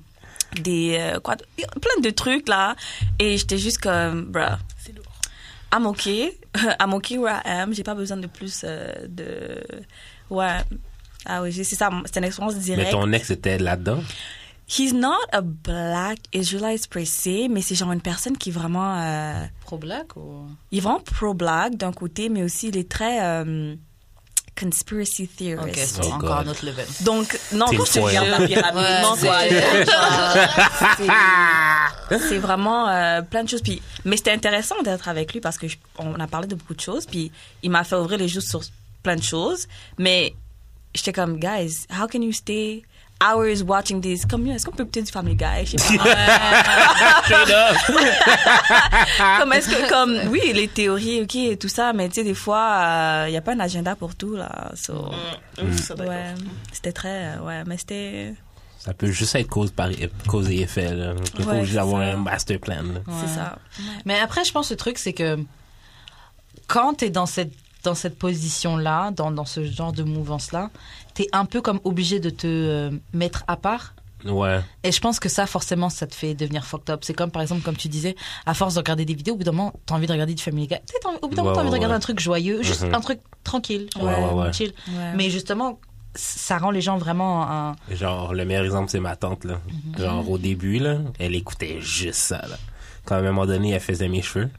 des, 0.62 0.96
euh, 0.98 1.20
quoi, 1.20 1.36
plein 1.36 2.00
de 2.02 2.10
trucs, 2.10 2.48
là. 2.48 2.76
Et 3.18 3.36
j'étais 3.36 3.58
juste 3.58 3.78
comme, 3.78 4.24
bruh. 4.26 4.56
C'est 4.78 4.94
lourd. 4.94 5.04
I'm 5.72 5.86
okay. 5.86 6.38
I'm 6.80 6.94
okay 6.94 7.18
where 7.18 7.40
I 7.44 7.50
am. 7.60 7.72
J'ai 7.72 7.84
pas 7.84 7.94
besoin 7.94 8.16
de 8.16 8.26
plus 8.26 8.62
euh, 8.64 8.92
de. 9.08 9.62
Ouais. 10.28 10.58
Ah 11.26 11.42
oui, 11.42 11.52
c'est 11.52 11.64
ça. 11.76 11.90
C'est 12.06 12.18
une 12.18 12.24
expérience 12.24 12.54
Mais 12.56 12.60
directe. 12.62 12.90
ton 12.92 13.12
ex 13.12 13.30
était 13.30 13.58
là-dedans? 13.58 14.00
He's 14.68 14.92
not 14.94 15.18
a 15.32 15.40
black 15.42 16.18
Israelite 16.32 16.88
per 16.88 17.04
se, 17.04 17.48
mais 17.48 17.60
c'est 17.60 17.74
genre 17.74 17.90
une 17.92 18.00
personne 18.00 18.36
qui 18.38 18.50
est 18.50 18.52
vraiment. 18.52 18.96
euh, 19.00 19.44
Pro-black 19.64 20.16
ou... 20.16 20.46
il 20.70 20.78
est 20.78 20.80
vraiment 20.80 21.00
pro-black 21.00 21.74
d'un 21.76 21.92
côté, 21.92 22.28
mais 22.28 22.42
aussi 22.44 22.68
il 22.68 22.76
est 22.76 22.88
très 22.88 23.20
euh, 23.22 23.74
conspiracy 24.60 25.22
Ok, 25.24 25.36
theorist. 25.38 25.96
c'est 25.96 26.02
Oh 26.04 26.12
encore 26.12 26.36
God. 26.38 26.46
un 26.46 26.50
autre 26.50 26.66
level. 26.66 26.86
Donc, 27.00 27.38
non, 27.52 27.66
quand 27.66 27.84
je 27.84 28.00
la 28.30 28.46
pyramide, 28.46 28.74
Ouais, 28.84 29.02
non, 29.02 29.14
c'est- 29.16 29.26
quoi, 29.26 29.38
c'est- 30.98 32.28
c'est 32.28 32.38
vraiment 32.38 32.88
euh, 32.88 33.22
plein 33.22 33.44
de 33.44 33.48
choses. 33.48 33.62
Puis, 33.62 33.80
mais 34.04 34.16
c'était 34.16 34.32
intéressant 34.32 34.80
d'être 34.82 35.08
avec 35.08 35.32
lui 35.32 35.40
parce 35.40 35.58
que 35.58 35.68
je- 35.68 35.76
on 35.98 36.18
a 36.20 36.26
parlé 36.26 36.46
de 36.46 36.54
beaucoup 36.54 36.74
de 36.74 36.80
choses. 36.80 37.06
Puis, 37.06 37.30
il 37.62 37.70
m'a 37.70 37.84
fait 37.84 37.96
ouvrir 37.96 38.18
les 38.18 38.32
yeux 38.34 38.40
sur 38.40 38.60
plein 39.02 39.16
de 39.16 39.22
choses. 39.22 39.66
Mais 39.98 40.34
j'étais 40.94 41.12
comme, 41.12 41.38
guys, 41.38 41.86
how 41.90 42.06
can 42.06 42.20
you 42.22 42.32
stay 42.32 42.82
hours 43.22 43.62
watching 43.64 44.00
this? 44.00 44.24
Comme, 44.26 44.46
est-ce 44.48 44.64
qu'on 44.64 44.72
peut 44.72 44.85
peut-être 44.85 45.06
du 45.06 45.12
Family 45.12 45.35
Guy? 45.37 45.66
Je 45.66 45.76
sais 45.76 45.96
pas. 45.98 46.04
Straight 47.24 47.50
up. 47.50 47.76
comme, 49.40 49.52
est-ce 49.52 49.68
que, 49.68 49.88
comme, 49.88 50.18
oui, 50.30 50.40
les 50.54 50.68
théories, 50.68 51.22
ok, 51.22 51.35
et 51.37 51.56
tout 51.56 51.68
ça, 51.68 51.92
mais 51.92 52.09
tu 52.09 52.16
sais, 52.16 52.24
des 52.24 52.35
fois, 52.35 53.24
il 53.26 53.30
n'y 53.30 53.37
a 53.37 53.40
pas 53.42 53.52
un 53.52 53.61
agenda 53.61 53.94
pour 53.96 54.14
tout, 54.14 54.37
là. 54.37 54.70
So, 54.74 55.11
Mm. 55.61 56.00
Ouais, 56.09 56.35
c'était 56.72 56.92
très, 56.92 57.35
euh, 57.37 57.40
ouais, 57.40 57.64
mais 57.66 57.76
c'était, 57.76 58.35
Ça 58.78 58.94
peut 58.94 59.11
juste 59.11 59.35
être 59.35 59.48
cause, 59.48 59.70
par, 59.70 59.88
cause 60.26 60.48
et 60.50 60.61
effet. 60.62 60.94
Là. 60.94 61.12
Il 61.38 61.44
faut 61.44 61.64
juste 61.64 61.76
avoir 61.76 62.02
ça. 62.02 62.14
un 62.14 62.16
master 62.16 62.59
plan. 62.59 62.76
c'est 63.06 63.12
Ouais. 63.12 63.35
ça. 63.35 63.59
Mais 64.06 64.18
après, 64.20 64.42
je 64.44 64.52
pense 64.52 64.68
que 64.68 64.72
le 64.74 64.78
truc, 64.78 64.96
c'est 64.96 65.12
que 65.12 65.38
quand 66.66 66.94
tu 66.94 67.04
es 67.06 67.11
dans 67.11 67.26
cette, 67.26 67.52
dans 67.83 67.94
cette 67.94 68.18
position-là, 68.18 69.11
dans, 69.11 69.30
dans 69.30 69.44
ce 69.44 69.64
genre 69.66 69.92
de 69.92 70.02
mouvance-là, 70.02 70.70
un 71.33 71.44
peu 71.44 71.61
comme 71.61 71.80
obligé 71.85 72.20
de 72.20 72.30
te 72.30 72.46
euh, 72.46 72.90
mettre 73.12 73.44
à 73.48 73.56
part. 73.56 73.94
Ouais. 74.24 74.61
Et 74.85 74.92
je 74.92 75.00
pense 75.00 75.18
que 75.18 75.30
ça, 75.30 75.46
forcément, 75.46 75.88
ça 75.88 76.06
te 76.06 76.14
fait 76.14 76.35
devenir 76.35 76.66
fucked 76.66 76.90
up. 76.90 77.00
C'est 77.04 77.14
comme, 77.14 77.30
par 77.30 77.40
exemple, 77.40 77.62
comme 77.62 77.76
tu 77.76 77.88
disais, 77.88 78.16
à 78.44 78.52
force 78.52 78.74
de 78.74 78.80
regarder 78.80 79.06
des 79.06 79.14
vidéos, 79.14 79.33
au 79.35 79.37
bout 79.38 79.44
d'un 79.44 79.52
moment, 79.52 79.72
t'as 79.87 79.94
envie 79.94 80.06
de 80.06 80.12
regarder 80.12 80.35
du 80.35 80.42
Family 80.42 80.66
Guy. 80.66 80.76
Tu 80.87 80.92
sais, 80.92 80.98
t'as 81.02 81.09
envie- 81.09 81.18
Au 81.22 81.28
bout 81.28 81.35
d'un 81.35 81.42
moment, 81.42 81.50
Ouais, 81.50 81.54
t'as 81.56 81.61
envie 81.62 81.70
de 81.70 81.74
regarder 81.76 81.94
un 81.96 82.00
truc 82.00 82.20
joyeux, 82.20 82.62
juste 82.62 82.83
Mhm. 82.83 82.94
un 82.94 83.00
truc 83.00 83.20
tranquille. 83.44 83.88
tu 83.90 83.98
Ouais, 83.98 84.14
vois, 84.14 84.35
ouais, 84.35 84.42
ouais. 84.48 84.52
chill. 84.52 84.72
Ouais. 84.88 85.12
Mais 85.16 85.30
justement, 85.30 85.78
ça 86.14 86.59
rend 86.59 86.70
les 86.70 86.83
gens 86.83 86.98
vraiment 86.98 87.50
un... 87.50 87.76
Genre, 87.90 88.35
le 88.35 88.44
meilleur 88.44 88.64
exemple, 88.64 88.90
c'est 88.90 89.00
ma 89.00 89.16
tante, 89.16 89.44
là. 89.44 89.59
Genre, 89.98 90.28
au 90.30 90.37
début, 90.37 90.78
là, 90.80 90.98
elle 91.18 91.35
écoutait 91.35 91.80
juste 91.80 92.20
ça, 92.20 92.42
là. 92.46 92.56
Quand 93.06 93.14
à 93.14 93.18
un 93.20 93.22
moment 93.22 93.46
donné, 93.46 93.70
elle 93.70 93.80
faisait 93.80 94.09
mes 94.09 94.20
cheveux. 94.20 94.50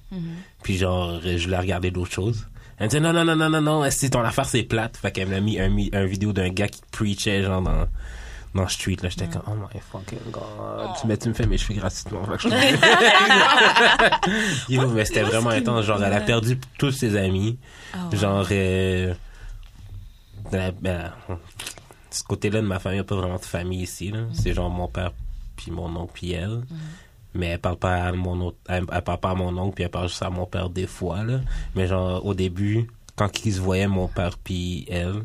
Puis 0.63 0.77
genre, 0.77 1.19
je 1.23 1.47
la 1.49 1.59
regardais 1.61 1.91
d'autres 1.91 2.11
choses. 2.11 2.47
Elle 2.81 2.85
me 2.85 2.89
disait, 2.89 2.99
non, 2.99 3.13
non, 3.13 3.23
non, 3.23 3.35
non, 3.35 3.49
non, 3.49 3.61
non, 3.61 3.91
si 3.91 4.09
ton 4.09 4.21
affaire, 4.23 4.45
c'est 4.45 4.63
plate. 4.63 4.97
Fait 4.97 5.11
qu'elle 5.11 5.29
m'a 5.29 5.39
mis 5.39 5.59
un, 5.59 5.71
un 5.93 6.05
vidéo 6.05 6.33
d'un 6.33 6.49
gars 6.49 6.67
qui 6.67 6.81
preachait, 6.91 7.43
genre, 7.43 7.61
dans, 7.61 7.85
dans 8.55 8.67
street, 8.67 8.97
là. 9.03 9.09
J'étais 9.09 9.27
comme, 9.27 9.43
oh 9.47 9.53
my 9.55 9.79
fucking 9.79 10.17
god. 10.31 10.89
Tu, 10.99 11.05
mais 11.07 11.15
tu 11.17 11.29
me 11.29 11.33
fais 11.35 11.45
mes 11.45 11.57
cheveux 11.59 11.75
gratuitement. 11.79 12.23
Fait 12.25 12.37
que 12.37 12.49
je- 12.49 12.51
Yo, 14.73 14.87
mais 14.89 15.05
c'était 15.05 15.21
vraiment 15.23 15.51
intense. 15.51 15.85
Genre, 15.85 16.03
elle 16.03 16.13
a 16.13 16.21
perdu 16.21 16.59
tous 16.79 16.91
ses 16.91 17.15
amis. 17.17 17.57
Ah. 17.93 17.97
Genre, 18.13 18.47
euh, 18.51 19.13
la- 20.51 20.71
ben, 20.71 21.11
ce 22.09 22.23
côté-là 22.23 22.61
de 22.61 22.67
ma 22.67 22.79
famille, 22.79 22.97
il 22.97 23.01
n'y 23.01 23.05
a 23.05 23.07
pas 23.07 23.15
vraiment 23.15 23.37
de 23.37 23.45
famille 23.45 23.81
ici. 23.83 24.11
là. 24.11 24.19
C'est 24.33 24.53
genre 24.53 24.69
mon 24.69 24.87
père, 24.87 25.11
puis 25.55 25.71
mon 25.71 25.93
oncle, 25.95 26.11
puis 26.13 26.31
elle. 26.31 26.61
Mais 27.33 27.47
elle 27.47 27.59
parle 27.59 27.77
pas 27.77 27.95
à 27.95 28.11
mon 28.11 28.39
autre, 28.41 28.57
elle, 28.67 28.85
elle 28.91 29.01
parle 29.01 29.19
pas 29.19 29.29
à 29.31 29.35
mon 29.35 29.57
oncle, 29.57 29.75
puis 29.75 29.83
elle 29.85 29.89
parle 29.89 30.09
juste 30.09 30.21
à 30.23 30.29
mon 30.29 30.45
père 30.45 30.69
des 30.69 30.87
fois. 30.87 31.23
Là. 31.23 31.39
Mais 31.75 31.87
genre, 31.87 32.25
au 32.25 32.33
début, 32.33 32.87
quand 33.15 33.29
ils 33.45 33.53
se 33.53 33.59
voyaient, 33.61 33.87
mon 33.87 34.07
père, 34.07 34.37
puis 34.37 34.85
elle, 34.89 35.23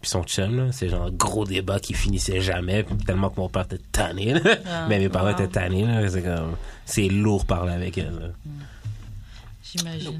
puis 0.00 0.10
son 0.10 0.22
chum, 0.22 0.56
là, 0.56 0.72
c'est 0.72 0.88
genre 0.88 1.10
gros 1.10 1.44
débat 1.44 1.78
qui 1.80 1.92
finissait 1.94 2.40
jamais, 2.40 2.84
tellement 3.06 3.28
que 3.30 3.40
mon 3.40 3.48
père 3.48 3.64
était 3.64 3.80
tanné. 3.92 4.34
là. 4.34 4.40
Ah, 4.66 4.86
Mais 4.88 4.98
mes 4.98 5.08
parents 5.08 5.26
wow. 5.26 5.32
étaient 5.32 5.48
tannés. 5.48 5.84
là. 5.84 6.08
C'est 6.08 6.22
comme, 6.22 6.56
c'est 6.84 7.08
lourd 7.08 7.44
parler 7.44 7.72
avec 7.72 7.98
elle. 7.98 8.14
là. 8.18 8.28
J'imagine. 9.62 10.18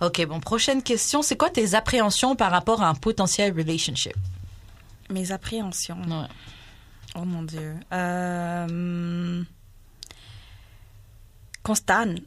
Ok, 0.00 0.24
bon, 0.26 0.40
prochaine 0.40 0.82
question. 0.82 1.22
C'est 1.22 1.36
quoi 1.36 1.50
tes 1.50 1.74
appréhensions 1.74 2.36
par 2.36 2.50
rapport 2.50 2.82
à 2.82 2.88
un 2.88 2.94
potentiel 2.94 3.52
relationship? 3.56 4.14
Mes 5.10 5.30
appréhensions. 5.32 5.98
Ouais. 6.08 6.26
Oh 7.16 7.24
mon 7.24 7.42
Dieu. 7.42 7.74
Euh... 7.92 9.42
Constane. 11.62 12.20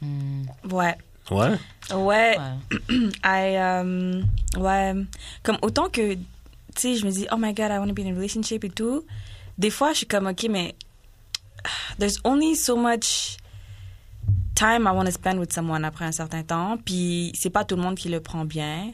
Hmm. 0.00 0.44
Ouais. 0.70 0.96
Ouais? 1.30 1.58
Ouais. 1.92 2.38
Ouais. 2.38 2.38
I, 3.24 3.56
um, 3.56 4.24
ouais. 4.58 4.94
Comme 5.42 5.58
autant 5.62 5.88
que, 5.88 6.14
tu 6.14 6.20
sais, 6.76 6.96
je 6.96 7.06
me 7.06 7.10
dis, 7.10 7.26
oh 7.32 7.36
my 7.36 7.52
god, 7.52 7.70
I 7.70 7.78
want 7.78 7.88
to 7.88 7.94
be 7.94 8.00
in 8.00 8.12
a 8.12 8.14
relationship 8.14 8.64
et 8.64 8.70
tout. 8.70 9.04
Des 9.58 9.70
fois, 9.70 9.92
je 9.92 9.98
suis 9.98 10.06
comme, 10.06 10.26
ok, 10.26 10.46
mais 10.50 10.74
there's 11.98 12.18
only 12.24 12.54
so 12.54 12.76
much 12.76 13.38
time 14.54 14.86
I 14.86 14.92
want 14.92 15.06
to 15.06 15.12
spend 15.12 15.38
with 15.38 15.52
someone 15.52 15.84
après 15.84 16.04
un 16.04 16.12
certain 16.12 16.42
temps. 16.42 16.78
Puis 16.84 17.32
c'est 17.34 17.50
pas 17.50 17.64
tout 17.64 17.76
le 17.76 17.82
monde 17.82 17.96
qui 17.96 18.08
le 18.08 18.20
prend 18.20 18.44
bien. 18.44 18.92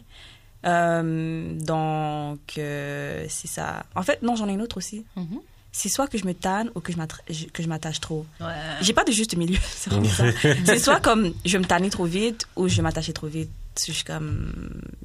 Euh, 0.65 1.59
donc, 1.59 2.59
euh, 2.59 3.27
c'est 3.29 3.49
ça. 3.49 3.85
En 3.95 4.03
fait, 4.03 4.23
non, 4.23 4.37
j'en 4.37 4.49
ai 4.49 4.53
une 4.53 4.63
autre 4.63 4.77
aussi. 4.77 5.05
Mhm. 5.17 5.41
C'est 5.75 5.89
soit 5.89 6.07
que 6.07 6.19
je 6.19 6.27
me 6.27 6.35
tanne 6.35 6.71
ou 6.75 6.81
que 6.81 6.93
je 7.31 7.47
que 7.47 7.63
m'attache 7.63 7.99
trop. 7.99 8.27
Ouais. 8.41 8.47
J'ai 8.83 8.93
pas 8.93 9.05
de 9.05 9.13
juste 9.13 9.35
milieu, 9.37 9.59
c'est 9.75 9.89
vraiment 9.91 10.09
ça. 10.09 10.25
C'est 10.67 10.79
soit 10.79 11.01
comme 11.01 11.33
je 11.47 11.57
me 11.57 11.65
tanner 11.65 11.89
trop 11.89 12.05
vite 12.05 12.47
ou 12.57 12.69
je 12.69 12.83
m'attacher 12.83 13.13
trop 13.15 13.27
vite. 13.27 13.51
Je 13.79 13.91
suis 13.93 14.05
comme, 14.05 14.53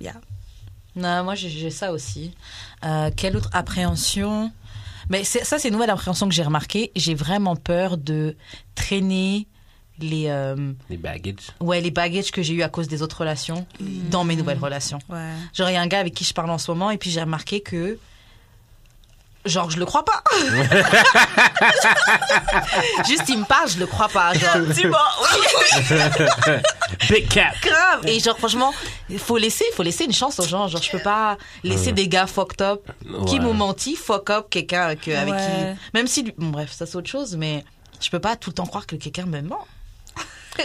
yeah. 0.01 0.15
Non, 0.95 1.23
moi 1.23 1.35
j'ai- 1.35 1.69
ça 1.71 1.91
aussi. 1.93 2.33
Euh, 2.83 3.09
quelle 3.15 3.37
autre 3.37 3.49
appréhension? 3.53 4.51
Mais 5.09 5.23
ça, 5.23 5.57
c'est 5.57 5.69
une 5.69 5.73
nouvelle 5.75 5.89
appréhension 5.89 6.27
que 6.27 6.33
j'ai 6.35 6.43
remarquée. 6.43 6.91
J'ai 6.97 7.15
vraiment 7.15 7.55
peur 7.55 7.97
de 7.97 8.35
traîner 8.75 9.47
les, 9.99 10.25
euh, 10.27 10.73
Les 10.89 10.97
baggages. 10.97 11.35
ouais, 11.61 11.79
les 11.79 11.91
bagages 11.91 12.29
que 12.31 12.41
j'ai 12.41 12.53
eu 12.55 12.61
à 12.61 12.67
cause 12.67 12.89
des 12.89 13.01
autres 13.01 13.21
relations 13.21 13.65
dans 14.11 14.25
mes 14.25 14.35
nouvelles 14.35 14.59
relations. 14.59 14.99
Ouais. 15.07 15.31
Genre, 15.53 15.69
il 15.69 15.73
y 15.73 15.77
a 15.77 15.81
un 15.81 15.87
gars 15.87 15.99
avec 16.01 16.13
qui 16.13 16.25
je 16.25 16.33
parle 16.33 16.49
en 16.49 16.57
ce 16.57 16.69
moment 16.71 16.91
et 16.91 16.97
puis 16.97 17.09
j'ai 17.09 17.21
remarqué 17.21 17.61
que. 17.61 17.97
Genre, 19.47 19.69
je 19.71 19.77
le 19.77 19.85
crois 19.85 20.03
pas. 20.03 20.21
Juste, 23.07 23.29
il 23.29 23.39
me 23.39 23.45
parle, 23.45 23.69
je 23.69 23.79
le 23.79 23.87
crois 23.87 24.09
pas. 24.09 24.33
Genre, 24.33 24.57
Tu 24.75 24.87
vois, 24.87 25.09
oui. 25.33 26.53
Big 27.09 27.27
cap! 27.29 27.53
grave. 27.61 28.05
Et 28.05 28.19
genre, 28.19 28.37
franchement, 28.37 28.73
il 29.09 29.19
faut 29.19 29.37
laisser, 29.37 29.65
faut 29.75 29.83
laisser 29.83 30.05
une 30.05 30.13
chance 30.13 30.39
aux 30.39 30.47
gens. 30.47 30.67
Genre, 30.67 30.81
je 30.81 30.91
peux 30.91 30.99
pas 30.99 31.37
laisser 31.63 31.91
des 31.91 32.07
gars 32.07 32.27
fucked 32.27 32.61
up 32.61 32.81
qui 33.27 33.39
m'ont 33.39 33.53
menti, 33.53 33.95
fuck 33.95 34.29
up 34.29 34.47
quelqu'un 34.49 34.95
que- 34.95 35.11
avec 35.11 35.33
Ouais. 35.33 35.75
qui. 35.75 35.79
Même 35.93 36.07
si. 36.07 36.23
Bon, 36.37 36.47
bref, 36.49 36.71
ça 36.71 36.85
c'est 36.85 36.95
autre 36.95 37.09
chose, 37.09 37.35
mais 37.35 37.63
je 38.01 38.09
peux 38.09 38.19
pas 38.19 38.35
tout 38.35 38.49
le 38.49 38.55
temps 38.55 38.65
croire 38.65 38.85
que 38.85 38.95
quelqu'un 38.95 39.25
me 39.25 39.41
ment. 39.41 39.65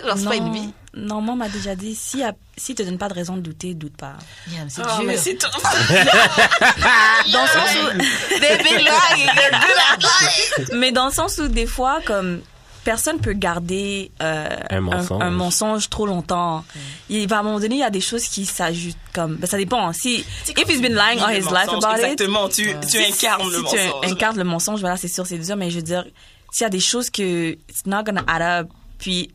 genre, 0.04 0.16
c'est 0.16 0.24
pas 0.24 0.36
une 0.36 0.52
vie. 0.52 0.72
On 0.94 1.20
m'a 1.36 1.48
déjà 1.48 1.74
dit, 1.74 1.94
si, 1.94 2.22
si 2.56 2.74
te 2.74 2.82
donne 2.82 2.98
pas 2.98 3.08
de 3.08 3.14
raison 3.14 3.36
de 3.36 3.40
douter, 3.40 3.72
doute 3.74 3.96
pas. 3.96 4.14
Yeah, 4.50 4.64
mais 4.64 4.70
c'est 4.70 4.82
Ah, 4.84 4.96
dur. 4.98 5.04
mais 5.06 5.16
c'est. 5.16 5.34
Dans 7.32 7.42
le 7.42 7.48
sens 7.48 7.76
où, 7.76 7.98
Des 8.40 8.58
big 8.62 8.78
lies, 8.78 9.26
they're 9.34 9.50
good 9.50 9.78
at 9.90 9.98
lying. 9.98 10.78
mais 10.78 10.92
dans 10.92 11.06
le 11.06 11.12
sens 11.12 11.38
où, 11.38 11.48
des 11.48 11.66
fois, 11.66 12.00
comme, 12.04 12.40
personne 12.84 13.20
peut 13.20 13.32
garder 13.32 14.10
euh, 14.22 14.48
Un 14.70 14.80
mensonge. 14.80 15.22
un 15.22 15.30
mensonge 15.30 15.88
trop 15.88 16.04
longtemps. 16.06 16.64
Il 17.08 17.26
va 17.28 17.36
à 17.36 17.40
un 17.40 17.42
moment 17.42 17.60
donné, 17.60 17.76
il 17.76 17.80
y 17.80 17.84
a 17.84 17.90
des 17.90 18.00
choses 18.00 18.24
qui 18.24 18.44
s'ajoutent 18.44 18.96
comme, 19.14 19.36
ben, 19.36 19.46
ça 19.46 19.56
dépend. 19.56 19.86
hein. 19.88 19.92
Si, 19.92 20.24
if 20.48 20.68
he's 20.68 20.80
been 20.82 20.94
lying 20.94 21.20
all 21.20 21.30
his 21.34 21.44
life 21.50 21.68
about 21.68 21.96
it, 21.96 22.04
Exactement, 22.04 22.48
tu, 22.48 22.64
tu 22.82 22.88
Si- 22.88 22.98
incarnes 22.98 23.44
si 23.44 23.50
le 23.50 23.56
tu 23.58 23.62
mensonge. 23.62 24.10
incarnes 24.12 24.36
le 24.38 24.44
mensonge, 24.44 24.80
voilà, 24.80 24.96
c'est 24.96 25.08
sûr, 25.08 25.26
c'est 25.26 25.38
dur, 25.38 25.56
mais 25.56 25.70
je 25.70 25.76
veux 25.76 25.82
dire, 25.82 26.04
s'il 26.50 26.64
y 26.64 26.66
a 26.66 26.70
des 26.70 26.80
choses 26.80 27.08
que 27.08 27.52
it's 27.52 27.86
not 27.86 28.02
gonna 28.04 28.24
add 28.26 28.42
up, 28.64 28.68
puis 28.98 29.30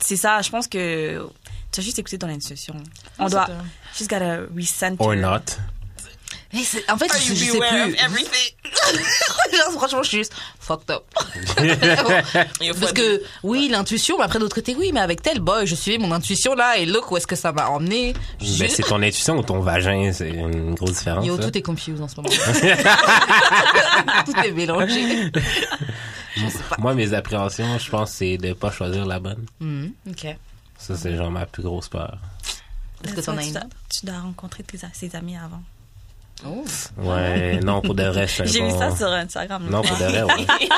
c'est 0.00 0.16
ça, 0.16 0.40
je 0.42 0.50
pense 0.50 0.66
que 0.68 1.24
tu 1.72 1.80
as 1.80 1.82
juste 1.82 1.98
écouté 1.98 2.18
ton 2.18 2.28
intuition. 2.28 2.74
On 3.18 3.28
doit, 3.28 3.42
un- 3.50 3.64
just 3.96 4.10
gotta 4.10 4.40
recenter. 4.54 4.96
Or 4.98 5.14
not. 5.16 5.40
Mais 6.52 6.62
en 6.88 6.96
fait, 6.98 7.08
Are 7.12 7.16
je, 7.20 7.32
je 7.32 7.44
sais 7.44 7.58
plus. 7.58 7.60
of 7.60 7.94
everything? 8.02 8.54
Genre, 9.52 9.72
Franchement, 9.72 10.02
je 10.02 10.08
suis 10.08 10.18
juste 10.18 10.32
fucked 10.58 10.90
up. 10.90 11.04
Parce 12.80 12.92
que, 12.92 13.22
oui, 13.44 13.68
l'intuition, 13.70 14.18
mais 14.18 14.24
après 14.24 14.40
d'autre 14.40 14.56
côté, 14.56 14.74
oui, 14.76 14.90
mais 14.92 14.98
avec 14.98 15.22
tel 15.22 15.38
boy, 15.38 15.64
je 15.64 15.76
suivais 15.76 15.98
mon 15.98 16.10
intuition 16.10 16.54
là, 16.56 16.76
et 16.76 16.86
look 16.86 17.08
où 17.12 17.16
est-ce 17.16 17.26
que 17.28 17.36
ça 17.36 17.52
m'a 17.52 17.68
emmené? 17.68 18.14
Ben, 18.40 18.46
Juste- 18.46 18.76
c'est 18.76 18.82
ton 18.82 19.00
intuition 19.00 19.36
ou 19.38 19.42
ton 19.44 19.60
vagin, 19.60 20.10
c'est 20.12 20.30
une 20.30 20.74
grosse 20.74 20.94
différence. 20.98 21.24
Yo, 21.24 21.36
tout 21.38 21.56
est 21.56 21.62
confused 21.62 22.00
en 22.02 22.08
ce 22.08 22.16
moment. 22.16 22.28
tout 24.26 24.36
est 24.44 24.52
mélangé. 24.52 25.30
Moi, 26.78 26.94
mes 26.94 27.12
appréhensions, 27.14 27.78
je 27.78 27.90
pense, 27.90 28.12
c'est 28.12 28.36
de 28.38 28.52
pas 28.52 28.70
choisir 28.70 29.06
la 29.06 29.18
bonne. 29.20 29.44
Mhm, 29.60 29.92
ok. 30.10 30.36
Ça, 30.78 30.96
c'est 30.96 31.16
genre 31.16 31.30
ma 31.30 31.46
plus 31.46 31.62
grosse 31.62 31.88
peur. 31.88 32.18
Est-ce 33.04 33.14
que 33.14 33.20
t'en 33.20 33.36
as 33.36 33.40
tu 33.42 33.48
une 33.48 33.52
dois, 33.54 33.62
tu 33.88 34.06
dois 34.06 34.18
rencontrer 34.18 34.62
tes, 34.62 34.78
ses 34.92 35.16
amis 35.16 35.36
avant? 35.36 35.62
Oh. 36.46 36.64
Ouais, 36.98 37.60
non, 37.60 37.82
pour 37.82 37.94
de 37.94 38.02
vrai, 38.04 38.22
un 38.22 38.44
J'ai 38.44 38.62
vu 38.64 38.70
bon- 38.70 38.78
ça 38.78 38.96
sur 38.96 39.08
Instagram. 39.08 39.66
Non, 39.70 39.82
pour 39.82 39.96
de 39.98 40.04
vrai, 40.04 40.22
ouais. 40.22 40.46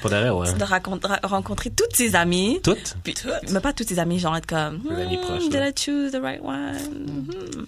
pour 0.00 0.10
de 0.10 0.16
vrai, 0.16 0.30
ouais. 0.30 0.52
Tu 0.52 0.58
dois 0.58 1.18
rencontrer 1.24 1.70
toutes 1.70 1.94
ses 1.94 2.14
amies. 2.16 2.60
Toutes? 2.62 2.96
Puis, 3.04 3.14
mais 3.50 3.60
pas 3.60 3.72
toutes 3.72 3.88
ses 3.88 3.98
amies, 3.98 4.18
genre 4.18 4.36
être 4.36 4.46
comme. 4.46 4.80
Les 4.90 5.02
amis 5.02 5.16
Hmm, 5.18 5.22
proches, 5.22 5.48
Did. 5.50 5.62
I 5.62 5.72
choose 5.78 6.12
the 6.12 6.20
right 6.22 6.40
one? 6.42 6.76
Hmm. 6.76 7.64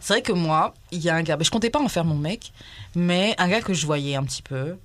C'est 0.00 0.12
vrai 0.14 0.22
que 0.22 0.32
moi, 0.32 0.74
il 0.92 1.00
y 1.00 1.08
a 1.10 1.14
un 1.14 1.22
gars, 1.22 1.36
ben, 1.36 1.44
je 1.44 1.50
comptais 1.50 1.70
pas 1.70 1.80
en 1.80 1.88
faire 1.88 2.04
mon 2.04 2.16
mec, 2.16 2.52
mais 2.94 3.34
un 3.38 3.48
gars 3.48 3.60
que 3.62 3.72
je 3.74 3.86
voyais 3.86 4.16
un 4.16 4.24
petit 4.24 4.42
peu. 4.42 4.76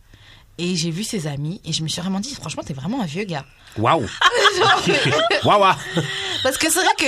Et 0.61 0.75
j'ai 0.75 0.91
vu 0.91 1.05
ses 1.05 1.25
amis 1.25 1.61
et 1.63 1.71
je 1.71 1.81
me 1.83 1.87
suis 1.87 2.01
vraiment 2.01 2.19
dit, 2.19 2.35
franchement, 2.35 2.63
t'es 2.65 2.73
vraiment 2.73 3.01
un 3.01 3.05
vieux 3.05 3.23
gars. 3.23 3.45
Waouh! 3.77 4.05
Waouh! 5.45 5.73
Parce 6.43 6.57
que 6.57 6.69
c'est 6.69 6.79
vrai 6.83 6.93
que 6.97 7.05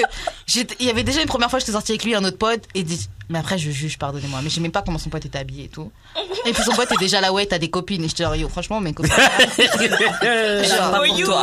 il 0.79 0.85
y 0.85 0.89
avait 0.89 1.03
déjà 1.03 1.21
une 1.21 1.27
première 1.27 1.49
fois, 1.49 1.59
j'étais 1.59 1.73
sortie 1.73 1.91
avec 1.91 2.05
lui, 2.05 2.15
un 2.15 2.23
autre 2.23 2.37
pote, 2.37 2.63
et 2.75 2.83
dit- 2.83 3.09
mais 3.29 3.39
après 3.39 3.57
je 3.57 3.69
juge, 3.71 3.97
pardonnez-moi, 3.97 4.39
mais 4.41 4.49
j'aimais 4.49 4.69
pas 4.69 4.81
comment 4.83 4.97
son 4.99 5.09
pote 5.09 5.25
était 5.25 5.39
habillé 5.39 5.65
et 5.65 5.67
tout. 5.67 5.91
Et 6.45 6.53
puis 6.53 6.63
son 6.63 6.71
pote 6.73 6.89
est 6.93 6.97
déjà 6.97 7.19
là, 7.19 7.33
ouais, 7.33 7.45
t'as 7.45 7.57
des 7.57 7.69
copines, 7.69 8.03
et 8.05 8.07
je 8.07 8.15
te 8.15 8.33
dis, 8.33 8.39
yo, 8.39 8.47
franchement, 8.47 8.79
mes 8.79 8.93
copines. 8.93 9.11
genre, 9.13 10.95
For 10.95 11.05
you. 11.07 11.27
Oh, 11.29 11.39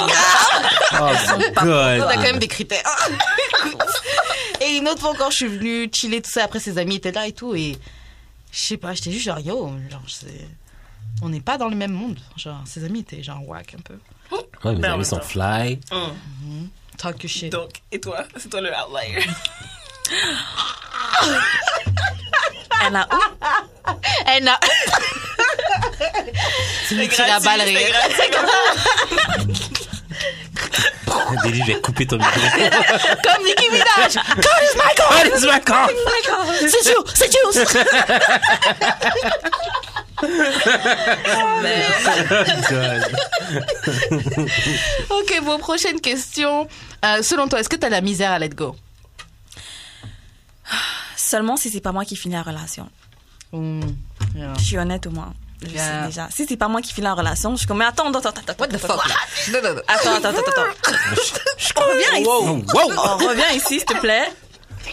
on 0.94 1.00
a 1.02 1.50
quand 1.54 1.64
God! 1.64 2.18
même 2.22 2.38
des 2.38 2.48
critères. 2.48 2.82
et 4.68 4.76
une 4.76 4.88
autre 4.88 5.00
fois 5.00 5.10
encore, 5.10 5.30
je 5.30 5.36
suis 5.36 5.46
venue 5.48 5.90
chiller 5.92 6.20
tout 6.22 6.30
ça, 6.30 6.44
après 6.44 6.60
ses 6.60 6.78
amis 6.78 6.96
étaient 6.96 7.12
là 7.12 7.26
et 7.26 7.32
tout, 7.32 7.54
et 7.54 7.76
je 8.52 8.58
sais 8.58 8.76
pas, 8.76 8.94
j'étais 8.94 9.10
juste 9.12 9.24
genre, 9.24 9.38
yo, 9.40 9.72
genre, 9.90 10.02
c'est- 10.08 10.48
on 11.22 11.28
n'est 11.28 11.40
pas 11.40 11.58
dans 11.58 11.68
le 11.68 11.76
même 11.76 11.92
monde. 11.92 12.18
Genre, 12.36 12.62
ses 12.66 12.84
amis 12.84 13.00
étaient 13.00 13.22
genre 13.22 13.46
whack 13.46 13.74
un 13.74 13.80
peu. 13.82 13.98
Ouais, 14.64 14.74
mes 14.76 14.86
amis 14.86 15.04
sont 15.04 15.20
fly. 15.20 15.80
Talk 16.96 17.22
your 17.22 17.30
shit. 17.30 17.52
Donc, 17.52 17.70
et 17.92 18.00
toi? 18.00 18.24
C'est 18.36 18.48
toi 18.48 18.60
le 18.60 18.70
outlier. 18.70 19.24
Elle 22.86 22.96
a 22.96 23.08
où? 23.12 23.18
Elle 24.26 24.44
n'a. 24.44 24.58
C'est 26.84 26.94
lui 26.94 27.08
qui 27.08 27.18
la 27.18 27.40
balle 27.40 27.62
c'est. 27.64 28.28
Délie, 31.44 31.60
je 31.60 31.72
vais 31.72 31.80
couper 31.80 32.06
ton 32.06 32.16
micro. 32.16 32.40
Comme 32.40 33.44
Nicki 33.44 33.70
Minaj. 33.70 34.14
God 34.36 34.62
is 34.62 34.74
my 34.76 34.94
God. 34.96 35.06
Oh, 35.10 35.24
laisse-moi 35.24 35.54
encore! 35.54 35.90
C'est 36.60 36.84
sûr, 36.84 37.04
c'est. 37.14 37.32
God. 42.70 43.04
ok, 45.10 45.40
bon, 45.44 45.58
prochaine 45.58 46.00
question. 46.00 46.66
Euh, 47.04 47.22
selon 47.22 47.46
toi, 47.48 47.60
est-ce 47.60 47.68
que 47.68 47.76
t'as 47.76 47.88
la 47.88 48.00
misère 48.00 48.32
à 48.32 48.38
let 48.38 48.48
go? 48.50 48.74
Seulement 51.16 51.56
si 51.56 51.70
c'est 51.70 51.80
pas 51.80 51.92
moi 51.92 52.04
qui 52.04 52.16
finis 52.16 52.34
la 52.34 52.42
relation. 52.42 52.88
Hmm, 53.52 53.80
yeah. 54.34 54.54
Je 54.58 54.64
suis 54.64 54.78
honnête 54.78 55.06
au 55.06 55.10
moins. 55.10 55.32
Je 55.62 55.68
Yeah. 55.72 56.02
sais 56.02 56.06
déjà. 56.08 56.28
Si 56.30 56.46
c'est 56.48 56.56
pas 56.56 56.68
moi 56.68 56.80
qui 56.80 56.92
finis 56.92 57.04
la 57.06 57.14
relation, 57.14 57.52
je 57.52 57.58
suis 57.58 57.66
comme, 57.66 57.78
mais 57.78 57.84
attends, 57.84 58.08
attends, 58.08 58.20
attends, 58.20 58.40
attends. 58.46 58.54
What 58.60 58.68
the 58.68 58.78
fuck? 58.78 58.96
Non, 59.52 59.60
non, 59.62 59.74
non. 59.74 59.82
Attends, 59.88 60.14
attends, 60.16 60.28
attends, 60.28 60.50
attends. 60.50 60.92
On 61.76 61.80
revient 61.82 62.20
ici. 62.20 62.24
Wow! 62.24 62.56
Wow! 62.74 62.92
On 62.96 63.28
revient 63.28 63.56
ici, 63.56 63.78
s'il 63.78 63.84
te 63.84 63.98
plaît. 63.98 64.28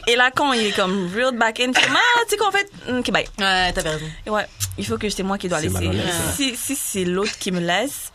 Et 0.07 0.16
là, 0.16 0.30
quand 0.36 0.51
il 0.53 0.66
est 0.68 0.72
comme 0.76 1.09
real 1.16 1.38
back 1.38 1.59
in, 1.59 1.72
je 1.74 1.80
suis 1.80 1.88
comme, 1.88 1.95
ah, 1.97 2.20
tu 2.24 2.30
sais 2.32 2.38
qu'en 2.38 2.51
fait, 2.51 2.70
ok, 2.89 3.11
bye. 3.11 3.26
Ouais, 3.39 3.72
t'avais 3.74 3.91
raison. 3.91 4.05
Et 4.26 4.30
ouais, 4.30 4.45
il 4.78 4.86
faut 4.86 4.97
que 4.97 5.09
c'est 5.09 5.24
moi 5.24 5.38
qui 5.38 5.47
dois 5.47 5.61
laisser. 5.61 5.74
malhonnête. 5.74 6.03
Si, 6.36 6.55
si 6.55 6.76
c'est 6.76 7.05
l'autre 7.05 7.38
qui 7.39 7.51
me 7.51 7.59
laisse. 7.59 8.11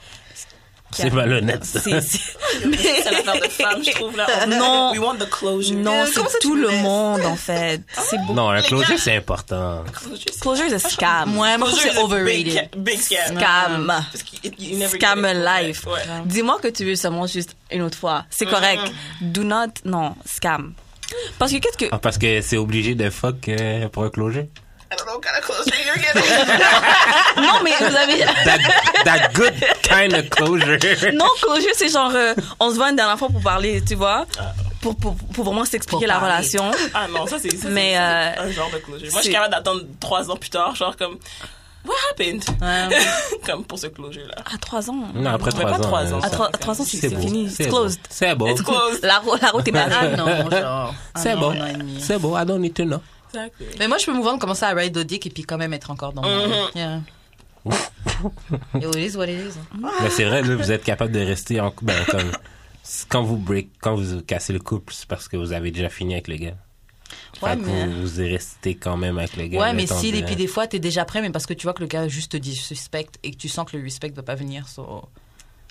C'est 0.93 1.11
malhonnête. 1.13 1.65
C'est, 1.65 2.01
c'est- 2.01 2.19
C'est 3.03 3.11
l'affaire 3.11 3.41
de 3.41 3.49
femme, 3.49 3.83
je 3.85 3.91
trouve, 3.93 4.17
là. 4.17 4.27
Non. 4.47 4.91
We 4.93 4.99
want 5.01 5.17
the 5.17 5.29
closure. 5.31 5.77
Non, 5.77 6.05
c'est 6.07 6.21
tout 6.41 6.57
le 6.57 6.69
laisses? 6.69 6.83
monde, 6.83 7.21
en 7.25 7.37
fait. 7.37 7.81
C'est 7.93 8.19
beau. 8.27 8.35
Non, 8.35 8.51
un 8.51 8.61
closure, 8.63 8.99
c'est 8.99 9.17
important. 9.17 9.85
Closure 10.41 10.67
is 10.67 10.75
a 10.75 10.79
scam. 10.79 11.31
Moi, 11.31 11.57
Closure 11.57 11.79
c'est 11.93 11.99
overrated. 11.99 12.71
Big, 12.77 12.83
big 12.83 13.01
scam. 13.01 13.37
Scam. 13.39 14.03
Never 14.59 14.99
Scam 14.99 15.27
life. 15.27 15.87
Ouais. 15.87 16.01
Dis-moi 16.25 16.59
que 16.63 16.69
tu 16.69 16.85
veux 16.85 16.97
seulement 16.97 17.27
juste 17.27 17.57
une 17.71 17.83
autre 17.83 17.97
fois. 17.99 18.25
C'est 18.31 18.47
correct. 18.47 18.83
Do 19.21 19.45
not, 19.45 19.69
non, 19.85 20.15
scam. 20.27 20.75
Parce 21.39 21.53
que 21.53 21.59
qu'est-ce 21.59 21.77
que, 21.77 21.87
Ah, 21.93 21.99
parce 21.99 22.19
que 22.19 22.41
c'est 22.41 22.57
obligé 22.57 22.95
de 22.95 23.11
fuck 23.11 23.49
euh, 23.49 23.89
pour 23.89 24.05
un 24.05 24.11
closure? 24.11 24.45
I 24.93 24.97
don't 24.97 25.07
know 25.07 25.15
what 25.15 25.23
kind 25.23 25.37
of 25.39 25.45
closure 25.45 25.77
you're 25.87 25.97
getting. 25.97 26.25
non, 27.37 27.63
mais 27.63 27.77
vous 27.79 27.95
avez, 27.97 28.25
That, 28.45 28.59
that 29.05 29.33
good 29.35 29.55
kind 29.83 30.13
of 30.15 30.29
closure. 30.31 31.13
non, 31.13 31.27
closure, 31.41 31.71
c'est 31.75 31.89
genre, 31.91 32.11
euh, 32.15 32.35
on 32.59 32.71
se 32.71 32.75
voit 32.77 32.91
une 32.91 32.97
dernière 32.97 33.19
fois 33.19 33.29
pour 33.29 33.41
parler, 33.41 33.83
tu 33.87 33.95
vois, 33.95 34.27
pour, 34.81 34.97
pour, 34.97 35.15
pour 35.15 35.45
vraiment 35.45 35.65
s'expliquer 35.65 36.07
Pour 36.07 36.13
la 36.13 36.19
parler. 36.19 36.33
relation. 36.35 36.71
Ah 36.93 37.07
non, 37.09 37.27
ça 37.27 37.39
c'est 37.39 37.57
ça, 37.57 37.69
Mais, 37.69 37.97
euh, 37.97 38.43
un 38.43 38.51
genre 38.51 38.71
de 38.73 38.79
closure. 38.79 39.09
Moi, 39.13 39.21
je 39.21 39.25
suis 39.25 39.33
capable 39.33 39.53
d'attendre 39.53 39.83
trois 40.01 40.29
ans 40.29 40.37
plus 40.37 40.51
tard, 40.51 40.75
genre 40.75 40.97
comme 40.97 41.19
What 41.85 41.95
happened? 42.11 42.45
Ouais. 42.61 42.99
comme 43.47 43.65
pour 43.65 43.79
ce 43.79 43.87
closure-là. 43.87 44.35
À 44.55 44.59
trois 44.59 44.91
ans. 44.91 44.97
Non, 45.15 45.31
après 45.31 45.51
trois 45.51 45.65
pas 45.71 45.77
ans. 45.77 45.81
trois 45.81 46.03
euh, 46.03 46.13
ans. 46.15 46.19
À 46.19 46.23
ça- 46.25 46.31
trois, 46.31 46.47
à 46.49 46.59
trois 46.59 46.79
ans, 46.81 46.85
c'est, 46.87 47.09
fini. 47.09 47.49
C'est 47.49 47.69
closed. 47.69 48.01
C'est 48.11 48.35
beau. 48.35 48.49
It's 48.49 48.61
closed. 48.61 49.03
La, 49.03 49.23
la 49.41 49.49
route 49.51 49.67
est 49.67 49.73
Ah 49.77 49.89
barrée. 49.89 50.17
non, 50.17 50.27
genre. 50.51 50.95
C'est 51.17 51.37
bon. 51.37 51.55
C'est 52.01 52.19
bon. 52.19 52.37
I 52.37 52.45
don't 52.45 52.59
need 52.61 52.75
to 52.75 52.85
know. 52.85 53.01
Exactly. 53.35 53.67
Mais 53.79 53.89
moi, 53.89 53.99
je 53.99 54.07
peux 54.07 54.13
move 54.13 54.27
on, 54.27 54.39
commencer 54.39 54.65
à 54.65 54.71
ride 54.75 54.95
the 54.95 55.01
dick 55.07 55.27
et 55.27 55.31
puis 55.31 55.43
quand 55.45 55.59
même 55.59 55.73
être 55.73 55.91
encore 55.91 56.13
dans 56.13 56.23
mon. 56.23 56.69
Yeah. 56.75 57.01
It 58.75 58.97
is 58.97 59.17
what 59.17 59.27
it 59.29 59.39
is. 59.39 59.55
Mais 60.03 60.11
c'est 60.11 60.25
vrai, 60.25 60.43
là, 60.43 60.57
vous 60.57 60.71
êtes 60.73 60.85
capable 60.85 61.13
de 61.13 61.21
rester 61.21 61.61
en 61.61 61.75
ben, 61.83 61.95
comme 62.07 62.33
quand 63.09 63.23
vous 63.23 63.37
break, 63.37 63.69
quand 63.81 63.95
vous 63.95 64.23
cassez 64.23 64.53
le 64.53 64.59
couple, 64.61 64.93
c'est 64.95 65.07
parce 65.07 65.29
que 65.29 65.37
vous 65.37 65.53
avez 65.53 65.71
déjà 65.71 65.89
fini 65.89 66.15
avec 66.15 66.29
le 66.29 66.37
gars. 66.37 66.57
Ouais, 67.43 67.57
mais- 67.57 67.87
vous, 67.87 68.07
vous 68.07 68.23
restez 68.23 68.77
quand 68.77 68.97
même 68.97 69.19
avec 69.19 69.37
le 69.37 69.47
gars. 69.49 69.61
Ouais, 69.61 69.71
le 69.71 69.77
mais 69.77 69.87
si, 69.87 70.13
de- 70.13 70.19
et 70.19 70.23
puis 70.23 70.37
des 70.37 70.47
fois, 70.47 70.67
t'es 70.67 70.79
déjà 70.79 71.05
prêt, 71.05 71.21
mais 71.21 71.31
parce 71.31 71.47
que 71.47 71.55
tu 71.55 71.65
vois 71.67 71.75
que 71.75 71.81
le 71.83 71.87
gars 71.89 72.09
juste 72.09 72.33
te 72.33 72.37
dit 72.37 72.55
suspect 72.57 73.09
et 73.23 73.31
que 73.33 73.37
tu 73.37 73.49
sens 73.49 73.71
que 73.71 73.77
le 73.77 73.83
respect 73.83 74.11
va 74.11 74.23
pas 74.23 74.35
venir, 74.35 74.69
so 74.69 75.09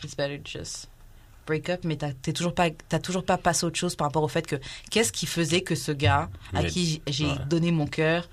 it's 0.03 0.15
better 0.15 0.37
to 0.39 0.43
just 0.59 0.87
break 1.49 1.69
up, 1.69 1.81
mais 1.83 1.95
t'as 1.97 2.11
t'es 2.13 2.31
toujours 2.33 2.53
pas, 2.53 2.69
t'as 2.87 2.99
toujours 2.99 3.25
pas 3.25 3.37
passé 3.37 3.65
autre 3.65 3.77
chose 3.77 3.95
par 3.95 4.07
rapport 4.07 4.23
au 4.23 4.27
fait 4.27 4.45
que 4.45 4.55
qu'est-ce 4.91 5.11
qui 5.11 5.25
faisait 5.25 5.61
que 5.61 5.75
ce 5.75 5.91
gars 5.91 6.29
à 6.53 6.61
Mais- 6.61 6.69
qui 6.69 7.01
j'ai 7.07 7.25
ouais. 7.25 7.45
donné 7.49 7.71
mon 7.71 7.87
cœur 7.87 8.29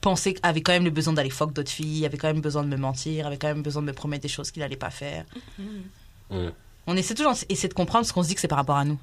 pensait 0.00 0.34
avait 0.42 0.62
quand 0.62 0.72
même 0.72 0.84
le 0.84 0.90
besoin 0.90 1.12
d'aller 1.12 1.30
fuck 1.30 1.52
d'autres 1.52 1.70
filles, 1.70 2.04
avait 2.06 2.16
quand 2.18 2.28
même 2.28 2.40
besoin 2.40 2.62
de 2.64 2.68
me 2.68 2.76
mentir, 2.76 3.26
avait 3.26 3.36
quand 3.36 3.48
même 3.48 3.62
besoin 3.62 3.82
de 3.82 3.86
me 3.86 3.92
promettre 3.92 4.22
des 4.22 4.28
choses 4.28 4.50
qu'il 4.50 4.62
allait 4.62 4.76
pas 4.76 4.90
faire. 4.90 5.24
Mm. 5.58 6.48
On 6.86 6.96
essaie 6.96 7.14
toujours 7.14 7.32
d'essayer 7.32 7.68
de 7.68 7.74
comprendre 7.74 8.06
ce 8.06 8.12
qu'on 8.12 8.22
se 8.22 8.28
dit 8.28 8.34
que 8.34 8.40
c'est 8.40 8.48
par 8.48 8.58
rapport 8.58 8.76
à 8.78 8.84
nous. 8.84 8.98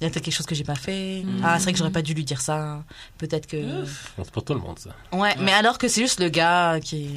Il 0.00 0.04
y 0.04 0.06
a 0.06 0.10
peut-être 0.10 0.24
quelque 0.24 0.34
chose 0.34 0.46
que 0.46 0.56
j'ai 0.56 0.64
pas 0.64 0.74
fait. 0.74 1.24
Ah, 1.42 1.56
c'est 1.58 1.64
vrai 1.64 1.72
que 1.72 1.78
j'aurais 1.78 1.92
pas 1.92 2.02
dû 2.02 2.14
lui 2.14 2.24
dire 2.24 2.40
ça. 2.40 2.82
Peut-être 3.16 3.46
que. 3.46 3.84
C'est 4.18 4.30
pour 4.32 4.44
tout 4.44 4.54
le 4.54 4.60
monde, 4.60 4.78
ça. 4.78 4.90
Ouais, 5.12 5.34
mais 5.38 5.52
alors 5.52 5.78
que 5.78 5.86
c'est 5.88 6.00
juste 6.02 6.20
le 6.20 6.28
gars 6.28 6.80
qui. 6.82 7.10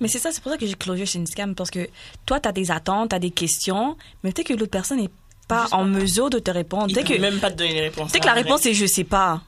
Mais 0.00 0.08
c'est 0.08 0.18
ça, 0.18 0.30
c'est 0.32 0.42
pour 0.42 0.52
ça 0.52 0.58
que 0.58 0.66
j'ai 0.66 0.74
closure 0.74 1.06
chez 1.06 1.18
une 1.18 1.26
scam. 1.26 1.54
Parce 1.54 1.70
que 1.70 1.88
toi, 2.26 2.40
t'as 2.40 2.52
des 2.52 2.70
attentes, 2.70 3.10
t'as 3.10 3.18
des 3.18 3.30
questions, 3.30 3.96
mais 4.22 4.32
peut-être 4.32 4.48
que 4.48 4.54
l'autre 4.54 4.70
personne 4.70 4.98
n'est 4.98 5.10
pas 5.48 5.66
en 5.72 5.82
mesure 5.84 6.30
de 6.30 6.38
te 6.38 6.48
répondre. 6.52 6.86
Il 6.90 6.94
peut 6.94 7.02
que, 7.02 7.20
même 7.20 7.40
pas 7.40 7.50
te 7.50 7.56
donner 7.56 7.72
les 7.74 7.80
réponses. 7.80 8.12
peut-être 8.12 8.22
que 8.22 8.28
la 8.28 8.34
réponse 8.34 8.64
est 8.66 8.74
je 8.74 8.86
sais 8.86 9.02
pas. 9.02 9.40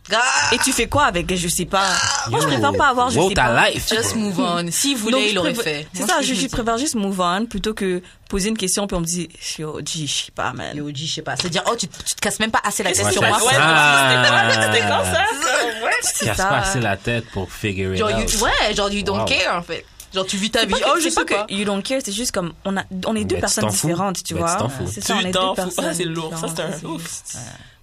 Et 0.51 0.59
tu 0.59 0.73
fais 0.73 0.89
quoi 0.89 1.05
avec 1.05 1.33
je 1.33 1.47
sais 1.47 1.65
pas? 1.65 1.87
Moi, 2.29 2.41
je 2.41 2.47
préfère 2.49 2.73
pas 2.73 2.89
avoir 2.89 3.09
je 3.11 3.21
Wow, 3.21 3.29
sais 3.29 3.35
pas. 3.37 3.71
life. 3.71 3.89
Just 3.89 4.17
move 4.17 4.41
on. 4.41 4.69
S'il 4.73 4.97
voulait, 4.97 5.13
Donc, 5.19 5.27
il 5.29 5.35
l'aurait 5.37 5.55
fait. 5.55 5.87
C'est 5.95 6.05
ça, 6.05 6.21
je, 6.21 6.49
préfère 6.49 6.77
juste 6.77 6.97
move 6.97 7.21
on 7.21 7.47
plutôt 7.47 7.73
que 7.73 8.03
poser 8.29 8.49
une 8.49 8.59
question 8.59 8.89
puis 8.89 8.97
on 8.97 9.01
me 9.01 9.07
dit, 9.07 9.29
yo, 9.61 9.79
G, 9.85 10.07
je 10.09 10.13
sais 10.25 10.33
pas, 10.33 10.53
man. 10.53 10.77
Yo, 10.77 10.91
dis, 10.91 11.07
je 11.07 11.15
sais 11.15 11.23
pas. 11.23 11.37
C'est 11.37 11.51
dire, 11.51 11.63
oh, 11.71 11.77
tu, 11.79 11.87
te- 11.87 12.03
tu 12.03 12.15
te 12.17 12.21
casses 12.21 12.41
même 12.41 12.51
pas 12.51 12.63
assez 12.65 12.83
la 12.83 12.91
tête 12.91 13.13
sur 13.13 13.23
moi. 13.23 13.37
Ouais, 13.41 13.53
Ah. 13.61 14.49
c'était 14.51 14.65
c'était 14.73 14.89
quand 14.89 15.05
ça? 15.05 15.25
Comme, 15.25 15.85
ouais. 15.85 15.91
C'est 16.03 16.25
Casse 16.27 16.37
ça. 16.37 16.47
pas 16.47 16.59
assez 16.59 16.81
la 16.81 16.97
tête 16.97 17.27
pour 17.33 17.53
figure 17.53 17.93
it 17.93 17.99
Genre, 18.01 18.11
out. 18.11 18.33
you- 18.33 18.43
ouais, 18.43 18.75
genre, 18.75 18.91
you 18.91 19.03
don't 19.05 19.21
Wow. 19.21 19.25
care, 19.27 19.57
en 19.57 19.63
fait. 19.63 19.85
Genre, 20.15 20.27
tu 20.27 20.37
vis 20.37 20.51
ta 20.51 20.65
vie. 20.67 20.75
Oh, 20.87 20.99
je 21.03 21.09
sais 21.09 21.15
pas 21.15 21.25
que 21.25 21.53
you 21.53 21.65
don't 21.65 21.83
care, 21.83 22.01
c'est 22.05 22.13
juste 22.13 22.33
comme 22.33 22.53
on 22.65 22.77
a 22.77 22.85
on 23.07 23.17
est 23.17 23.25
deux 23.25 23.39
personnes 23.39 23.69
différentes, 23.69 24.23
tu 24.23 24.35
Mais 24.35 24.41
vois. 24.41 24.53
tu 24.53 24.59
t'en 24.59 24.69
fous. 24.69 24.89
C'est 24.93 25.01
ça, 25.01 25.15
on 25.17 25.21
Tu 25.21 25.27
est 25.29 25.31
deux 25.33 25.55
personnes. 25.55 25.95
C'est 25.95 26.05
lourd. 26.05 26.33
Ça, 26.39 26.47
c'est 26.55 26.63
un 26.63 26.89
ouf. 26.89 27.23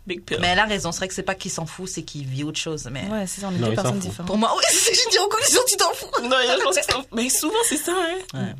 Big 0.07 0.23
pill. 0.23 0.37
Mais 0.41 0.47
elle 0.47 0.59
a 0.59 0.65
raison, 0.65 0.91
c'est 0.91 0.99
vrai 0.99 1.07
que 1.07 1.13
c'est 1.13 1.21
pas 1.21 1.35
qu'il 1.35 1.51
s'en 1.51 1.67
fout, 1.67 1.87
c'est 1.87 2.01
qu'il 2.01 2.25
vit 2.25 2.43
autre 2.43 2.57
chose. 2.57 2.89
Mais 2.91 3.03
Ouais, 3.11 3.27
c'est 3.27 3.41
ça, 3.41 3.47
on 3.51 3.55
est 3.55 3.59
Non, 3.59 3.67
deux 3.69 3.75
personnes 3.75 3.99
différentes. 3.99 4.25
pour 4.27 4.37
moi, 4.39 4.51
oui, 4.57 4.63
c'est 4.71 4.93
je 4.95 5.09
dis 5.11 5.19
en 5.19 5.27
conclusion, 5.27 5.59
tu 5.67 5.77
t'en 5.77 5.93
fous. 5.93 6.07
Non, 6.23 6.35
je 6.41 6.63
pense 6.63 6.77
que 6.77 6.95
mais 7.15 7.29
souvent 7.29 7.53
c'est 7.67 7.77
ça, 7.77 7.93
hein. 8.33 8.55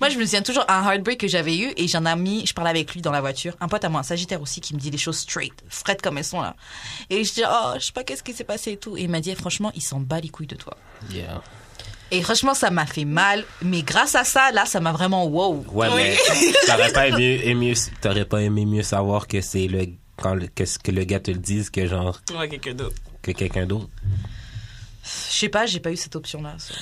Moi, 0.00 0.10
je 0.10 0.18
me 0.18 0.24
souviens 0.24 0.42
toujours 0.42 0.64
un 0.68 0.84
heartbreak 0.84 1.18
que 1.18 1.26
j'avais 1.26 1.56
eu 1.56 1.72
et 1.76 1.88
j'en 1.88 2.04
ai 2.06 2.14
mis, 2.14 2.46
je 2.46 2.52
parlais 2.52 2.70
avec 2.70 2.92
lui 2.94 3.00
dans 3.00 3.10
la 3.10 3.20
voiture, 3.20 3.54
un 3.60 3.66
pote 3.66 3.84
à 3.84 3.88
moi, 3.88 4.00
un 4.00 4.04
sagittaire 4.04 4.40
aussi, 4.40 4.60
qui 4.60 4.74
me 4.74 4.78
dit 4.78 4.90
les 4.92 4.98
choses 4.98 5.18
straight, 5.18 5.54
frettes 5.68 6.02
comme 6.02 6.18
elles 6.18 6.24
sont 6.24 6.40
là. 6.40 6.54
Et 7.10 7.24
je 7.24 7.32
dis, 7.32 7.42
oh, 7.48 7.72
je 7.80 7.86
sais 7.86 7.92
pas 7.92 8.04
qu'est-ce 8.04 8.22
qui 8.22 8.32
s'est 8.32 8.44
passé 8.44 8.72
et 8.72 8.76
tout. 8.76 8.96
Et 8.96 9.00
il 9.02 9.08
m'a 9.10 9.20
dit, 9.20 9.34
franchement, 9.34 9.72
il 9.74 9.82
s'en 9.82 9.98
bat 9.98 10.20
les 10.20 10.28
couilles 10.28 10.46
de 10.46 10.56
toi. 10.56 10.76
Yeah. 11.10 11.42
Et 12.12 12.22
franchement, 12.22 12.54
ça 12.54 12.70
m'a 12.70 12.86
fait 12.86 13.04
mal. 13.06 13.44
Mais 13.62 13.82
grâce 13.82 14.14
à 14.14 14.22
ça, 14.24 14.52
là, 14.52 14.66
ça 14.66 14.78
m'a 14.80 14.92
vraiment 14.92 15.26
wow. 15.26 15.64
Ouais, 15.72 15.88
mais 15.96 16.16
t'aurais 16.66 16.92
pas 16.92 17.08
aimé, 17.08 17.40
aimé- 17.44 17.74
t'aurais 18.00 18.24
pas 18.26 18.42
aimé 18.42 18.66
mieux 18.66 18.82
savoir 18.82 19.26
que 19.26 19.40
c'est 19.40 19.66
le, 19.66 19.86
quand 20.16 20.34
le, 20.34 20.46
que, 20.46 20.64
ce 20.66 20.78
que 20.78 20.90
le 20.90 21.04
gars 21.04 21.20
te 21.20 21.30
le 21.30 21.38
dise 21.38 21.70
que 21.70 21.86
genre, 21.86 22.20
Ouais, 22.38 22.48
quelqu'un 22.48 22.74
d'autre. 22.74 22.94
que 23.22 23.32
quelqu'un 23.32 23.66
d'autre. 23.66 23.88
Je 25.04 25.08
sais 25.38 25.48
pas, 25.48 25.66
j'ai 25.66 25.80
pas 25.80 25.90
eu 25.90 25.96
cette 25.96 26.14
option-là. 26.14 26.54
ça. 26.58 26.74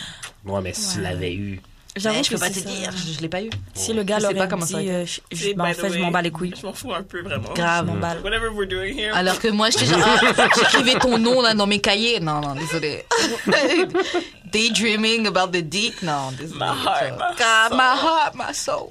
Ouais, 0.45 0.61
mais 0.61 0.74
si 0.74 0.97
tu 0.97 1.01
l'avais 1.01 1.33
eu. 1.35 1.61
J'avoue 1.97 2.22
je 2.22 2.30
peux 2.30 2.38
pas 2.38 2.49
te 2.49 2.55
c'est 2.55 2.61
ça. 2.61 2.68
dire, 2.70 2.93
je, 2.93 3.12
je 3.14 3.20
l'ai 3.20 3.28
pas 3.28 3.43
eu. 3.43 3.51
Si 3.74 3.93
le 3.93 4.05
gars 4.05 4.20
l'aurait 4.20 4.34
pas 4.34 4.47
comment 4.47 4.64
dit, 4.64 4.72
ça 4.72 4.78
euh, 4.78 5.05
je, 5.05 5.20
je- 5.32 5.53
ben, 5.55 5.64
en 5.64 5.74
fait, 5.74 5.91
je 5.93 5.99
m'en 5.99 6.12
bats 6.12 6.22
les 6.22 6.30
couilles. 6.30 6.55
Je 6.59 6.64
m'en 6.64 6.72
fous 6.72 6.93
un 6.95 7.03
peu, 7.03 7.20
vraiment. 7.20 7.53
Grave. 7.53 7.86
M'en 7.86 7.97
bats. 7.97 8.14
Whatever 8.22 8.49
we're 8.55 8.68
doing 8.68 8.97
here. 8.97 9.12
Alors 9.12 9.41
que 9.41 9.49
moi, 9.49 9.70
j'étais 9.70 9.86
genre, 9.86 9.99
ah, 10.38 10.49
j'écrivais 10.57 10.99
ton 11.01 11.18
nom 11.18 11.41
là 11.43 11.53
dans 11.55 11.66
mes 11.66 11.80
cahiers. 11.80 12.20
Non, 12.20 12.41
non, 12.41 12.55
désolé. 12.55 13.05
Daydreaming 14.53 15.26
about 15.26 15.49
the 15.53 15.62
dick. 15.62 16.03
Non, 16.03 16.30
désolé. 16.32 16.59
My 16.61 16.66
heart, 16.66 17.18
my 17.18 17.34
soul. 17.36 17.76
my 17.76 17.97
heart, 17.97 18.34
my 18.36 18.55
soul. 18.55 18.91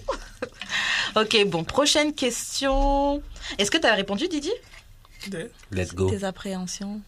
ok, 1.15 1.45
bon, 1.47 1.63
prochaine 1.63 2.13
question. 2.13 3.21
Est-ce 3.57 3.71
que 3.71 3.77
tu 3.77 3.87
as 3.87 3.93
répondu, 3.93 4.27
Didi? 4.27 4.51
De- 5.27 5.51
Let's 5.71 5.93
go. 5.93 6.09
Tes 6.09 6.23
appréhensions. 6.23 7.01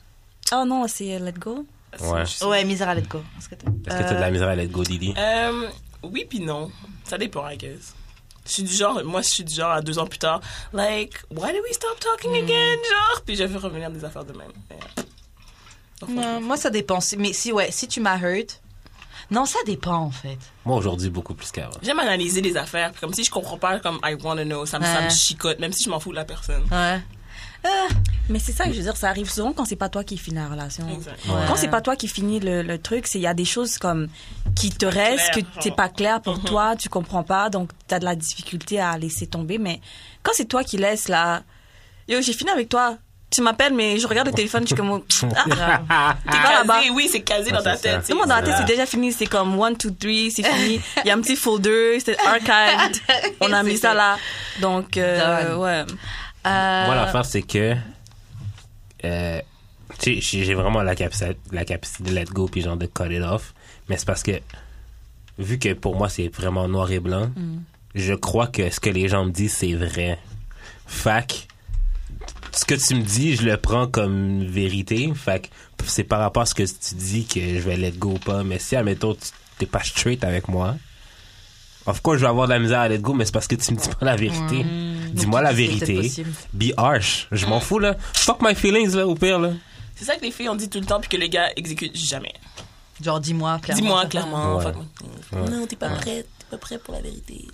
Oh 0.54 0.64
non, 0.66 0.86
c'est 0.88 1.18
Let 1.20 1.34
Go. 1.34 1.66
Ouais. 2.00 2.24
Ouais, 2.48 2.64
Misera, 2.64 2.96
let's 2.96 3.08
go. 3.08 3.22
Est-ce 3.38 3.50
que 3.50 3.56
t'as- 3.56 3.68
Est-ce 3.68 3.98
que 4.04 4.10
t'as 4.10 4.16
de 4.16 4.20
la 4.22 4.32
misère 4.32 4.48
à 4.48 4.56
Let's 4.56 4.72
go, 4.72 4.84
Didi? 4.84 5.14
Euh, 5.18 5.68
oui 6.04 6.26
puis 6.30 6.40
non. 6.40 6.72
Ça 7.04 7.18
dépend, 7.18 7.48
I 7.50 7.58
guess. 7.58 7.94
Je 8.46 8.52
suis 8.52 8.64
du 8.64 8.74
genre, 8.74 9.04
moi, 9.04 9.22
je 9.22 9.28
suis 9.30 9.44
du 9.44 9.54
genre 9.54 9.72
à 9.72 9.82
deux 9.82 10.00
ans 10.00 10.08
plus 10.08 10.18
tard, 10.20 10.42
like, 10.74 11.14
why 11.30 11.52
did 11.52 11.62
we 11.68 11.74
stop 11.74 12.00
talking 12.00 12.32
again, 12.36 12.76
genre, 12.90 13.22
puis 13.26 13.36
je 13.36 13.44
vais 13.44 13.58
revenir 13.58 13.92
des 13.92 14.04
affaires 14.04 14.24
de 14.26 14.34
même. 14.34 14.52
Non, 16.10 16.42
moi, 16.42 16.58
ça 16.58 16.70
dépend. 16.72 17.00
Si- 17.00 17.18
Mais 17.18 17.34
si, 17.34 17.52
ouais, 17.52 17.70
si 17.72 17.88
tu 17.88 18.00
m'as 18.02 18.18
hurt. 18.20 18.62
Non, 19.30 19.46
ça 19.46 19.60
dépend, 19.66 19.96
en 19.98 20.12
fait. 20.12 20.38
Moi, 20.66 20.76
aujourd'hui, 20.76 21.10
beaucoup 21.10 21.34
plus 21.36 21.52
qu'avant. 21.52 21.78
J'aime 21.84 22.00
analyser 22.00 22.42
les 22.42 22.58
affaires, 22.58 22.92
puis 22.92 23.00
comme 23.00 23.14
si 23.14 23.24
je 23.24 23.30
comprends 23.32 23.58
pas, 23.58 23.80
comme 23.80 24.00
I 24.04 24.16
wanna 24.22 24.44
know, 24.44 24.66
ça 24.66 24.78
me, 24.80 24.84
ça 24.86 25.02
me 25.02 25.10
chicote, 25.10 25.60
même 25.60 25.72
si 25.72 25.84
je 25.86 25.90
m'en 25.90 26.00
fous 26.02 26.10
de 26.12 26.16
la 26.16 26.26
personne. 26.26 26.64
Ouais. 26.72 27.00
Mais 28.30 28.40
c'est 28.40 28.52
ça 28.54 28.66
que 28.66 28.72
je 28.72 28.78
veux 28.78 28.84
dire, 28.84 28.96
ça 28.96 29.10
arrive 29.10 29.30
souvent 29.30 29.52
quand 29.52 29.66
c'est 29.66 29.76
pas 29.76 29.90
toi 29.90 30.04
qui 30.04 30.18
finis 30.18 30.38
la 30.38 30.48
relation. 30.48 30.86
Quand 31.48 31.56
c'est 31.56 31.68
pas 31.68 31.82
toi 31.82 31.96
qui 31.96 32.08
finis 32.08 32.40
le, 32.40 32.62
le 32.62 32.78
truc, 32.78 33.08
c'est 33.08 33.20
il 33.20 33.24
y 33.24 33.28
a 33.28 33.34
des 33.34 33.46
choses 33.46 33.78
comme 33.78 34.08
qui 34.56 34.70
te 34.70 34.86
restent, 34.86 35.32
que 35.34 35.40
clair, 35.42 35.62
genre. 35.66 35.76
pas 35.76 35.90
clair 35.90 36.22
pour 36.22 36.38
Mhm. 36.38 36.44
toi, 36.46 36.76
tu 36.78 36.88
comprends 36.90 37.24
pas, 37.24 37.50
donc 37.50 37.70
t'as 37.88 38.00
de 38.00 38.06
la 38.06 38.16
difficulté 38.16 38.80
à 38.80 38.98
laisser 38.98 39.28
tomber. 39.28 39.58
Mais 39.58 39.82
quand 40.24 40.32
c'est 40.34 40.46
toi 40.46 40.64
qui 40.64 40.78
laisses 40.78 41.08
là, 41.10 41.44
yo, 42.08 42.22
j'ai 42.22 42.34
fini 42.34 42.50
avec 42.52 42.70
toi. 42.70 42.98
Tu 43.34 43.42
m'appelles, 43.42 43.74
mais 43.74 43.98
je 43.98 44.06
regarde 44.08 44.28
le 44.28 44.34
téléphone, 44.34 44.64
je 44.64 44.68
suis 44.68 44.76
comme, 44.76 44.92
ah, 45.90 46.16
t'es 46.30 46.38
pas 46.38 46.52
là-bas. 46.60 46.80
Oui, 46.94 47.08
c'est 47.10 47.22
casé 47.22 47.50
Ah, 47.54 47.58
dans 47.58 47.64
ta 47.64 47.78
tête. 47.78 48.02
Tout 48.06 48.12
le 48.12 48.16
monde 48.20 48.28
dans 48.28 48.36
la 48.36 48.42
tête, 48.42 48.56
c'est 48.58 48.66
déjà 48.66 48.86
fini. 48.86 49.14
C'est 49.14 49.26
comme 49.26 49.54
1, 49.62 49.72
2, 49.72 49.76
3, 49.78 50.12
c'est 50.36 50.44
fini. 50.44 50.82
Il 51.06 51.08
y 51.08 51.12
a 51.12 51.16
un 51.16 51.22
petit 51.22 51.38
folder, 51.38 51.98
c'est 52.04 52.18
archived. 52.20 53.02
On 53.40 53.54
a 53.54 53.64
mis 53.64 53.78
ça 53.78 53.94
là. 53.94 54.18
Donc, 54.60 54.98
euh, 54.98 55.56
ouais. 55.56 55.86
Euh, 56.46 56.86
Moi, 56.86 56.96
l'affaire, 56.96 57.26
c'est 57.26 57.42
que. 57.42 57.76
Euh, 59.04 59.42
tu 60.00 60.22
sais, 60.22 60.44
j'ai 60.44 60.54
vraiment 60.54 60.84
la 60.84 60.96
capacité, 60.96 61.38
la 61.52 61.66
capacité 61.66 62.04
de 62.04 62.16
let 62.16 62.26
go 62.26 62.48
puis 62.48 62.62
genre 62.62 62.78
de 62.78 62.86
cut 62.86 63.12
it 63.12 63.22
off. 63.22 63.54
Mais 63.90 63.98
c'est 63.98 64.06
parce 64.06 64.24
que, 64.24 64.40
vu 65.38 65.60
que 65.60 65.74
pour 65.74 65.96
moi, 65.96 66.10
c'est 66.10 66.28
vraiment 66.30 66.68
noir 66.68 66.92
et 66.92 67.00
blanc, 67.00 67.30
je 67.94 68.14
crois 68.14 68.48
que 68.48 68.70
ce 68.70 68.80
que 68.80 68.90
les 68.90 69.08
gens 69.08 69.26
me 69.26 69.32
disent, 69.32 69.54
c'est 69.54 69.74
vrai. 69.74 70.18
Fac, 70.88 71.48
ce 72.52 72.66
que 72.66 72.76
tu 72.76 72.96
me 72.96 73.02
dis, 73.02 73.36
je 73.36 73.44
le 73.44 73.58
prends 73.58 73.88
comme 73.88 74.44
vérité. 74.46 75.12
Que 75.26 75.86
c'est 75.88 76.04
par 76.04 76.20
rapport 76.20 76.44
à 76.44 76.46
ce 76.46 76.54
que 76.56 76.64
tu 76.64 76.96
dis 76.96 77.26
que 77.26 77.40
je 77.40 77.60
vais 77.60 77.76
let 77.78 77.92
go 77.92 78.12
ou 78.14 78.20
pas. 78.20 78.44
Mais 78.44 78.60
si, 78.60 78.76
admettons, 78.76 79.14
tu 79.14 79.30
t'es 79.58 79.66
pas 79.66 79.84
straight 79.84 80.24
avec 80.24 80.48
moi, 80.48 80.76
of 81.86 82.02
course, 82.02 82.18
je 82.18 82.22
vais 82.24 82.30
avoir 82.30 82.48
de 82.48 82.54
la 82.54 82.60
misère 82.60 82.80
à 82.80 82.88
let 82.90 83.00
go, 83.00 83.14
mais 83.14 83.26
c'est 83.26 83.32
parce 83.32 83.48
que 83.48 83.56
tu 83.56 83.74
me 83.74 83.78
dis 83.78 83.90
pas 83.90 84.06
la 84.06 84.16
vérité. 84.16 84.66
Dis-moi 85.14 85.42
la 85.42 85.50
c'est 85.50 85.56
vérité. 85.56 86.12
Be 86.54 86.72
harsh. 86.78 87.28
Je 87.32 87.46
m'en 87.46 87.60
fous, 87.60 87.80
là. 87.80 87.96
Fuck 88.14 88.42
my 88.42 88.56
feelings, 88.56 88.96
là, 88.96 89.08
au 89.08 89.16
pire, 89.16 89.40
là. 89.40 89.52
C'est 89.96 90.06
ça 90.06 90.16
que 90.16 90.22
les 90.22 90.32
filles 90.32 90.50
ont 90.50 90.56
dit 90.56 90.70
tout 90.70 90.80
le 90.80 90.86
temps, 90.86 91.00
puis 91.00 91.10
que 91.10 91.18
les 91.18 91.30
gars 91.30 91.50
exécutent 91.56 91.96
jamais. 91.96 92.34
Genre, 93.02 93.20
dis-moi 93.20 93.60
clairement. 93.60 93.82
Dis-moi 93.82 94.06
clairement. 94.08 94.58
Ouais. 94.58 94.66
me. 95.34 95.50
Non, 95.50 95.66
t'es 95.68 95.76
pas 95.76 95.90
prête. 95.90 96.28
T'es 96.40 96.46
pas 96.52 96.58
prêt 96.58 96.78
pour 96.78 96.94
la 96.94 97.02
vérité. 97.02 97.48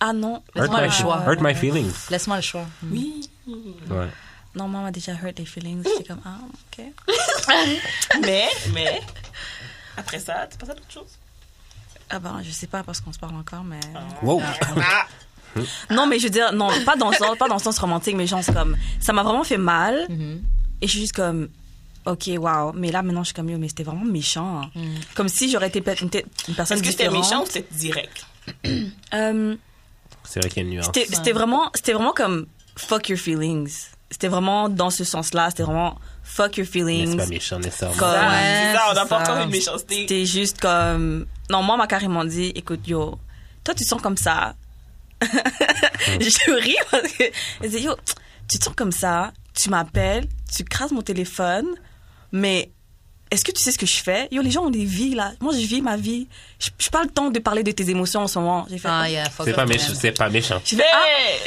Ah 0.00 0.12
non. 0.12 0.42
Hurt 0.54 0.66
Laisse-moi 0.66 0.80
my, 0.80 0.86
le 0.86 0.92
choix. 0.92 1.24
hurt 1.26 1.40
my 1.40 1.54
feelings. 1.54 1.92
Laisse-moi 2.10 2.36
le 2.36 2.42
choix. 2.42 2.66
Oui. 2.90 3.28
Ouais. 3.46 4.06
Non, 4.54 4.68
moi, 4.68 4.80
on 4.80 4.82
m'a 4.84 4.90
déjà 4.92 5.12
hurt 5.12 5.36
les 5.38 5.44
feelings. 5.44 5.82
J'étais 5.82 6.04
comme, 6.04 6.20
ah, 6.24 6.38
ok. 6.78 6.84
Mais, 8.22 8.48
mais, 8.72 9.00
après 9.96 10.20
ça, 10.20 10.46
tu 10.50 10.56
passes 10.56 10.70
à 10.70 10.74
d'autres 10.74 10.92
choses. 10.92 11.18
Ah 12.14 12.18
ben, 12.20 12.40
je 12.44 12.50
sais 12.52 12.68
pas 12.68 12.82
parce 12.84 13.00
qu'on 13.00 13.12
se 13.12 13.18
parle 13.18 13.34
encore, 13.34 13.64
mais. 13.64 13.80
Wow. 14.22 14.40
Ah, 14.78 15.06
Non, 15.90 16.06
mais 16.06 16.18
je 16.18 16.24
veux 16.24 16.30
dire, 16.30 16.52
non, 16.52 16.68
pas 16.84 16.96
dans 16.96 17.10
le 17.10 17.16
sens, 17.16 17.36
pas 17.38 17.48
dans 17.48 17.54
le 17.56 17.60
sens 17.60 17.78
romantique, 17.78 18.14
mais 18.16 18.26
genre, 18.26 18.42
c'est 18.42 18.54
comme, 18.54 18.76
ça 19.00 19.12
m'a 19.12 19.22
vraiment 19.22 19.44
fait 19.44 19.56
mal. 19.58 20.06
Mhm. 20.08 20.42
Et 20.80 20.86
je 20.86 20.90
suis 20.92 21.00
juste 21.00 21.12
comme, 21.14 21.48
ok, 22.06 22.30
wow. 22.38 22.72
Mais 22.74 22.90
là, 22.90 23.02
maintenant, 23.02 23.22
je 23.22 23.26
suis 23.28 23.34
comme, 23.34 23.48
yo, 23.50 23.58
mais 23.58 23.68
c'était 23.68 23.84
vraiment 23.84 24.04
méchant. 24.04 24.62
hein. 24.62 24.80
Comme 25.14 25.28
si 25.28 25.50
j'aurais 25.50 25.68
été 25.68 25.80
peut-être 25.80 26.02
une, 26.02 26.10
une 26.48 26.54
personne 26.54 26.76
Est-ce 26.78 26.84
que 26.84 26.90
c'était 26.90 27.10
méchant 27.10 27.42
ou 27.42 27.46
c'était 27.46 27.66
direct? 27.72 28.26
Euh, 29.14 29.56
C'est 30.24 30.40
vrai 30.40 30.48
qu'il 30.50 30.62
y 30.62 30.66
a 30.66 30.68
une 30.68 30.74
nuance. 30.74 30.86
c'était 30.86 31.06
c'était 31.10 31.32
vraiment, 31.32 31.70
c'était 31.74 31.92
vraiment 31.94 32.12
comme, 32.12 32.46
fuck 32.76 33.08
your 33.08 33.18
feelings. 33.18 33.70
C'était 34.14 34.28
vraiment 34.28 34.68
dans 34.68 34.90
ce 34.90 35.02
sens-là. 35.02 35.50
C'était 35.50 35.64
vraiment, 35.64 35.98
fuck 36.22 36.56
your 36.56 36.66
Mais 36.66 36.72
c'est 36.72 36.78
feelings. 36.84 37.16
pas 37.16 37.26
méchant, 37.26 37.58
nécessairement? 37.58 37.96
Comme- 37.96 38.10
Ça, 38.12 38.28
Ouais, 38.28 38.36
c'est 38.70 38.78
ça, 38.78 38.84
on 38.88 38.94
c'est 38.94 39.08
pas 39.08 39.18
encore 39.18 39.36
une 39.38 39.50
méchanceté. 39.50 39.96
C'était 40.02 40.24
juste 40.24 40.60
comme, 40.60 41.26
non, 41.50 41.62
moi, 41.64 41.74
on 41.74 41.78
m'a 41.78 41.88
carrément 41.88 42.24
dit, 42.24 42.52
écoute, 42.54 42.86
yo, 42.86 43.18
toi, 43.64 43.74
tu 43.74 43.82
te 43.82 43.88
sens 43.88 44.00
comme 44.00 44.16
ça. 44.16 44.54
je 45.24 46.52
ris 46.62 46.76
parce 46.92 47.08
que, 47.12 47.24
elle 47.60 47.70
dit, 47.70 47.80
yo, 47.80 47.96
tu 48.48 48.58
te 48.58 48.64
sens 48.64 48.74
comme 48.76 48.92
ça, 48.92 49.32
tu 49.52 49.68
m'appelles, 49.68 50.28
tu 50.54 50.62
crases 50.62 50.92
mon 50.92 51.02
téléphone, 51.02 51.66
mais 52.30 52.70
est-ce 53.34 53.44
que 53.44 53.52
tu 53.52 53.60
sais 53.62 53.70
ce 53.72 53.78
que 53.78 53.86
je 53.86 54.02
fais? 54.02 54.28
Yo, 54.30 54.40
les 54.42 54.50
gens 54.50 54.62
ont 54.64 54.70
des 54.70 54.84
vies, 54.84 55.14
là. 55.14 55.32
Moi, 55.40 55.52
je 55.52 55.66
vis 55.66 55.82
ma 55.82 55.96
vie. 55.96 56.26
Je 56.58 56.68
n'ai 56.70 56.90
pas 56.90 57.02
le 57.02 57.10
temps 57.10 57.30
de 57.30 57.38
parler 57.40 57.62
de 57.62 57.70
tes 57.72 57.90
émotions 57.90 58.20
en 58.20 58.28
ce 58.28 58.38
moment. 58.38 58.66
J'ai 58.70 58.78
fait, 58.78 58.88
Ah, 58.90 59.08
yeah, 59.10 59.24
C'est 59.44 59.52
pas 59.52 59.66
méchant. 59.66 59.92
C'est 59.94 60.12
pas 60.12 60.28
méchant. 60.30 60.60
j'ai 60.64 60.76
fait, 60.76 60.84
ah, 60.92 60.98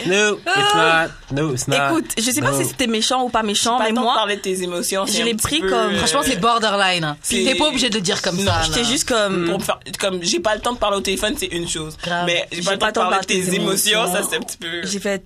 Mais, 0.06 0.16
No, 0.16 0.38
it's 0.38 0.76
not. 0.76 1.36
No, 1.36 1.54
it's 1.54 1.68
not. 1.68 1.76
écoute, 1.90 2.12
je 2.18 2.30
sais 2.32 2.42
pas 2.42 2.54
si 2.54 2.66
c'était 2.66 2.88
méchant 2.88 3.24
ou 3.24 3.30
pas 3.30 3.42
méchant, 3.44 3.78
pas 3.78 3.86
mais 3.86 3.90
le 3.92 3.96
temps 3.96 4.02
de 4.02 4.06
moi, 4.06 4.16
parler 4.16 4.36
de 4.36 4.42
tes 4.42 4.62
émotions. 4.64 5.06
je 5.06 5.24
l'ai 5.24 5.34
pris 5.36 5.60
peu, 5.62 5.70
comme- 5.70 5.94
euh, 5.94 5.98
Franchement, 5.98 6.22
c'est 6.24 6.40
borderline. 6.40 7.04
hein. 7.04 7.18
C'est- 7.22 7.44
T'es 7.44 7.56
pas 7.56 7.68
obligé 7.70 7.90
de 7.90 8.00
dire 8.00 8.22
comme 8.22 8.38
Non, 8.38 8.46
ça. 8.52 8.62
j'étais 8.66 8.84
là. 8.84 8.90
juste 8.90 9.08
comme, 9.08 9.50
pour 9.50 9.64
faire, 9.64 9.80
comme 10.00 10.22
j'ai 10.24 10.40
pas 10.40 10.56
le 10.56 10.62
temps 10.62 10.74
de 10.74 10.78
parler 10.80 10.98
au 10.98 11.02
téléphone, 11.02 11.34
c'est 11.38 11.48
une 11.48 11.68
chose. 11.68 11.98
Grave. 12.04 12.26
Mais 12.26 12.48
j'ai 12.52 12.62
pas 12.62 12.74
le 12.74 12.78
temps 12.80 12.88
de 12.88 12.94
parler 13.10 13.20
de 13.22 13.26
tes 13.26 13.56
émotions, 13.56 14.06
ça 14.12 14.22
c'est 14.30 14.36
un 14.38 14.42
petit 14.42 14.58
peu. 14.58 14.86
j'ai 14.86 15.00
fait, 15.00 15.24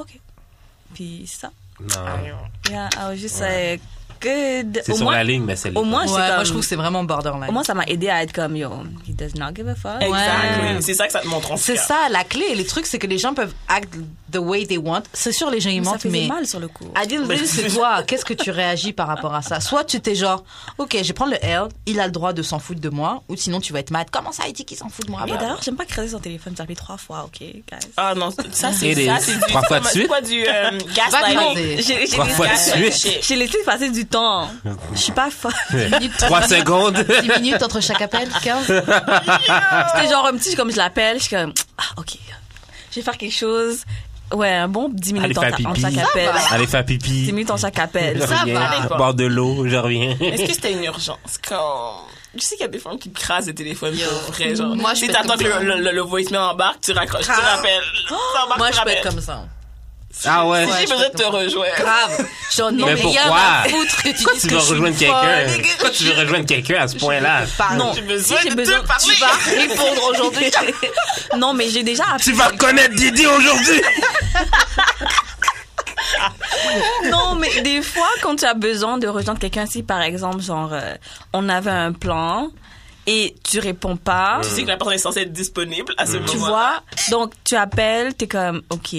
ok. 0.00 0.18
Puis 0.94 1.24
ça. 1.26 1.50
Non. 1.80 1.86
Yeah, 2.70 2.88
I 2.96 3.08
was 3.10 3.16
just 3.16 3.40
like, 3.40 3.80
good. 4.24 4.80
C'est 4.84 4.94
sur 4.94 5.04
moins, 5.04 5.14
la 5.16 5.24
ligne, 5.24 5.44
mais 5.44 5.56
c'est 5.56 5.74
au 5.76 5.84
moins, 5.84 6.04
Ouais, 6.06 6.10
moi, 6.10 6.44
je 6.44 6.50
trouve 6.50 6.62
que 6.62 6.66
c'est 6.66 6.76
vraiment 6.76 7.04
borderline. 7.04 7.48
Au 7.48 7.52
moins, 7.52 7.64
ça 7.64 7.74
m'a 7.74 7.84
aidé 7.84 8.08
à 8.08 8.22
être 8.22 8.32
comme, 8.32 8.56
yo, 8.56 8.70
he 9.08 9.12
does 9.14 9.38
not 9.38 9.54
give 9.54 9.68
a 9.68 9.74
fuck. 9.74 10.02
Exactly. 10.02 10.74
Ouais. 10.74 10.80
C'est 10.80 10.94
ça 10.94 11.06
que 11.06 11.12
ça 11.12 11.20
te 11.20 11.26
montre 11.28 11.52
en 11.52 11.56
tout 11.56 11.60
C'est 11.62 11.76
ça, 11.76 12.08
la 12.10 12.24
clé. 12.24 12.54
Les 12.54 12.64
trucs, 12.66 12.86
c'est 12.86 12.98
que 12.98 13.06
les 13.06 13.18
gens 13.18 13.34
peuvent 13.34 13.52
act 13.68 13.94
the 14.32 14.36
way 14.38 14.66
they 14.66 14.78
want. 14.78 15.02
C'est 15.12 15.32
sûr, 15.32 15.50
les 15.50 15.60
gens, 15.60 15.70
ils 15.70 15.80
Mais 15.80 15.84
ça 15.84 15.90
mentent, 15.92 16.04
mais. 16.06 16.26
mal 16.26 16.46
sur 16.46 16.60
le 16.60 16.68
coup. 16.68 16.86
Le 16.94 17.36
c'est 17.46 17.68
toi. 17.68 18.02
Qu'est-ce 18.06 18.24
que 18.24 18.34
tu 18.34 18.50
réagis 18.50 18.92
par 18.92 19.06
rapport 19.06 19.34
à 19.34 19.42
ça? 19.42 19.60
Soit 19.60 19.84
tu 19.84 20.00
t'es 20.00 20.14
genre, 20.14 20.44
ok, 20.78 20.96
je 21.00 21.06
vais 21.08 21.12
prendre 21.12 21.32
le 21.32 21.44
L, 21.44 21.64
il 21.86 22.00
a 22.00 22.06
le 22.06 22.12
droit 22.12 22.32
de 22.32 22.42
s'en 22.42 22.58
foutre 22.58 22.80
de 22.80 22.88
moi, 22.88 23.22
ou 23.28 23.36
sinon 23.36 23.60
tu 23.60 23.72
vas 23.72 23.80
être 23.80 23.90
mad. 23.90 24.08
Comment 24.10 24.32
ça, 24.32 24.44
il 24.48 24.52
dit 24.52 24.64
qu'il 24.64 24.76
s'en 24.76 24.88
fout 24.88 25.06
de 25.06 25.10
moi? 25.10 25.22
Et 25.26 25.30
Bah, 25.30 25.36
d'ailleurs, 25.40 25.60
j'aime 25.62 25.76
pas 25.76 25.84
craser 25.84 26.08
son 26.10 26.18
téléphone. 26.18 26.54
J'ai 26.56 26.62
appelé 26.62 26.76
trois 26.76 26.96
fois, 26.96 27.24
ok, 27.26 27.38
guys. 27.40 27.62
Ah 27.96 28.14
non, 28.14 28.30
ça 28.30 28.72
c'est 28.72 28.94
ça 28.94 29.18
du 29.32 29.40
Trois 29.48 29.62
fois 29.62 29.80
de 29.80 29.86
suite? 29.86 30.08
quoi 30.08 30.20
du 30.20 30.44
euh, 30.46 30.70
gaslighting. 30.94 31.82
J'ai 31.82 31.98
laissé- 31.98 32.16
fois 32.16 32.24
de 32.46 32.50
Gaslighting 32.52 32.92
suite? 32.92 33.12
shit. 33.14 33.24
j'ai 33.26 33.36
laissé 33.36 33.58
passer 33.64 33.90
du 33.90 34.06
temps. 34.14 34.48
Je 34.94 34.98
suis 34.98 35.12
pas 35.12 35.30
folle. 35.30 35.52
Trois 36.18 36.42
secondes. 36.42 36.94
10 37.22 37.40
minutes 37.42 37.62
entre 37.62 37.80
chaque 37.80 38.00
appel 38.02 38.28
15 38.42 38.66
C'était 38.66 40.08
genre 40.10 40.26
un 40.26 40.36
petit, 40.36 40.54
comme 40.54 40.70
je 40.70 40.76
l'appelle, 40.76 41.18
je 41.18 41.24
suis 41.24 41.36
comme, 41.36 41.52
ah, 41.78 41.82
ok. 41.96 42.10
Je 42.90 42.96
vais 42.96 43.02
faire 43.02 43.16
quelque 43.18 43.34
chose. 43.34 43.84
Ouais, 44.32 44.50
un 44.52 44.68
bon 44.68 44.88
10 44.90 45.10
Allez 45.10 45.20
minutes 45.20 45.38
en, 45.38 45.70
en 45.70 45.74
chaque 45.74 45.98
appel. 45.98 46.30
Allez 46.50 46.66
faire 46.66 46.84
10 46.84 46.98
pipi. 46.98 47.32
minutes 47.32 47.50
en 47.50 47.56
chaque 47.56 47.78
appel. 47.78 48.20
Je 48.20 48.26
Ça 48.26 48.38
reviens. 48.40 48.60
va. 48.88 48.96
Boire 48.96 49.14
de 49.14 49.24
l'eau, 49.24 49.66
je 49.68 49.76
reviens. 49.76 50.16
Est-ce 50.20 50.44
que 50.46 50.52
c'était 50.52 50.72
une 50.72 50.84
urgence 50.84 51.38
quand 51.46 51.94
je 52.36 52.40
sais 52.40 52.56
qu'il 52.56 52.62
y 52.64 52.68
a 52.68 52.68
des 52.68 52.80
femmes 52.80 52.98
qui 52.98 53.12
crasent 53.12 53.46
le 53.46 53.54
téléphone 53.54 53.94
pour 53.96 54.32
vrai 54.34 54.56
genre. 54.56 54.74
Moi, 54.74 54.94
je 54.94 55.00
si 55.00 55.08
t'attends 55.08 55.36
que 55.36 55.44
le, 55.44 55.80
le, 55.80 55.92
le, 55.92 56.00
voicemail 56.00 56.40
embarque, 56.40 56.80
tu 56.80 56.90
raccroches, 56.92 57.26
tu 57.26 57.30
rappelles. 57.30 57.80
Ça 58.08 58.44
embarque, 58.44 58.58
Moi, 58.58 58.70
je 58.72 58.80
peux 58.82 58.88
être 58.90 59.08
comme 59.08 59.20
ça. 59.20 59.44
Ah 60.26 60.46
ouais. 60.46 60.64
Si 60.66 60.70
Ouais, 60.72 60.78
j'ai 60.80 60.86
besoin 60.92 61.08
de 61.08 61.14
te 61.16 61.22
rejoindre. 61.24 61.74
Grave. 61.76 62.26
Genre, 62.56 62.72
non, 62.72 62.86
Mais 62.86 62.94
rien 62.94 63.02
pourquoi? 63.22 63.38
à 63.40 63.68
foutre 63.68 63.96
que 64.02 64.08
tu 64.08 64.14
Pourquoi 64.14 64.32
dises 64.34 64.42
tu 64.42 64.48
que 64.48 64.54
je 64.60 64.70
rejoindre 64.70 64.96
quelqu'un? 64.98 65.62
Pourquoi 65.70 65.90
tu 65.90 66.04
veux 66.04 66.14
rejoindre 66.20 66.46
quelqu'un 66.46 66.82
à 66.82 66.88
ce 66.88 66.96
point-là? 66.96 67.42
Pardon. 67.58 67.92
J'ai 67.94 68.02
besoin 68.02 68.36
Si 68.38 68.42
j'ai 68.44 68.50
de 68.50 68.54
besoin, 68.54 68.80
te 68.80 68.86
parler. 68.86 69.04
tu 69.04 69.20
vas 69.20 69.60
répondre 69.60 70.10
aujourd'hui. 70.10 70.50
non, 71.36 71.52
mais 71.52 71.68
j'ai 71.68 71.82
déjà 71.82 72.04
appris. 72.04 72.24
Tu 72.24 72.32
vas 72.32 72.50
connaître 72.52 72.94
Didi 72.94 73.26
aujourd'hui! 73.26 73.82
Non, 77.10 77.34
mais 77.34 77.60
des 77.62 77.82
fois, 77.82 78.08
quand 78.22 78.36
tu 78.36 78.44
as 78.44 78.54
besoin 78.54 78.98
de 78.98 79.06
rejoindre 79.08 79.38
quelqu'un, 79.40 79.66
si 79.66 79.82
par 79.82 80.00
exemple, 80.02 80.40
genre, 80.40 80.70
euh, 80.72 80.94
on 81.32 81.48
avait 81.48 81.70
un 81.70 81.92
plan 81.92 82.48
et 83.06 83.34
tu 83.48 83.58
réponds 83.58 83.96
pas, 83.96 84.40
Tu 84.42 84.48
sais 84.48 84.62
que 84.62 84.68
la 84.68 84.76
personne 84.76 84.94
est 84.94 84.98
censée 84.98 85.20
être 85.20 85.32
disponible 85.32 85.94
à 85.98 86.06
ce 86.06 86.12
moment 86.16 86.26
tu 86.26 86.36
vois, 86.38 86.82
donc 87.10 87.32
tu 87.44 87.54
appelles, 87.56 88.14
t'es 88.14 88.26
comme, 88.26 88.62
ok, 88.70 88.94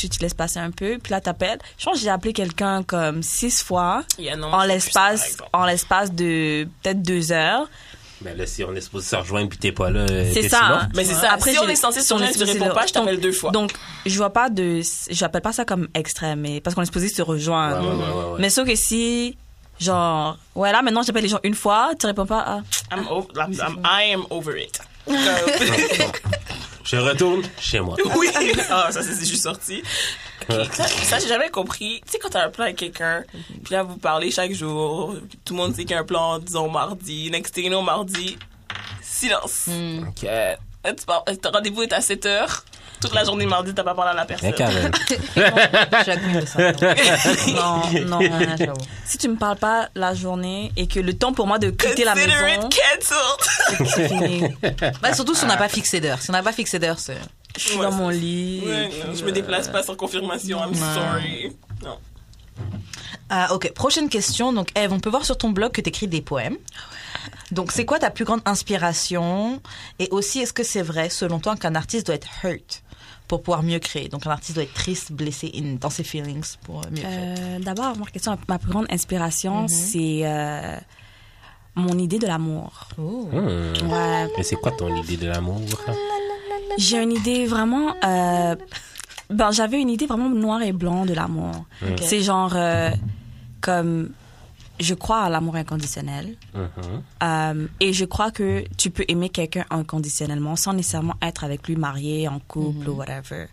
tu 0.00 0.08
te 0.18 0.22
laisses 0.22 0.34
passer 0.34 0.58
un 0.60 0.70
peu, 0.70 0.98
puis 1.02 1.10
là 1.10 1.20
t'appelles. 1.20 1.58
Je 1.78 1.84
pense 1.84 1.94
que 1.94 2.00
j'ai 2.00 2.10
appelé 2.10 2.32
quelqu'un 2.32 2.82
comme 2.82 3.22
six 3.22 3.62
fois 3.62 4.04
non, 4.36 4.48
en 4.52 4.64
l'espace, 4.64 5.32
exemple. 5.32 5.50
en 5.52 5.64
l'espace 5.66 6.12
de 6.12 6.66
peut-être 6.82 7.02
deux 7.02 7.32
heures. 7.32 7.68
Ben 8.20 8.36
là, 8.36 8.46
si 8.46 8.64
on 8.64 8.74
est 8.74 8.80
supposé 8.80 9.08
se 9.10 9.14
rejoindre 9.16 9.48
puis 9.48 9.58
t'es 9.58 9.70
pas 9.70 9.90
là, 9.90 10.00
euh, 10.00 10.28
C'est 10.34 10.48
ça. 10.48 10.62
mort. 10.68 10.82
Mais 10.96 11.04
c'est 11.04 11.14
ça. 11.14 11.32
Après, 11.32 11.52
si 11.52 11.58
on 11.60 11.68
est 11.68 11.76
censé 11.76 12.00
se 12.00 12.12
rejoindre, 12.12 12.36
tu 12.36 12.42
réponds 12.42 12.74
pas, 12.74 12.86
je 12.86 12.92
t'appelle 12.92 13.20
deux 13.20 13.30
fois. 13.32 13.52
Donc, 13.52 13.70
je 14.06 14.16
vois 14.16 14.32
pas 14.32 14.50
de, 14.50 14.80
je 15.10 15.24
appelle 15.24 15.40
pas 15.42 15.52
ça 15.52 15.64
comme 15.64 15.86
extrême, 15.94 16.40
mais 16.40 16.60
parce 16.60 16.74
qu'on 16.74 16.82
est 16.82 16.86
supposé 16.86 17.08
se 17.08 17.22
rejoindre. 17.22 17.80
Ouais, 17.80 17.86
ouais, 17.86 17.94
ouais, 17.94 18.12
ouais, 18.24 18.30
ouais. 18.32 18.38
Mais 18.40 18.50
sauf 18.50 18.66
que 18.66 18.74
si, 18.74 19.36
genre, 19.78 20.36
ouais, 20.56 20.72
là, 20.72 20.82
maintenant, 20.82 21.02
j'appelle 21.02 21.22
les 21.22 21.28
gens 21.28 21.38
une 21.44 21.54
fois, 21.54 21.92
tu 21.96 22.06
réponds 22.06 22.26
pas, 22.26 22.44
ah, 22.44 22.60
I'm 22.92 23.06
over, 23.08 23.28
I'm, 23.36 23.52
I'm- 23.52 23.82
I 23.84 24.12
am 24.12 24.24
over 24.30 24.56
it. 24.60 24.80
Je 26.90 26.96
retourne 26.96 27.42
chez 27.60 27.80
moi. 27.80 27.96
oui. 28.16 28.28
Ah, 28.70 28.88
ça, 28.90 29.02
c'est 29.02 29.12
c'est 29.12 29.26
juste 29.26 29.42
sorti. 29.42 29.82
Ok, 30.48 30.56
Ça, 30.72 30.86
ça, 30.86 31.18
j'ai 31.18 31.28
jamais 31.28 31.50
compris. 31.50 32.00
Tu 32.06 32.12
sais, 32.12 32.18
quand 32.18 32.30
t'as 32.30 32.46
un 32.46 32.50
plan 32.50 32.64
avec 32.64 32.76
quelqu'un, 32.76 33.24
puis 33.62 33.74
là, 33.74 33.82
vous 33.82 33.98
parlez 33.98 34.30
chaque 34.30 34.52
jour, 34.54 35.14
tout 35.44 35.52
le 35.52 35.58
monde 35.58 35.74
sait 35.74 35.82
qu'il 35.82 35.90
y 35.90 35.94
a 35.94 36.00
un 36.00 36.04
plan, 36.04 36.38
disons, 36.38 36.70
mardi, 36.70 37.30
next 37.30 37.54
thing 37.54 37.64
you 37.64 37.70
know, 37.70 37.82
mardi, 37.82 38.38
silence. 39.02 39.68
Ok. 40.08 40.26
Euh, 41.28 41.34
Ton 41.36 41.50
rendez-vous 41.50 41.82
est 41.82 41.92
à 41.92 42.00
7 42.00 42.26
heures. 42.26 42.64
Toute 43.00 43.14
la 43.14 43.22
journée 43.24 43.46
mardi, 43.46 43.72
t'as 43.74 43.84
pas 43.84 43.94
parlé 43.94 44.10
à 44.10 44.14
la 44.14 44.24
personne. 44.24 44.50
De 45.38 46.46
ça. 46.46 46.72
non, 47.52 47.82
non. 48.06 48.18
Ah, 48.32 48.56
j'avoue. 48.58 48.72
si 49.04 49.18
tu 49.18 49.28
me 49.28 49.36
parles 49.36 49.56
pas 49.58 49.88
la 49.94 50.14
journée 50.14 50.72
et 50.76 50.86
que 50.88 50.98
le 50.98 51.12
temps 51.14 51.32
pour 51.32 51.46
moi 51.46 51.58
de 51.58 51.70
quitter 51.70 52.04
la 52.04 52.14
Consider 52.14 52.32
maison, 52.42 52.68
it 52.68 52.80
cancelled. 52.98 53.88
c'est 53.88 54.08
fini. 54.08 54.42
Bah, 55.02 55.14
surtout 55.14 55.34
si 55.36 55.44
on 55.44 55.48
n'a 55.48 55.56
pas 55.56 55.68
fixé 55.68 56.00
d'heure. 56.00 56.20
Si 56.20 56.30
on 56.30 56.32
n'a 56.32 56.42
pas 56.42 56.52
fixé 56.52 56.78
d'heure, 56.80 56.98
c'est. 56.98 57.16
Je 57.56 57.62
suis 57.68 57.76
Ouais, 57.76 57.82
dans 57.86 57.92
mon 57.92 58.08
lit. 58.08 58.62
Ouais, 58.66 58.88
non, 59.06 59.14
je 59.14 59.24
me 59.24 59.30
déplace 59.32 59.68
euh, 59.68 59.72
pas 59.72 59.82
sans 59.82 59.94
confirmation. 59.94 60.58
I'm 60.58 60.74
sorry. 60.74 61.52
Non. 61.84 61.98
Ah, 63.30 63.52
ok. 63.54 63.72
Prochaine 63.74 64.08
question. 64.08 64.52
Donc, 64.52 64.68
Eve, 64.76 64.92
on 64.92 65.00
peut 65.00 65.10
voir 65.10 65.24
sur 65.24 65.38
ton 65.38 65.50
blog 65.50 65.70
que 65.72 65.80
tu 65.80 65.88
écris 65.88 66.08
des 66.08 66.20
poèmes. 66.22 66.56
Donc, 67.52 67.72
c'est 67.72 67.84
quoi 67.84 67.98
ta 67.98 68.10
plus 68.10 68.24
grande 68.24 68.40
inspiration? 68.44 69.60
Et 69.98 70.08
aussi, 70.10 70.40
est-ce 70.40 70.52
que 70.52 70.62
c'est 70.64 70.82
vrai, 70.82 71.08
selon 71.08 71.38
toi, 71.38 71.56
qu'un 71.56 71.74
artiste 71.74 72.06
doit 72.06 72.14
être 72.16 72.28
hurt 72.44 72.82
pour 73.26 73.42
pouvoir 73.42 73.62
mieux 73.62 73.78
créer? 73.78 74.08
Donc, 74.08 74.26
un 74.26 74.30
artiste 74.30 74.54
doit 74.54 74.64
être 74.64 74.74
triste, 74.74 75.12
blessé 75.12 75.50
in- 75.54 75.76
dans 75.80 75.90
ses 75.90 76.04
feelings 76.04 76.56
pour 76.64 76.82
mieux 76.90 77.02
créer. 77.02 77.34
Euh, 77.38 77.58
D'abord, 77.60 77.96
ma 77.96 78.06
question, 78.06 78.38
ma 78.48 78.58
plus 78.58 78.70
grande 78.70 78.86
inspiration, 78.90 79.68
c'est 79.68 80.20
euh, 80.24 80.76
mon 81.74 81.98
idée 81.98 82.18
de 82.18 82.26
l'amour. 82.26 82.88
Oh. 82.98 83.28
Ouais. 83.32 84.28
Mais 84.36 84.42
c'est 84.42 84.56
quoi 84.56 84.72
ton 84.72 84.94
idée 84.96 85.16
de 85.16 85.26
l'amour? 85.28 85.60
J'ai 86.78 87.02
une 87.02 87.12
idée 87.12 87.46
vraiment. 87.46 87.94
euh, 88.04 88.54
ben, 89.30 89.50
j'avais 89.50 89.80
une 89.80 89.90
idée 89.90 90.06
vraiment 90.06 90.30
noir 90.30 90.62
et 90.62 90.72
blanc 90.72 91.04
de 91.04 91.12
l'amour. 91.12 91.52
C'est 92.00 92.20
genre 92.22 92.52
euh, 92.54 92.90
comme 93.60 94.10
je 94.80 94.94
crois 94.94 95.22
à 95.22 95.28
l'amour 95.28 95.56
inconditionnel 95.56 96.36
Mhm. 96.54 96.68
euh, 97.22 97.66
et 97.80 97.92
je 97.92 98.04
crois 98.04 98.30
que 98.30 98.64
tu 98.76 98.90
peux 98.90 99.04
aimer 99.08 99.28
quelqu'un 99.28 99.64
inconditionnellement 99.70 100.56
sans 100.56 100.72
nécessairement 100.72 101.14
être 101.22 101.44
avec 101.44 101.66
lui 101.68 101.76
marié, 101.76 102.28
en 102.28 102.38
couple 102.40 102.88
ou 102.88 102.92
whatever. 102.94 103.46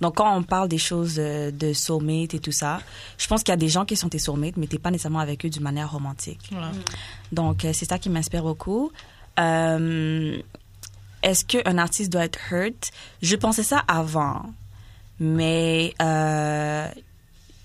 Donc 0.00 0.16
quand 0.16 0.34
on 0.34 0.42
parle 0.42 0.68
des 0.68 0.78
choses 0.78 1.16
euh, 1.18 1.50
de 1.50 1.72
soulmate 1.74 2.32
et 2.34 2.38
tout 2.40 2.52
ça, 2.52 2.80
je 3.18 3.26
pense 3.26 3.42
qu'il 3.42 3.52
y 3.52 3.54
a 3.54 3.58
des 3.58 3.68
gens 3.68 3.84
qui 3.84 3.96
sont 3.96 4.08
tes 4.08 4.18
soulmates 4.18 4.56
mais 4.56 4.66
t'es 4.66 4.78
pas 4.78 4.90
nécessairement 4.90 5.18
avec 5.18 5.44
eux 5.44 5.50
d'une 5.50 5.62
manière 5.62 5.90
romantique. 5.92 6.48
Voilà. 6.50 6.70
Donc, 7.32 7.64
euh, 7.64 7.72
c'est 7.74 7.84
ça 7.88 7.98
qui 7.98 8.08
m'inspire 8.08 8.42
beaucoup. 8.42 8.90
Euh, 9.38 10.36
Est-ce 11.22 11.44
qu'un 11.44 11.76
artiste 11.76 12.10
doit 12.10 12.24
être 12.24 12.38
hurt? 12.50 12.90
Je 13.20 13.36
pensais 13.36 13.62
ça 13.62 13.84
avant. 13.86 14.46
Mais 15.18 15.92
euh, 16.00 16.88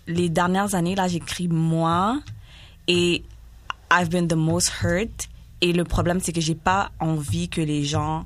les 0.08 0.28
dernières 0.28 0.76
années, 0.76 0.94
là, 0.96 1.08
j'écris 1.08 1.48
moi 1.48 2.20
et 2.88 3.24
I've 3.92 4.10
been 4.10 4.28
the 4.28 4.34
most 4.36 4.72
hurt. 4.84 5.28
Et 5.62 5.74
le 5.74 5.84
problème, 5.84 6.20
c'est 6.22 6.34
que 6.34 6.42
j'ai 6.42 6.56
pas 6.56 6.92
envie 7.00 7.50
que 7.50 7.62
les 7.62 7.84
gens 7.86 8.26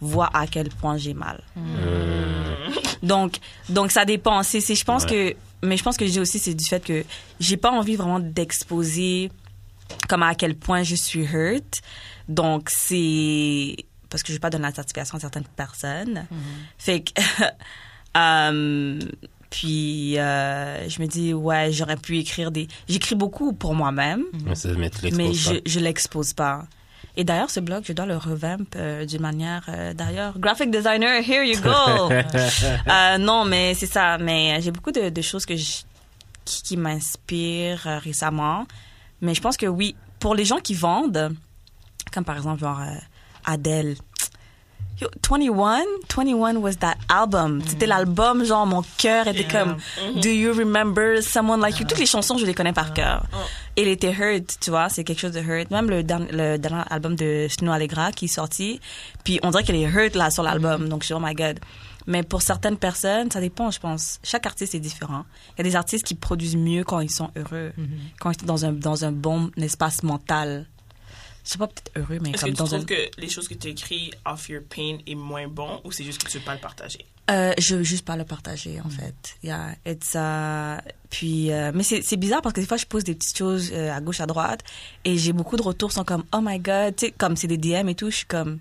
voient 0.00 0.30
à 0.34 0.46
quel 0.46 0.68
point 0.68 0.96
j'ai 0.96 1.14
mal. 1.14 1.42
Donc, 3.02 3.38
donc 3.68 3.90
ça 3.90 4.04
dépend. 4.04 4.42
C'est, 4.42 4.60
c'est- 4.60 4.74
je 4.74 4.84
pense 4.84 5.04
que, 5.06 5.34
mais 5.62 5.76
je 5.76 5.82
pense 5.82 5.96
que 5.96 6.06
j'ai 6.06 6.20
aussi, 6.20 6.38
c'est 6.38 6.54
du 6.54 6.64
fait 6.64 6.84
que 6.84 7.04
j'ai 7.40 7.56
pas 7.56 7.70
envie 7.70 7.96
vraiment 7.96 8.20
d'exposer 8.20 9.30
comme 10.08 10.22
à 10.22 10.34
quel 10.34 10.54
point 10.56 10.82
je 10.82 10.94
suis 10.94 11.24
hurt. 11.24 11.80
Donc, 12.28 12.68
c'est 12.70 13.76
parce 14.10 14.22
que 14.22 14.28
je 14.28 14.34
vais 14.34 14.40
pas 14.40 14.50
donner 14.50 14.64
la 14.64 14.74
satisfaction 14.74 15.16
à 15.16 15.20
certaines 15.20 15.44
personnes. 15.44 16.26
Fait 16.76 17.00
que, 17.00 17.12
euh, 18.16 18.98
puis, 19.50 20.18
euh, 20.18 20.88
je 20.88 21.00
me 21.00 21.06
dis, 21.06 21.32
ouais, 21.34 21.72
j'aurais 21.72 21.96
pu 21.96 22.18
écrire 22.18 22.50
des. 22.50 22.68
J'écris 22.88 23.14
beaucoup 23.14 23.52
pour 23.52 23.74
moi-même, 23.74 24.24
Mais 24.44 24.54
ça, 24.54 24.68
mais 25.16 25.28
je, 25.34 25.54
je 25.66 25.80
l'expose 25.80 26.32
pas. 26.34 26.66
Et 27.16 27.24
d'ailleurs, 27.24 27.50
ce 27.50 27.58
blog, 27.60 27.82
je 27.86 27.92
dois 27.92 28.06
le 28.06 28.16
revamp 28.16 28.64
euh, 28.76 29.04
d'une 29.04 29.22
manière. 29.22 29.64
euh, 29.68 29.92
d'ailleurs, 29.94 30.38
graphic 30.38 30.70
designer, 30.70 31.20
here 31.26 31.42
you 31.44 31.60
go. 31.60 31.70
Euh, 32.88 33.18
non, 33.18 33.44
mais 33.44 33.74
c'est 33.74 33.86
ça. 33.86 34.18
Mais 34.18 34.60
j'ai 34.60 34.70
beaucoup 34.70 34.92
de, 34.92 35.08
de 35.08 35.22
choses 35.22 35.44
que 35.44 35.56
je- 35.56 35.82
qui, 36.44 36.62
qui 36.62 36.76
m'inspirent 36.76 38.00
récemment. 38.04 38.66
Mais 39.20 39.34
je 39.34 39.40
pense 39.40 39.56
que 39.56 39.66
oui, 39.66 39.96
pour 40.20 40.34
les 40.34 40.44
gens 40.44 40.58
qui 40.58 40.74
vendent, 40.74 41.34
comme 42.12 42.24
par 42.24 42.36
exemple 42.36 42.60
genre 42.60 42.80
Adele. 43.44 43.96
Yo, 45.00 45.06
21, 45.22 45.84
21 46.08 46.56
was 46.60 46.74
that 46.80 46.96
album. 47.08 47.62
C'était 47.64 47.86
l'album, 47.86 48.44
genre, 48.44 48.66
mon 48.66 48.82
cœur 48.96 49.28
était 49.28 49.46
comme, 49.46 49.76
Do 50.20 50.28
you 50.28 50.52
remember 50.52 51.22
someone 51.22 51.60
like 51.60 51.78
you? 51.78 51.86
Toutes 51.86 52.00
les 52.00 52.06
chansons, 52.06 52.36
je 52.36 52.44
les 52.44 52.52
connais 52.54 52.72
par 52.72 52.92
cœur. 52.94 53.24
Et 53.76 53.82
il 53.82 53.88
était 53.88 54.12
hurt, 54.12 54.58
tu 54.60 54.70
vois, 54.70 54.88
c'est 54.88 55.04
quelque 55.04 55.20
chose 55.20 55.30
de 55.32 55.40
hurt. 55.40 55.70
Même 55.70 55.88
le, 55.88 56.02
dernier- 56.02 56.32
le 56.32 56.56
dernier 56.58 56.82
album 56.90 57.14
de 57.14 57.46
Snow 57.48 57.70
Allegra 57.70 58.10
qui 58.10 58.24
est 58.24 58.28
sorti, 58.28 58.80
puis 59.22 59.38
on 59.44 59.50
dirait 59.52 59.62
qu'elle 59.62 59.76
est 59.76 59.88
hurt 59.88 60.16
là 60.16 60.30
sur 60.32 60.42
l'album. 60.42 60.88
Donc 60.88 61.02
je 61.02 61.06
suis, 61.06 61.14
oh 61.14 61.20
my 61.22 61.32
god. 61.34 61.60
Mais 62.08 62.24
pour 62.24 62.42
certaines 62.42 62.78
personnes, 62.78 63.30
ça 63.30 63.40
dépend, 63.40 63.70
je 63.70 63.78
pense. 63.78 64.18
Chaque 64.24 64.46
artiste 64.46 64.74
est 64.74 64.80
différent. 64.80 65.24
Il 65.52 65.58
y 65.58 65.60
a 65.60 65.70
des 65.70 65.76
artistes 65.76 66.04
qui 66.06 66.14
produisent 66.16 66.56
mieux 66.56 66.82
quand 66.82 66.98
ils 67.00 67.10
sont 67.10 67.30
heureux, 67.36 67.72
quand 68.18 68.30
ils 68.32 68.40
sont 68.40 68.46
dans 68.46 68.64
un, 68.64 68.72
dans 68.72 69.04
un 69.04 69.12
bon 69.12 69.50
espace 69.58 70.02
mental. 70.02 70.66
Je 71.48 71.52
sais 71.54 71.58
pas, 71.58 71.66
peut-être 71.66 71.90
heureux, 71.96 72.18
mais 72.20 72.32
Est-ce 72.32 72.42
que 72.42 72.46
comme 72.46 72.50
tu 72.50 72.58
dans 72.58 72.66
trouves 72.66 72.80
un... 72.80 72.84
que 72.84 73.10
les 73.16 73.28
choses 73.30 73.48
que 73.48 73.54
tu 73.54 73.68
écris 73.68 74.10
off 74.26 74.50
your 74.50 74.60
pain 74.68 74.98
est 75.06 75.14
moins 75.14 75.48
bon 75.48 75.80
ou 75.82 75.90
c'est 75.90 76.04
juste 76.04 76.22
que 76.22 76.30
tu 76.30 76.36
veux 76.36 76.44
pas 76.44 76.52
le 76.52 76.60
partager? 76.60 77.06
Euh, 77.30 77.54
je 77.56 77.76
veux 77.76 77.82
juste 77.82 78.04
pas 78.04 78.16
le 78.16 78.24
partager 78.24 78.78
en 78.84 78.90
fait. 78.90 79.14
Yeah, 79.42 79.74
it's, 79.86 80.14
uh, 80.14 80.78
puis 81.08 81.50
euh, 81.50 81.72
mais 81.74 81.84
c'est 81.84 82.02
c'est 82.02 82.18
bizarre 82.18 82.42
parce 82.42 82.52
que 82.52 82.60
des 82.60 82.66
fois 82.66 82.76
je 82.76 82.84
pose 82.84 83.02
des 83.02 83.14
petites 83.14 83.38
choses 83.38 83.70
euh, 83.72 83.90
à 83.96 84.00
gauche 84.02 84.20
à 84.20 84.26
droite 84.26 84.60
et 85.06 85.16
j'ai 85.16 85.32
beaucoup 85.32 85.56
de 85.56 85.62
retours 85.62 85.90
sont 85.90 86.04
comme 86.04 86.24
oh 86.34 86.40
my 86.42 86.58
god, 86.58 86.94
tu 86.96 87.06
sais 87.06 87.12
comme 87.12 87.34
c'est 87.34 87.46
des 87.46 87.56
DM 87.56 87.88
et 87.88 87.94
tout, 87.94 88.10
je 88.10 88.16
suis 88.16 88.26
comme 88.26 88.58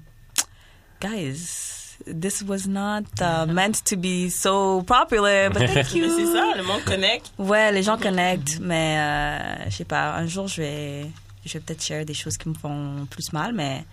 guys, 1.01 1.97
this 2.05 2.41
was 2.47 2.67
not 2.69 3.03
uh, 3.19 3.45
meant 3.51 3.83
to 3.83 3.97
be 3.97 4.29
so 4.29 4.81
popular, 4.83 5.49
but 5.49 5.67
thank 5.67 5.93
you. 5.93 6.09
C'est 6.09 6.31
ça, 6.31 6.53
le 6.55 6.63
monde 6.63 6.83
connecte. 6.85 7.33
Ouais, 7.38 7.69
les 7.73 7.83
gens 7.83 7.97
connectent, 7.97 8.59
mais 8.61 8.97
euh, 8.97 9.69
je 9.69 9.75
sais 9.75 9.83
pas, 9.85 10.15
un 10.15 10.25
jour 10.25 10.47
je 10.47 10.61
vais 10.61 11.05
je 11.47 11.53
vais 11.53 11.59
peut-être 11.61 11.83
share 11.83 12.05
des 12.05 12.13
choses 12.13 12.37
qui 12.37 12.49
me 12.49 12.53
font 12.53 13.07
plus 13.09 13.33
mal, 13.33 13.53
mais 13.53 13.85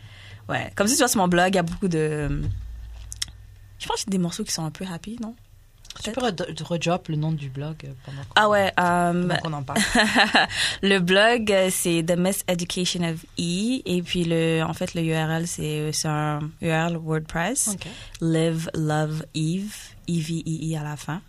ouais, 0.48 0.70
comme 0.74 0.86
si 0.88 0.94
tu 0.94 0.98
vois 0.98 1.08
sur 1.08 1.20
mon 1.20 1.28
blog, 1.28 1.48
il 1.52 1.56
y 1.56 1.58
a 1.58 1.62
beaucoup 1.62 1.88
de 1.88 2.42
je 3.78 3.86
pense 3.86 3.96
que 3.96 4.02
c'est 4.04 4.10
des 4.10 4.18
morceaux 4.18 4.44
qui 4.44 4.52
sont 4.52 4.64
un 4.64 4.70
peu 4.70 4.84
happy, 4.90 5.18
non? 5.20 5.34
Tu 6.02 6.10
peux 6.10 6.22
re- 6.22 6.62
redrop 6.64 7.06
le 7.08 7.14
nom 7.16 7.30
du 7.30 7.48
blog 7.50 7.76
euh, 7.84 7.92
pendant 8.04 8.22
qu'on 8.22 8.32
Ah 8.34 8.48
ouais, 8.48 8.72
euh, 8.80 9.12
pendant 9.28 9.36
qu'on 9.36 9.52
en 9.52 9.62
parle. 9.62 9.80
le 10.82 10.98
blog 10.98 11.52
euh, 11.52 11.68
c'est 11.70 12.02
The 12.04 12.16
Miseducation 12.16 13.02
of 13.04 13.24
E 13.38 13.80
et 13.84 14.02
puis 14.04 14.24
le 14.24 14.62
en 14.62 14.72
fait 14.74 14.94
le 14.94 15.02
URL 15.02 15.46
c'est 15.46 15.92
un 16.06 16.40
URL 16.62 16.96
WordPress 16.96 17.68
Ok. 17.74 17.86
Live 18.20 18.68
Love 18.74 19.24
Eve 19.36 19.72
E 20.10 20.18
V 20.20 20.42
E 20.46 20.72
E 20.74 20.80
à 20.80 20.82
la 20.82 20.96
fin. 20.96 21.20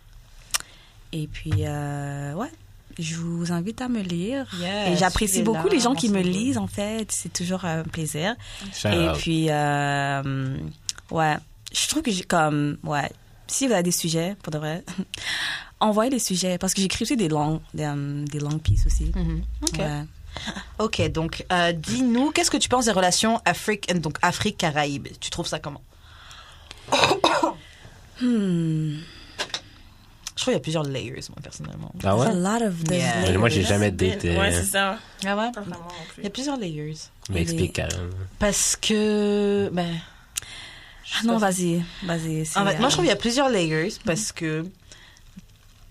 Et 1.12 1.28
puis 1.28 1.52
euh, 1.60 2.34
ouais, 2.34 2.50
je 2.98 3.16
vous 3.16 3.52
invite 3.52 3.80
à 3.80 3.88
me 3.88 4.00
lire 4.00 4.46
Yes, 4.60 4.88
et 4.92 4.96
j'apprécie 4.96 5.42
beaucoup 5.42 5.68
les 5.68 5.80
gens 5.80 5.94
qui 5.94 6.08
me 6.08 6.20
lisent 6.20 6.58
en 6.58 6.66
fait, 6.66 7.10
c'est 7.12 7.32
toujours 7.32 7.64
un 7.64 7.82
plaisir. 7.82 8.34
Shout 8.74 8.88
Et 8.88 9.08
out. 9.08 9.16
puis, 9.18 9.46
euh, 9.50 10.56
ouais, 11.10 11.36
je 11.72 11.88
trouve 11.88 12.02
que 12.02 12.10
j'ai 12.10 12.22
comme, 12.24 12.78
ouais, 12.84 13.10
si 13.46 13.66
vous 13.66 13.72
avez 13.74 13.82
des 13.82 13.90
sujets, 13.92 14.36
pour 14.42 14.50
de 14.50 14.58
vrai, 14.58 14.84
envoyer 15.80 16.10
des 16.10 16.18
sujets 16.18 16.58
parce 16.58 16.72
que 16.74 16.80
j'écris 16.80 17.02
aussi 17.04 17.16
des 17.16 17.28
longues, 17.28 17.60
des, 17.74 17.84
euh, 17.84 18.24
des 18.24 18.40
longues 18.40 18.60
pistes 18.62 18.86
aussi. 18.86 19.12
Mhm. 19.14 19.42
Ok. 19.62 19.78
Ouais. 19.78 20.04
Ok, 20.78 21.10
donc 21.12 21.46
euh, 21.50 21.72
dis-nous, 21.72 22.30
qu'est-ce 22.30 22.50
que 22.50 22.58
tu 22.58 22.68
penses 22.68 22.84
des 22.86 22.92
relations 22.92 23.40
Afrique, 23.46 23.90
donc 24.00 24.18
Afrique-Caraïbes? 24.20 25.08
Tu 25.18 25.30
trouves 25.30 25.46
ça 25.46 25.58
comment? 25.58 25.80
Hmm. 28.20 28.96
Je 30.36 30.42
trouve 30.42 30.52
qu'il 30.52 30.52
y 30.54 30.56
a 30.56 30.60
plusieurs 30.60 30.82
layers, 30.84 31.14
moi, 31.30 31.38
personnellement. 31.42 31.92
Ah 32.04 32.16
ouais? 32.16 32.26
There's 32.26 32.36
a 32.36 32.58
lot 32.58 32.62
of 32.66 32.74
Yeah. 32.90 33.38
moi, 33.38 33.48
j'ai 33.48 33.62
jamais 33.62 33.90
date. 33.90 34.24
euh, 34.26 34.38
Ouais, 34.38 34.52
c'est 34.52 34.64
ça. 34.64 34.98
Ah 35.24 35.36
ouais? 35.36 35.50
Pas 35.52 35.60
vraiment 35.62 35.76
non 35.78 36.04
plus. 36.12 36.18
Il 36.22 36.24
y 36.24 36.26
a 36.26 36.30
plusieurs 36.30 36.56
layers. 36.58 36.94
Mais 37.30 37.40
explique, 37.40 37.72
Karen. 37.72 38.10
Parce 38.38 38.76
que... 38.76 39.70
Ben, 39.72 39.94
Ah 41.18 41.24
non, 41.24 41.38
vas-y, 41.38 41.82
vas-y. 42.04 42.42
En 42.56 42.66
fait, 42.66 42.78
moi, 42.78 42.86
euh, 42.86 42.90
je 42.90 42.94
trouve 42.94 42.96
qu'il 42.96 43.06
y 43.06 43.10
a 43.10 43.16
plusieurs 43.16 43.48
layers 43.48 43.92
parce 44.04 44.30
que 44.32 44.66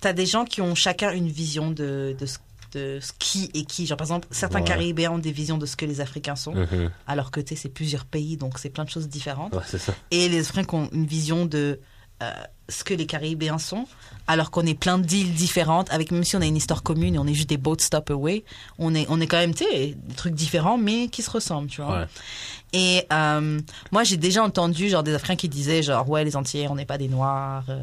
t'as 0.02 0.14
des 0.14 0.26
gens 0.26 0.46
qui 0.46 0.62
ont 0.62 0.76
chacun 0.76 1.12
une 1.12 1.30
vision 1.30 1.72
de, 1.72 2.16
de, 2.20 2.26
ce, 2.26 2.38
de 2.74 3.00
ce 3.02 3.12
qui 3.18 3.50
est 3.56 3.64
qui. 3.64 3.88
Genre, 3.88 3.98
par 3.98 4.06
exemple, 4.06 4.28
certains 4.32 4.60
Ouais. 4.60 4.66
Caribéens 4.68 5.12
ont 5.14 5.18
des 5.18 5.32
visions 5.32 5.58
de 5.58 5.66
ce 5.66 5.76
que 5.76 5.86
les 5.86 6.02
Africains 6.02 6.36
sont, 6.36 6.54
Mhm. 6.54 6.92
alors 7.08 7.32
que, 7.32 7.40
tu 7.40 7.56
sais, 7.56 7.62
c'est 7.64 7.70
plusieurs 7.70 8.06
pays, 8.06 8.38
donc 8.38 8.60
c'est 8.60 8.70
plein 8.70 8.84
de 8.84 8.90
choses 8.90 9.08
différentes. 9.08 9.54
Ouais, 9.56 9.64
c'est 9.66 9.80
ça. 9.80 9.96
Et 10.12 10.30
les 10.30 10.40
Africains 10.42 10.78
ont 10.78 10.90
une 10.92 11.06
vision 11.08 11.46
de 11.46 11.80
euh, 12.24 12.32
ce 12.70 12.84
que 12.84 12.94
les 12.94 13.06
Caribéens 13.06 13.60
sont, 13.60 13.86
alors 14.28 14.50
qu'on 14.50 14.66
est 14.66 14.74
plein 14.80 14.98
d'îles 14.98 15.34
différentes, 15.34 15.92
avec 15.92 16.12
même 16.12 16.24
si 16.24 16.36
on 16.36 16.42
a 16.42 16.46
une 16.46 16.56
histoire 16.56 16.82
commune 16.82 17.16
et 17.16 17.20
on 17.20 17.28
est 17.28 17.34
juste 17.34 17.50
des 17.50 17.58
boat 17.58 17.76
stop 17.80 18.10
away, 18.10 18.44
on 18.80 18.96
est, 18.96 19.06
on 19.10 19.20
est 19.22 19.28
quand 19.28 19.38
même, 19.38 19.54
tu 19.54 19.66
sais, 19.66 19.96
des 19.98 20.16
trucs 20.16 20.34
différents, 20.34 20.78
mais 20.78 21.10
qui 21.10 21.22
se 21.22 21.30
ressemblent, 21.30 21.70
tu 21.70 21.82
vois. 21.82 22.00
Ouais. 22.00 22.06
Et 22.74 23.06
euh, 23.14 23.60
moi, 23.92 24.04
j'ai 24.04 24.18
déjà 24.18 24.44
entendu 24.44 24.90
genre 24.90 25.04
des 25.04 25.14
Africains 25.14 25.36
qui 25.36 25.48
disaient 25.48 25.84
genre 25.84 26.10
ouais 26.10 26.24
les 26.26 26.36
entiers, 26.36 26.68
on 26.68 26.76
n'est 26.76 26.86
pas 26.86 26.98
des 26.98 27.08
noirs. 27.08 27.64
euh. 27.70 27.80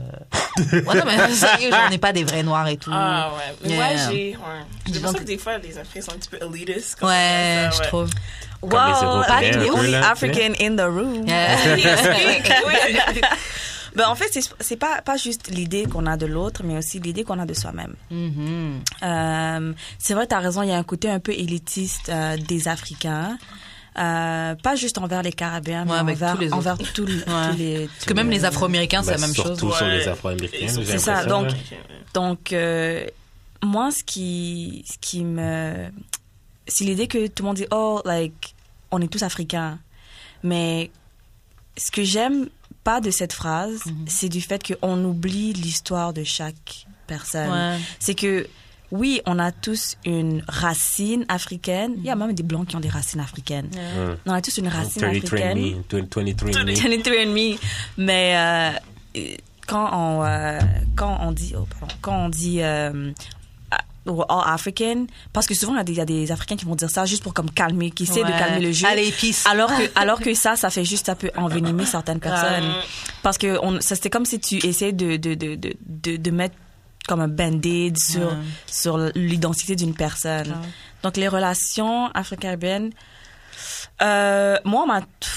ouais, 0.72 0.82
non 0.82 1.02
mais 1.06 1.30
sérieux, 1.30 1.70
genre, 1.70 1.80
on 1.86 1.90
n'est 1.90 1.96
pas 1.98 2.12
des 2.12 2.24
vrais 2.24 2.42
noirs 2.42 2.66
et 2.68 2.76
tout. 2.76 2.90
Ah 2.92 3.30
ouais. 3.36 3.54
Mais 3.62 3.68
Yeah. 3.70 3.78
ouais, 3.88 3.96
j'ai. 4.10 4.36
Ouais. 4.36 4.92
J'ai 4.92 5.00
que 5.00 5.22
des 5.24 5.38
fois, 5.38 5.56
les 5.58 5.78
Africains 5.78 6.02
sont 6.04 6.12
un 6.12 6.16
petit 6.18 6.28
peu 6.28 6.38
elitist. 6.42 6.96
quand 7.00 7.06
ouais, 7.08 7.70
je 7.72 7.78
ouais. 7.78 7.86
trouve. 7.86 8.10
Comme 8.60 8.70
les 8.70 9.68
Wow, 9.70 9.78
only 9.78 9.90
là, 9.92 10.10
African 10.10 10.52
in 10.60 10.76
the 10.76 10.80
room. 10.82 11.24
Ben, 13.94 14.08
en 14.08 14.14
fait, 14.14 14.28
c'est, 14.32 14.40
c'est 14.60 14.76
pas, 14.76 15.02
pas 15.02 15.16
juste 15.16 15.48
l'idée 15.48 15.84
qu'on 15.84 16.06
a 16.06 16.16
de 16.16 16.26
l'autre, 16.26 16.62
mais 16.64 16.78
aussi 16.78 16.98
l'idée 16.98 17.24
qu'on 17.24 17.38
a 17.38 17.46
de 17.46 17.54
soi-même. 17.54 17.94
Mhm. 18.10 18.80
Euh, 19.02 19.72
c'est 19.98 20.14
vrai, 20.14 20.26
tu 20.26 20.34
as 20.34 20.38
raison, 20.38 20.62
il 20.62 20.68
y 20.70 20.72
a 20.72 20.76
un 20.78 20.82
côté 20.82 21.10
un 21.10 21.20
peu 21.20 21.32
élitiste 21.32 22.08
euh, 22.08 22.36
des 22.36 22.68
Africains. 22.68 23.36
Euh, 23.98 24.54
pas 24.54 24.74
juste 24.74 24.96
envers 24.96 25.22
les 25.22 25.32
Caribéens, 25.32 25.84
mais 25.84 25.92
Ouais, 25.92 25.98
envers, 26.00 26.32
tous 26.34 26.40
les 26.40 26.46
autres. 26.46 26.56
envers 26.56 26.78
tous, 26.94 27.04
les- 27.04 27.14
Ouais. 27.16 27.50
tous 27.50 27.56
les... 27.58 27.86
Parce 27.88 28.04
que 28.06 28.14
même 28.14 28.30
les 28.30 28.44
Afro-Américains, 28.46 29.02
c'est 29.02 29.12
Ben, 29.12 29.20
la 29.20 29.26
même 29.26 29.36
chose. 29.36 29.58
Surtout 29.58 29.72
sur 29.74 29.84
Ouais. 29.84 29.98
les 29.98 30.08
Afro-Américains. 30.08 30.68
C'est 30.86 30.98
ça, 30.98 31.26
donc-. 31.26 31.50
Donc, 32.14 32.52
euh, 32.54 33.04
moi, 33.62 33.90
ce 33.90 34.02
qui, 34.02 34.84
ce 34.90 34.96
qui 34.98 35.22
me... 35.24 35.88
C'est 36.66 36.84
l'idée 36.84 37.06
que 37.08 37.26
tout 37.26 37.42
le 37.42 37.48
monde 37.48 37.56
dit, 37.56 37.66
oh, 37.70 38.00
like, 38.06 38.54
on 38.90 39.00
est 39.02 39.08
tous 39.08 39.22
africains. 39.22 39.78
Mais 40.42 40.90
ce 41.76 41.90
que 41.90 42.02
j'aime 42.02 42.48
pas 42.84 43.00
de 43.00 43.10
cette 43.10 43.32
phrase, 43.32 43.80
c'est 44.06 44.28
du 44.28 44.40
fait 44.40 44.62
qu'on 44.62 45.04
oublie 45.04 45.52
l'histoire 45.52 46.12
de 46.12 46.24
chaque 46.24 46.86
personne. 47.06 47.50
Ouais. 47.50 47.78
C'est 47.98 48.14
que, 48.14 48.46
oui, 48.90 49.20
on 49.26 49.38
a 49.38 49.52
tous 49.52 49.96
une 50.04 50.44
racine 50.48 51.24
africaine. 51.28 51.94
Il 51.98 52.04
y 52.04 52.10
a 52.10 52.16
même 52.16 52.32
des 52.32 52.42
blancs 52.42 52.68
qui 52.68 52.76
ont 52.76 52.80
des 52.80 52.88
racines 52.88 53.20
africaines. 53.20 53.70
Mhm. 53.72 54.16
On 54.26 54.32
a 54.32 54.42
tous 54.42 54.58
une 54.58 54.68
racine 54.68 55.02
33 55.02 55.08
africaine. 55.08 55.58
me, 55.58 55.74
23 55.90 56.22
me. 56.22 56.74
23 56.74 57.14
and 57.24 57.32
me. 57.32 57.56
Mais 57.96 58.76
euh, 59.16 59.36
quand 59.66 59.90
on 59.92 60.24
euh, 60.24 60.58
quand 60.96 61.18
on 61.20 61.32
dit 61.32 61.54
oh, 61.56 61.66
pardon, 61.78 61.94
quand 62.00 62.26
on 62.26 62.28
dit 62.28 62.62
euh, 62.62 63.12
all 64.06 64.42
African 64.46 65.06
parce 65.32 65.46
que 65.46 65.54
souvent 65.54 65.74
il 65.74 65.78
y 65.78 65.80
a 65.80 65.84
des- 65.84 65.92
il 65.92 65.98
y, 65.98 66.00
a 66.00 66.04
des 66.04 66.32
Africains 66.32 66.56
qui 66.56 66.64
vont 66.64 66.74
dire 66.74 66.90
ça 66.90 67.04
juste 67.04 67.22
pour 67.22 67.34
comme 67.34 67.50
calmer 67.50 67.90
qui 67.90 68.04
essaient 68.04 68.24
de 68.24 68.30
calmer 68.30 68.60
le 68.60 68.72
jeu. 68.72 68.86
Allez, 68.86 69.12
alors 69.44 69.70
que 69.70 69.82
alors 69.94 70.20
que 70.20 70.34
ça 70.34 70.56
ça 70.56 70.70
fait 70.70 70.84
juste 70.84 71.06
ça 71.06 71.14
peut 71.14 71.30
envenimer 71.36 71.86
certaines 71.86 72.20
personnes. 72.20 72.72
Parce 73.22 73.38
que 73.38 73.58
on, 73.62 73.80
ça 73.80 73.94
c'était 73.94 74.10
comme 74.10 74.26
si 74.26 74.40
tu 74.40 74.64
essayais 74.66 74.92
de 74.92 75.16
de, 75.16 75.34
de, 75.34 75.54
de, 75.54 76.16
de, 76.16 76.30
mettre 76.30 76.56
comme 77.06 77.20
un 77.20 77.28
band-aid 77.28 77.96
sur 77.98 78.36
sur 78.66 78.98
l'identité 79.14 79.76
d'une 79.76 79.94
personne. 79.94 80.54
Donc 81.02 81.16
les 81.16 81.28
relations 81.28 82.08
afro-caribéennes 82.08 82.90
euh, 84.00 84.58
moi, 84.64 84.86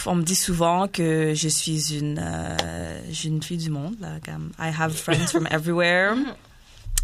on, 0.05 0.16
me 0.16 0.24
dit 0.24 0.36
souvent 0.36 0.88
que 0.88 1.34
je 1.36 1.47
suis 1.47 1.97
une, 1.97 2.20
euh, 2.22 3.01
une 3.24 3.43
fille 3.43 3.57
du 3.57 3.70
monde. 3.70 3.95
Like, 3.99 4.28
um, 4.30 4.51
I 4.59 4.72
have 4.72 4.95
friends 4.95 5.32
from 5.32 5.47
everywhere. 5.51 6.16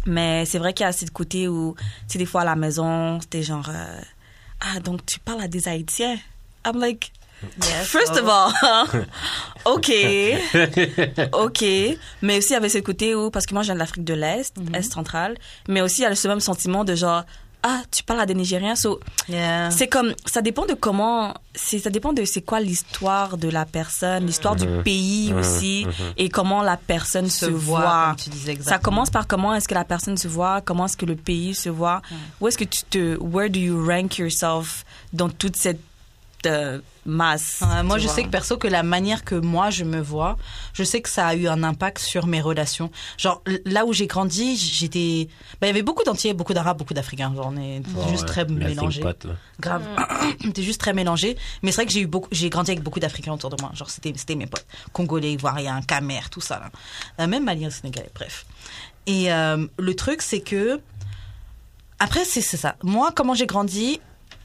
Mais 0.06 0.44
c'est 0.46 0.58
vrai 0.58 0.72
qu'il 0.72 0.84
y 0.84 0.88
a 0.88 0.92
ce 0.92 1.06
côté 1.06 1.48
où, 1.48 1.74
tu 1.78 1.84
sais, 2.08 2.18
des 2.18 2.26
fois 2.26 2.42
à 2.42 2.44
la 2.44 2.56
maison, 2.56 3.20
c'était 3.20 3.42
genre, 3.42 3.68
euh, 3.68 4.00
ah, 4.60 4.80
donc 4.80 5.04
tu 5.06 5.18
parles 5.20 5.42
à 5.42 5.48
des 5.48 5.68
Haïtiens. 5.68 6.16
I'm 6.64 6.78
like, 6.78 7.12
first 7.84 8.16
of 8.16 8.28
all, 8.28 8.52
ok, 9.64 9.90
ok. 11.32 11.64
Mais 12.22 12.38
aussi, 12.38 12.50
il 12.50 12.52
y 12.52 12.56
avait 12.56 12.68
ce 12.68 12.78
côté 12.78 13.14
où, 13.14 13.30
parce 13.30 13.46
que 13.46 13.54
moi, 13.54 13.62
je 13.62 13.66
viens 13.66 13.74
de 13.74 13.80
l'Afrique 13.80 14.04
de 14.04 14.14
l'Est, 14.14 14.54
Est 14.74 14.82
centrale, 14.82 15.36
mais 15.68 15.80
aussi, 15.80 16.02
il 16.02 16.04
y 16.04 16.06
a 16.06 16.14
ce 16.14 16.28
même 16.28 16.40
sentiment 16.40 16.84
de 16.84 16.94
genre, 16.94 17.24
ah, 17.64 17.80
tu 17.90 18.02
parles 18.02 18.20
à 18.20 18.26
des 18.26 18.34
Nigériens, 18.34 18.74
so, 18.74 18.98
Yeah. 19.28 19.70
c'est 19.70 19.86
comme 19.86 20.14
ça 20.26 20.42
dépend 20.42 20.66
de 20.66 20.74
comment 20.74 21.32
c'est 21.54 21.78
ça 21.78 21.90
dépend 21.90 22.12
de 22.12 22.24
c'est 22.24 22.42
quoi 22.42 22.58
l'histoire 22.60 23.36
de 23.38 23.48
la 23.48 23.64
personne, 23.64 24.26
l'histoire 24.26 24.56
du 24.56 24.66
pays 24.82 25.32
aussi 25.32 25.86
et 26.16 26.28
comment 26.28 26.62
la 26.62 26.76
personne 26.76 27.30
se, 27.30 27.46
voit. 27.46 28.06
comme 28.08 28.16
tu 28.16 28.30
disais 28.30 28.58
Ça 28.62 28.78
commence 28.78 29.10
par 29.10 29.26
comment 29.28 29.54
est-ce 29.54 29.68
que 29.68 29.74
la 29.74 29.84
personne 29.84 30.16
se 30.16 30.26
voit, 30.28 30.60
comment 30.60 30.86
est-ce 30.86 30.96
que 30.96 31.06
le 31.06 31.14
pays 31.16 31.54
se 31.54 31.68
voit, 31.68 32.02
où 32.40 32.48
est-ce 32.48 32.58
que 32.58 32.64
tu 32.64 32.82
te 32.90 33.16
where 33.20 33.48
do 33.48 33.60
you 33.60 33.86
rank 33.86 34.18
yourself 34.18 34.84
dans 35.12 35.28
toute 35.28 35.56
cette 35.56 35.80
euh, 36.46 36.80
masse. 37.04 37.62
Ouais, 37.62 37.82
moi, 37.82 37.98
je 37.98 38.06
vois. 38.06 38.14
sais 38.14 38.22
que 38.22 38.28
perso, 38.28 38.56
que 38.56 38.68
la 38.68 38.82
manière 38.82 39.24
que 39.24 39.34
moi 39.34 39.70
je 39.70 39.84
me 39.84 40.00
vois, 40.00 40.36
je 40.72 40.84
sais 40.84 41.00
que 41.00 41.08
ça 41.08 41.26
a 41.26 41.34
eu 41.34 41.48
un 41.48 41.62
impact 41.62 41.98
sur 41.98 42.26
mes 42.26 42.40
relations. 42.40 42.90
Genre, 43.18 43.42
là 43.64 43.84
où 43.84 43.92
j'ai 43.92 44.06
grandi, 44.06 44.56
j'étais. 44.56 45.28
Bah, 45.60 45.66
il 45.66 45.68
y 45.68 45.70
avait 45.70 45.82
beaucoup 45.82 46.04
d'Entiers, 46.04 46.34
beaucoup 46.34 46.54
d'Arabes, 46.54 46.78
beaucoup 46.78 46.94
d'Africains. 46.94 47.34
Genre, 47.34 47.52
on 47.52 47.56
est 47.56 47.82
juste 48.10 48.22
Ouais, 48.22 48.28
très 48.28 48.44
là. 48.44 49.34
Grave. 49.60 49.82
T'es 50.54 50.62
juste 50.62 50.80
très 50.80 50.92
mélangé. 50.92 51.36
Mais 51.62 51.70
c'est 51.70 51.76
vrai 51.76 51.86
que 51.86 51.92
j'ai 51.92 52.00
eu 52.00 52.06
beaucoup, 52.06 52.28
j'ai 52.32 52.50
grandi 52.50 52.70
avec 52.70 52.82
beaucoup 52.82 53.00
d'Africains 53.00 53.32
autour 53.32 53.50
de 53.50 53.60
moi. 53.60 53.70
Genre, 53.74 53.90
c'était, 53.90 54.12
c'était 54.16 54.34
mes 54.34 54.46
potes. 54.46 54.66
Congolais, 54.92 55.32
Ivoiriens, 55.32 55.80
Camer, 55.82 56.20
tout 56.30 56.40
ça, 56.40 56.58
là. 56.58 56.70
Euh, 57.20 57.26
même 57.26 57.44
Maliens, 57.44 57.70
Sénégalais, 57.70 58.10
bref. 58.14 58.46
Et 59.06 59.32
euh, 59.32 59.66
le 59.78 59.96
truc, 59.96 60.22
c'est 60.22 60.40
que. 60.40 60.80
Après, 61.98 62.24
c'est, 62.24 62.40
c'est 62.40 62.56
ça. 62.56 62.76
Moi, 62.82 63.12
comment 63.14 63.34
j'ai 63.34 63.46
grandi, 63.46 64.00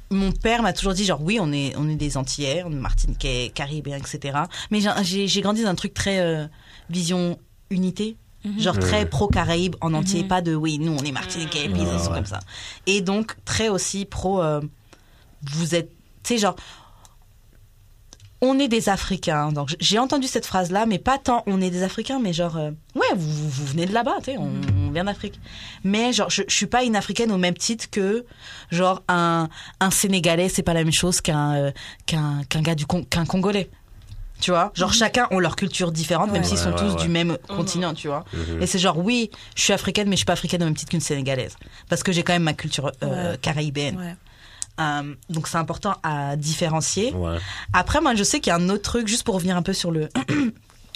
mon 0.10 0.32
père 0.32 0.62
m'a 0.62 0.74
toujours 0.74 0.94
dit, 0.94 1.04
genre, 1.06 1.22
oui, 1.22 1.38
on 1.42 1.52
est, 1.52 1.74
on 1.78 1.90
est 1.90 1.96
des 1.96 2.16
Antillais, 2.18 2.64
on 2.66 2.72
est 2.72 2.76
Martiniquais, 2.76 3.52
Caribéens, 3.54 3.98
etc. 3.98 4.40
Mais 4.72 4.80
j'ai, 5.04 5.42
grandi 5.42 5.64
dans 5.64 5.70
un 5.70 5.76
truc 5.76 5.94
très 5.94 6.20
euh, 6.20 6.48
vision 6.90 7.38
unité. 7.70 8.18
Genre 8.58 8.80
très 8.80 9.06
pro-Caraïbes 9.06 9.76
en 9.82 9.94
entier, 9.94 10.24
pas 10.24 10.42
de 10.42 10.56
oui, 10.56 10.80
nous 10.80 10.94
on 10.94 11.04
est 11.04 11.12
Martiniquais, 11.12 11.68
puis 11.68 11.82
ils 11.82 12.00
sont 12.00 12.12
comme 12.14 12.26
ça. 12.26 12.40
Et 12.86 13.02
donc 13.02 13.36
très 13.44 13.68
aussi 13.68 14.06
pro, 14.06 14.42
euh, 14.42 14.62
vous 15.52 15.76
êtes, 15.76 15.90
tu 16.24 16.36
sais, 16.36 16.38
genre, 16.38 16.56
on 18.42 18.58
est 18.60 18.68
des 18.70 18.88
Africains. 18.88 19.52
Donc 19.52 19.76
j'ai 19.82 20.00
entendu 20.00 20.28
cette 20.28 20.46
phrase-là, 20.46 20.86
mais 20.86 21.00
pas 21.00 21.18
tant 21.18 21.44
on 21.48 21.60
est 21.60 21.72
des 21.72 21.84
Africains, 21.84 22.20
mais 22.20 22.32
genre, 22.32 22.56
euh, 22.58 22.72
ouais, 22.96 23.08
vous, 23.16 23.30
vous- 23.34 23.50
vous 23.50 23.66
venez 23.66 23.86
de 23.86 23.94
là-bas, 23.94 24.16
tu 24.20 24.32
sais, 24.32 24.38
on, 24.38 24.87
on 24.88 24.92
vient 24.92 25.04
d'Afrique. 25.04 25.40
Mais 25.84 26.14
genre, 26.14 26.30
je, 26.30 26.44
je 26.48 26.54
suis 26.54 26.66
pas 26.68 26.84
une 26.84 26.96
Africaine 26.96 27.32
au 27.32 27.38
même 27.38 27.56
titre 27.56 27.90
que, 27.90 28.26
genre, 28.72 29.04
un, 29.08 29.50
un 29.80 29.92
Sénégalais, 29.92 30.50
c'est 30.50 30.64
pas 30.64 30.74
la 30.74 30.84
même 30.84 30.94
chose 30.94 31.22
qu'un 31.22 31.56
euh, 31.56 31.72
qu'un 32.06 32.44
qu'un 32.50 32.62
gars 32.62 32.76
du 32.76 32.86
Con- 32.86 33.04
qu'un 33.04 33.26
Congolais. 33.26 33.70
Tu 34.40 34.52
vois, 34.52 34.72
genre 34.76 34.94
chacun 34.94 35.28
ont 35.32 35.40
leur 35.40 35.56
culture 35.56 35.92
différente, 35.92 36.32
même 36.32 36.44
Ouais. 36.44 36.48
s'ils 36.48 36.60
sont 36.60 36.70
Ouais, 36.70 36.76
tous 36.78 36.94
ouais, 36.94 37.02
du 37.02 37.08
même 37.10 37.38
continent, 37.48 37.96
tu 37.96 38.08
vois? 38.08 38.24
Mhm. 38.34 38.62
Et 38.62 38.68
c'est 38.68 38.78
genre, 38.78 39.00
oui, 39.00 39.32
je 39.56 39.64
suis 39.64 39.74
africaine, 39.74 40.08
mais 40.10 40.16
je 40.16 40.18
suis 40.20 40.26
pas 40.26 40.34
africaine 40.34 40.62
au 40.62 40.66
même 40.66 40.76
titre 40.76 40.92
qu'une 40.92 41.02
sénégalaise. 41.02 41.56
Parce 41.90 42.04
que 42.04 42.12
j'ai 42.12 42.22
quand 42.22 42.34
même 42.34 42.44
ma 42.44 42.54
culture 42.54 42.92
euh, 43.04 43.36
caraïbéenne. 43.38 44.16
Euh, 44.80 45.16
donc 45.32 45.48
c'est 45.48 45.58
important 45.58 45.96
à 46.04 46.36
différencier. 46.36 47.12
Ouais. 47.14 47.38
Après, 47.74 48.00
moi, 48.00 48.14
je 48.14 48.24
sais 48.24 48.40
qu'il 48.40 48.52
y 48.52 48.54
a 48.54 48.58
un 48.58 48.70
autre 48.70 48.84
truc, 48.84 49.08
juste 49.08 49.24
pour 49.24 49.34
revenir 49.34 49.58
un 49.58 49.64
peu 49.64 49.74
sur 49.74 49.90
le. 49.92 50.08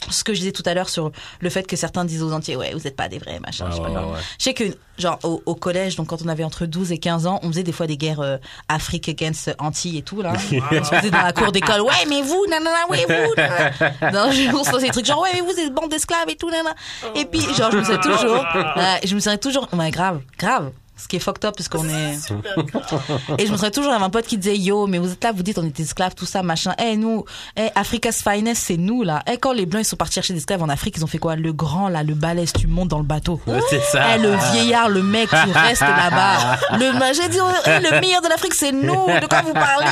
Ce 0.09 0.23
que 0.23 0.33
je 0.33 0.39
disais 0.39 0.51
tout 0.51 0.63
à 0.65 0.73
l'heure 0.73 0.89
sur 0.89 1.11
le 1.39 1.49
fait 1.49 1.67
que 1.67 1.75
certains 1.75 2.05
disent 2.05 2.23
aux 2.23 2.33
entiers, 2.33 2.55
ouais, 2.55 2.73
vous 2.73 2.87
êtes 2.87 2.95
pas 2.95 3.07
des 3.07 3.19
vrais, 3.19 3.39
machin, 3.39 3.67
je 3.69 3.75
sais 3.75 3.81
pas 3.81 3.89
ouais. 3.89 4.19
Je 4.39 4.43
sais 4.43 4.53
que, 4.53 4.63
genre, 4.97 5.19
au, 5.23 5.41
au 5.45 5.55
collège, 5.55 5.95
donc 5.95 6.07
quand 6.07 6.21
on 6.23 6.27
avait 6.27 6.43
entre 6.43 6.65
12 6.65 6.91
et 6.91 6.97
15 6.97 7.27
ans, 7.27 7.39
on 7.43 7.47
faisait 7.49 7.63
des 7.63 7.71
fois 7.71 7.85
des 7.87 7.97
guerres 7.97 8.19
euh, 8.19 8.37
Afrique 8.67 9.07
against 9.09 9.53
Antilles 9.59 9.99
et 9.99 10.01
tout, 10.01 10.21
là. 10.21 10.33
on 10.33 10.83
se 10.83 10.95
faisait 10.95 11.11
dans 11.11 11.21
la 11.21 11.33
cour 11.33 11.51
d'école, 11.51 11.81
ouais, 11.81 12.05
mais 12.09 12.21
vous, 12.23 12.45
nanana, 12.49 12.87
ouais, 12.89 13.05
vous, 13.07 13.35
nanana. 13.37 13.71
Non, 14.11 14.31
je- 14.31 14.53
on 14.55 14.63
se 14.63 14.71
faisait 14.71 14.87
des 14.87 14.91
trucs 14.91 15.05
genre, 15.05 15.21
ouais, 15.21 15.29
mais 15.33 15.41
vous 15.41 15.59
êtes 15.59 15.73
bande 15.73 15.89
d'esclaves 15.91 16.29
et 16.29 16.35
tout, 16.35 16.49
nanana. 16.49 16.73
Et 17.15 17.25
puis, 17.25 17.41
genre, 17.55 17.71
je 17.71 17.77
me 17.77 17.83
souviens 17.83 17.99
toujours, 17.99 18.45
ouais, 18.75 18.99
je 19.05 19.15
me 19.15 19.19
souviens 19.19 19.37
toujours, 19.37 19.67
ouais, 19.73 19.91
grave, 19.91 20.21
grave. 20.37 20.71
Ce 21.01 21.07
qui 21.07 21.15
est 21.15 21.19
fucked 21.19 21.43
up, 21.45 21.55
puisqu'on 21.55 21.87
est... 21.89 22.17
Et 23.39 23.45
je 23.47 23.51
me 23.51 23.57
souviens 23.57 23.71
toujours, 23.71 23.91
avait 23.91 24.03
un 24.03 24.09
pote 24.09 24.27
qui 24.27 24.37
disait, 24.37 24.57
yo, 24.57 24.85
mais 24.85 24.99
vous 24.99 25.11
êtes 25.11 25.23
là, 25.23 25.31
vous 25.31 25.41
dites, 25.41 25.57
on 25.57 25.65
est 25.65 25.79
esclaves, 25.79 26.13
tout 26.13 26.25
ça, 26.25 26.43
machin. 26.43 26.73
Eh, 26.77 26.95
nous, 26.95 27.25
eh, 27.57 27.69
Africa's 27.75 28.21
finest, 28.21 28.63
c'est 28.63 28.77
nous, 28.77 29.01
là. 29.01 29.23
Eh, 29.31 29.37
quand 29.37 29.51
les 29.51 29.65
Blancs, 29.65 29.83
ils 29.83 29.87
sont 29.87 29.95
partis 29.95 30.15
chercher 30.15 30.33
des 30.33 30.39
esclaves 30.39 30.61
en 30.61 30.69
Afrique, 30.69 30.95
ils 30.97 31.03
ont 31.03 31.07
fait 31.07 31.17
quoi? 31.17 31.35
Le 31.35 31.53
grand, 31.53 31.89
là, 31.89 32.03
le 32.03 32.13
balèze, 32.13 32.53
tu 32.53 32.67
montes 32.67 32.89
dans 32.89 32.99
le 32.99 33.03
bateau. 33.03 33.41
C'est 33.69 33.81
ça. 33.81 34.15
Eh, 34.15 34.19
le 34.19 34.35
vieillard, 34.51 34.89
le 34.89 35.01
mec, 35.01 35.29
tu 35.29 35.51
restes 35.51 35.81
là-bas. 35.81 36.59
Le, 36.77 37.13
j'ai 37.13 37.29
dit, 37.29 37.37
eh, 37.65 37.79
le 37.79 37.99
meilleur 37.99 38.21
de 38.21 38.27
l'Afrique, 38.29 38.53
c'est 38.53 38.71
nous. 38.71 39.05
De 39.05 39.27
quoi 39.27 39.41
vous 39.41 39.53
parlez? 39.53 39.87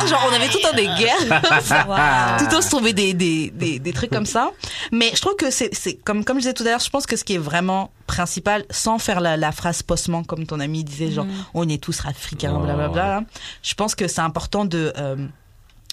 Tout. 0.00 0.06
Genre, 0.06 0.28
on 0.30 0.34
avait 0.34 0.48
tout 0.48 0.58
le 0.62 0.68
temps 0.68 0.76
des 0.76 0.86
guerres. 0.86 1.18
tout 2.38 2.44
le 2.44 2.50
temps 2.50 2.62
se 2.62 2.68
trouver 2.70 2.92
des, 2.92 3.14
des, 3.14 3.50
des, 3.50 3.78
des 3.78 3.92
trucs 3.92 4.10
comme 4.10 4.26
ça. 4.26 4.50
Mais 4.92 5.10
je 5.14 5.20
trouve 5.20 5.36
que 5.36 5.50
c'est, 5.50 5.70
comme, 6.04 6.24
comme 6.24 6.36
je 6.38 6.42
disais 6.42 6.54
tout 6.54 6.62
à 6.62 6.66
l'heure, 6.66 6.80
je 6.80 6.90
pense 6.90 7.06
que 7.06 7.16
ce 7.16 7.24
qui 7.24 7.34
est 7.34 7.38
vraiment 7.38 7.90
principal, 8.06 8.64
sans 8.70 8.98
faire 8.98 9.20
la, 9.20 9.36
la 9.36 9.52
phrase 9.52 9.82
comme 10.24 10.46
ton 10.46 10.60
ami 10.60 10.84
disait, 10.84 11.10
genre, 11.10 11.26
on 11.54 11.68
est 11.68 11.82
tous 11.82 12.04
africains, 12.06 12.54
Ouais, 12.54 12.64
blablabla. 12.64 13.22
Je 13.62 13.74
pense 13.74 13.94
que 13.94 14.08
c'est 14.08 14.20
important 14.20 14.64
de, 14.64 14.92
euh, 14.96 15.16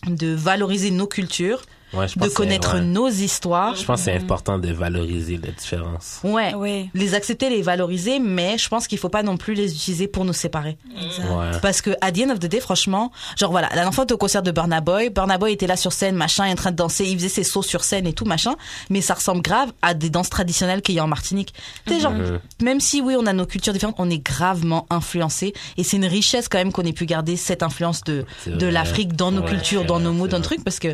de 0.07 0.33
valoriser 0.33 0.91
nos 0.91 1.07
cultures, 1.07 1.61
Ouais, 1.93 2.07
je 2.07 2.19
de 2.19 2.27
connaître 2.27 2.75
ouais. 2.75 2.81
nos 2.81 3.07
histoires. 3.07 3.75
Je 3.75 3.85
pense 3.85 3.99
que 4.01 4.05
c'est 4.05 4.15
important 4.17 4.59
de 4.59 4.71
valoriser 4.73 5.39
la 5.41 5.51
différence. 5.51 6.19
Ouais. 6.23 6.53
Oui. 6.55 6.89
Les 6.93 7.13
accepter, 7.13 7.49
les 7.49 7.61
valoriser, 7.61 8.19
mais 8.19 8.57
je 8.57 8.67
pense 8.67 8.87
qu'il 8.87 8.97
faut 8.97 9.07
pas 9.09 9.23
non 9.23 9.37
plus 9.37 9.53
les 9.53 9.73
utiliser 9.73 10.07
pour 10.07 10.25
nous 10.25 10.33
séparer. 10.33 10.77
Ouais. 10.95 11.51
Parce 11.61 11.81
que, 11.81 11.91
à 12.01 12.11
the 12.11 12.19
end 12.25 12.29
of 12.31 12.39
the 12.39 12.47
day, 12.47 12.59
franchement, 12.59 13.11
genre 13.37 13.51
voilà, 13.51 13.69
la 13.69 13.75
dernière 13.75 13.93
fois, 13.93 14.03
on 14.03 14.05
était 14.05 14.13
au 14.13 14.17
concert 14.17 14.43
de 14.43 14.51
Burna 14.51 14.81
Boy. 14.81 15.09
Burna 15.09 15.37
Boy 15.37 15.53
était 15.53 15.67
là 15.67 15.77
sur 15.77 15.93
scène, 15.93 16.15
machin, 16.15 16.45
il 16.45 16.49
est 16.49 16.53
en 16.53 16.55
train 16.55 16.71
de 16.71 16.75
danser, 16.75 17.05
il 17.05 17.15
faisait 17.17 17.29
ses 17.29 17.43
sauts 17.43 17.61
sur 17.63 17.83
scène 17.83 18.05
et 18.05 18.13
tout, 18.13 18.25
machin. 18.25 18.55
Mais 18.89 18.99
ça 19.01 19.13
ressemble 19.13 19.41
grave 19.41 19.71
à 19.81 19.93
des 19.93 20.09
danses 20.09 20.29
traditionnelles 20.29 20.81
qu'il 20.81 20.95
y 20.95 20.99
a 20.99 21.03
en 21.03 21.07
Martinique. 21.07 21.53
Tu 21.85 21.93
sais, 21.93 21.99
genre, 22.01 22.13
même 22.61 22.81
si 22.81 22.99
oui, 23.01 23.15
on 23.17 23.25
a 23.25 23.33
nos 23.33 23.45
cultures 23.45 23.71
différentes, 23.73 23.95
on 23.97 24.09
est 24.09 24.17
gravement 24.19 24.85
influencés. 24.89 25.53
Et 25.77 25.83
c'est 25.83 25.97
une 25.97 26.05
richesse 26.05 26.49
quand 26.49 26.57
même 26.57 26.71
qu'on 26.73 26.83
ait 26.83 26.93
pu 26.93 27.05
garder 27.05 27.37
cette 27.37 27.63
influence 27.63 28.03
de, 28.03 28.25
de 28.45 28.67
l'Afrique 28.67 29.15
dans 29.15 29.31
nos 29.31 29.41
Ouais, 29.41 29.49
cultures, 29.49 29.85
dans 29.85 29.99
nos 29.99 30.11
mots, 30.11 30.27
dans 30.27 30.37
le 30.37 30.43
vrai. 30.43 30.55
truc, 30.55 30.63
parce 30.65 30.79
que 30.79 30.93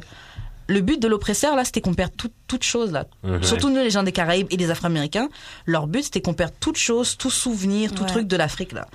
le 0.73 0.81
but 0.81 0.99
de 1.01 1.07
l'oppresseur, 1.07 1.55
là, 1.55 1.63
c'était 1.63 1.81
qu'on 1.81 1.93
perde 1.93 2.11
tout, 2.17 2.31
toute 2.47 2.63
chose, 2.63 2.91
là. 2.91 3.05
Surtout 3.41 3.69
nous, 3.69 3.77
les 3.81 3.89
gens 3.91 4.03
des 4.03 4.11
Caraïbes 4.11 4.47
et 4.49 4.57
les 4.57 4.69
Afro-Américains. 4.71 5.29
Leur 5.65 5.87
but, 5.87 6.03
c'était 6.03 6.21
qu'on 6.21 6.33
perde 6.33 6.53
toute 6.59 6.77
chose, 6.77 7.15
tout 7.17 7.31
souvenir, 7.31 7.93
tout 7.93 8.03
Ouais. 8.03 8.09
truc 8.09 8.27
de 8.27 8.35
l'Afrique, 8.35 8.71
là. 8.73 8.87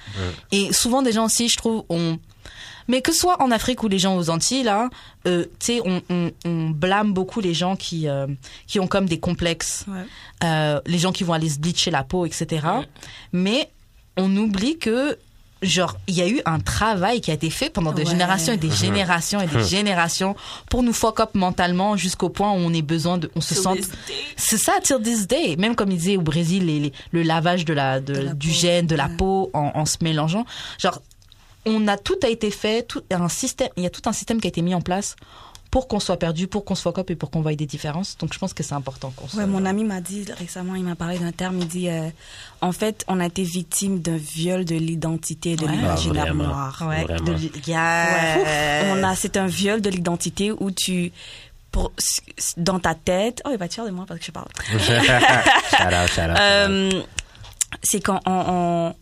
Et 0.52 0.72
souvent, 0.72 1.02
des 1.02 1.12
gens 1.12 1.24
aussi, 1.26 1.48
je 1.48 1.56
trouve, 1.56 1.84
on, 1.88 2.18
mais 2.88 3.02
que 3.02 3.12
ce 3.12 3.20
soit 3.20 3.40
en 3.42 3.50
Afrique 3.50 3.82
ou 3.82 3.88
les 3.88 3.98
gens 3.98 4.16
aux 4.16 4.30
Antilles, 4.30 4.62
là, 4.62 4.88
euh, 5.26 5.44
tu 5.58 5.74
sais, 5.74 5.80
on, 5.84 6.00
on, 6.10 6.30
on 6.44 6.70
blâme 6.70 7.12
beaucoup 7.12 7.40
les 7.40 7.54
gens 7.54 7.76
qui, 7.76 8.08
euh, 8.08 8.26
qui 8.66 8.80
ont 8.80 8.86
comme 8.86 9.06
des 9.06 9.20
complexes. 9.20 9.84
Ouais. 9.88 10.04
Euh, 10.44 10.80
les 10.86 10.98
gens 10.98 11.12
qui 11.12 11.22
vont 11.24 11.32
aller 11.34 11.48
se 11.50 11.58
bleacher 11.58 11.90
la 11.90 12.02
peau, 12.04 12.24
etc. 12.26 12.66
Mais 13.32 13.70
on 14.16 14.34
oublie 14.36 14.78
que, 14.78 15.18
genre, 15.62 15.96
il 16.06 16.14
y 16.14 16.22
a 16.22 16.28
eu 16.28 16.40
un 16.46 16.61
travail 16.61 17.20
qui 17.20 17.30
a 17.30 17.34
été 17.34 17.50
fait 17.50 17.68
pendant 17.70 17.92
des 17.92 18.04
Ouais. 18.04 18.11
générations 18.11 18.52
et 18.52 18.56
des 18.56 18.70
générations 18.70 19.40
et 19.40 19.46
des 19.46 19.64
générations 19.64 20.36
pour 20.70 20.82
nous 20.82 20.92
fuck 20.92 21.18
up 21.20 21.30
mentalement 21.34 21.96
jusqu'au 21.96 22.28
point 22.28 22.52
où 22.52 22.56
on 22.56 22.72
ait 22.72 22.82
besoin 22.82 23.18
de, 23.18 23.30
on 23.34 23.40
se 23.40 23.54
Till 23.54 23.62
sent, 23.62 23.74
this 23.76 23.88
day. 23.90 24.14
c'est 24.36 24.59
ça, 24.59 24.74
till 24.82 25.00
this 25.02 25.26
day. 25.26 25.56
Même 25.56 25.74
comme 25.74 25.90
il 25.90 25.98
disait 25.98 26.16
au 26.16 26.22
Brésil, 26.22 26.66
les, 26.66 26.78
les- 26.80 26.92
le 27.12 27.22
lavage 27.22 27.64
de 27.64 27.72
la, 27.74 28.00
de, 28.00 28.12
De 28.14 28.20
la 28.20 28.34
du 28.34 28.48
peau. 28.48 28.54
gène, 28.54 28.86
de 28.86 28.94
la 28.94 29.09
peau 29.09 29.50
en, 29.52 29.72
en 29.74 29.84
se 29.86 29.96
mélangeant. 30.02 30.46
Genre, 30.78 31.00
on 31.66 31.86
a 31.88 31.96
tout 31.98 32.16
a 32.22 32.28
été 32.28 32.50
fait, 32.50 32.82
tout 32.84 33.02
un 33.11 33.28
système, 33.28 33.68
il 33.76 33.82
y 33.82 33.86
a 33.86 33.90
tout 33.90 34.00
un 34.06 34.12
système 34.12 34.40
qui 34.40 34.46
a 34.46 34.50
été 34.50 34.62
mis 34.62 34.74
en 34.74 34.80
place 34.80 35.16
pour 35.70 35.86
qu'on 35.86 36.00
soit 36.00 36.16
perdu, 36.16 36.46
pour 36.46 36.64
qu'on 36.64 36.74
se 36.74 36.80
fuck 36.82 36.98
up 36.98 37.10
et 37.10 37.14
pour 37.16 37.30
qu'on 37.30 37.42
voie 37.42 37.54
des 37.54 37.66
différences. 37.66 38.16
Donc 38.18 38.32
je 38.32 38.38
pense 38.38 38.54
que 38.54 38.62
c'est 38.62 38.74
important 38.74 39.12
qu'on. 39.14 39.26
Ouais, 39.38 39.46
mon 39.46 39.64
ami 39.66 39.84
m'a 39.84 40.00
dit 40.00 40.24
récemment, 40.38 40.74
il 40.74 40.82
m'a 40.84 40.94
parlé 40.96 41.18
d'un 41.18 41.32
terme, 41.32 41.58
il 41.58 41.68
dit 41.68 41.88
euh, 41.90 42.08
en 42.62 42.72
fait, 42.72 43.04
on 43.08 43.20
a 43.20 43.26
été 43.26 43.42
victime 43.42 44.00
d'un 44.00 44.16
viol 44.16 44.64
de 44.64 44.76
l'identité 44.76 45.52
et 45.52 45.56
de 45.56 45.66
Ouais. 45.66 45.72
l'imaginaire 45.72 46.26
Ah, 46.30 46.34
noir. 46.34 46.84
Ouais, 46.88 47.04
de 47.04 47.34
Yeah. 47.66 48.06
Ouais. 48.38 48.92
On 48.92 49.02
a, 49.04 49.14
c'est 49.14 49.36
un 49.36 49.46
viol 49.46 49.80
de 49.82 49.90
l'identité 49.90 50.52
où 50.52 50.70
tu, 50.70 51.12
pour, 51.70 51.92
dans 52.56 52.78
ta 52.78 52.94
tête, 52.94 53.42
oh, 53.44 53.50
il 53.52 53.58
va 53.58 53.66
être 53.66 53.74
fier 53.74 53.84
de 53.84 53.90
moi 53.90 54.04
parce 54.08 54.20
que 54.20 54.26
je 54.26 54.30
parle. 54.32 54.48
shout 54.70 54.74
out, 54.82 56.08
shout 56.10 56.20
out. 56.30 56.38
Euh, 56.40 57.02
c'est 57.82 58.00
quand 58.00 58.20
on, 58.26 58.32
on- 58.48 58.94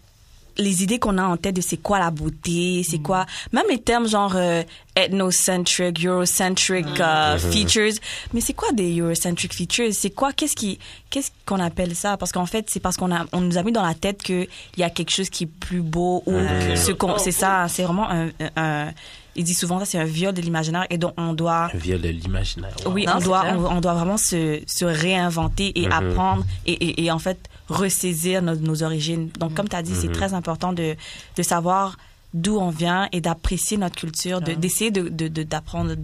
les 0.59 0.83
idées 0.83 0.99
qu'on 0.99 1.19
a 1.19 1.25
en 1.25 1.37
tête 1.37 1.55
de 1.57 1.61
c'est 1.61 1.77
quoi 1.77 1.99
la 1.99 2.11
beauté, 2.11 2.83
c'est 2.89 2.99
quoi, 2.99 3.27
même 3.53 3.65
les 3.71 3.79
termes 3.81 4.09
genre 4.09 4.35
euh, 4.37 4.63
ethnocentric, 4.95 6.05
eurocentric 6.05 6.87
euh, 7.01 7.39
features. 7.39 7.93
Mais 8.33 8.41
c'est 8.41 8.53
quoi 8.55 8.73
des 8.73 8.99
eurocentric 9.01 9.53
features? 9.55 9.93
C'est 9.93 10.11
quoi 10.11 10.33
Qu'est-ce 10.33 10.57
qui, 10.57 10.79
qu'est-ce 11.11 11.31
qu'on 11.45 11.61
appelle 11.61 11.95
ça? 11.95 12.17
Parce 12.17 12.33
qu'en 12.33 12.47
fait, 12.47 12.67
c'est 12.71 12.81
parce 12.81 12.97
qu'on 12.97 13.13
a, 13.15 13.27
on 13.33 13.41
nous 13.41 13.59
a 13.59 13.63
mis 13.63 13.73
dans 13.73 13.87
la 13.87 13.95
tête 13.95 14.23
que 14.23 14.43
il 14.77 14.81
y 14.81 14.83
a 14.83 14.91
quelque 14.91 15.11
chose 15.11 15.31
qui 15.31 15.45
est 15.45 15.47
plus 15.61 15.81
beau 15.83 16.23
ou 16.27 16.33
ce 16.77 16.93
qu'on, 16.93 17.19
c'est 17.19 17.33
ça. 17.33 17.67
C'est 17.69 17.83
vraiment 17.83 18.09
un, 18.11 18.29
un- 18.57 18.91
il 19.37 19.45
dit 19.45 19.55
souvent 19.55 19.79
ça, 19.79 19.85
c'est 19.85 19.99
un 19.99 20.05
viol 20.05 20.35
de 20.35 20.41
l'imaginaire 20.41 20.87
et 20.91 20.99
donc 20.99 21.13
on 21.17 21.33
doit 21.33 21.71
Un 21.73 21.79
viol 21.79 22.01
de 22.01 22.09
l'imaginaire. 22.09 22.75
Wow. 22.85 22.93
oui, 22.93 23.07
Non, 23.07 23.15
on 23.17 23.21
doit, 23.21 23.45
on, 23.55 23.77
on 23.77 23.81
doit 23.81 23.95
vraiment 23.95 24.17
se, 24.17 24.61
se 24.67 24.85
réinventer 24.85 25.79
et 25.79 25.87
Mhm. 25.87 25.93
apprendre 25.93 26.45
et, 26.67 26.73
et, 26.73 27.05
et 27.05 27.11
en 27.11 27.19
fait 27.19 27.39
ressaisir 27.69 28.43
nos, 28.43 28.57
nos 28.57 28.83
origines. 28.83 29.29
Donc, 29.39 29.55
comme 29.55 29.69
tu 29.69 29.77
as 29.77 29.83
dit, 29.83 29.95
c'est 29.95 30.13
très 30.13 30.35
important 30.35 30.73
de, 30.73 30.97
de 31.37 31.43
savoir 31.43 31.97
d'où 32.35 32.59
on 32.59 32.71
vient 32.71 33.09
et 33.13 33.21
d'apprécier 33.21 33.77
notre 33.77 33.97
culture, 33.97 34.41
de- 34.41 34.53
d'essayer 34.55 34.91
de, 34.91 35.09
de, 35.09 35.29
de- 35.29 35.43
d'apprendre 35.43 35.95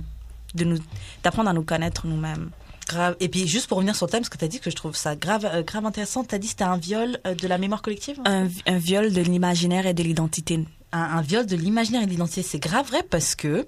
de 0.55 0.65
nous 0.65 0.79
d'apprendre 1.23 1.49
à 1.51 1.53
nous 1.53 1.63
connaître 1.63 2.07
nous-mêmes. 2.07 2.51
Grave. 2.89 3.17
Et 3.21 3.29
puis 3.29 3.47
juste 3.47 3.69
pour 3.69 3.79
revenir 3.79 3.95
sur 3.97 4.07
le 4.07 4.11
thème, 4.13 4.25
ce 4.25 4.29
que 4.31 4.37
tu 4.37 4.45
as 4.45 4.49
dit, 4.49 4.59
que 4.61 4.71
je 4.71 4.77
trouve 4.77 4.95
ça 4.97 5.15
grave, 5.17 5.49
euh, 5.51 5.63
grave 5.63 5.87
intéressant, 5.87 6.25
tu 6.25 6.35
as 6.35 6.39
dit 6.39 6.49
que 6.49 6.51
c'était 6.51 6.65
un 6.65 6.77
viol 6.77 7.19
euh, 7.27 7.35
de 7.35 7.47
la 7.49 7.57
mémoire 7.59 7.81
collective? 7.81 8.19
Un, 8.25 8.49
un 8.67 8.79
viol 8.79 9.13
de 9.13 9.21
l'imaginaire 9.23 9.87
et 9.87 9.95
de 9.95 10.03
l'identité. 10.03 10.59
Un, 10.93 11.01
un 11.19 11.21
viol 11.23 11.47
de 11.47 11.57
l'imaginaire 11.57 12.03
et 12.03 12.07
de 12.07 12.11
l'identité. 12.11 12.43
C'est 12.43 12.59
grave 12.59 12.87
vrai 12.89 13.03
parce 13.03 13.35
que, 13.35 13.67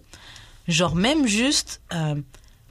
genre 0.68 0.94
même 0.94 1.26
juste, 1.26 1.80
euh, 1.92 2.14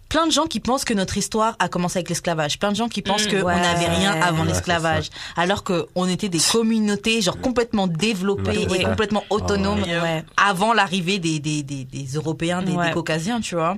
plein 0.09 0.27
de 0.27 0.31
gens 0.31 0.45
qui 0.45 0.59
pensent 0.59 0.85
que 0.85 0.93
notre 0.93 1.17
histoire 1.17 1.55
a 1.57 1.67
commencé 1.67 1.97
avec 1.97 2.09
l'esclavage, 2.09 2.59
plein 2.59 2.69
de 2.71 2.75
gens 2.75 2.87
qui 2.87 3.01
pensent 3.01 3.25
qu'on 3.25 3.41
ouais. 3.41 3.59
n'avait 3.59 3.87
rien 3.87 4.11
avant 4.21 4.43
Ouais, 4.43 4.49
l'esclavage, 4.49 5.09
alors 5.35 5.63
que 5.63 5.87
on 5.95 6.07
était 6.07 6.29
des 6.29 6.37
communautés 6.51 7.19
genre 7.21 7.39
complètement 7.41 7.87
développées 7.87 8.67
Ouais, 8.67 8.81
et 8.81 8.83
complètement 8.83 9.23
autonomes 9.31 9.81
Ouais. 9.81 9.99
Ouais. 9.99 10.23
avant 10.37 10.73
l'arrivée 10.73 11.17
des, 11.17 11.39
des, 11.39 11.63
des, 11.63 11.83
des 11.83 12.05
Européens, 12.13 12.61
des, 12.61 12.73
Ouais. 12.73 12.87
des 12.89 12.93
Caucasiens, 12.93 13.41
tu 13.41 13.55
vois. 13.55 13.77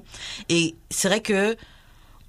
Et 0.49 0.75
c'est 0.89 1.07
vrai 1.07 1.21
que 1.21 1.55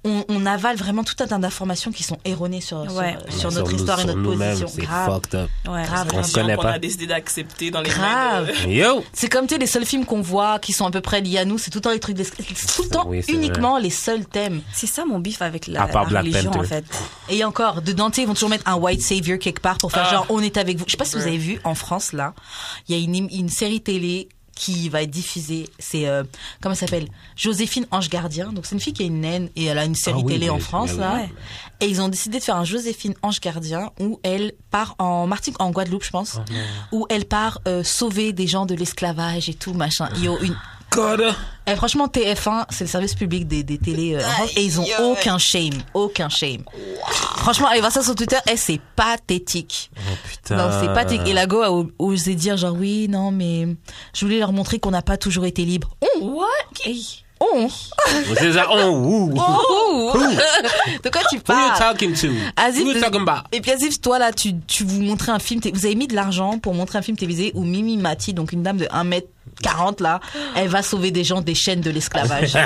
on, 0.07 0.23
on 0.29 0.45
avale 0.45 0.77
vraiment 0.77 1.03
tout 1.03 1.15
un 1.19 1.27
tas 1.27 1.37
d'informations 1.37 1.91
qui 1.91 2.03
sont 2.03 2.17
erronées 2.25 2.61
sur, 2.61 2.83
sur- 2.89 2.93
Ouais. 2.99 3.17
sur, 3.29 3.49
Ouais, 3.49 3.55
notre 3.55 3.71
nous- 3.71 3.77
histoire 3.77 3.99
et 3.99 4.05
notre 4.05 4.23
position. 4.23 4.67
C'est 4.73 4.81
Grave. 4.81 5.13
fucked 5.13 5.35
up. 5.35 5.49
Ouais. 5.67 5.83
Grave. 5.83 6.07
On 6.13 6.23
se 6.23 6.33
connaît 6.33 6.55
qu'on 6.55 6.61
pas. 6.63 6.71
a 6.73 6.79
décidé 6.79 7.07
d'accepter 7.07 7.71
dans 7.71 7.81
les 7.81 7.89
Grave. 7.89 8.47
mains 8.47 8.65
de- 8.65 8.69
Yo! 8.71 9.03
C'est 9.13 9.27
comme 9.29 9.45
tu 9.47 9.55
sais 9.55 9.59
les 9.59 9.67
seuls 9.67 9.85
films 9.85 10.05
qu'on 10.05 10.21
voit 10.21 10.59
qui 10.59 10.71
sont 10.73 10.85
à 10.85 10.91
peu 10.91 11.01
près 11.01 11.19
liés 11.21 11.39
à 11.39 11.45
nous, 11.45 11.57
c'est 11.57 11.69
tout 11.71 11.79
le 11.79 11.81
temps 11.83 11.91
les 11.91 11.99
trucs, 11.99 12.15
d'es- 12.15 12.23
c'est 12.23 12.75
tout 12.75 12.83
le 12.83 12.89
temps 12.89 13.05
Oui, 13.07 13.21
uniquement 13.27 13.77
les 13.77 13.89
seuls 13.89 14.25
thèmes. 14.25 14.61
C'est 14.73 14.87
ça 14.87 15.03
mon 15.05 15.19
bif 15.19 15.41
avec 15.41 15.67
la, 15.67 15.83
À 15.83 15.87
part 15.87 16.03
la 16.05 16.09
Black 16.21 16.23
religion 16.23 16.51
Panther. 16.51 16.59
en 16.65 16.69
fait. 16.69 16.85
Et 17.29 17.43
encore, 17.43 17.81
dedans, 17.81 18.09
tu 18.09 18.15
sais, 18.17 18.21
ils 18.23 18.27
vont 18.27 18.33
toujours 18.33 18.49
mettre 18.49 18.67
un 18.67 18.75
white 18.75 19.01
savior 19.01 19.37
quelque 19.39 19.59
part 19.61 19.77
pour 19.77 19.91
faire 19.91 20.05
Ah. 20.07 20.13
genre 20.13 20.25
on 20.29 20.39
est 20.41 20.57
avec 20.57 20.77
vous. 20.77 20.85
Je 20.87 20.91
sais 20.91 20.97
pas 20.97 21.05
si 21.05 21.15
vous 21.17 21.27
avez 21.27 21.37
vu 21.37 21.59
en 21.63 21.75
France 21.75 22.13
là, 22.13 22.33
il 22.87 22.95
y 22.97 22.99
a 22.99 23.03
une, 23.03 23.27
une 23.31 23.49
série 23.49 23.81
télé 23.81 24.29
qui 24.57 24.89
va 24.89 25.03
être 25.03 25.09
diffusée. 25.11 25.69
C'est 25.79 26.07
euh, 26.07 26.23
comment 26.61 26.75
ça 26.75 26.81
s'appelle? 26.87 27.07
Joséphine 27.35 27.85
Ange 27.91 28.09
Gardien. 28.09 28.51
Donc 28.51 28.65
c'est 28.65 28.75
une 28.75 28.81
fille 28.81 28.93
qui 28.93 29.03
a 29.03 29.05
une 29.05 29.21
naine 29.21 29.49
et 29.55 29.65
elle 29.65 29.77
a 29.77 29.85
une 29.85 29.95
série 29.95 30.19
Ah 30.21 30.25
oui, 30.25 30.33
télé 30.33 30.49
en 30.49 30.59
France 30.59 30.93
là. 30.93 31.15
Ouais. 31.15 31.29
Et 31.79 31.87
ils 31.87 32.01
ont 32.01 32.09
décidé 32.09 32.39
de 32.39 32.43
faire 32.43 32.55
un 32.55 32.65
Joséphine 32.65 33.13
Ange 33.21 33.39
Gardien 33.39 33.91
où 33.99 34.19
elle 34.23 34.53
part 34.71 34.95
en 34.99 35.27
Martinique, 35.27 35.61
en 35.61 35.71
Guadeloupe, 35.71 36.03
je 36.03 36.09
pense, 36.09 36.39
où 36.91 37.05
elle 37.09 37.25
part 37.25 37.59
euh, 37.67 37.83
sauver 37.83 38.33
des 38.33 38.47
gens 38.47 38.65
de 38.65 38.75
l'esclavage 38.75 39.49
et 39.49 39.53
tout 39.53 39.73
machin. 39.73 40.09
Yo, 40.21 40.37
une 40.41 40.55
God. 40.91 41.35
Eh, 41.69 41.75
franchement, 41.75 42.07
TF1, 42.07 42.65
c'est 42.69 42.85
le 42.85 42.89
service 42.89 43.13
public 43.13 43.45
des, 43.47 43.61
des 43.63 43.77
télés 43.77 44.15
euh, 44.15 44.19
en 44.19 44.29
France, 44.29 44.51
et 44.55 44.61
ils 44.63 44.79
ont 44.79 44.85
aucun 45.01 45.37
shame, 45.37 45.73
aucun 45.93 46.29
shame. 46.29 46.63
Franchement, 47.37 47.67
allez 47.67 47.81
voir 47.81 47.91
ça 47.91 48.01
sur 48.01 48.15
Twitter, 48.15 48.37
eh, 48.49 48.55
c'est 48.55 48.79
pathétique. 48.95 49.91
Oh 49.97 50.13
putain. 50.29 50.55
Non, 50.55 50.69
c'est 50.79 50.93
pathétique. 50.93 51.27
Et 51.27 51.33
la 51.33 51.45
go 51.45 51.61
a 51.61 51.85
osé 51.99 52.35
dire 52.35 52.55
genre 52.55 52.73
oui, 52.73 53.07
non, 53.09 53.31
mais 53.31 53.67
je 54.15 54.25
voulais 54.25 54.39
leur 54.39 54.53
montrer 54.53 54.79
qu'on 54.79 54.91
n'a 54.91 55.01
pas 55.01 55.17
toujours 55.17 55.45
été 55.45 55.65
libre. 55.65 55.89
On, 56.21 56.25
What? 56.25 56.45
on, 57.41 57.67
C'est 58.35 58.53
ça. 58.53 58.67
Oh, 58.71 58.89
ouh. 58.89 59.33
oh. 59.37 60.13
De 61.03 61.09
quoi 61.09 61.21
tu 61.29 61.35
Who 61.35 61.39
you 61.39 61.41
parles? 61.45 61.77
talking 61.77 62.13
to? 62.13 62.27
Asif, 62.55 62.83
Who 62.83 62.93
you 62.93 62.99
talking 63.01 63.21
about? 63.27 63.43
Et 63.51 63.59
puis 63.61 63.71
Asif, 63.71 63.99
toi 64.01 64.19
là, 64.19 64.31
tu, 64.31 64.53
tu 64.67 64.83
vous 64.85 65.01
montrais 65.01 65.33
un 65.33 65.39
film, 65.39 65.59
vous 65.73 65.85
avez 65.85 65.95
mis 65.95 66.07
de 66.07 66.15
l'argent 66.15 66.59
pour 66.59 66.73
montrer 66.73 66.97
un 66.97 67.01
film 67.01 67.17
télévisé 67.17 67.51
où 67.55 67.63
Mimi 67.63 67.97
Mati, 67.97 68.33
donc 68.33 68.53
une 68.53 68.63
dame 68.63 68.77
de 68.77 68.87
1m40 69.63 70.01
là, 70.03 70.19
elle 70.55 70.69
va 70.69 70.81
sauver 70.81 71.11
des 71.11 71.23
gens 71.23 71.41
des 71.41 71.55
chaînes 71.55 71.81
de 71.81 71.89
l'esclavage. 71.89 72.51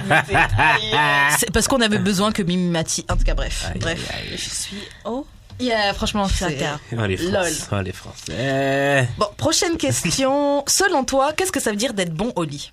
C'est 1.38 1.52
parce 1.52 1.68
qu'on 1.68 1.82
avait 1.82 1.98
besoin 1.98 2.32
que 2.32 2.42
Mimi 2.42 2.70
Mati, 2.70 3.06
en 3.10 3.18
tout 3.18 3.24
cas 3.24 3.36
bref, 3.36 3.72
bref. 3.80 4.12
Je 4.32 4.38
suis 4.38 4.78
oh 5.06 5.26
Yeah, 5.60 5.94
franchement, 5.94 6.28
c'est... 6.28 6.58
Oh, 6.98 7.06
les 7.06 7.18
Lol. 7.18 7.46
Français. 7.46 7.68
Oh, 7.72 7.82
les 7.82 7.92
Français. 7.92 9.08
Bon, 9.20 9.28
prochaine 9.38 9.78
question. 9.78 10.64
Selon 10.68 11.04
toi, 11.04 11.34
qu'est-ce 11.34 11.52
que 11.52 11.60
ça 11.60 11.70
veut 11.70 11.78
dire 11.78 11.94
d'être 11.94 12.16
bon 12.16 12.34
au 12.36 12.44
lit? 12.44 12.72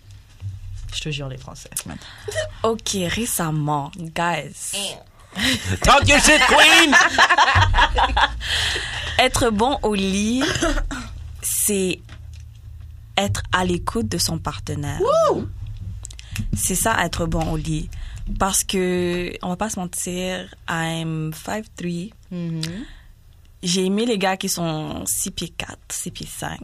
Je 0.95 1.03
te 1.03 1.11
jure, 1.11 1.29
les 1.29 1.37
Français. 1.37 1.71
Ok, 2.63 2.97
récemment, 3.09 3.91
guys. 3.99 4.73
Talk 5.83 6.09
your 6.09 6.19
shit, 6.19 6.41
queen! 6.49 6.95
Être 9.19 9.51
bon 9.51 9.79
au 9.83 9.95
lit, 9.95 10.43
c'est 11.43 12.01
être 13.19 13.43
à 13.53 13.65
l'écoute 13.65 14.09
de 14.09 14.19
son 14.19 14.39
partenaire. 14.39 15.01
C'est 16.57 16.77
ça, 16.77 17.05
être 17.05 17.27
bon 17.27 17.53
au 17.53 17.57
lit. 17.57 17.91
Parce 18.39 18.63
que, 18.63 19.33
on 19.43 19.49
va 19.49 19.57
pas 19.57 19.71
se 19.71 19.79
mentir, 19.81 20.55
I'm 20.69 21.33
5'3". 21.33 22.13
Mhm. 22.31 22.63
J'ai 23.63 23.87
aimé 23.87 24.07
les 24.07 24.19
gars 24.19 24.37
qui 24.37 24.49
sont 24.49 25.05
6 25.07 25.33
pieds 25.33 25.49
4, 25.49 25.77
6 25.91 26.11
pieds 26.13 26.29
5. 26.31 26.61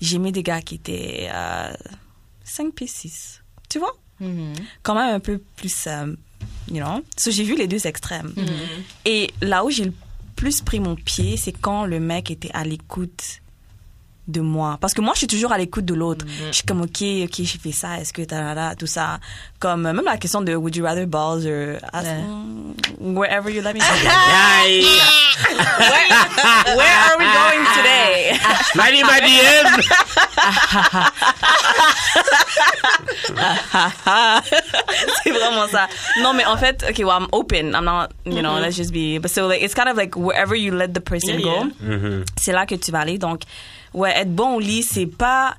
J'ai 0.00 0.16
aimé 0.16 0.32
des 0.32 0.42
gars 0.42 0.62
qui 0.62 0.76
étaient 0.76 1.28
euh, 1.30 1.74
5 2.44 2.72
pieds 2.74 2.86
6. 2.86 3.42
Tu 3.68 3.78
vois? 3.78 3.94
Mhm. 4.20 4.54
Quand 4.82 4.94
même 4.94 5.14
un 5.14 5.20
peu 5.20 5.38
plus, 5.56 5.86
euh, 5.86 6.14
you 6.70 6.82
know? 6.82 7.04
So, 7.18 7.30
j'ai 7.30 7.44
vu 7.44 7.56
les 7.56 7.66
deux 7.66 7.86
extrêmes. 7.86 8.32
Et 9.04 9.30
là 9.42 9.64
où 9.64 9.70
j'ai 9.70 9.84
le 9.84 9.92
plus 10.34 10.62
pris 10.62 10.80
mon 10.80 10.96
pied, 10.96 11.36
c'est 11.36 11.52
quand 11.52 11.84
le 11.84 12.00
mec 12.00 12.30
était 12.30 12.50
à 12.54 12.64
l'écoute 12.64 13.42
de 14.26 14.40
moi. 14.40 14.78
Parce 14.80 14.94
que 14.94 15.00
moi, 15.00 15.12
je 15.14 15.18
suis 15.18 15.26
toujours 15.26 15.52
à 15.52 15.58
l'écoute 15.58 15.84
de 15.84 15.94
l'autre. 15.94 16.24
Je 16.46 16.52
suis 16.52 16.64
comme, 16.64 16.80
OK, 16.82 17.02
OK, 17.24 17.34
j'ai 17.36 17.58
fait 17.58 17.72
ça, 17.72 17.98
est-ce 18.00 18.12
que 18.12 18.22
t'as 18.22 18.54
là, 18.54 18.74
tout 18.74 18.86
ça. 18.86 19.18
Comme, 19.58 19.82
même 19.82 20.02
la 20.04 20.16
question 20.16 20.40
de 20.40 20.54
would 20.54 20.74
you 20.74 20.84
rather 20.84 21.06
balls 21.06 21.44
or 21.46 21.78
Ouais. 21.94 22.22
Mm, 23.00 23.16
wherever 23.16 23.50
you 23.50 23.60
let 23.62 23.74
me 23.74 23.80
go. 23.80 23.86
Where, 25.44 26.76
where 26.76 26.96
are 26.96 27.18
we 27.18 27.26
going 27.26 27.64
today? 27.74 28.38
Slidey 28.72 29.02
my 29.02 29.20
DM! 29.20 29.82
c'est 35.22 35.30
vraiment 35.30 35.66
ça. 35.68 35.88
Non, 36.22 36.32
mais 36.34 36.44
en 36.46 36.56
fait, 36.56 36.84
okay, 36.90 37.04
well, 37.04 37.16
I'm 37.20 37.28
open. 37.32 37.74
I'm 37.74 37.84
not, 37.84 38.12
you 38.24 38.42
know, 38.42 38.58
let's 38.60 38.76
just 38.76 38.92
be. 38.92 39.18
But 39.18 39.30
so, 39.30 39.46
like, 39.46 39.62
it's 39.62 39.74
kind 39.74 39.88
of 39.88 39.96
like 39.96 40.16
wherever 40.16 40.54
you 40.54 40.72
let 40.72 40.94
the 40.94 41.00
person 41.00 41.38
Yeah, 41.40 41.64
go, 41.64 42.24
c'est 42.36 42.52
là 42.52 42.66
que 42.66 42.76
tu 42.76 42.90
vas 42.92 43.00
aller. 43.00 43.18
Donc, 43.18 43.42
ouais, 43.94 44.12
être 44.16 44.34
bon 44.34 44.56
au 44.56 44.60
lit, 44.60 44.82
c'est 44.82 45.06
pas. 45.06 45.54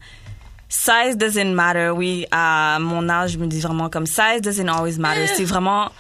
Size 0.70 1.18
doesn't 1.18 1.54
matter. 1.54 1.90
Oui, 1.90 2.26
à 2.32 2.78
mon 2.80 3.08
âge, 3.10 3.32
je 3.32 3.38
me 3.38 3.48
dis 3.48 3.62
vraiment 3.62 3.90
comme 3.90 4.06
size 4.06 4.42
doesn't 4.42 4.70
always 4.70 4.98
matter. 5.00 5.28
C'est 5.28 5.46
vraiment. 5.46 5.92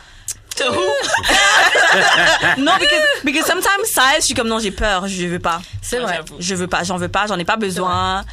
To 0.57 0.63
who? 0.71 0.81
Non, 2.57 2.73
because, 2.79 3.03
because 3.23 3.45
sometimes 3.45 3.85
size, 3.85 4.19
je 4.19 4.25
suis 4.25 4.33
comme 4.33 4.47
non, 4.47 4.59
j'ai 4.59 4.71
peur, 4.71 5.07
je 5.07 5.27
veux 5.27 5.39
pas. 5.39 5.61
C'est 5.81 5.99
vrai. 5.99 6.19
Je 6.39 6.55
veux 6.55 6.67
pas, 6.67 6.83
j'en 6.83 6.97
veux 6.97 7.09
pas, 7.09 7.27
j'en 7.27 7.37
ai 7.37 7.45
pas 7.45 7.57
besoin. 7.57 8.23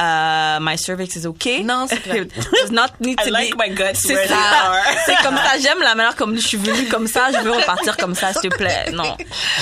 Euh, 0.00 0.58
my 0.60 0.78
cervix 0.78 1.16
is 1.16 1.26
okay. 1.26 1.62
Non, 1.62 1.86
c'est. 1.86 2.02
Does 2.06 2.70
not 2.70 2.88
need 3.00 3.18
I 3.20 3.24
to 3.26 3.30
like 3.30 3.54
be. 3.54 3.58
my 3.58 3.70
guts 3.74 3.94
C'est 4.00 4.14
where 4.14 4.26
they 4.26 4.34
ça. 4.34 4.66
are. 4.68 4.76
C'est 5.04 5.16
comme 5.22 5.36
ça. 5.36 5.58
J'aime 5.60 5.80
la 5.80 5.94
manière 5.94 6.16
comme 6.16 6.34
je 6.36 6.46
suis 6.46 6.56
venue 6.56 6.88
comme 6.88 7.06
ça. 7.06 7.30
Je 7.32 7.38
veux 7.44 7.52
repartir 7.52 7.96
comme 7.98 8.14
ça, 8.14 8.32
s'il 8.32 8.50
te 8.50 8.56
plaît. 8.56 8.90
Non. 8.92 9.16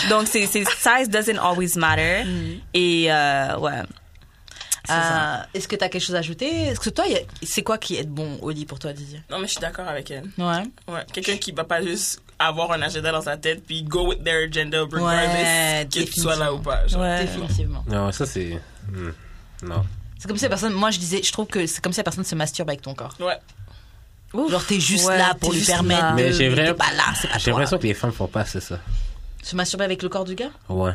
Donc, 0.08 0.28
c'est, 0.28 0.46
c'est 0.46 0.64
size 0.64 1.08
doesn't 1.08 1.38
always 1.38 1.76
matter. 1.76 2.24
Et, 2.74 3.12
euh, 3.12 3.56
ouais. 3.58 3.82
C'est 4.86 4.92
ça. 4.94 5.34
Euh, 5.34 5.42
Est-ce 5.54 5.68
que 5.68 5.76
tu 5.76 5.84
as 5.84 5.88
quelque 5.88 6.02
chose 6.02 6.16
à 6.16 6.20
ajouter? 6.20 6.46
Est-ce 6.68 6.80
que 6.80 6.90
toi, 6.90 7.04
c'est 7.42 7.62
quoi 7.62 7.78
qui 7.78 7.96
est 7.96 8.08
bon 8.08 8.38
au 8.40 8.50
lit 8.50 8.66
pour 8.66 8.78
toi, 8.78 8.92
Didier? 8.92 9.22
Non, 9.30 9.38
mais 9.38 9.46
je 9.46 9.52
suis 9.52 9.60
d'accord 9.60 9.86
avec 9.88 10.10
elle. 10.10 10.24
Ouais. 10.38 10.62
Ouais. 10.88 11.04
Quelqu'un 11.12 11.36
qui 11.36 11.52
va 11.52 11.64
pas 11.64 11.82
juste 11.82 12.20
avoir 12.38 12.72
un 12.72 12.80
agenda 12.82 13.12
dans 13.12 13.20
sa 13.20 13.36
tête 13.36 13.62
puis 13.66 13.82
go 13.82 14.06
with 14.08 14.24
their 14.24 14.44
agenda 14.48 14.80
regardless 14.80 15.04
Ouais, 15.04 15.86
que 15.92 16.10
tu 16.10 16.20
sois 16.20 16.36
là 16.36 16.52
ou 16.54 16.58
pas. 16.58 16.86
genre. 16.86 17.02
Ouais. 17.02 17.20
Définitivement. 17.24 17.84
Non, 17.88 18.10
ça 18.10 18.24
c'est. 18.26 18.58
hmm, 18.88 19.10
Non. 19.64 19.84
C'est 20.20 20.28
comme 20.28 20.36
si 20.36 20.42
la 20.44 20.50
personne. 20.50 20.74
Moi, 20.74 20.90
je 20.90 20.98
disais, 20.98 21.22
je 21.22 21.32
trouve 21.32 21.46
que 21.46 21.66
c'est 21.66 21.80
comme 21.82 21.92
si 21.92 21.98
la 21.98 22.04
personne 22.04 22.24
se 22.24 22.34
masturbe 22.34 22.68
avec 22.68 22.82
ton 22.82 22.94
corps. 22.94 23.14
Ouais. 23.20 23.38
Genre, 24.48 24.64
t'es 24.64 24.78
juste 24.78 25.06
Ouais, 25.08 25.18
là 25.18 25.34
pour 25.34 25.52
lui 25.52 25.62
permettre 25.62 26.02
là. 26.02 26.10
de. 26.12 26.16
Mais 26.16 26.32
j'ai 26.32 26.48
vraiment- 26.50 26.68
t'es 26.68 26.74
pas 26.74 26.92
là, 26.92 27.04
c'est 27.20 27.28
pas 27.28 27.38
J'ai 27.38 27.50
l'impression 27.50 27.78
que 27.78 27.86
les 27.86 27.94
femmes 27.94 28.12
font 28.12 28.28
pas 28.28 28.44
c'est 28.44 28.60
ça. 28.60 28.78
Se 29.42 29.56
masturber 29.56 29.84
avec 29.86 30.02
le 30.02 30.08
corps 30.08 30.24
du 30.24 30.34
gars? 30.36 30.50
Ouais. 30.68 30.92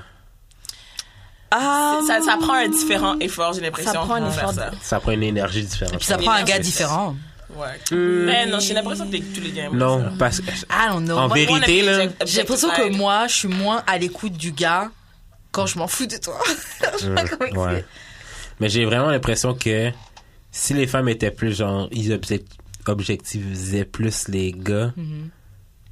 Ah, 1.52 2.00
ça, 2.08 2.22
ça 2.22 2.38
prend 2.38 2.54
un 2.54 2.68
différent 2.70 3.18
effort, 3.20 3.54
j'ai 3.54 3.62
l'impression, 3.62 3.92
Ça 3.92 4.00
prend 4.00 4.14
un 4.16 4.30
effort 4.30 4.54
ça. 4.54 4.72
Ça 4.82 5.00
prend 5.00 5.12
une 5.12 5.24
énergie 5.24 5.64
différente. 5.64 5.98
Puis 5.98 6.06
ça 6.06 6.18
prend 6.18 6.32
un 6.32 6.40
non, 6.40 6.46
gars 6.46 6.60
différent. 6.60 7.16
Ouais. 7.56 7.80
Mais 7.92 8.46
non, 8.48 8.60
j'ai 8.60 8.74
l'impression 8.74 9.10
que 9.10 9.18
tous 9.18 9.42
les 9.42 9.52
gars 9.52 9.70
Non, 9.72 10.02
ça. 10.04 10.12
parce 10.20 10.40
que. 10.42 10.50
I 10.52 10.88
don't 10.90 11.04
know. 11.06 11.18
En 11.18 11.28
Moi, 11.28 11.36
vérité, 11.36 11.84
Moi, 11.84 11.92
là. 11.92 12.08
J'ai 12.26 12.40
l'impression 12.40 12.70
que 12.70 12.90
moi, 12.96 13.28
je 13.28 13.34
suis 13.36 13.48
moins 13.48 13.84
à 13.88 13.98
l'écoute 13.98 14.34
du 14.34 14.52
gars 14.52 14.90
quand 15.52 15.66
je 15.66 15.78
m'en 15.80 15.88
fous 15.88 16.06
de 16.08 16.18
toi. 16.18 16.38
Je 16.94 16.98
sais 17.06 17.10
pas 17.14 17.24
comment 17.26 17.64
ouais. 17.66 17.86
Mais 18.60 18.70
j'ai 18.70 18.86
vraiment 18.86 19.10
l'impression 19.10 19.54
que 19.54 19.92
si 20.52 20.74
les 20.74 20.88
femmes 20.88 21.10
étaient 21.10 21.32
plus 21.32 21.56
genre, 21.58 21.88
ils 21.92 22.12
object- 22.14 22.58
objectivisaient 22.88 23.86
plus 23.86 24.28
les 24.30 24.52
gars, 24.54 24.94
Mhm. 24.96 25.30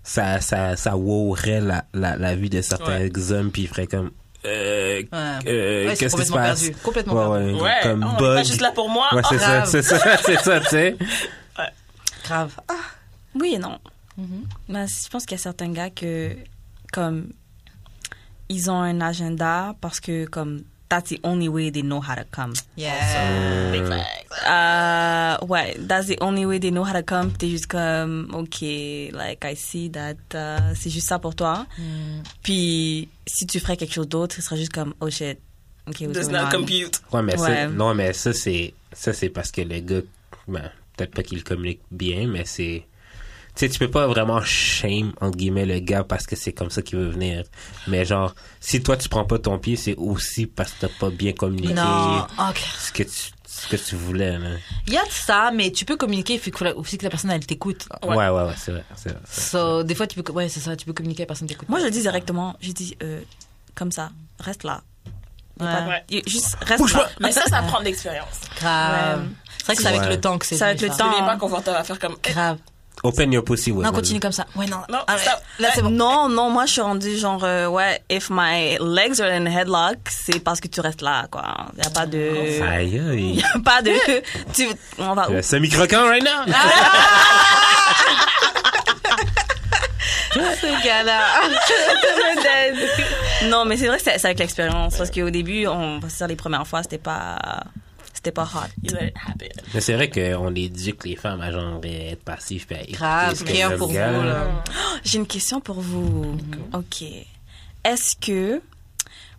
ça, 0.04 0.40
ça, 0.42 0.76
ça 0.76 0.96
wowerait 0.96 1.62
la, 1.62 1.86
la, 1.94 2.16
la 2.18 2.36
vie 2.36 2.50
de 2.50 2.62
certains 2.62 3.10
hommes 3.32 3.52
puis 3.52 3.64
ils 3.64 3.68
feraient 3.68 3.88
comme, 3.88 4.12
euh, 4.46 5.02
Ouais. 5.02 5.08
euh, 5.48 5.88
Ouais, 5.88 5.96
qu'est-ce 5.98 6.16
qui 6.16 6.26
se 6.26 6.32
passe? 6.32 6.62
perdu. 6.64 6.76
Complètement 6.84 7.30
Ouais, 7.32 7.40
perdu. 7.40 7.54
ouais, 7.56 7.62
Ouais, 7.62 7.80
comme 7.84 8.04
oh, 8.04 8.10
on 8.12 8.16
est 8.16 8.20
bug. 8.20 8.36
pas 8.38 8.44
juste 8.44 8.62
là 8.62 8.72
pour 8.74 8.90
moi. 8.90 9.08
Ouais, 9.14 9.22
c'est 9.30 9.36
Oh, 9.36 9.40
ça, 9.40 9.66
c'est 9.66 9.82
ça, 9.82 10.18
c'est 10.26 10.40
ça, 10.40 10.60
tu 10.62 10.68
sais. 10.68 10.98
Grave. 12.26 12.54
Ah. 12.70 12.74
Oui 13.36 13.54
et 13.56 13.58
non. 13.60 13.80
Mais 14.70 14.86
je 14.88 15.10
pense 15.10 15.26
qu'il 15.26 15.36
y 15.38 15.40
a 15.40 15.44
certains 15.44 15.72
gars 15.74 15.90
que, 15.90 16.36
comme, 16.94 17.30
ils 18.50 18.70
ont 18.70 18.80
un 18.80 19.02
agenda 19.02 19.76
parce 19.82 20.00
que, 20.00 20.26
comme, 20.26 20.62
that's 20.90 21.10
the 21.10 21.20
only 21.24 21.48
way 21.50 21.72
they 21.72 21.82
know 21.82 22.00
how 22.02 22.16
to 22.16 22.24
come. 22.32 22.54
Yeah. 22.78 23.72
Big 23.72 23.86
facts. 23.88 24.44
Euh, 24.46 25.38
ouais, 25.48 25.76
that's 25.88 26.08
the 26.08 26.18
only 26.22 26.46
way 26.46 26.60
they 26.60 26.70
know 26.72 26.84
how 26.84 26.94
to 26.94 27.04
come? 27.04 27.32
T'es 27.32 27.50
juste 27.50 27.68
comme, 27.68 28.30
ok, 28.34 28.62
like, 29.14 29.44
I 29.46 29.56
see 29.56 29.90
that, 29.92 30.16
euh, 30.36 30.74
c'est 30.76 30.90
juste 30.90 31.08
ça 31.08 31.20
pour 31.20 31.36
toi. 31.36 31.66
Mm. 31.78 32.24
Puis, 32.44 33.10
si 33.26 33.48
tu 33.48 33.60
ferais 33.60 33.78
quelque 33.78 33.94
chose 33.94 34.08
d'autre, 34.08 34.36
ce 34.36 34.42
serait 34.42 34.58
juste 34.58 34.74
comme, 34.74 34.94
oh 35.02 35.10
shit, 35.10 35.40
ok, 35.88 35.96
what's 36.02 36.14
Does 36.14 36.30
not 36.30 36.46
on? 36.48 36.60
compute. 36.60 37.02
Ouais, 37.12 37.22
mais 37.24 37.40
Ouais. 37.40 37.56
ça, 37.56 37.68
non, 37.70 37.94
mais 37.96 38.14
ça, 38.14 38.34
c'est, 38.34 38.74
ça, 38.92 39.14
c'est 39.14 39.30
parce 39.30 39.52
que 39.52 39.62
le 39.62 39.80
gars, 39.80 40.02
ben, 40.48 40.70
peut-être 40.98 41.14
pas 41.16 41.24
qu'il 41.24 41.44
communique 41.44 41.82
bien, 41.92 42.28
mais 42.28 42.46
c'est, 42.46 42.86
sais, 43.56 43.70
tu 43.70 43.80
peux 43.80 43.90
pas 43.92 44.08
vraiment 44.08 44.42
shame, 44.42 45.14
entre 45.22 45.38
guillemets, 45.38 45.66
le 45.66 45.80
gars 45.80 46.04
parce 46.04 46.26
que 46.26 46.36
c'est 46.36 46.54
comme 46.54 46.70
ça 46.70 46.82
qu'il 46.82 46.98
veut 47.00 47.10
venir. 47.10 47.44
Mais 47.88 48.06
genre, 48.06 48.34
si 48.60 48.82
toi, 48.82 48.98
tu 48.98 49.10
prends 49.10 49.26
pas 49.26 49.40
ton 49.40 49.60
pied, 49.60 49.76
c'est 49.76 49.96
aussi 49.96 50.46
parce 50.48 50.72
que 50.72 50.82
t'as 50.88 50.94
pas 51.00 51.10
bien 51.10 51.34
communiqué 51.34 51.74
Non. 51.74 52.26
Ok. 52.50 52.60
ce 52.80 52.92
que 52.92 53.04
tu, 53.04 53.32
ce 53.46 53.68
que 53.68 53.76
tu 53.76 53.96
voulais, 53.96 54.38
là. 54.40 54.50
Il 54.88 54.94
y 54.94 54.98
a 54.98 55.04
de 55.06 55.10
ça, 55.12 55.52
mais 55.54 55.72
tu 55.72 55.86
peux 55.86 55.96
communiquer, 55.98 56.34
il 56.34 56.40
faut 56.40 56.66
aussi 56.76 56.98
que 56.98 57.04
la 57.04 57.10
personne, 57.10 57.32
elle 57.32 57.46
t'écoute. 57.46 57.88
Ouais, 58.04 58.16
ouais, 58.16 58.30
ouais, 58.30 58.54
c'est 58.58 58.72
vrai, 58.72 58.84
c'est 58.96 59.10
vrai. 59.10 59.20
So, 59.32 59.84
des 59.84 59.96
fois, 59.96 60.08
tu 60.08 60.22
peux, 60.22 60.32
ouais, 60.34 60.50
c'est 60.50 60.60
ça, 60.60 60.76
tu 60.76 60.86
peux 60.86 60.94
communiquer, 60.94 61.24
la 61.24 61.28
personne 61.28 61.48
t'écoute. 61.48 61.70
Moi, 61.70 61.80
je 61.80 61.86
le 61.86 61.92
dis 61.92 62.02
directement. 62.02 62.56
Je 62.62 62.72
dis, 62.72 62.98
euh, 63.04 63.22
comme 63.76 63.92
ça, 63.92 64.10
reste 64.40 64.64
là. 64.64 64.82
Ouais. 65.60 65.68
pas 65.68 66.00
Juste 66.26 66.58
reste 66.62 66.92
là. 66.94 67.08
Mais 67.20 67.32
ça, 67.32 67.44
ça 67.46 67.62
prend 67.68 67.80
de 67.80 67.86
l'expérience. 67.86 68.40
Grave. 68.60 69.22
Ouais. 69.22 69.28
C'est 69.60 69.66
vrai 69.66 69.76
que 69.76 69.82
c'est 69.84 69.88
avec 69.88 70.10
le 70.10 70.20
temps 70.20 70.38
que 70.40 70.46
c'est 70.48 70.58
C'est 70.58 70.66
avec 70.66 70.82
le 70.82 70.88
ça. 70.90 70.96
temps. 70.98 71.14
Tu 71.14 71.22
n'es 71.22 71.28
pas 71.28 71.38
confortable 71.38 71.78
à 71.78 71.84
faire 71.84 72.00
comme. 72.00 72.16
eh, 72.28 72.32
Grave. 72.32 72.58
Open 73.04 73.34
your 73.34 73.44
pussy, 73.44 73.72
ouais. 73.72 73.84
Non, 73.84 73.92
continue 73.92 74.20
comme 74.22 74.32
ça. 74.32 74.46
Ouais, 74.56 74.66
non. 74.66 74.78
Non, 74.90 75.00
Ah. 75.08 75.16
Là, 75.60 75.70
c'est 75.76 75.82
bon. 75.82 75.90
Non, 75.90 76.30
non, 76.30 76.50
moi, 76.50 76.66
je 76.66 76.72
suis 76.72 76.82
rendue 76.82 77.18
genre, 77.18 77.44
euh, 77.44 77.68
ouais, 77.68 78.02
if 78.10 78.30
my 78.32 78.78
legs 78.80 79.20
are 79.20 79.30
in 79.30 79.46
a 79.46 79.50
headlock, 79.50 79.98
c'est 80.10 80.40
parce 80.40 80.62
que 80.62 80.70
tu 80.70 80.80
restes 80.80 81.02
là, 81.02 81.26
quoi. 81.30 81.44
Y 81.78 81.86
a 81.86 81.90
pas 81.90 82.06
de. 82.06 82.62
Aïe, 82.64 83.00
aïe. 83.12 83.34
Y 83.40 83.44
a 83.44 83.60
pas 83.60 83.82
de. 83.82 83.92
Tu, 84.54 84.68
on 84.98 85.14
va 85.16 85.30
où? 85.30 85.34
Le 85.34 85.42
semi-croquant 85.42 86.08
right 86.08 86.24
now! 86.24 86.46
Ce 90.34 90.84
gars-là. 90.84 91.20
Non, 93.50 93.66
mais 93.66 93.78
c'est 93.78 93.88
vrai 93.88 93.98
que 93.98 94.04
c'est 94.04 94.18
c'est 94.18 94.28
avec 94.28 94.40
l'expérience. 94.40 94.98
Parce 94.98 95.12
qu'au 95.12 95.30
début, 95.30 95.68
on 95.68 96.00
va 96.00 96.10
se 96.10 96.18
dire 96.18 96.28
les 96.28 96.36
premières 96.36 96.66
fois, 96.66 96.82
c'était 96.84 96.98
pas. 96.98 97.38
C'était 98.24 98.32
pas 98.36 98.44
hot. 98.56 98.70
You 98.82 98.96
let 98.96 99.08
it 99.08 99.14
happen. 99.18 99.50
Mais 99.74 99.82
c'est 99.82 99.94
vrai 99.96 100.10
qu'on 100.10 100.56
éduque 100.56 101.04
les 101.04 101.18
femmes 101.18 101.42
à 101.42 101.52
genre 101.52 101.82
être 101.84 102.24
passives 102.24 102.66
puis 102.66 102.76
à 102.78 102.82
écouter 102.84 102.94
Grave, 102.98 103.36
ce 103.36 103.44
que 103.44 103.78
pour 103.78 103.92
gars, 103.92 104.12
vous, 104.14 104.22
là. 104.24 104.34
là. 104.34 104.64
J'ai 105.04 105.18
une 105.18 105.28
question 105.28 105.60
pour 105.60 105.82
vous. 105.82 106.38
Ok. 106.74 107.04
Est-ce 107.84 108.16
que 108.16 108.62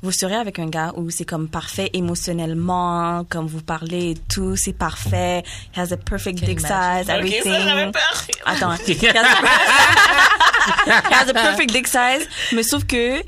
vous 0.03 0.13
serez 0.13 0.35
avec 0.35 0.59
un 0.59 0.67
gars 0.67 0.93
où 0.97 1.09
c'est 1.09 1.25
comme 1.25 1.49
parfait 1.49 1.89
émotionnellement, 1.95 3.25
comme 3.31 3.47
vous 3.47 3.63
parlez 3.63 4.11
et 4.11 4.15
tout, 4.29 4.55
c'est 4.55 4.75
parfait, 4.75 5.43
he 5.75 5.79
has 5.79 5.91
a 5.95 5.97
perfect 5.97 6.45
dick 6.45 6.61
size, 6.61 7.09
everything. 7.09 7.43
ça, 7.53 7.61
j'avais 7.61 7.91
peur. 7.91 8.25
Attends. 8.45 8.75
He 8.87 9.07
has 9.07 9.17
a- 9.17 11.09
he 11.09 11.15
has 11.15 11.29
a 11.31 11.33
perfect 11.33 11.73
dick 11.73 11.87
size, 11.87 12.29
mais 12.53 12.63
sauf 12.63 12.85
que 12.85 13.23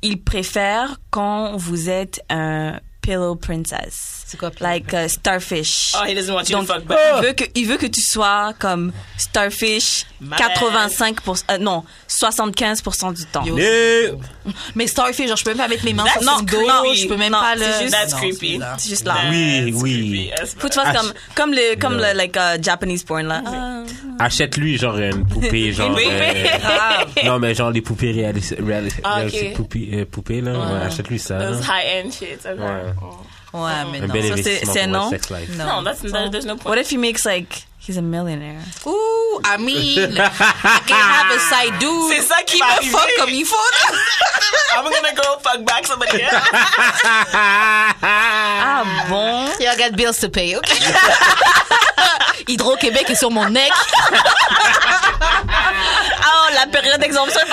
il 0.00 0.22
préfère 0.22 0.96
quand 1.10 1.54
vous 1.58 1.90
êtes 1.90 2.22
un 2.30 2.80
pillow 3.02 3.34
princess. 3.36 4.21
C'est 4.32 4.38
quoi, 4.38 4.50
Like 4.60 4.92
uh, 4.94 5.08
starfish. 5.08 5.92
Oh, 5.94 6.04
he 6.06 6.14
doesn't 6.14 6.32
want 6.32 6.44
you 6.48 6.56
Donc, 6.56 6.66
to 6.66 6.72
fuck 6.72 6.84
back. 6.86 6.98
il 7.18 7.22
veut 7.26 7.32
que 7.34 7.44
il 7.54 7.66
veut 7.66 7.76
que 7.76 7.84
tu 7.86 8.00
sois 8.00 8.54
comme 8.58 8.90
starfish 9.18 10.06
Malade. 10.20 10.38
85 10.54 11.16
euh, 11.50 11.58
non 11.58 11.84
75% 12.08 13.14
du 13.14 13.24
temps. 13.26 13.44
Yo. 13.44 13.56
Mais 14.74 14.86
Starfish, 14.86 15.28
genre, 15.28 15.36
je 15.36 15.44
peux 15.44 15.50
même 15.50 15.58
pas 15.58 15.68
mettre 15.68 15.84
mes 15.84 15.92
mains 15.92 16.04
That's 16.04 16.22
sur 16.22 16.32
son 16.32 16.42
dos, 16.42 16.56
creepy. 16.66 16.96
je 17.02 17.08
peux 17.08 17.16
même 17.16 17.32
Non, 17.32 17.40
pas 17.40 17.54
le. 17.56 17.62
c'est 17.62 17.80
juste- 17.82 17.92
That's 17.92 18.12
Non, 18.12 18.18
creepy. 18.18 18.60
c'est 18.78 18.88
juste 18.88 19.04
là. 19.04 19.14
Oui, 19.30 19.72
oui. 19.76 20.30
Faut 20.58 20.68
que 20.68 20.72
tu 20.72 20.78
fasses 20.80 20.88
Ah, 20.94 20.98
comme 20.98 21.12
comme 21.34 21.52
le 21.52 21.76
comme 21.78 21.96
le 21.98 22.14
like 22.16 22.36
uh, 22.36 22.62
Japanese 22.62 23.02
porn 23.04 23.26
là. 23.26 23.42
Ah, 23.46 23.82
Achète-lui 24.24 24.78
genre 24.78 24.96
une 24.98 25.26
poupée, 25.26 25.72
genre. 25.74 25.94
euh, 25.96 27.24
non, 27.24 27.38
mais 27.38 27.54
genre 27.54 27.70
les 27.70 27.82
poupées 27.82 28.12
réalistes. 28.12 28.56
Ah, 29.04 29.24
ok. 29.26 29.52
poupées, 29.54 29.90
euh, 29.92 30.04
poupées, 30.06 30.40
là. 30.40 30.52
Ouais, 30.52 30.86
Achète-lui 30.86 31.18
ça. 31.18 31.38
Those 31.38 31.60
high-end 31.66 32.10
shit. 32.10 32.38
okay. 32.46 32.58
Ouais. 32.60 32.94
Oh. 33.02 33.16
Ouais, 33.52 33.70
mais 33.90 33.98
Un 33.98 34.06
non. 34.06 34.14
bel 34.14 34.22
Ça, 34.22 34.28
c'est- 34.42 34.62
investissement 34.62 34.72
c'est 34.72 34.80
pour 34.80 34.88
non? 34.92 35.10
votre 35.10 35.10
sex 35.10 35.30
life. 35.30 35.50
No, 35.58 35.82
that's, 35.84 36.00
that, 36.10 36.30
there's 36.30 36.46
no 36.46 36.56
point. 36.56 36.70
What 36.70 36.78
if 36.80 36.90
he 36.90 36.96
makes 36.96 37.24
like 37.26 37.66
he's 37.86 37.98
a 37.98 38.02
millionaire? 38.02 38.62
Ouh, 38.86 39.40
I 39.44 39.56
mean, 39.58 40.16
I 40.16 40.80
can 40.86 40.96
have 40.96 41.30
a 41.30 41.38
side 41.38 41.78
dude. 41.78 42.08
C'est 42.12 42.22
ça 42.22 42.42
qui 42.46 42.58
me 42.62 42.90
fuck 42.90 43.08
comme 43.18 43.28
il 43.30 43.44
faut. 43.44 43.56
là. 43.56 44.78
I'm 44.78 44.84
gonna 44.84 45.12
go 45.14 45.38
fuck 45.42 45.64
back 45.66 45.86
somebody 45.86 46.22
else. 46.22 46.32
Ah 48.04 48.84
bon? 49.08 49.48
I 49.60 49.76
got 49.76 49.96
bills 49.96 50.18
to 50.20 50.28
pay, 50.28 50.56
ok? 50.56 50.66
Hydro-Québec 52.48 53.08
est 53.10 53.14
sur 53.14 53.30
mon 53.30 53.48
neck. 53.50 53.70
Ah, 56.22 56.48
la 56.54 56.66
période 56.66 56.98
d'exemption 57.00 57.40
est 57.40 57.50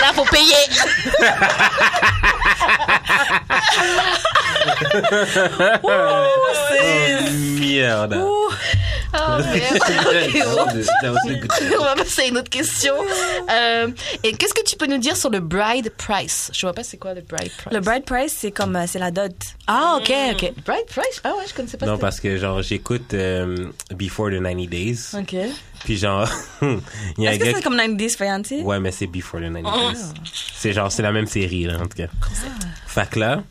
Là, 0.00 0.12
faut 0.14 0.24
payer. 0.24 0.64
Merde. 7.60 8.14
Oh, 8.14 8.14
merde. 8.14 8.14
Ok, 8.14 8.52
bon. 9.12 10.82
That 11.02 11.12
was 11.12 11.30
a 11.30 11.34
good 11.34 11.50
On 11.78 11.84
va 11.84 11.94
passer 11.94 12.22
à 12.22 12.26
une 12.26 12.38
autre 12.38 12.50
question. 12.50 12.94
Euh, 13.50 13.88
et 14.22 14.32
qu'est-ce 14.32 14.54
que 14.54 14.64
tu 14.64 14.76
peux 14.76 14.86
nous 14.86 14.98
dire 14.98 15.16
sur 15.16 15.30
le 15.30 15.40
bride 15.40 15.90
price? 15.96 16.50
Je 16.52 16.66
vois 16.66 16.72
pas 16.72 16.82
c'est 16.82 16.96
quoi 16.98 17.14
le 17.14 17.22
bride 17.22 17.50
price. 17.56 17.72
Le 17.72 17.80
bride 17.80 18.04
price, 18.04 18.36
c'est 18.38 18.50
comme, 18.50 18.76
euh, 18.76 18.84
c'est 18.86 18.98
la 18.98 19.10
dot. 19.10 19.34
Ah, 19.66 19.98
ok, 20.00 20.12
ok. 20.32 20.52
Bride 20.64 20.86
price? 20.86 21.20
Ah 21.24 21.30
ouais, 21.36 21.44
je 21.48 21.54
connaissais 21.54 21.76
pas 21.76 21.86
Non, 21.86 21.98
parce 21.98 22.20
que 22.20 22.36
genre, 22.36 22.62
j'écoute 22.62 23.14
euh, 23.14 23.68
Before 23.94 24.28
the 24.30 24.42
90 24.42 24.66
Days. 24.68 24.98
Ok. 25.14 25.36
Puis 25.84 25.96
genre, 25.96 26.28
il 26.62 26.68
y 27.18 27.26
a 27.26 27.30
un 27.30 27.32
Est-ce 27.32 27.38
que 27.40 27.44
gars 27.44 27.52
c'est 27.56 27.62
comme 27.62 27.76
90 27.76 28.16
Fiancé? 28.16 28.60
Ouais, 28.62 28.80
mais 28.80 28.90
c'est 28.90 29.06
Before 29.06 29.40
the 29.40 29.52
90 29.52 29.62
Days. 29.62 30.04
C'est 30.54 30.72
genre, 30.72 30.92
c'est 30.92 31.02
la 31.02 31.12
même 31.12 31.26
série, 31.26 31.64
là, 31.64 31.76
en 31.76 31.86
tout 31.86 31.96
cas. 31.96 32.08
Fait 32.86 33.08
que 33.08 33.18
là, 33.20 33.42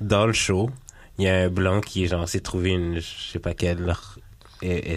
dans 0.00 0.26
le 0.26 0.32
show, 0.32 0.70
il 1.18 1.24
y 1.24 1.28
a 1.28 1.34
un 1.34 1.48
blanc 1.48 1.80
qui, 1.80 2.06
genre, 2.06 2.28
s'est 2.28 2.40
trouvé 2.40 2.70
une, 2.70 3.00
je 3.00 3.32
sais 3.32 3.38
pas 3.38 3.54
quelle, 3.54 3.78
je 4.62 4.96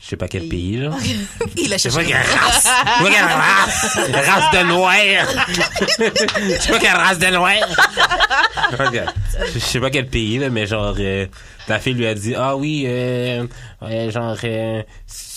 sais 0.00 0.16
pas 0.16 0.28
quel 0.28 0.48
pays, 0.48 0.80
genre. 0.82 0.94
Il 1.56 1.72
a 1.72 1.76
Je 1.76 1.82
sais 1.82 1.88
pas 1.90 2.04
cherché. 2.04 2.12
quelle 2.12 2.38
race. 2.38 2.68
Je 2.98 3.02
sais 3.02 3.04
pas 3.04 3.10
quelle 3.10 3.24
race. 3.24 4.28
Race 4.28 4.50
de 4.52 4.62
noir. 4.68 4.94
Je 5.98 6.60
sais 6.60 6.72
pas 6.72 6.78
quelle 6.78 6.96
race 6.96 7.18
de 7.18 7.26
noir. 7.28 7.52
Je 9.54 9.58
sais 9.58 9.80
pas 9.80 9.90
quel 9.90 10.06
pays, 10.06 10.38
là, 10.38 10.50
mais 10.50 10.66
genre, 10.66 10.94
euh, 10.98 11.26
la 11.68 11.78
fille 11.78 11.94
lui 11.94 12.06
a 12.06 12.14
dit, 12.14 12.34
ah 12.34 12.56
oui, 12.56 12.84
euh, 12.86 13.46
ouais, 13.82 14.10
genre, 14.10 14.36
euh, 14.44 14.82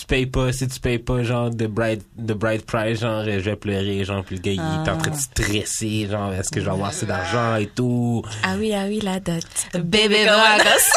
tu 0.04 0.08
payes 0.08 0.26
pas, 0.26 0.51
si 0.51 0.68
tu 0.68 0.80
payes 0.82 0.99
pas, 0.99 1.24
genre, 1.24 1.49
de 1.49 1.66
bride, 1.66 2.01
de 2.18 2.34
bride 2.34 2.66
price, 2.66 2.99
genre, 2.99 3.24
je 3.24 3.39
vais 3.39 3.56
pleurer, 3.56 4.04
genre, 4.04 4.22
puis 4.24 4.36
le 4.36 4.41
gars, 4.41 4.51
il 4.51 4.60
est 4.60 4.89
en 4.91 4.97
train 4.97 5.12
de 5.12 5.16
stresser, 5.16 6.10
genre, 6.12 6.34
est-ce 6.34 6.49
que 6.49 6.60
je 6.60 6.66
vais 6.66 6.72
avoir 6.72 6.89
assez 6.89 7.06
d'argent 7.06 7.56
et 7.56 7.68
tout? 7.68 8.22
Ah 8.43 8.56
oui, 8.60 8.74
ah 8.76 8.84
oui, 8.86 8.99
la 9.01 9.22
dot. 9.22 9.43
Baby 9.74 10.26
Vargas. 10.26 10.91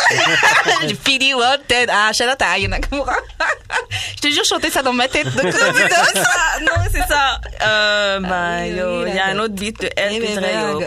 Fini 1.05 1.35
Wanted. 1.35 1.89
Ah, 1.89 2.13
shout 2.13 2.25
out 2.25 2.43
à 2.43 2.51
Aya 2.53 2.67
Nakamura. 2.67 3.17
Je 4.17 4.21
te 4.23 4.29
jure, 4.29 4.43
je 4.45 4.49
chantais 4.49 4.71
ça 4.71 4.83
dans 4.83 4.93
ma 4.93 5.07
tête. 5.09 5.27
Donc, 5.37 5.55
Ah, 5.55 6.61
non, 6.61 6.83
c'est 6.91 7.07
ça. 7.07 7.41
Euh, 7.63 8.21
bah, 8.21 8.63
oui, 8.63 8.77
yo, 8.77 9.03
oui, 9.05 9.11
il 9.11 9.15
y 9.15 9.19
a 9.19 9.27
un 9.29 9.39
autre 9.39 9.55
beat 9.55 9.81
de 9.81 9.89
elle 9.97 10.21
Baby 10.21 10.87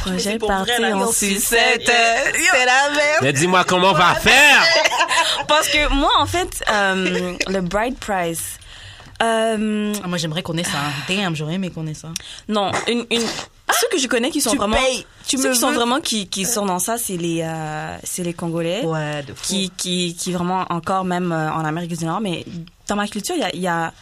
projet 0.00 0.32
C'est 0.32 0.38
pour 0.38 0.48
vrai, 0.52 0.66
parti 0.66 0.82
là, 0.82 0.96
en 0.96 1.12
sucette. 1.12 1.82
C'est 1.86 2.64
la 2.66 2.90
merde. 2.90 3.22
Mais 3.22 3.32
dis-moi 3.32 3.64
comment 3.64 3.90
on 3.90 3.94
va 3.94 4.14
faire! 4.14 4.62
Parce 5.48 5.68
que 5.68 5.92
moi, 5.92 6.10
en 6.18 6.26
fait, 6.26 6.62
euh, 6.70 7.36
le 7.48 7.60
bride 7.60 7.96
price, 7.98 8.58
euh, 9.22 9.92
Ah, 10.02 10.08
moi, 10.08 10.18
j'aimerais 10.18 10.42
qu'on 10.42 10.56
ait 10.56 10.64
ça. 10.64 10.78
Damn, 11.08 11.34
j'aurais 11.36 11.54
aimé 11.54 11.70
qu'on 11.70 11.86
ait 11.86 11.94
ça. 11.94 12.08
non, 12.48 12.70
une, 12.88 13.04
une, 13.10 13.22
ceux 13.22 13.88
que 13.90 13.98
je 13.98 14.06
connais 14.06 14.30
qui 14.30 14.40
sont 14.40 14.50
Tu 14.50 14.56
vraiment, 14.56 14.76
payes, 14.76 15.06
tu 15.26 15.38
ceux 15.38 15.48
me 15.48 15.54
qui 15.54 15.60
sont 15.60 15.72
vraiment 15.72 16.00
qui, 16.00 16.28
qui 16.28 16.44
sont 16.44 16.66
dans 16.66 16.78
ça, 16.78 16.98
c'est 16.98 17.16
les, 17.16 17.40
euh, 17.42 17.96
c'est 18.04 18.22
les 18.22 18.34
Congolais. 18.34 18.84
Ouais, 18.84 19.22
de 19.22 19.32
fou. 19.34 19.42
qui, 19.42 19.70
qui, 19.76 20.14
qui 20.16 20.32
vraiment 20.32 20.64
encore 20.70 21.04
même 21.04 21.32
euh, 21.32 21.52
en 21.52 21.64
Amérique 21.64 21.96
du 21.96 22.04
Nord. 22.04 22.20
Mais 22.20 22.44
dans 22.88 22.96
ma 22.96 23.06
culture, 23.08 23.34
il 23.36 23.40
y 23.40 23.44
a, 23.44 23.54
il 23.54 23.60
y, 23.60 23.68
a, 23.68 23.92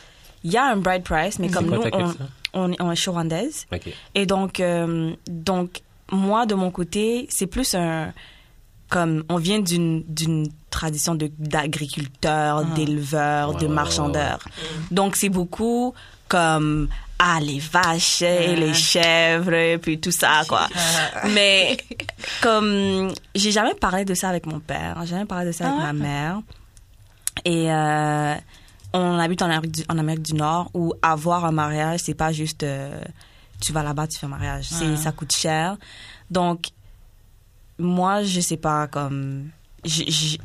il 0.45 0.53
y 0.53 0.57
a 0.57 0.65
un 0.65 0.77
bride 0.77 1.05
price, 1.05 1.39
mais 1.39 1.49
comme 1.49 1.69
quoi 1.69 1.79
nous, 1.79 1.91
on? 1.93 2.15
On, 2.55 2.73
on 2.79 2.91
est 2.93 3.07
rwandaise. 3.09 3.67
Et 4.15 4.27
donc, 4.27 4.61
euh, 4.61 5.13
donc, 5.27 5.81
moi, 6.11 6.47
de 6.47 6.55
mon 6.55 6.71
côté, 6.71 7.27
c'est 7.31 7.47
plus 7.47 7.75
un... 7.75 8.13
Comme, 8.89 9.25
on 9.31 9.37
vient 9.37 9.59
d'une 9.61 10.03
d'une 10.07 10.49
tradition 10.69 11.15
de 11.15 11.31
d'agriculteurs, 11.39 12.65
d'éleveurs, 12.75 13.51
Ouais, 13.55 13.61
de 13.61 13.67
ouais, 13.67 13.73
marchandeurs. 13.73 14.41
Donc, 14.91 15.17
c'est 15.17 15.31
beaucoup 15.31 15.95
comme... 16.29 16.89
Ah, 17.25 17.39
les 17.41 17.61
vaches 17.61 18.23
et 18.23 18.57
les 18.57 18.75
chèvres, 18.75 19.77
puis 19.77 20.01
tout 20.01 20.11
ça, 20.11 20.43
quoi. 20.49 20.67
Mais 21.31 21.77
comme 22.41 23.13
j'ai 23.37 23.53
jamais 23.53 23.75
parlé 23.75 24.05
de 24.05 24.13
ça 24.15 24.29
avec 24.29 24.45
mon 24.45 24.59
père, 24.59 24.97
j'ai 25.03 25.11
jamais 25.11 25.25
parlé 25.25 25.47
de 25.47 25.53
ça 25.53 25.69
avec 25.69 25.79
Ah 25.81 25.93
ma 25.93 25.93
mère. 25.93 26.41
Et 27.45 27.71
euh, 27.73 28.35
on 28.95 29.19
habite 29.19 29.43
en 29.43 29.47
Amérique, 29.47 29.73
du, 29.73 29.83
en 29.89 29.99
Amérique 29.99 30.23
du 30.23 30.35
Nord 30.35 30.71
où 30.75 30.93
avoir 31.03 31.45
un 31.45 31.53
mariage, 31.53 32.01
c'est 32.05 32.15
pas 32.15 32.33
juste 32.33 32.63
euh, 32.63 33.01
tu 33.61 33.73
vas 33.73 33.83
là-bas, 33.83 34.07
tu 34.07 34.19
fais 34.19 34.27
un 34.27 34.31
mariage. 34.31 34.67
C'est 34.71 34.97
ça 34.97 35.13
coûte 35.13 35.33
cher. 35.33 35.77
Donc 36.31 36.69
moi, 37.79 38.23
je 38.23 38.41
sais 38.41 38.57
pas 38.57 38.87
comme 38.87 39.49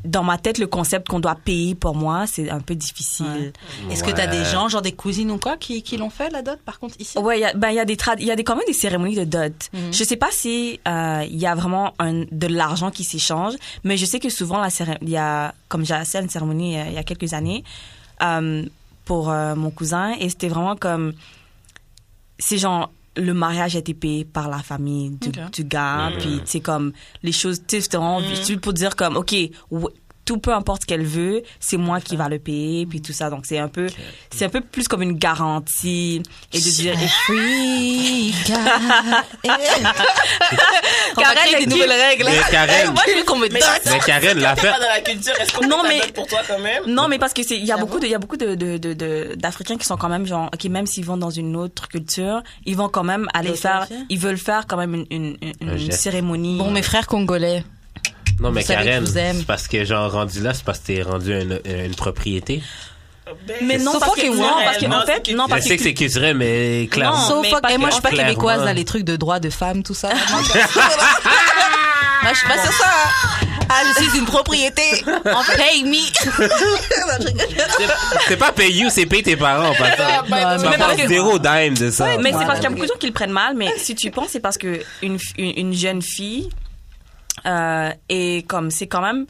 dans 0.04 0.24
ma 0.24 0.40
tête 0.40 0.58
le 0.58 0.66
concept 0.66 1.08
qu'on 1.10 1.20
doit 1.20 1.36
payer 1.36 1.76
pour 1.76 1.94
moi, 1.96 2.26
c'est 2.26 2.50
un 2.50 2.60
peu 2.60 2.74
difficile. 2.74 3.54
Est-ce 3.92 4.04
que 4.04 4.10
t'as 4.10 4.26
Ouais. 4.26 4.40
des 4.40 4.44
gens, 4.46 4.68
genre 4.68 4.82
des 4.82 4.94
cousines 4.94 5.30
ou 5.30 5.38
quoi, 5.38 5.58
qui, 5.58 5.84
qui 5.84 5.96
l'ont 5.98 6.10
fait, 6.10 6.32
la 6.32 6.42
dot, 6.42 6.58
par 6.66 6.80
contre, 6.80 6.96
ici? 7.00 7.20
Ouais, 7.20 7.38
il 7.38 7.42
y 7.42 7.46
a, 7.46 7.54
ben, 7.54 7.70
il 7.70 7.76
y 7.76 7.80
a 7.80 7.86
des 7.86 7.96
il 8.18 8.26
y 8.26 8.32
a 8.32 8.36
des, 8.36 8.44
quand 8.44 8.56
même 8.56 8.66
des 8.66 8.74
cérémonies 8.74 9.16
de 9.16 9.26
dot. 9.26 9.54
Je 9.92 10.04
sais 10.04 10.16
pas 10.16 10.30
si, 10.32 10.80
euh, 10.88 11.24
il 11.30 11.38
y 11.38 11.46
a 11.46 11.54
vraiment 11.54 11.94
un, 12.00 12.24
de 12.32 12.48
l'argent 12.48 12.90
qui 12.90 13.04
s'échange, 13.04 13.54
mais 13.84 13.96
je 13.96 14.06
sais 14.08 14.20
que 14.20 14.30
souvent 14.30 14.64
il 15.04 15.10
y 15.10 15.18
a, 15.18 15.54
comme 15.68 15.86
j'ai 15.86 15.94
assez 15.94 16.18
une 16.18 16.30
cérémonie 16.30 16.80
euh, 16.80 16.86
il 16.88 16.94
y 16.94 16.98
a 16.98 17.04
quelques 17.04 17.34
années, 17.34 17.64
euh, 18.24 18.64
pour 19.06 19.30
euh, 19.30 19.56
mon 19.56 19.72
cousin, 19.72 20.12
et 20.20 20.30
c'était 20.30 20.50
vraiment 20.50 20.76
comme, 20.76 21.14
c'est 22.40 22.58
genre, 22.58 22.92
le 23.16 23.34
mariage 23.34 23.76
a 23.76 23.80
été 23.80 23.94
payé 23.94 24.26
par 24.26 24.48
la 24.50 24.60
famille 24.60 25.10
du, 25.12 25.30
Ok. 25.30 25.52
du 25.52 25.64
gars, 25.64 26.12
puis 26.20 26.42
c'est 26.46 26.62
comme, 26.62 26.94
les 27.24 27.32
choses, 27.32 27.60
tu 27.60 27.76
sais, 27.78 27.82
c'était 27.82 27.98
vraiment 27.98 28.22
juste 28.22 28.60
pour 28.60 28.74
dire 28.74 28.96
comme, 28.96 29.18
ok, 29.18 29.36
tout 30.28 30.38
peu 30.38 30.54
importe 30.54 30.82
ce 30.84 30.88
qu'elle 30.88 31.06
veut, 31.06 31.42
c'est 31.60 31.78
moi 31.78 32.02
qui 32.02 32.16
va 32.18 32.28
le 32.30 32.38
payer, 32.38 32.86
puis 32.86 33.02
tout 33.02 33.14
ça. 33.14 33.30
Donc 33.32 33.46
c'est 33.46 33.58
un 33.58 33.70
peu, 33.70 33.88
c'est 34.36 34.46
un 34.46 34.50
peu 34.50 34.62
plus 34.62 34.88
comme 34.88 35.02
une 35.02 35.18
garantie 35.18 36.22
et 36.54 36.60
de 36.60 36.70
dire. 36.70 36.96
Free 37.26 38.34
créer 41.16 41.56
des 41.60 41.64
qui- 41.64 41.70
nouvelles 41.70 41.92
règles. 41.92 42.26
Mais 42.26 42.40
Karen, 42.52 42.92
Moi, 42.94 43.04
je 43.08 43.14
veux 43.18 43.24
qu'on 43.24 43.38
me 43.38 43.48
dote. 43.48 43.54
mais 43.86 44.00
T'es 44.00 44.34
l'affaire, 44.36 44.74
pas 44.74 44.80
dans 44.80 44.88
la 44.90 45.02
culture, 45.02 45.34
est-ce 45.40 45.54
qu'on 45.54 45.68
Non, 45.68 45.82
peut 45.82 45.88
mais- 45.88 46.12
pour 46.14 46.28
toi 46.28 46.40
quand 46.48 46.60
même? 46.60 46.84
Non, 46.88 47.08
mais 47.08 47.18
parce 47.20 47.34
que 47.34 47.44
c'est, 47.44 47.58
il 47.58 47.66
y 47.66 47.72
a 47.72 47.78
beaucoup 47.78 48.00
de, 48.00 48.06
il 48.06 48.12
y 48.12 48.16
a 48.16 48.20
beaucoup 48.20 48.38
de, 48.38 48.56
de, 48.56 48.78
de, 48.78 48.94
de- 48.94 49.36
d'Africains 49.36 49.78
qui 49.78 49.86
sont 49.86 49.98
quand 49.98 50.10
même 50.10 50.26
genre, 50.26 50.50
ok, 50.54 50.64
même 50.66 50.86
s'ils 50.88 51.06
vont 51.06 51.18
dans 51.18 51.30
une 51.30 51.56
autre 51.56 51.88
culture, 51.88 52.42
ils 52.66 52.76
vont 52.76 52.90
quand 52.90 53.04
même 53.04 53.28
aller 53.34 53.56
faire, 53.56 53.88
ils 54.10 54.20
veulent 54.20 54.38
faire 54.38 54.66
quand 54.68 54.78
même 54.78 54.94
une, 55.10 55.38
une, 55.42 55.54
une, 55.62 55.92
cérémonie. 55.92 56.58
Bon, 56.58 56.72
mes 56.72 56.82
frères 56.82 57.08
congolais. 57.08 57.64
Non, 58.40 58.52
mais 58.52 58.64
que 58.64 58.68
Karen, 58.70 59.06
je 59.06 59.12
c'est 59.12 59.46
parce 59.48 59.68
que, 59.68 59.84
genre, 59.86 60.12
rendu 60.12 60.40
là, 60.42 60.54
c'est 60.54 60.64
parce 60.64 60.80
que 60.80 60.88
t'es 60.88 61.02
rendu 61.02 61.32
une, 61.34 61.60
une 61.66 61.96
propriété. 61.96 62.62
Ben, 63.46 63.56
mais 63.62 63.78
non, 63.78 63.92
So 63.94 64.00
parce 64.00 64.16
que, 64.16 64.28
non, 64.28 64.48
parce 64.64 64.78
que, 64.78 64.86
Non, 64.86 64.98
en 64.98 65.06
fait, 65.06 65.26
que- 65.26 65.32
non, 65.36 65.46
Je 65.46 65.50
parce 65.50 65.66
sais 65.66 65.76
que 65.76 65.84
c'est 65.84 65.94
culturel, 65.94 66.38
mais 66.38 66.88
clairement. 66.90 67.18
Non, 67.18 67.28
So 67.28 67.42
mais 67.42 67.50
fuck- 67.50 67.62
parce 67.62 67.74
Et 67.74 67.78
moi, 67.78 67.88
que- 67.90 67.92
je 67.92 67.96
suis 67.96 68.02
pas 68.04 68.10
clairement. 68.10 68.30
québécoise, 68.30 68.64
là, 68.64 68.74
les 68.74 68.86
trucs 68.86 69.04
de 69.04 69.18
droits 69.18 69.40
de 69.42 69.50
femmes, 69.50 69.84
tout 69.84 69.94
ça. 69.94 70.10
Moi, 72.24 72.34
je 72.34 72.40
suis 72.40 72.48
pas 72.48 72.62
sur 72.62 72.72
ça. 72.74 72.86
Ah, 73.70 73.84
je 73.98 74.04
suis 74.04 74.18
une 74.20 74.26
propriété. 74.26 74.82
En 75.08 75.44
pay 75.44 75.84
me. 75.84 75.98
C'est 78.28 78.38
pas 78.38 78.52
pay 78.52 78.72
you, 78.72 78.90
c'est 78.90 79.06
pay 79.06 79.24
tes 79.24 79.36
parents, 79.36 79.74
pas 79.76 79.96
ça. 79.96 80.24
Tu 80.26 80.32
mais 80.32 80.42
vas 80.42 80.58
parce 80.78 80.96
faire 80.96 81.04
que- 81.04 81.08
zéro 81.08 81.40
dime 81.40 81.78
de 81.78 81.92
ça. 81.92 82.18
Mais 82.18 82.32
c'est 82.32 82.46
parce 82.46 82.56
qu'il 82.60 82.64
y 82.64 82.68
a 82.68 82.70
beaucoup 82.70 82.84
de 82.84 82.88
gens 82.92 82.98
qui 83.00 83.08
le 83.08 83.14
prennent 83.14 83.32
mal, 83.32 83.54
mais 83.56 83.74
si 83.78 83.96
tu 83.96 84.12
penses, 84.12 84.30
c'est 84.32 84.40
parce 84.40 84.58
que 84.58 84.82
une, 85.02 85.18
une, 85.38 85.54
une 85.58 85.74
jeune 85.74 86.02
fille 86.02 86.50
euh, 87.48 87.92
est 88.10 88.48
comme 88.48 88.72
c'est 88.72 88.88
quand 88.88 89.02
même 89.02 89.26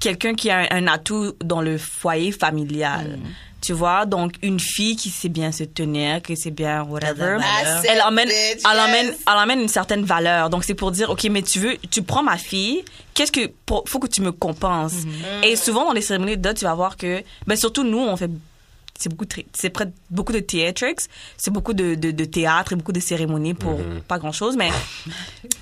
quelqu'un 0.00 0.34
qui 0.34 0.50
a 0.50 0.58
un, 0.58 0.66
un 0.70 0.86
atout 0.86 1.32
dans 1.44 1.60
le 1.60 1.78
foyer 1.78 2.32
familial. 2.32 3.18
Tu 3.62 3.72
vois, 3.72 4.06
donc 4.06 4.34
une 4.42 4.60
fille 4.60 4.94
qui 4.94 5.10
sait 5.10 5.28
bien 5.30 5.50
se 5.50 5.64
tenir, 5.64 6.22
qui 6.22 6.36
sait 6.36 6.50
bien 6.50 6.84
whatever, 6.84 7.38
valeur. 7.38 7.82
elle 7.88 8.02
emmène, 8.02 8.28
elle 8.28 8.80
emmène, 8.80 9.06
elle 9.26 9.38
emmène 9.38 9.60
une 9.60 9.68
certaine 9.68 10.04
valeur. 10.04 10.50
Donc 10.50 10.62
c'est 10.62 10.74
pour 10.74 10.92
dire, 10.92 11.10
ok, 11.10 11.24
mais 11.30 11.42
tu 11.42 11.58
veux, 11.58 11.76
tu 11.90 12.02
prends 12.02 12.22
ma 12.22 12.36
fille, 12.36 12.84
qu'est-ce 13.14 13.32
que, 13.32 13.50
pour, 13.64 13.82
faut 13.88 13.98
que 13.98 14.06
tu 14.06 14.20
me 14.20 14.30
compenses. 14.30 14.98
Et 15.42 15.56
souvent 15.56 15.86
dans 15.86 15.92
les 15.92 16.02
cérémonies 16.02 16.36
de 16.36 16.42
dot, 16.42 16.56
tu 16.56 16.64
vas 16.64 16.74
voir 16.74 16.96
que, 16.96 17.24
ben 17.46 17.56
surtout 17.56 17.82
nous, 17.82 17.98
on 17.98 18.16
fait 18.16 18.30
c'est 18.98 19.08
beaucoup 19.08 19.26
c'est 19.52 19.70
près 19.70 19.90
beaucoup 20.10 20.32
de 20.32 20.40
theatrics 20.40 21.00
c'est 21.36 21.50
beaucoup 21.50 21.74
de, 21.74 21.94
de, 21.94 22.10
de 22.10 22.24
théâtre 22.24 22.72
et 22.72 22.76
beaucoup 22.76 22.92
de 22.92 23.00
cérémonies 23.00 23.54
pour 23.54 23.78
pas 24.08 24.18
grand 24.18 24.32
chose 24.32 24.56
mais 24.56 24.70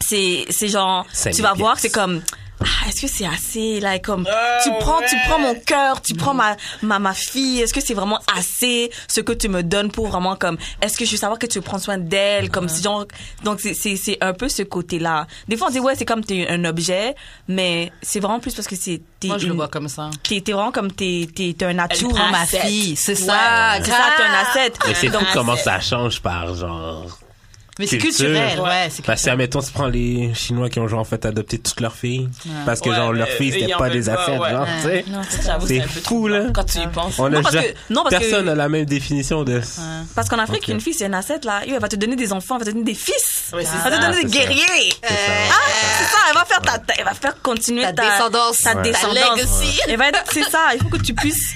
c'est 0.00 0.44
c'est 0.50 0.68
genre 0.68 1.06
tu 1.32 1.42
vas 1.42 1.54
voir 1.54 1.78
c'est 1.78 1.90
comme 1.90 2.22
ah, 2.60 2.88
est-ce 2.88 3.00
que 3.02 3.08
c'est 3.08 3.26
assez 3.26 3.80
là 3.80 3.98
comme 3.98 4.26
Ah, 4.30 4.58
tu 4.62 4.70
prends 4.80 5.00
tu 5.08 5.16
prends 5.28 5.38
mon 5.38 5.54
cœur 5.56 6.00
tu 6.00 6.14
prends 6.14 6.34
ma 6.34 6.56
ma 6.82 6.98
ma 6.98 7.12
fille 7.12 7.60
est-ce 7.60 7.74
que 7.74 7.80
c'est 7.80 7.94
vraiment 7.94 8.20
assez 8.36 8.90
ce 9.08 9.20
que 9.20 9.32
tu 9.32 9.48
me 9.48 9.62
donnes 9.62 9.90
pour 9.90 10.06
vraiment 10.08 10.36
comme 10.36 10.56
est-ce 10.80 10.96
que 10.96 11.04
je 11.04 11.10
veux 11.12 11.16
savoir 11.16 11.38
que 11.38 11.46
tu 11.46 11.60
prends 11.60 11.78
soin 11.78 11.98
d'elle 11.98 12.50
comme 12.50 12.68
si 12.68 12.82
genre 12.82 13.06
donc 13.42 13.60
c'est 13.60 13.74
c'est 13.74 13.96
c'est 13.96 14.18
un 14.22 14.32
peu 14.34 14.48
ce 14.48 14.62
côté 14.62 14.98
là 14.98 15.26
des 15.48 15.56
fois 15.56 15.66
on 15.68 15.70
dit 15.70 15.80
ouais 15.80 15.94
c'est 15.96 16.04
comme 16.04 16.24
t'es 16.24 16.46
un 16.48 16.64
objet 16.64 17.14
mais 17.48 17.90
c'est 18.02 18.20
vraiment 18.20 18.40
plus 18.40 18.54
parce 18.54 18.68
que 18.68 18.76
c'est 18.76 19.02
t'es 19.20 19.28
Moi, 19.28 19.38
je 19.38 19.46
le 19.48 19.54
vois 19.54 19.68
comme 19.68 19.88
ça. 19.88 20.10
t'es 20.22 20.40
t'es 20.40 20.52
vraiment 20.52 20.72
comme 20.72 20.92
t'es 20.92 21.28
t'es 21.34 21.54
t'es 21.58 21.64
un 21.64 21.78
atout 21.78 22.08
Pour 22.08 22.18
ma 22.30 22.46
fille, 22.46 22.94
c'est 22.96 23.12
Ouais, 23.20 23.26
ça. 23.26 23.78
c'est 23.82 23.90
ça 23.90 23.96
t'es 24.16 24.22
un 24.22 24.34
asset 24.62 24.72
Mais 24.86 24.94
c'est 24.94 25.08
Donc, 25.08 25.24
comment 25.32 25.56
ça 25.56 25.80
change 25.80 26.20
par 26.20 26.54
genre. 26.54 27.18
Mais 27.78 27.86
c'est 27.88 27.98
culture. 27.98 28.26
culturel, 28.26 28.60
ouais. 28.60 28.64
Ouais. 28.68 28.88
c'est 28.90 29.04
Parce 29.04 29.22
que, 29.22 29.30
admettons, 29.30 29.60
tu 29.60 29.72
prends 29.72 29.88
les 29.88 30.32
Chinois 30.34 30.70
qui 30.70 30.78
ont 30.78 30.86
genre 30.86 31.00
en 31.00 31.04
fait 31.04 31.24
adopté 31.26 31.58
toutes 31.58 31.80
leurs 31.80 31.94
filles. 31.96 32.28
Parce 32.64 32.80
que 32.80 32.88
Ouais, 32.90 32.96
genre 32.96 33.12
leurs 33.12 33.28
filles 33.28 33.52
c'était 33.52 33.72
pas 33.74 33.90
des 33.90 34.08
assets, 34.08 34.38
ouais. 34.38 34.50
genre, 34.50 34.66
tu 34.82 34.88
sais. 34.88 35.04
non 35.08 35.20
c'est 35.66 35.80
fou, 36.04 36.28
là. 36.28 36.44
Quand 36.54 36.64
tu 36.64 36.78
y 36.78 36.86
penses. 36.86 37.18
On 37.18 37.24
a 37.26 37.30
Non, 37.30 37.42
parce 37.42 37.56
que- 37.56 37.74
non, 37.90 38.02
parce 38.04 38.14
que- 38.14 38.20
personne 38.20 38.46
n'a 38.46 38.54
la 38.54 38.68
même 38.68 38.84
définition 38.84 39.42
de. 39.44 39.60
Parce 40.14 40.28
qu'en 40.28 40.38
Afrique, 40.38 40.68
une 40.68 40.80
fille, 40.80 40.94
c'est 40.94 41.06
un 41.06 41.12
asset, 41.14 41.40
là. 41.44 41.62
Elle 41.66 41.78
va 41.80 41.88
te 41.88 41.96
donner 41.96 42.16
des 42.16 42.32
enfants, 42.32 42.56
elle 42.56 42.60
va 42.60 42.64
te 42.66 42.70
donner 42.70 42.84
des 42.84 42.94
fils. 42.94 43.50
Elle 43.52 43.64
va 43.64 43.90
te 43.90 44.00
donner 44.00 44.14
c'est 44.20 44.24
des 44.24 44.32
ça. 44.32 44.38
guerriers. 44.38 44.92
C'est 45.02 45.08
ça. 45.08 45.54
C'est 45.98 46.04
ça, 46.04 46.18
elle 46.28 46.34
va 46.34 46.44
faire 46.44 46.62
ta, 46.62 46.80
elle 46.98 47.04
va 47.04 47.14
faire 47.14 47.40
continuer 47.42 47.82
Ta 47.82 47.92
descendance. 47.92 48.58
ta 48.62 48.74
descendance. 48.76 49.14
Ta 49.18 49.34
legacy. 49.34 49.80
Elle 49.88 49.96
va 49.98 50.08
être- 50.08 50.22
c'est 50.32 50.44
ça, 50.44 50.60
il 50.74 50.80
faut 50.80 50.88
que 50.88 50.98
tu 51.02 51.14
puisses 51.14 51.54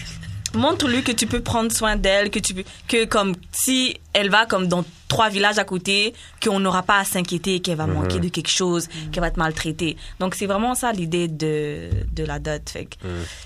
montre-lui 0.55 1.03
que 1.03 1.13
tu 1.13 1.27
peux 1.27 1.41
prendre 1.43 1.71
soin 1.73 1.97
d'elle, 1.97 2.31
que 2.31 2.39
tu 2.39 2.55
peux, 2.55 2.65
que 2.87 3.05
comme 3.05 3.35
si 3.53 3.99
elle 4.13 4.31
va 4.31 4.47
comme 4.47 4.67
dans 4.69 4.85
trois 5.09 5.29
villages 5.29 5.59
à 5.59 5.65
côté, 5.65 6.15
qu'on 6.43 6.61
n'aura 6.61 6.83
pas 6.83 6.99
à 6.99 7.05
s'inquiéter 7.05 7.61
qu'elle 7.61 7.77
va 7.77 7.87
manquer 7.87 8.19
de 8.21 8.29
quelque 8.29 8.51
chose, 8.51 8.89
qu'elle 9.13 9.21
va 9.23 9.29
être 9.29 9.37
maltraitée. 9.37 9.97
Donc 10.21 10.35
c'est 10.35 10.47
vraiment 10.47 10.75
ça 10.75 10.93
l'idée 10.93 11.29
de 11.29 11.91
de 12.13 12.25
la 12.25 12.39
dot. 12.39 12.69
Fait 12.69 12.85
que 12.87 12.97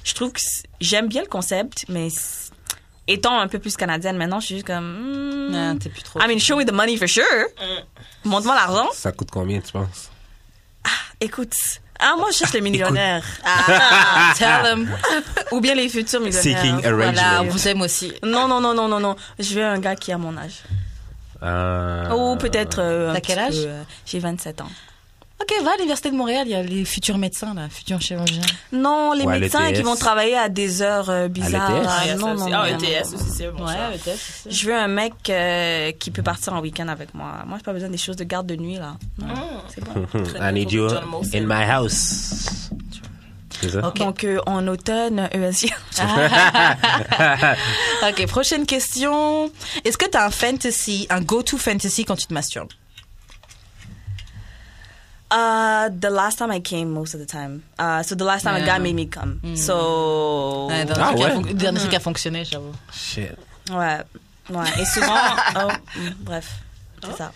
je 0.05 0.15
trouve 0.15 0.33
que 0.33 0.41
j'aime 0.81 1.09
bien 1.09 1.23
le 1.23 1.29
concept, 1.29 1.85
mais 1.89 2.09
étant 3.09 3.39
un 3.39 3.49
peu 3.49 3.59
plus 3.59 3.77
canadienne 3.77 4.17
maintenant, 4.17 4.41
je 4.41 4.47
suis 4.47 4.55
juste 4.57 4.67
comme. 4.67 5.49
hmm, 5.49 5.51
Non, 5.53 5.77
t'es 5.77 5.89
plus 5.89 6.03
trop. 6.03 6.21
I 6.21 6.27
mean, 6.29 6.39
show 6.39 6.57
me 6.57 6.65
the 6.65 6.73
money 6.73 6.97
for 6.97 7.09
sure. 7.09 7.25
Montre-moi 8.25 8.55
l'argent. 8.55 8.89
Ça 8.95 9.13
coûte 9.13 9.31
combien, 9.31 9.61
tu 9.61 9.73
penses? 9.73 10.11
Écoute. 11.21 11.55
Ah, 12.03 12.15
moi, 12.17 12.29
je 12.33 12.37
cherche 12.39 12.53
les 12.53 12.61
millionnaires. 12.61 13.25
Ah, 13.45 14.33
tell 14.37 14.63
them. 14.65 14.91
Ou 15.53 15.61
bien 15.61 15.75
les 15.75 15.89
futurs 15.89 16.21
millionnaires. 16.21 16.43
Seeking 16.63 16.85
arrangement. 16.85 17.13
Voilà, 17.13 17.43
on 17.43 17.49
vous 17.49 17.69
aime 17.69 17.81
aussi. 17.83 18.13
Non, 18.25 18.49
non, 18.49 18.61
non, 18.61 18.75
non, 18.75 18.89
non, 18.89 19.01
non. 19.01 19.17
Je 19.39 19.55
veux 19.55 19.65
un 19.65 19.79
gars 19.79 19.95
qui 19.97 20.13
a 20.13 20.19
mon 20.19 20.37
âge. 20.37 20.63
Euh, 21.43 22.11
Ou 22.11 22.37
peut-être. 22.37 22.79
euh, 22.81 23.11
un 23.11 23.15
T'as 23.15 23.21
quel 23.21 23.37
petit 23.37 23.45
âge 23.45 23.65
peu, 23.65 23.69
euh, 23.71 23.83
J'ai 24.07 24.19
27 24.21 24.61
ans. 24.61 24.69
Ok, 25.43 25.63
va 25.65 25.73
à 25.73 25.77
l'université 25.77 26.11
de 26.11 26.17
Montréal, 26.17 26.45
il 26.47 26.53
y 26.53 26.55
a 26.55 26.63
les 26.63 26.85
futurs 26.85 27.19
médecins, 27.19 27.55
là, 27.55 27.69
futurs 27.69 28.01
chirurgiens. 28.01 28.43
Non, 28.73 29.13
les 29.13 29.25
Ou 29.25 29.31
à 29.31 29.39
médecins 29.39 29.73
qui 29.73 29.83
vont 29.83 29.97
travailler 29.97 30.37
à 30.37 30.49
des 30.49 30.83
heures 30.83 31.11
euh, 31.11 31.29
bizarres. 31.29 31.83
là. 31.83 31.89
Ah, 31.89 32.15
non, 32.17 32.35
non, 32.35 32.47
Ah, 32.53 32.71
non, 32.71 32.79
ETS 32.79 33.11
non. 33.11 33.17
aussi, 33.19 33.31
c'est 33.37 33.49
bon. 33.51 33.67
c'est 34.05 34.17
ça. 34.17 34.51
Je 34.51 34.67
veux 34.67 34.77
un 34.77 34.89
mec 34.89 35.13
euh, 35.31 35.93
qui 35.99 36.11
peut 36.11 36.23
partir 36.23 36.53
en 36.55 36.61
week-end 36.61 36.89
avec 36.89 37.15
moi. 37.15 37.43
Moi, 37.47 37.59
j'ai 37.59 37.65
pas 37.65 37.73
besoin 37.73 37.89
des 37.89 37.99
choses 37.99 38.17
de 38.17 38.25
garde 38.25 38.47
de 38.47 38.57
nuit, 38.57 38.77
là. 38.77 38.97
Non, 39.19 39.35
c'est 39.69 39.83
bon. 39.83 40.07
I 40.41 40.53
need 40.53 40.71
you 40.71 40.89
in 41.35 41.43
my 41.47 41.65
house. 41.69 42.69
C'est 43.61 43.71
ça? 43.71 43.87
Ok. 43.89 43.99
Donc, 43.99 44.25
euh, 44.25 44.41
en 44.47 44.67
automne, 44.69 45.29
ESI. 45.33 45.71
Ok, 48.09 48.27
prochaine 48.27 48.67
question. 48.67 49.51
Est-ce 49.85 49.97
que 49.99 50.07
t'as 50.07 50.27
un 50.27 50.31
fantasy, 50.31 51.07
un 51.11 51.21
go-to 51.21 51.59
fantasy 51.59 52.05
quand 52.05 52.17
tu 52.17 52.27
te 52.27 52.35
masturbes? 52.35 52.73
Uh, 55.35 55.89
the 55.89 56.11
last 56.11 56.37
time 56.39 56.51
I 56.51 56.61
came 56.61 56.91
most 56.93 57.15
of 57.15 57.21
the 57.21 57.27
time. 57.27 57.63
Uh, 57.79 58.03
so 58.03 58.15
the 58.15 58.25
last 58.25 58.43
time 58.45 58.55
a 58.63 58.67
guy 58.67 58.79
made 58.79 58.95
me 58.95 59.07
come. 59.07 59.41
So, 59.57 60.69
Ouais, 60.69 60.85
dernier 60.85 61.03
Ah 61.03 61.13
a 61.13 61.17
ouais? 61.17 61.33
fon- 61.33 61.57
dernier 61.57 61.81
truc 61.81 61.95
a 61.95 62.01
fonctionné, 62.01 62.45
j'avoue. 62.45 62.75
Shit. 62.93 63.35
ouais. 63.71 64.03
Ouais. 64.51 64.69
Et 64.81 64.85
souvent, 64.85 65.17
oh, 65.57 65.71
mm, 65.97 66.11
bref. 66.21 66.47
C'est 67.03 67.17
ça. 67.17 67.33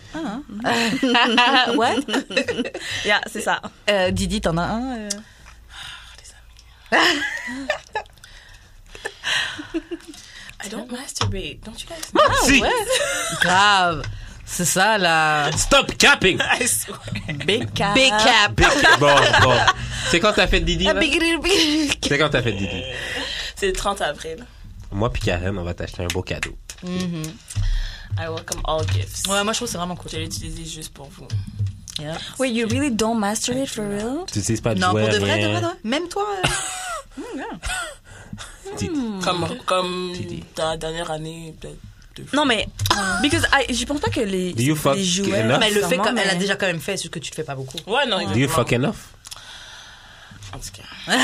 ouais. 1.75 1.95
Yeah, 3.05 3.21
c'est 3.27 3.41
ça. 3.41 3.61
Euh, 3.89 4.11
Didi, 4.11 4.39
t'en 4.41 4.57
as 4.57 4.63
un 4.63 4.97
euh 4.97 5.09
I 10.63 10.69
don't 10.69 10.91
masturbate. 10.91 11.61
Don't 11.63 11.81
you 11.81 11.87
guys? 11.89 12.11
si! 12.45 12.61
Grave. 13.41 14.03
C'est 14.49 14.65
ça, 14.65 14.97
là. 14.97 15.51
Stop 15.57 15.95
capping! 15.97 16.39
I 16.59 16.67
swear. 16.67 16.97
Big 17.45 17.71
cap. 17.73 17.93
Big 17.93 18.09
cap. 18.09 18.53
Big- 18.55 18.67
bon, 18.99 19.13
bon. 19.43 19.53
C'est 20.09 20.19
quand 20.21 20.31
t'as 20.33 20.47
fait 20.47 20.61
Didi, 20.61 20.85
là? 20.85 20.93
C'est 22.01 22.17
quand 22.17 22.29
t'as 22.29 22.41
fait 22.41 22.53
Didi? 22.53 22.81
C'est 23.55 23.67
le 23.67 23.73
30 23.73 24.01
avril. 24.01 24.45
Moi 24.91 25.11
puis 25.11 25.21
Karen, 25.21 25.57
on 25.57 25.63
va 25.63 25.73
t'acheter 25.73 26.03
un 26.03 26.07
beau 26.07 26.21
cadeau. 26.21 26.55
I 26.83 28.27
welcome 28.29 28.61
all 28.65 28.85
gifts. 28.93 29.27
Ouais, 29.27 29.43
moi, 29.43 29.51
je 29.53 29.57
trouve 29.59 29.67
que 29.67 29.71
c'est 29.73 29.77
vraiment 29.77 29.95
cool. 29.97 30.09
Je 30.11 30.17
l'ai 30.17 30.25
utilisé 30.25 30.63
juste 30.65 30.93
pour 30.93 31.09
vous. 31.09 31.27
Yeah. 31.99 32.17
Wait, 32.39 32.51
you 32.51 32.67
really 32.69 32.89
don't 32.91 33.19
masturbate 33.19 33.67
for 33.67 33.83
real? 33.85 34.23
Tu 34.31 34.39
utilises 34.39 34.61
pas 34.61 34.73
de 34.75 34.79
Non, 34.79 34.91
jouet, 34.91 35.01
pour 35.03 35.13
de 35.13 35.17
vrai, 35.19 35.29
de 35.29 35.35
rien. 35.35 35.49
vrai, 35.49 35.59
de 35.61 35.65
vrai. 35.65 35.75
Même 35.83 36.07
toi. 36.07 36.23
euh, 37.17 37.19
Didi. 38.77 38.91
Comme, 39.23 39.47
comme 39.65 40.11
Didi. 40.13 40.43
dans 40.55 40.69
la 40.69 40.77
dernière 40.77 41.11
année, 41.11 41.53
peut-être 41.59 41.77
Non, 42.33 42.45
mais, 42.45 42.67
because 43.21 43.45
I, 43.53 43.73
je 43.73 43.85
pense 43.85 43.99
pas 43.99 44.09
que 44.09 44.21
les, 44.21 44.53
Do 44.53 44.63
you 44.63 44.75
fuck 44.75 44.95
les 44.95 45.19
enough? 45.19 45.59
Mais 45.59 45.67
elle 45.67 45.73
le 45.75 45.81
fait 45.81 45.97
comme, 45.97 46.17
elle 46.17 46.29
a 46.29 46.35
déjà 46.35 46.55
quand 46.55 46.67
même 46.67 46.79
fait, 46.79 46.97
ce 46.97 47.07
que 47.07 47.19
tu 47.19 47.31
te 47.31 47.35
fais 47.35 47.43
pas 47.43 47.55
beaucoup. 47.55 47.77
Ouais, 47.87 48.05
non, 48.07 48.25
Do 48.31 48.37
you 48.39 48.47
fuck 48.49 48.71
enough? 48.73 48.95
En 50.53 50.59
tout 50.59 50.71
cas. 50.71 51.13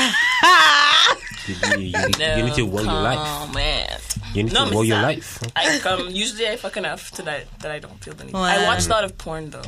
You, 1.46 1.54
you, 1.78 1.92
you 2.36 2.42
need 2.42 2.54
to 2.54 2.64
wow 2.64 2.80
your 2.80 3.02
life. 3.02 3.18
Oh, 3.20 3.50
man. 3.52 3.86
You 4.32 4.44
need 4.44 4.54
to 4.54 4.70
wow 4.72 4.80
your 4.80 5.02
life. 5.02 5.42
I 5.54 5.78
come, 5.80 6.08
usually 6.08 6.48
I 6.48 6.56
fuck 6.56 6.78
enough 6.78 7.10
to 7.12 7.22
that, 7.22 7.44
that 7.60 7.70
I 7.70 7.80
don't 7.80 8.02
feel 8.02 8.14
the 8.14 8.24
need. 8.24 8.34
Ouais. 8.34 8.48
I 8.48 8.64
watch 8.64 8.86
a 8.86 8.88
lot 8.88 9.04
of 9.04 9.18
porn, 9.18 9.50
though. 9.50 9.60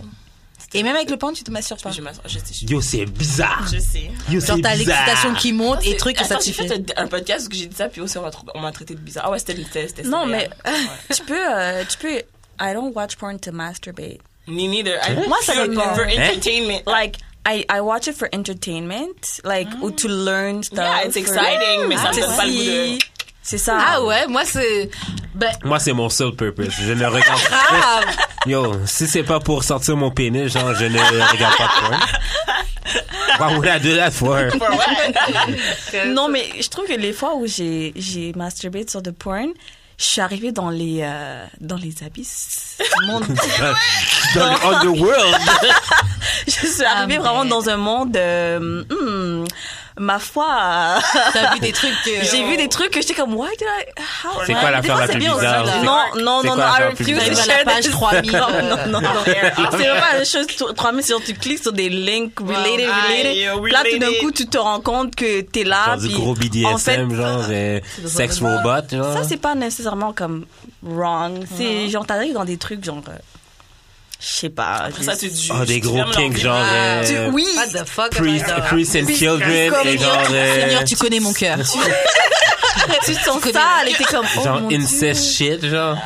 Et 0.79 0.83
même 0.83 0.95
avec 0.97 1.11
le 1.11 1.17
pan, 1.17 1.33
tu 1.33 1.43
te 1.45 1.51
masturbes 1.51 1.81
pas. 1.81 1.91
Je, 1.91 2.03
je 2.27 2.39
sais. 2.39 2.65
Yo, 2.67 2.81
c'est 2.81 3.05
bizarre. 3.07 3.67
Je 3.73 3.79
sais. 3.79 4.11
Yo, 4.31 4.41
Genre, 4.41 4.59
t'as 4.63 4.75
l'excitation 4.75 5.35
qui 5.35 5.53
monte 5.53 5.85
et 5.87 5.91
C'est- 5.91 5.97
truc, 5.97 6.21
et 6.21 6.25
ça 6.25 6.37
te 6.37 6.45
j'ai 6.45 6.53
fait. 6.53 6.93
un, 6.97 7.07
podcast 7.07 7.49
où 7.51 7.55
j'ai 7.55 7.67
dit 7.67 7.77
ça, 7.77 7.89
puis 7.89 8.01
aussi 8.01 8.19
on 8.19 8.23
m'a 8.23 8.31
trou- 8.31 8.47
on 8.55 8.61
m'a 8.61 8.73
traité 8.73 8.95
de 8.95 9.01
bizarre. 9.01 9.25
Ah 9.27 9.31
ouais, 9.31 9.39
c'était 9.39 9.57
c'était- 9.57 9.89
c'était 9.89 10.03
Non, 10.05 10.27
mais, 10.27 10.49
Ouais. 10.65 10.73
tu 11.17 11.23
peux, 11.25 11.35
euh, 11.55 11.83
tu 11.89 11.99
peux, 11.99 12.17
I 12.61 12.73
don't 12.75 12.93
watch 12.95 13.17
porn 13.17 13.39
to 13.41 13.53
masturbate. 13.53 14.19
Me 14.47 14.69
neither. 14.69 14.99
I, 15.09 15.27
Moi, 15.29 15.39
ça 15.43 15.67
dépend. 15.67 15.95
For 15.95 16.05
Hein? 16.05 16.31
entertainment. 16.31 16.83
Like, 16.87 17.17
I, 17.49 17.65
I 17.71 17.81
watch 17.81 18.07
it 18.09 18.17
for 18.17 18.29
entertainment, 18.33 19.41
like, 19.45 19.69
ou 19.83 19.91
to 19.91 20.09
learn 20.09 20.63
stuff. 20.63 20.79
Yeah, 20.79 21.05
it's 21.07 21.17
exciting, 21.17 21.87
mais 21.89 21.97
ça 21.97 22.11
me 22.11 22.15
to 22.15 22.21
donne 22.21 22.37
pas 22.37 22.45
le 22.45 22.53
goût 22.53 22.59
de... 22.59 22.99
C'est 23.47 23.59
ça. 23.59 23.79
Ah 23.81 24.03
ouais, 24.03 24.27
moi 24.27 24.43
c'est. 24.45 24.91
Ben, 25.37 25.53
Moi, 25.63 25.79
c'est 25.79 25.93
mon 25.93 26.09
seul 26.09 26.33
purpose. 26.35 26.71
Je 26.81 26.93
ne 26.93 27.07
regarde 27.07 27.41
grave. 27.43 28.05
Yo, 28.47 28.75
si 28.87 29.07
c'est 29.07 29.23
pas 29.23 29.39
pour 29.39 29.63
sortir 29.63 29.97
mon 29.97 30.11
pénis, 30.11 30.53
genre, 30.53 30.75
je 30.75 30.87
ne 30.87 30.99
regarde 30.99 31.57
pas 31.57 31.69
de 31.69 31.89
porn. 31.89 32.01
Why 33.39 33.57
would 33.57 33.69
I 33.69 33.79
do 33.79 33.95
that 33.97 34.11
for? 34.13 34.49
What? 34.59 36.07
Non, 36.09 36.29
mais 36.29 36.45
je 36.61 36.69
trouve 36.69 36.87
que 36.87 36.95
les 36.95 37.13
fois 37.13 37.37
où 37.37 37.47
j'ai, 37.47 37.93
j'ai 37.95 38.33
masturbé 38.35 38.85
sur 38.89 39.01
de 39.03 39.11
porn, 39.13 39.53
je 39.99 40.05
suis 40.05 40.21
arrivée 40.21 40.53
dans 40.53 40.71
les, 40.71 41.01
euh, 41.03 41.45
dans 41.61 41.77
les 41.77 42.03
abysses 42.05 42.79
monde. 43.07 43.25
Dans 44.35 44.53
le 44.53 44.75
underworld. 44.75 45.37
je 46.47 46.67
suis 46.67 46.85
arrivée 46.85 47.17
Ah, 47.19 47.23
vraiment 47.23 47.45
dans 47.45 47.69
un 47.69 47.77
monde, 47.77 48.17
euh, 48.17 48.85
hmm, 48.91 49.45
ma 49.99 50.19
foi. 50.19 50.99
T'as 51.33 51.55
vu 51.55 51.61
des 51.61 51.73
trucs 51.73 51.95
que. 52.05 52.11
j'ai 52.31 52.45
vu 52.45 52.57
des 52.57 52.69
trucs 52.69 52.91
que 52.91 53.01
j'étais 53.01 53.15
comme, 53.15 53.35
why 53.35 53.49
did 53.59 53.67
I, 53.67 54.01
how? 54.25 54.41
C'est 54.47 54.53
quoi 54.55 54.71
l'affaire 54.71 54.99
la 54.99 55.07
c'est 55.07 55.13
plus 55.13 55.21
bien, 55.21 55.35
bizarre? 55.35 55.67
ça. 55.67 55.73
C'est- 55.73 55.85
Non, 55.85 55.99
non, 56.23 56.41
c'est 56.43 56.49
non, 56.49 56.57
non, 56.57 56.63
I 56.63 56.83
refuse 56.91 57.19
to 57.19 57.35
share 57.35 57.65
page 57.65 57.85
this. 57.85 57.91
3000. 57.93 58.33
Non, 58.33 58.49
non, 58.89 59.01
non. 59.01 59.09
C'est 59.25 59.89
vraiment 59.89 60.01
la 60.19 60.25
chose 60.25 60.47
3000 60.77 61.05
sur 61.05 61.23
tu 61.25 61.35
cliques 61.35 61.63
sur 61.63 61.73
des 61.73 61.89
links 61.89 62.39
related, 62.41 62.89
related. 62.89 63.49
related. 63.55 63.73
Là, 63.73 63.83
tout 63.91 63.99
d'un 63.99 64.21
coup, 64.21 64.31
tu 64.33 64.47
te 64.47 64.59
rends 64.59 64.81
compte 64.81 65.15
que 65.17 65.41
t'es 65.41 65.65
là. 65.65 65.87
Genre 65.87 65.97
du 65.99 66.09
gros 66.11 66.35
BDSM, 66.35 67.15
genre, 67.15 67.45
euh, 67.51 67.81
sex 68.07 68.41
robot, 68.41 68.89
genre. 68.91 69.13
Ça, 69.13 69.25
c'est 69.25 69.37
pas 69.39 69.55
nécessairement 69.55 70.13
comme 70.13 70.47
wrong. 70.83 71.45
C'est 71.57 71.89
genre, 71.89 72.07
t'arrives 72.07 72.35
dans 72.35 72.45
des 72.45 72.57
trucs 72.59 72.85
genre. 72.85 73.03
Je 74.19 74.27
sais 74.27 74.51
pas. 74.51 74.85
Après 74.87 75.03
ça, 75.03 75.17
tu 75.17 75.29
te 75.31 75.37
juges. 75.37 75.51
Oh, 75.55 75.65
des 75.65 75.75
Tu 75.75 75.81
gros 75.81 76.03
kinks, 76.13 76.37
genre, 76.39 76.57
Ah, 76.59 77.03
Tu- 77.07 77.15
euh, 77.15 77.31
oui. 77.33 77.47
What 77.57 77.67
the 77.69 77.87
fuck 77.87 78.11
priest, 78.15 78.47
priest 78.69 78.97
and 78.97 79.07
children, 79.15 79.73
et 79.85 79.99
genre, 79.99 80.23
euh, 80.31 80.61
Seigneur, 80.61 80.85
tu 80.85 80.97
connais 80.97 81.21
mon 81.21 81.33
cœur. 81.35 81.59
tu 83.05 83.15
te 83.15 83.21
sens 83.25 83.43
sale 83.43 83.89
et 83.89 83.93
t'es 83.95 84.05
comme. 84.05 84.27
Oh, 84.39 84.43
genre 84.45 84.63
incest 84.73 85.35
shit, 85.37 85.65
genre. 85.67 85.99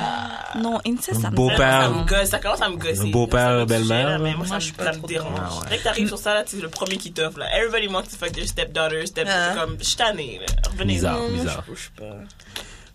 Non, 0.57 0.81
incest, 0.85 1.21
ça 1.21 1.31
me 1.31 1.37
Beau-père. 1.37 1.83
Ça 1.83 1.89
me 1.91 2.05
gosse, 2.05 2.29
ça 2.31 2.39
commence 2.41 2.61
à 2.61 2.69
me 2.69 2.77
gosser. 2.77 3.09
Beau-père, 3.11 3.61
Ça 3.61 3.65
belle-mère. 3.67 4.19
Mais 4.19 4.31
moi, 4.35 4.39
Moi, 4.39 4.47
ça, 4.49 4.59
je 4.59 4.65
suis 4.65 4.73
me- 4.73 4.79
pas 4.79 4.85
ça 4.87 4.93
me 4.93 4.99
trop 4.99 5.07
dérange. 5.07 5.39
Ah. 5.41 5.67
Dès 5.71 5.79
que 5.79 5.85
t'arrives 5.85 6.09
sur 6.09 6.19
ça, 6.19 6.35
là, 6.35 6.43
c'est 6.45 6.61
le 6.61 6.69
premier 6.69 6.97
qui 6.97 7.13
t'offre, 7.13 7.39
là. 7.39 7.47
Everybody 7.57 7.87
wants 7.87 8.03
to 8.03 8.17
fuck 8.19 8.33
their 8.33 8.49
stepdaughter, 8.49 9.07
step... 9.07 9.29
Ah. 9.31 9.55
Comme, 9.57 9.77
je 9.81 9.95
tannée, 9.97 10.41
là. 10.41 10.47
Revenez. 10.73 10.95
Bizarre, 10.95 11.19
Moi, 11.19 11.29
je- 11.31 11.39
bizarre. 11.43 11.65
Je 11.73 11.81
sais 11.81 11.89
pas. 11.97 12.17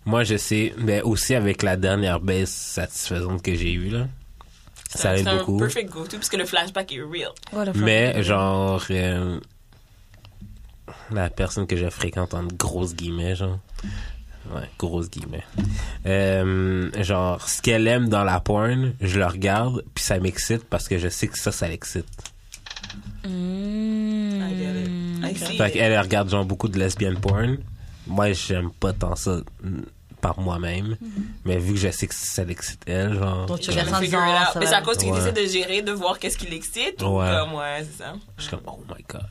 Moi, 0.04 0.24
je 0.24 0.36
sais, 0.36 0.74
mais 0.76 1.00
aussi 1.00 1.34
avec 1.34 1.62
la 1.62 1.76
dernière 1.76 2.20
baisse 2.20 2.50
satisfaisante 2.52 3.40
que 3.42 3.54
j'ai 3.54 3.72
eue, 3.72 3.88
là. 3.88 4.06
C'est 4.96 5.02
Ça 5.02 5.10
un- 5.10 5.14
aide 5.16 5.24
c'est 5.24 5.28
un 5.30 5.36
beaucoup. 5.38 5.58
perfect 5.58 5.90
go-to, 5.90 6.16
parce 6.16 6.28
que 6.28 6.36
le 6.36 6.44
flashback 6.44 6.92
est 6.92 7.00
real. 7.02 7.30
What? 7.52 7.72
Mais 7.76 8.22
genre, 8.22 8.82
euh, 8.90 9.38
la 11.10 11.30
personne 11.30 11.66
que 11.66 11.76
je 11.76 11.88
fréquente 11.90 12.34
en 12.34 12.44
grosses 12.44 12.94
guillemets, 12.94 13.36
genre. 13.36 13.58
Ouais, 14.54 14.68
grosses 14.78 15.10
guillemets. 15.10 15.42
Euh, 16.06 16.90
genre, 17.02 17.48
ce 17.48 17.60
qu'elle 17.60 17.86
aime 17.88 18.08
dans 18.08 18.22
la 18.24 18.38
porn, 18.40 18.94
je 19.00 19.18
le 19.18 19.26
regarde, 19.26 19.82
puis 19.94 20.04
ça 20.04 20.18
m'excite 20.20 20.64
parce 20.64 20.86
que 20.88 20.98
je 20.98 21.08
sais 21.08 21.26
que 21.26 21.36
ça, 21.38 21.50
ça 21.50 21.66
l'excite. 21.68 22.06
Mm. 23.24 24.40
I 24.40 24.54
get 24.56 24.82
it. 24.84 24.90
I 25.24 25.34
see 25.36 25.56
Fait 25.58 25.68
it. 25.68 25.72
qu'elle 25.74 25.92
elle 25.92 26.00
regarde 26.00 26.30
genre 26.30 26.44
beaucoup 26.44 26.68
de 26.68 26.78
lesbian 26.78 27.14
porn. 27.16 27.58
Moi, 28.06 28.32
j'aime 28.34 28.70
pas 28.70 28.92
tant 28.92 29.16
ça 29.16 29.40
par 30.20 30.40
moi-même. 30.40 30.96
Mais 31.44 31.58
vu 31.58 31.74
que 31.74 31.78
je 31.78 31.90
sais 31.90 32.06
que 32.06 32.14
ça 32.14 32.44
l'excite 32.44 32.82
elle, 32.86 33.14
genre. 33.14 33.46
Donc, 33.46 33.60
tu 33.60 33.70
ah, 33.70 33.84
ça 33.84 34.00
Mais 34.58 34.66
c'est 34.66 34.74
à 34.74 34.82
cause 34.82 34.96
qu'il 34.96 35.10
Ouais. 35.12 35.18
essaie 35.18 35.32
de 35.32 35.46
gérer, 35.46 35.82
de 35.82 35.92
voir 35.92 36.18
qu'est-ce 36.18 36.36
qui 36.38 36.46
l'excite 36.46 37.02
ou 37.02 37.18
Ouais. 37.20 37.30
comme, 37.30 37.54
ouais, 37.54 37.86
c'est 37.90 38.02
ça. 38.04 38.14
je 38.36 38.42
suis 38.42 38.50
comme, 38.50 38.60
oh 38.66 38.80
my 38.88 39.04
god. 39.08 39.26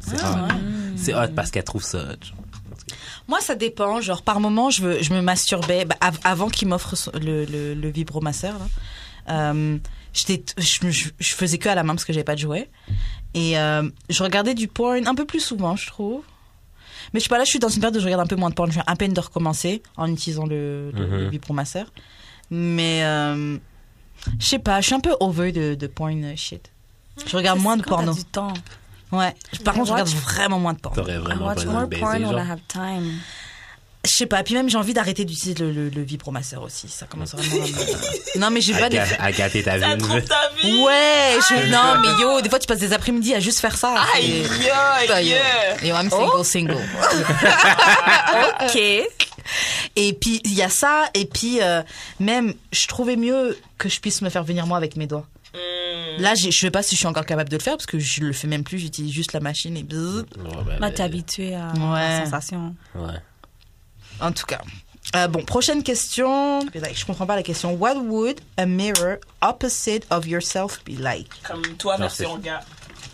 C'est 0.00 0.16
hot. 0.16 0.48
C'est 0.96 1.14
hot 1.14 1.28
parce 1.36 1.50
qu'elle 1.50 1.64
trouve 1.64 1.82
ça 1.82 1.98
hot. 1.98 2.24
genre. 2.24 2.36
Moi, 3.28 3.40
ça 3.40 3.54
dépend. 3.54 4.00
Genre, 4.00 4.22
par 4.22 4.40
moment, 4.40 4.70
je, 4.70 4.82
veux, 4.82 5.02
je 5.02 5.12
me 5.12 5.20
masturbais. 5.20 5.84
bah, 5.84 5.96
av- 6.00 6.18
avant 6.24 6.48
qu'il 6.48 6.68
m'offre 6.68 6.94
le, 7.20 7.44
le, 7.44 7.74
le 7.74 7.88
vibromasseur, 7.90 8.54
là, 8.58 9.50
euh, 9.52 9.78
j'étais, 10.12 10.42
je, 10.58 10.90
je, 10.90 11.08
je 11.18 11.34
faisais 11.34 11.58
que 11.58 11.68
à 11.68 11.74
la 11.74 11.82
main 11.84 11.94
parce 11.94 12.04
que 12.04 12.12
j'avais 12.12 12.24
pas 12.24 12.34
de 12.34 12.40
jouet. 12.40 12.68
Et 13.34 13.56
euh, 13.58 13.88
je 14.08 14.22
regardais 14.24 14.54
du 14.54 14.66
porn 14.66 15.06
un 15.06 15.14
peu 15.14 15.24
plus 15.26 15.38
souvent, 15.40 15.76
je 15.76 15.86
trouve. 15.86 16.22
Mais 17.12 17.20
je 17.20 17.24
sais 17.24 17.28
pas, 17.28 17.38
là, 17.38 17.44
je 17.44 17.50
suis 17.50 17.58
dans 17.58 17.68
une 17.68 17.80
période 17.80 17.96
où 17.96 18.00
je 18.00 18.04
regarde 18.04 18.22
un 18.22 18.26
peu 18.26 18.36
moins 18.36 18.50
de 18.50 18.54
porn. 18.54 18.68
Je 18.68 18.74
viens 18.74 18.84
à 18.86 18.96
peine 18.96 19.12
de 19.12 19.20
recommencer 19.20 19.82
en 19.96 20.06
utilisant 20.10 20.46
le, 20.46 20.90
le, 20.92 21.06
le 21.06 21.24
Mhm. 21.24 21.28
vibromasseur. 21.30 21.86
Mais 22.50 23.02
euh, 23.04 23.56
je 24.38 24.46
sais 24.46 24.58
pas, 24.58 24.80
je 24.80 24.86
suis 24.86 24.94
un 24.94 25.00
peu 25.00 25.14
over 25.20 25.52
de, 25.52 25.74
de 25.74 25.86
porn 25.86 26.24
euh, 26.24 26.34
shit. 26.36 26.70
Je 27.26 27.36
regarde 27.36 27.60
moins 27.60 27.76
de 27.76 27.82
porno. 27.82 28.14
du 28.14 28.24
temps. 28.24 28.52
Ouais. 29.12 29.34
Par 29.64 29.74
contre, 29.74 29.88
je 29.88 29.92
regarde 29.92 30.08
Watch- 30.08 30.22
vraiment 30.22 30.58
moins 30.60 30.72
de 30.72 30.78
porno. 30.78 30.96
T'aurais 31.02 31.16
I 31.16 31.18
vraiment 31.18 31.46
watch 31.46 31.56
besoin 31.58 31.72
more 31.72 31.88
porn 31.90 32.24
when. 32.24 32.46
I 32.46 32.50
have 32.50 32.60
time. 32.68 33.12
Je 34.10 34.16
sais 34.16 34.26
pas, 34.26 34.42
puis 34.42 34.54
même 34.54 34.68
j'ai 34.68 34.76
envie 34.78 34.92
d'arrêter 34.94 35.24
d'utiliser 35.24 35.54
le, 35.62 35.70
le, 35.70 35.88
le 35.88 36.02
vibromasseur 36.02 36.62
aussi. 36.62 36.88
Ça 36.88 37.06
commence 37.06 37.34
vraiment 37.34 37.64
à 37.64 37.68
me... 37.68 38.38
Non, 38.40 38.50
mais 38.50 38.60
j'ai 38.60 38.74
pas 38.74 38.88
des... 38.88 38.98
à 38.98 39.30
gâter 39.30 39.62
ta 39.62 39.78
Ça 39.78 39.94
vie. 39.94 40.02
trouve 40.02 40.20
ta 40.22 40.50
vie. 40.60 40.82
Ouais, 40.82 41.36
je... 41.48 41.70
non, 41.70 42.00
mais 42.00 42.20
yo, 42.22 42.40
des 42.40 42.48
fois 42.50 42.58
tu 42.58 42.66
passes 42.66 42.78
des 42.80 42.92
après-midi 42.92 43.34
à 43.34 43.40
juste 43.40 43.60
faire 43.60 43.76
ça. 43.76 43.94
Aïe, 44.16 44.42
Et- 44.64 44.70
aïe, 44.70 45.06
Yo, 45.06 45.12
aïe. 45.14 45.88
yo, 45.88 45.94
I'm 45.94 46.10
single, 46.10 46.44
single. 46.44 46.76
Ok. 48.64 48.76
Et 49.96 50.12
puis 50.14 50.40
il 50.44 50.54
y 50.54 50.62
a 50.62 50.68
ça, 50.68 51.04
et 51.14 51.24
puis 51.24 51.60
euh, 51.62 51.82
même, 52.20 52.54
je 52.72 52.86
trouvais 52.86 53.16
mieux 53.16 53.56
que 53.78 53.88
je 53.88 54.00
puisse 54.00 54.22
me 54.22 54.28
faire 54.30 54.44
venir 54.44 54.66
moi 54.66 54.76
avec 54.76 54.96
mes 54.96 55.06
doigts. 55.06 55.26
Hmm. 55.52 56.22
Là, 56.22 56.34
je 56.36 56.50
sais 56.50 56.70
pas 56.70 56.82
si 56.82 56.94
je 56.94 56.98
suis 57.00 57.06
encore 57.08 57.26
capable 57.26 57.48
de 57.50 57.56
le 57.56 57.62
faire 57.62 57.74
parce 57.76 57.86
que 57.86 57.98
je 57.98 58.20
le 58.20 58.32
fais 58.32 58.46
même 58.46 58.62
plus. 58.62 58.78
J'utilise 58.78 59.12
juste 59.12 59.32
la 59.32 59.40
machine 59.40 59.76
et 59.76 59.82
bzzz. 59.82 60.24
Ouais, 60.38 60.50
Bah, 60.66 60.76
ben, 60.80 60.90
t'es 60.92 61.02
habitué 61.02 61.54
à 61.56 61.72
Ouais. 61.72 61.98
la 62.20 62.24
sensation. 62.24 62.74
Ouais. 62.94 63.14
En 64.20 64.32
tout 64.32 64.46
cas. 64.46 64.60
Euh, 65.16 65.26
bon, 65.28 65.42
prochaine 65.44 65.82
question. 65.82 66.60
Je 66.60 67.04
comprends 67.04 67.26
pas 67.26 67.36
la 67.36 67.42
question. 67.42 67.72
What 67.74 67.96
would 67.96 68.40
a 68.56 68.66
mirror 68.66 69.18
opposite 69.42 70.06
of 70.10 70.26
yourself 70.26 70.82
be 70.84 70.98
like? 70.98 71.28
Comme 71.42 71.62
toi, 71.78 71.94
Non, 71.94 72.00
version 72.06 72.38
gars. 72.38 72.60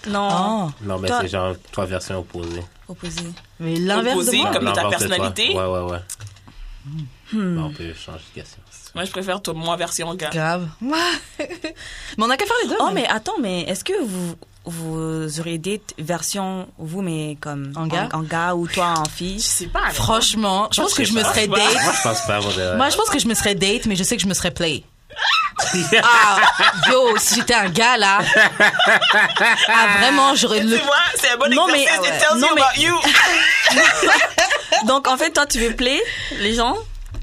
Non. 0.06 0.28
Oh, 0.30 0.70
Non, 0.82 0.98
mais 0.98 1.08
Toi- 1.08 1.18
c'est 1.22 1.28
genre 1.28 1.54
toi 1.72 1.86
version 1.86 2.18
opposée. 2.18 2.62
Opposé. 2.88 3.22
mais 3.58 3.76
l'inverse 3.76 4.26
de 4.26 4.36
moi. 4.36 4.52
comme 4.52 4.72
ta 4.72 4.88
personnalité? 4.88 5.48
Ouais, 5.54 5.66
ouais, 5.66 5.90
ouais. 5.90 5.98
Hmm. 7.32 7.58
On 7.58 7.70
peut 7.70 7.92
changer 7.94 8.22
de 8.34 8.40
question. 8.40 8.62
Moi, 8.94 9.04
je 9.04 9.10
préfère 9.10 9.42
toi, 9.42 9.52
moi, 9.54 9.76
version 9.76 10.14
gars. 10.14 10.30
Grave. 10.30 10.68
mais 10.80 10.94
on 12.18 12.30
a 12.30 12.36
qu'à 12.36 12.46
faire 12.46 12.56
les 12.62 12.68
deux. 12.68 12.76
Oh, 12.80 12.90
mais 12.94 13.06
attends, 13.06 13.38
mais 13.40 13.62
est-ce 13.62 13.84
que 13.84 14.04
vous, 14.04 14.36
vous 14.66 15.40
auriez 15.40 15.58
des 15.58 15.80
versions, 15.98 16.66
vous, 16.78 17.02
mais 17.02 17.36
comme 17.40 17.72
En 17.76 17.86
gars? 17.86 18.08
en, 18.12 18.22
gars 18.22 18.54
ou 18.54 18.66
toi 18.66 18.94
en 18.98 19.04
Je 19.04 19.10
fille? 19.10 19.40
sais 19.40 19.66
pas. 19.66 19.90
Franchement, 19.92 20.68
je 20.72 20.80
pense 20.82 20.94
que 20.94 21.04
je 21.04 21.12
me 21.12 21.22
serais 21.22 21.46
Moi, 21.46 21.58
date. 21.58 21.68
je 21.72 22.02
pense 22.02 22.22
pas, 22.26 22.40
moi, 22.76 22.90
je 22.90 22.96
pense 22.96 23.10
que 23.10 23.18
je 23.18 23.26
me 23.28 23.34
serais 23.34 23.54
date, 23.54 23.86
mais 23.86 23.96
je 23.96 24.02
sais 24.02 24.16
que 24.16 24.22
je 24.22 24.28
me 24.28 24.34
serais 24.34 24.50
play. 24.50 24.82
Ah, 26.02 26.38
yo, 26.90 27.16
si 27.16 27.36
j'étais 27.36 27.54
un 27.54 27.70
gars 27.70 27.96
là. 27.96 28.18
Ah, 28.60 29.86
vraiment, 30.00 30.34
j'aurais 30.34 30.62
le. 30.62 30.76
Tu 30.78 30.84
vois, 30.84 30.96
c'est 31.18 31.30
un 31.30 31.36
bon 31.38 31.48
Non, 31.54 31.66
mais- 31.68 31.82
exercice. 31.84 32.10
ouais. 32.10 32.16
It 32.16 32.20
tells 32.20 32.38
Non, 32.40 32.48
you 32.48 32.54
mais- 32.54 32.62
about 32.62 32.82
you. 32.82 32.94
Donc, 34.86 35.08
en 35.08 35.16
fait, 35.16 35.30
toi, 35.30 35.46
tu 35.46 35.58
veux 35.58 35.74
play 35.74 36.02
les 36.40 36.54
gens? 36.54 36.76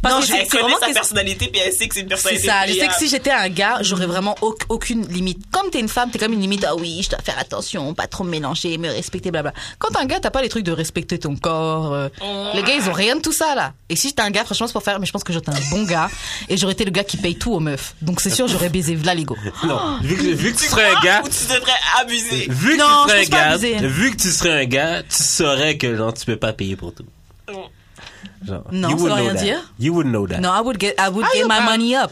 Parce 0.04 0.14
Non, 0.16 0.20
que 0.22 0.26
elle 0.26 0.32
c'est 0.32 0.44
c'est 0.44 0.48
connaît 0.50 0.64
vraiment 0.64 0.80
sa 0.82 0.88
que- 0.88 0.94
personnalité, 0.94 1.48
puis 1.48 1.62
elle 1.66 1.74
sait 1.74 1.88
que 1.88 1.96
c'est 1.96 2.02
une 2.02 2.08
C'est 2.10 2.10
personnalité. 2.10 2.48
ça. 2.48 2.68
Je 2.68 2.74
sais 2.74 2.88
que 2.88 2.94
si 2.96 3.08
j'étais 3.10 3.32
un 3.32 3.50
gars, 3.50 3.78
j'aurais 3.82 4.06
vraiment 4.06 4.36
au- 4.42 4.56
aucune 4.70 5.08
limite. 5.08 5.40
Comme 5.52 5.70
t'es 5.72 5.80
une 5.80 5.88
femme, 5.90 6.12
t'es 6.12 6.20
comme 6.20 6.34
une 6.34 6.42
limite. 6.42 6.66
Ah 6.68 6.76
oui, 6.76 7.00
je 7.04 7.10
dois 7.10 7.20
faire 7.24 7.40
attention, 7.40 7.94
pas 7.94 8.06
trop 8.08 8.24
me 8.26 8.30
mélanger, 8.30 8.78
me 8.78 8.90
respecter, 8.90 9.32
blabla. 9.32 9.54
Quand 9.80 9.88
t'es 9.90 10.00
un 10.00 10.06
gars, 10.06 10.20
t'as 10.20 10.30
pas 10.30 10.42
les 10.42 10.50
trucs 10.50 10.66
de 10.66 10.72
respecter 10.74 11.18
ton 11.18 11.36
corps. 11.36 11.94
euh. 11.94 12.10
Les 12.54 12.62
gars, 12.64 12.76
ils 12.76 12.90
ont 12.90 12.94
rien 12.94 13.16
de 13.16 13.22
tout 13.22 13.32
ça 13.32 13.56
là. 13.56 13.74
Et 13.90 13.96
si 13.96 14.10
j'étais 14.10 14.22
un 14.22 14.30
gars, 14.30 14.44
franchement, 14.44 14.68
c'est 14.68 14.74
pour 14.74 14.84
faire. 14.84 15.00
Mais 15.00 15.06
je 15.06 15.12
pense 15.14 15.24
que 15.24 15.32
j'étais 15.34 15.50
un 15.52 15.70
bon 15.72 15.84
gars 15.84 16.10
et 16.50 16.58
j'aurais 16.58 16.74
été 16.74 16.84
le 16.86 16.92
gars 16.92 17.04
qui 17.06 17.18
paye 17.18 17.36
tout 17.38 17.54
aux 17.54 17.60
meufs. 17.62 17.96
Donc 18.02 18.20
c'est 18.20 18.30
sûr, 18.30 18.48
j'aurais 18.48 18.70
baisé 18.70 18.96
Vlaligo. 18.96 19.38
Non, 19.64 19.98
vu 20.02 20.16
que, 20.18 20.22
vu 20.24 20.52
que 20.54 20.58
tu 20.60 20.64
Tu 20.66 20.70
serais 20.70 20.92
un 20.94 21.00
gars, 21.02 21.22
Ou 21.24 21.30
tu 21.30 21.46
devrais 21.54 21.72
abuser? 22.02 22.48
vu 22.50 22.74
que 22.74 22.78
Non, 22.80 23.06
tu 23.06 23.10
serais 23.12 23.26
un 23.26 23.58
gars, 23.58 23.88
vu 23.88 24.12
que 24.12 24.18
tu 24.22 24.30
serais 24.32 24.62
un 24.64 24.66
gars, 24.66 25.04
tu 25.04 25.24
saurais 25.24 25.78
que 25.78 25.96
genre 25.96 26.14
tu 26.14 26.26
peux 26.26 26.36
pas 26.36 26.52
payer 26.54 26.76
pour 26.76 26.94
tout. 26.94 27.06
Genre, 28.46 28.64
Non, 28.72 28.90
you 28.90 28.98
ça 28.98 29.04
veut 29.04 29.10
know 29.10 29.16
rien 29.16 29.34
that. 29.36 29.42
dire. 29.44 29.60
You 29.80 29.94
would 29.94 30.08
know 30.08 30.28
that. 30.28 30.40
No, 30.40 30.50
I 30.52 30.62
would 30.62 30.78
get, 30.80 30.96
I 31.00 31.10
would 31.10 31.26
get 31.34 31.46
my 31.48 31.60
money 31.66 31.96
up. 31.96 32.12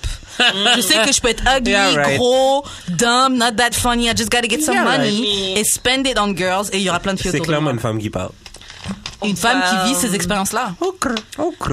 je 0.76 0.82
sais 0.82 1.00
que 1.06 1.12
je 1.12 1.20
peux 1.22 1.30
être 1.30 1.44
ugly, 1.46 1.72
Yeah, 1.72 1.94
right. 1.96 2.18
gros, 2.18 2.64
dumb, 2.90 3.38
not 3.38 3.56
that 3.58 3.72
funny. 3.74 4.10
I 4.10 4.14
just 4.16 4.30
gotta 4.32 4.48
get 4.48 4.62
some 4.62 4.76
Yeah, 4.76 4.86
right. 4.86 5.00
money 5.00 5.56
and 5.58 5.64
spend 5.66 6.08
it 6.08 6.18
on 6.18 6.34
girls. 6.36 6.70
Et 6.72 6.78
il 6.78 6.84
y 6.84 6.90
aura 6.90 7.00
plein 7.00 7.14
de 7.14 7.20
filles 7.20 7.32
C'est 7.32 7.38
autour 7.38 7.46
de 7.48 7.52
clairement 7.52 7.66
moi. 7.66 7.74
une 7.74 7.80
femme 7.80 8.00
qui 8.00 8.10
parle. 8.10 8.32
Une 9.24 9.36
femme 9.36 9.62
qui 9.70 9.90
vit 9.90 9.96
ces 9.96 10.16
expériences-là. 10.16 10.74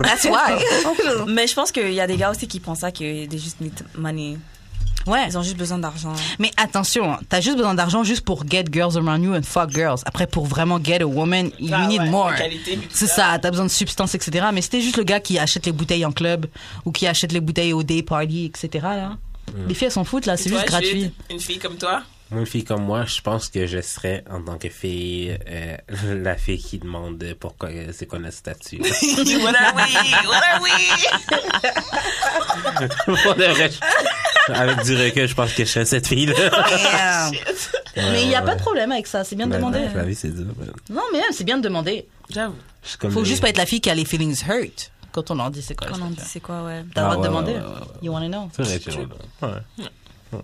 That's 0.02 0.24
why. 0.24 0.62
Mais 1.28 1.47
je 1.47 1.55
pense 1.55 1.73
qu'il 1.73 1.93
y 1.94 2.01
a 2.01 2.06
des 2.06 2.16
gars 2.16 2.31
aussi 2.31 2.47
qui 2.47 2.60
pensent 2.60 2.81
ça 2.81 2.90
que 2.93 3.27
they 3.27 3.39
just 3.39 3.60
need 3.60 3.73
money. 3.94 4.36
Ouais. 5.09 5.26
Ils 5.28 5.39
ont 5.39 5.43
juste 5.43 5.56
besoin 5.56 5.78
d'argent. 5.78 6.12
Mais 6.39 6.51
attention, 6.56 7.12
hein, 7.12 7.20
t'as 7.28 7.40
juste 7.40 7.56
besoin 7.56 7.74
d'argent 7.74 8.05
juste 8.05 8.24
pour 8.24 8.44
get 8.48 8.64
girls 8.72 8.97
around 8.97 9.22
you 9.22 9.35
and 9.35 9.43
fuck 9.43 9.70
girls. 9.70 10.01
Après, 10.05 10.26
pour 10.26 10.47
vraiment 10.47 10.78
get 10.82 11.02
a 11.02 11.06
woman, 11.06 11.51
you 11.59 11.70
Ah 11.72 11.86
need 11.86 12.01
ouais, 12.01 12.10
more. 12.10 12.32
C'est 12.90 13.06
ça, 13.06 13.39
t'as 13.40 13.51
besoin 13.51 13.66
de 13.66 13.70
substances, 13.70 14.14
etc. 14.14 14.47
Mais 14.52 14.62
c'était 14.62 14.80
juste 14.80 14.97
le 14.97 15.05
gars 15.05 15.20
qui 15.20 15.39
achète 15.39 15.66
les 15.66 15.72
bouteilles 15.72 16.05
en 16.05 16.12
club 16.12 16.47
ou 16.85 16.93
qui 16.93 17.06
achète 17.06 17.32
les 17.32 17.40
bouteilles 17.40 17.72
au 17.72 17.82
day 17.82 18.02
party, 18.02 18.44
etc. 18.47 18.85
Là. 18.85 19.16
Les 19.66 19.74
filles, 19.74 19.86
elles 19.86 19.93
s'en 19.93 20.05
foutent, 20.05 20.26
là. 20.26 20.36
C'est 20.36 20.51
juste 20.51 20.66
gratuit. 20.66 21.10
Une 21.30 21.40
fille 21.40 21.59
comme 21.59 21.76
toi? 21.76 22.02
Moi, 22.30 22.40
une 22.40 22.46
fille 22.46 22.64
comme 22.64 22.82
moi, 22.84 23.05
je 23.06 23.20
pense 23.22 23.48
que 23.48 23.66
je 23.66 23.80
serais, 23.80 24.22
en 24.30 24.42
tant 24.42 24.59
que 24.59 24.68
fille, 24.68 25.38
euh, 25.48 25.76
la 26.22 26.36
fille 26.36 26.59
qui 26.59 26.78
demande 26.78 27.24
pourquoi, 27.40 27.70
c'est 27.92 28.05
quoi 28.06 28.18
notre 28.18 28.36
statut. 28.36 28.78
what 28.80 29.55
are 29.56 29.74
we? 29.74 29.96
What 30.26 30.42
are 30.52 30.60
we? 30.62 30.72
Pour 34.46 34.55
Avec 34.56 34.82
du 34.84 34.96
recul, 34.96 35.26
je 35.28 35.34
pense 35.34 35.52
que 35.55 35.64
je 35.64 35.70
serais 35.70 35.84
cette 35.86 36.06
fille-là. 36.06 37.30
Mais 37.96 38.22
il 38.22 38.28
n'y 38.28 38.34
a 38.34 38.42
pas 38.42 38.55
de 38.55 38.60
problème 38.60 38.92
avec 38.92 39.06
ça, 39.06 39.24
c'est 39.24 39.36
bien 39.36 39.46
de 39.46 39.52
Ben, 39.52 39.59
demander. 39.59 39.80
non, 39.80 39.94
La 39.94 40.05
vie, 40.05 40.14
c'est 40.14 40.28
dur. 40.34 40.46
man. 40.59 40.70
Non, 40.90 41.02
mais 41.12 41.18
même, 41.20 41.32
c'est 41.32 41.44
bien 41.44 41.56
de 41.59 41.62
demander. 41.62 42.06
J'avoue. 42.30 42.55
Faut 43.10 43.20
les- 43.22 43.24
juste 43.28 43.40
pas 43.42 43.48
être 43.48 43.56
la 43.59 43.66
fille 43.66 43.80
qui 43.80 43.90
a 43.90 43.94
les 43.94 44.05
feelings 44.05 44.42
hurt 44.48 44.92
quand 45.12 45.30
on 45.30 45.34
leur 45.34 45.50
dit 45.50 45.62
c'est 45.62 45.74
quoi. 45.74 45.88
Quand 45.88 45.94
on 46.02 46.10
dit 46.10 46.20
situation. 46.20 46.28
c'est 46.32 46.40
quoi, 46.40 46.62
ouais. 46.64 46.84
T'as 46.94 47.09
le 47.09 47.14
droit 47.14 47.14
Ah, 47.14 47.16
de 47.16 47.20
ouais, 47.20 47.26
demander. 47.28 47.52
ouais, 47.52 47.59
ouais, 47.59 47.64
ouais, 47.64 47.72
ouais. 47.80 47.98
You 48.02 48.12
wanna 48.12 48.28
know? 48.28 48.48
C'est 48.55 48.62
vrai. 48.62 49.06
Ouais. 49.42 50.38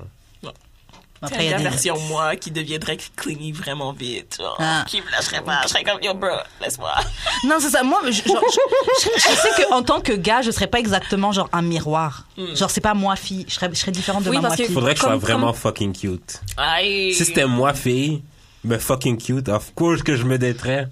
Après, 1.27 1.51
la 1.51 1.59
des... 1.59 1.63
version 1.65 1.99
moi 2.09 2.37
qui 2.37 2.51
deviendrait 2.51 2.99
clingy 3.17 3.53
vraiment 3.53 3.93
vite. 3.93 4.37
Genre, 4.41 4.57
Ah. 4.59 4.85
qui 4.89 5.01
me 5.01 5.11
lâcherait 5.11 5.43
pas. 5.43 5.61
Je 5.65 5.69
serais 5.69 5.85
comme, 5.85 6.03
yo, 6.03 6.15
bro, 6.15 6.29
laisse-moi. 6.61 6.95
Non, 7.45 7.57
c'est 7.61 7.71
ça. 7.71 7.83
Moi, 7.83 8.01
je, 8.07 8.13
genre, 8.13 8.23
je, 8.25 9.05
je- 9.05 9.21
je 9.21 9.37
sais 9.37 9.65
qu'en 9.69 9.83
tant 9.83 10.01
que 10.01 10.13
gars, 10.13 10.43
je 10.43 10.51
serais 10.51 10.67
pas 10.67 10.79
exactement 10.79 11.33
genre 11.33 11.49
un 11.53 11.63
miroir. 11.63 12.27
Genre, 12.55 12.71
c'est 12.71 12.81
pas 12.81 12.95
moi 12.95 13.17
fille. 13.17 13.45
Je 13.49 13.55
serais, 13.55 13.69
je 13.73 13.79
serais 13.79 13.93
différente 13.93 14.25
de 14.25 14.31
Oui, 14.31 14.37
ma 14.37 14.49
moi 14.49 14.57
fille. 14.57 14.67
Faudrait 14.73 14.95
que 14.95 15.01
je 15.01 15.05
sois 15.05 15.17
vraiment 15.17 15.49
comme- 15.53 15.57
fucking 15.61 15.93
cute. 15.93 16.41
Aïe. 16.57 17.13
Si 17.15 17.25
c'était 17.25 17.47
moi, 17.47 17.75
fille, 17.75 18.23
mais 18.65 18.79
fucking 18.79 19.19
cute, 19.19 19.49
of 19.49 19.75
course 19.75 20.03
que 20.03 20.17
je 20.17 20.25
me 20.25 20.39
daterais. 20.39 20.89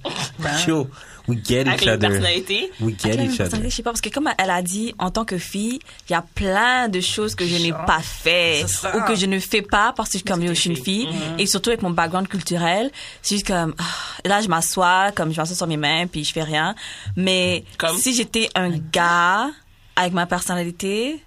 Yo, 0.66 0.88
we 1.28 1.38
get 1.44 1.66
Avec 1.68 1.80
each 1.82 1.86
la 1.86 1.92
other. 1.94 2.08
personnalité. 2.08 2.70
We 2.80 2.94
get 2.98 3.12
Avec 3.18 3.30
each 3.32 3.40
other. 3.40 3.60
Je 3.62 3.68
sais 3.68 3.82
pas, 3.82 3.90
parce 3.90 4.00
que 4.00 4.08
comme 4.08 4.30
elle 4.38 4.50
a 4.50 4.62
dit, 4.62 4.94
en 4.98 5.10
tant 5.10 5.24
que 5.24 5.38
fille, 5.38 5.78
il 6.08 6.12
y 6.12 6.14
a 6.14 6.22
plein 6.34 6.88
de 6.88 7.00
choses 7.00 7.34
que 7.34 7.46
je 7.46 7.56
n'ai 7.56 7.72
pas 7.72 8.00
fait 8.02 8.62
C'est 8.66 8.68
ça. 8.68 8.96
ou 8.96 9.02
que 9.02 9.14
je 9.14 9.26
ne 9.26 9.38
fais 9.38 9.62
pas 9.62 9.92
parce 9.96 10.10
que 10.10 10.18
comme 10.18 10.46
je 10.46 10.52
suis 10.52 10.70
une 10.70 10.76
fille 10.82 11.08
et 11.38 11.46
surtout 11.46 11.70
avec 11.70 11.82
mon 11.82 11.90
background 11.90 12.28
culturel, 12.28 12.90
c'est 13.22 13.36
juste 13.36 13.46
comme 13.46 13.74
ah, 13.78 13.84
là 14.28 14.40
je 14.40 14.48
m'assois, 14.48 15.10
comme 15.14 15.32
je 15.32 15.40
m'assois 15.40 15.56
sur 15.56 15.66
mes 15.66 15.76
mains 15.76 16.06
puis 16.06 16.24
je 16.24 16.32
fais 16.32 16.42
rien. 16.42 16.74
Mais 17.16 17.64
Comme? 17.78 17.96
si 17.98 18.14
j'étais 18.14 18.48
un 18.54 18.70
gars 18.70 19.48
avec 19.96 20.12
ma 20.12 20.26
personnalité, 20.26 21.22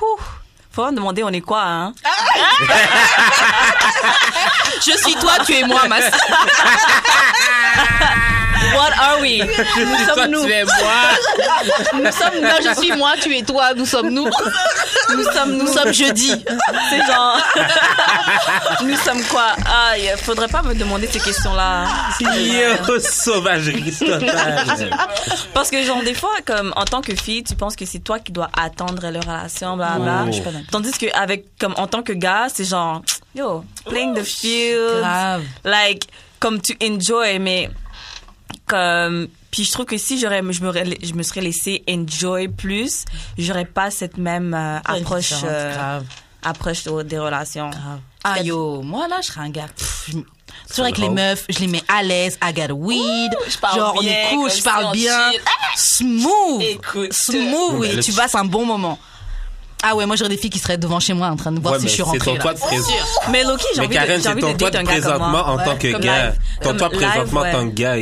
ouh, 0.00 0.20
faut 0.70 0.86
me 0.90 0.96
demander 0.96 1.22
on 1.22 1.28
est 1.30 1.40
quoi 1.40 1.62
hein? 1.64 1.92
Je 4.84 4.90
suis 4.98 5.14
toi, 5.14 5.32
tu 5.46 5.52
es 5.54 5.64
moi, 5.64 5.86
ma 5.86 6.00
sœur. 6.00 6.10
What 8.74 8.92
are 8.98 9.20
we? 9.20 9.38
Nous 9.76 10.14
sommes 10.14 10.30
nous. 10.30 10.44
es 10.44 10.64
moi. 10.64 11.02
Nous 11.94 12.12
sommes, 12.12 12.40
non, 12.40 12.56
je 12.64 12.80
suis 12.80 12.92
moi, 12.96 13.12
tu 13.20 13.36
es 13.36 13.42
toi, 13.42 13.74
nous 13.74 13.86
sommes 13.86 14.10
nous. 14.10 14.24
nous 14.24 15.24
sommes, 15.32 15.56
nous 15.56 15.66
sommes 15.66 15.92
jeudi. 15.92 16.32
C'est 16.90 17.06
genre, 17.06 17.38
nous 18.82 18.96
sommes 18.96 19.22
quoi? 19.24 19.48
Ah, 19.66 19.92
il 19.98 20.16
faudrait 20.18 20.48
pas 20.48 20.62
me 20.62 20.74
demander 20.74 21.06
ces 21.06 21.20
questions-là. 21.20 21.86
Yo, 22.20 22.98
sauvagerie 23.00 23.92
totale. 23.92 24.90
Parce 25.54 25.70
que 25.70 25.82
genre 25.84 26.02
des 26.02 26.14
fois, 26.14 26.36
comme 26.44 26.72
en 26.76 26.84
tant 26.84 27.02
que 27.02 27.14
fille, 27.14 27.42
tu 27.44 27.54
penses 27.54 27.76
que 27.76 27.84
c'est 27.86 28.00
toi 28.00 28.18
qui 28.18 28.32
dois 28.32 28.48
attendre 28.58 29.02
la 29.02 29.20
relation, 29.20 29.76
bla 29.76 29.98
bla. 29.98 30.24
Oh. 30.26 30.50
Tandis 30.70 30.92
que 30.92 31.06
avec 31.14 31.44
comme 31.58 31.74
en 31.76 31.86
tant 31.86 32.02
que 32.02 32.12
gars, 32.12 32.46
c'est 32.52 32.64
genre, 32.64 33.02
yo, 33.34 33.64
playing 33.86 34.14
the 34.14 34.24
field, 34.24 35.00
Grave. 35.00 35.42
like 35.64 36.06
comme 36.42 36.60
tu 36.60 36.76
enjoy, 36.82 37.38
mais 37.38 37.70
comme 38.66 39.28
puis 39.50 39.64
je 39.64 39.72
trouve 39.72 39.84
que 39.84 39.98
si 39.98 40.18
j'aurais 40.18 40.38
je 40.50 40.62
me 40.62 40.72
je 41.02 41.12
me 41.14 41.22
serais 41.22 41.42
laissé 41.42 41.82
enjoy 41.88 42.48
plus, 42.48 43.04
j'aurais 43.36 43.66
pas 43.66 43.90
cette 43.90 44.16
même 44.16 44.54
euh, 44.54 44.78
approche 44.84 45.32
euh, 45.44 45.74
grave. 45.74 46.04
approche 46.42 46.84
de- 46.84 47.02
des 47.02 47.18
relations. 47.18 47.68
Grave. 47.70 48.00
Ah 48.24 48.40
yo, 48.40 48.82
moi 48.82 49.08
là, 49.08 49.18
je 49.20 49.26
serais 49.26 49.40
un 49.42 49.50
gars. 49.50 49.68
pff, 49.76 50.04
je- 50.08 50.18
Toujours 50.68 50.84
avec 50.84 50.98
les 50.98 51.08
meufs, 51.08 51.44
je 51.50 51.58
les 51.58 51.66
mets 51.66 51.82
à 51.88 52.02
l'aise, 52.02 52.38
I 52.42 52.52
got 52.52 52.72
weed. 52.74 53.32
genre, 53.74 53.94
on 53.96 54.02
est 54.02 54.28
cool, 54.30 54.50
je 54.50 54.62
parle 54.62 54.92
bien. 54.92 55.32
chill. 55.32 55.40
Smooth. 55.76 56.62
Écoute. 56.62 57.12
Smooth, 57.12 57.74
oui, 57.74 58.00
tu- 58.00 58.12
passes 58.12 58.34
un 58.34 58.44
bon 58.44 58.64
moment. 58.64 58.98
Ah 59.82 59.94
ouais, 59.96 60.06
moi 60.06 60.16
j'aurais 60.16 60.30
des 60.30 60.36
filles 60.36 60.50
qui 60.50 60.58
seraient 60.58 60.78
devant 60.78 61.00
chez 61.00 61.12
moi 61.12 61.28
en 61.28 61.36
train 61.36 61.52
de 61.52 61.60
voir 61.60 61.74
Ouais, 61.74 61.80
si 61.80 61.86
je 61.86 61.92
suis 61.92 61.96
c'est 61.98 62.02
rentrée. 62.04 62.18
ton 62.26 62.34
là. 62.34 62.40
toi 62.40 62.54
de 62.54 62.58
présent. 62.60 62.90
Mais 63.30 63.42
Loki, 63.44 63.64
j'ai 63.74 63.80
envie 63.80 63.88
de 63.88 63.94
Karen, 63.94 64.16
j'ai 64.16 64.22
c'est 64.22 64.28
envie 64.28 64.40
ton 64.40 64.52
de 64.52 64.56
toi 64.58 64.70
date 64.70 64.84
de 64.84 64.88
un 64.88 64.92
gars 64.92 65.00
comme 65.00 65.10
présentement 65.10 65.46
en 65.48 65.58
tant 65.58 65.76
que 65.76 65.92
comme 65.92 66.00
gars. 66.00 66.26
live. 66.30 66.38
Ton 66.60 66.68
Comme 66.68 66.76
toi 66.78 66.88
live, 66.88 66.98
présentement 66.98 67.40
en 67.40 67.42
ouais. 67.42 67.52
tant 67.52 67.68
que 67.68 67.74
gars. 67.74 67.96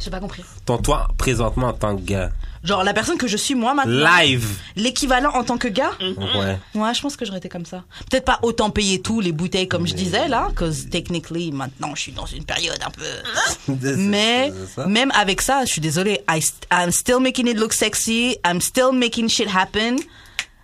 J'ai 0.00 0.10
pas 0.10 0.20
compris. 0.20 0.44
Ton 0.64 0.78
toi 0.78 1.08
présentement 1.18 1.68
en 1.68 1.72
tant 1.72 1.96
que 1.96 2.02
gars. 2.02 2.30
Genre 2.64 2.82
la 2.84 2.92
personne 2.92 3.18
que 3.18 3.26
je 3.28 3.36
suis 3.36 3.54
moi 3.54 3.74
maintenant. 3.74 4.06
Live. 4.18 4.58
L'équivalent 4.76 5.30
en 5.34 5.44
tant 5.44 5.58
que 5.58 5.68
gars. 5.68 5.90
Ouais. 6.00 6.58
Ouais, 6.74 6.94
je 6.94 7.00
pense 7.00 7.16
que 7.16 7.24
j'aurais 7.24 7.38
été 7.38 7.48
comme 7.48 7.64
ça. 7.66 7.82
Peut-être 8.10 8.24
pas 8.24 8.38
autant 8.42 8.70
payer 8.70 9.00
tout, 9.00 9.20
les 9.20 9.32
bouteilles 9.32 9.68
comme 9.68 9.86
je 9.86 9.94
disais 9.94 10.26
là, 10.28 10.48
cause 10.56 10.88
technically 10.90 11.52
maintenant 11.52 11.94
je 11.94 12.02
suis 12.02 12.12
dans 12.12 12.26
une 12.26 12.44
période 12.44 12.78
un 12.84 12.90
peu. 12.90 13.72
Mais 13.96 14.52
C'est 14.74 14.86
même 14.86 15.10
avec 15.14 15.40
ça, 15.42 15.64
je 15.64 15.70
suis 15.72 15.80
désolée, 15.80 16.20
I, 16.30 16.40
st- 16.40 16.66
I'm 16.72 16.90
still 16.90 17.20
making 17.20 17.46
it 17.48 17.56
look 17.58 17.72
sexy, 17.72 18.36
I'm 18.46 18.60
still 18.60 18.92
making 18.92 19.28
shit 19.28 19.48
happen. 19.54 19.96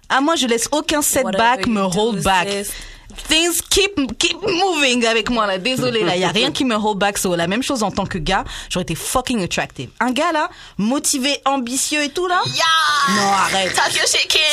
Ah 0.09 0.21
moi 0.21 0.37
je 0.37 0.47
laisse 0.47 0.69
aucun 0.73 1.03
setback 1.03 1.67
me 1.67 1.83
hold 1.83 2.23
back. 2.23 2.49
sis. 2.49 2.71
Things 3.29 3.61
keep 3.71 4.19
keep 4.19 4.37
moving 4.43 5.07
avec 5.07 5.31
moi 5.31 5.47
là. 5.47 5.59
Désolée 5.59 6.03
là, 6.03 6.17
y 6.17 6.25
a 6.25 6.31
rien 6.31 6.51
qui 6.51 6.65
me 6.65 6.75
hold 6.75 6.99
back. 6.99 7.17
So 7.17 7.37
la 7.37 7.47
même 7.47 7.63
chose 7.63 7.85
en 7.85 7.93
tant 7.93 8.07
que 8.07 8.19
gars, 8.19 8.43
j'aurais 8.69 8.83
été 8.83 8.97
fucking 8.97 9.41
attractive. 9.45 9.89
Un 10.01 10.11
gars 10.11 10.33
là, 10.33 10.49
motivé, 10.79 11.39
ambitieux 11.45 12.03
et 12.03 12.09
tout 12.09 12.27
là? 12.27 12.41
Non 13.17 13.33
arrête. 13.33 13.73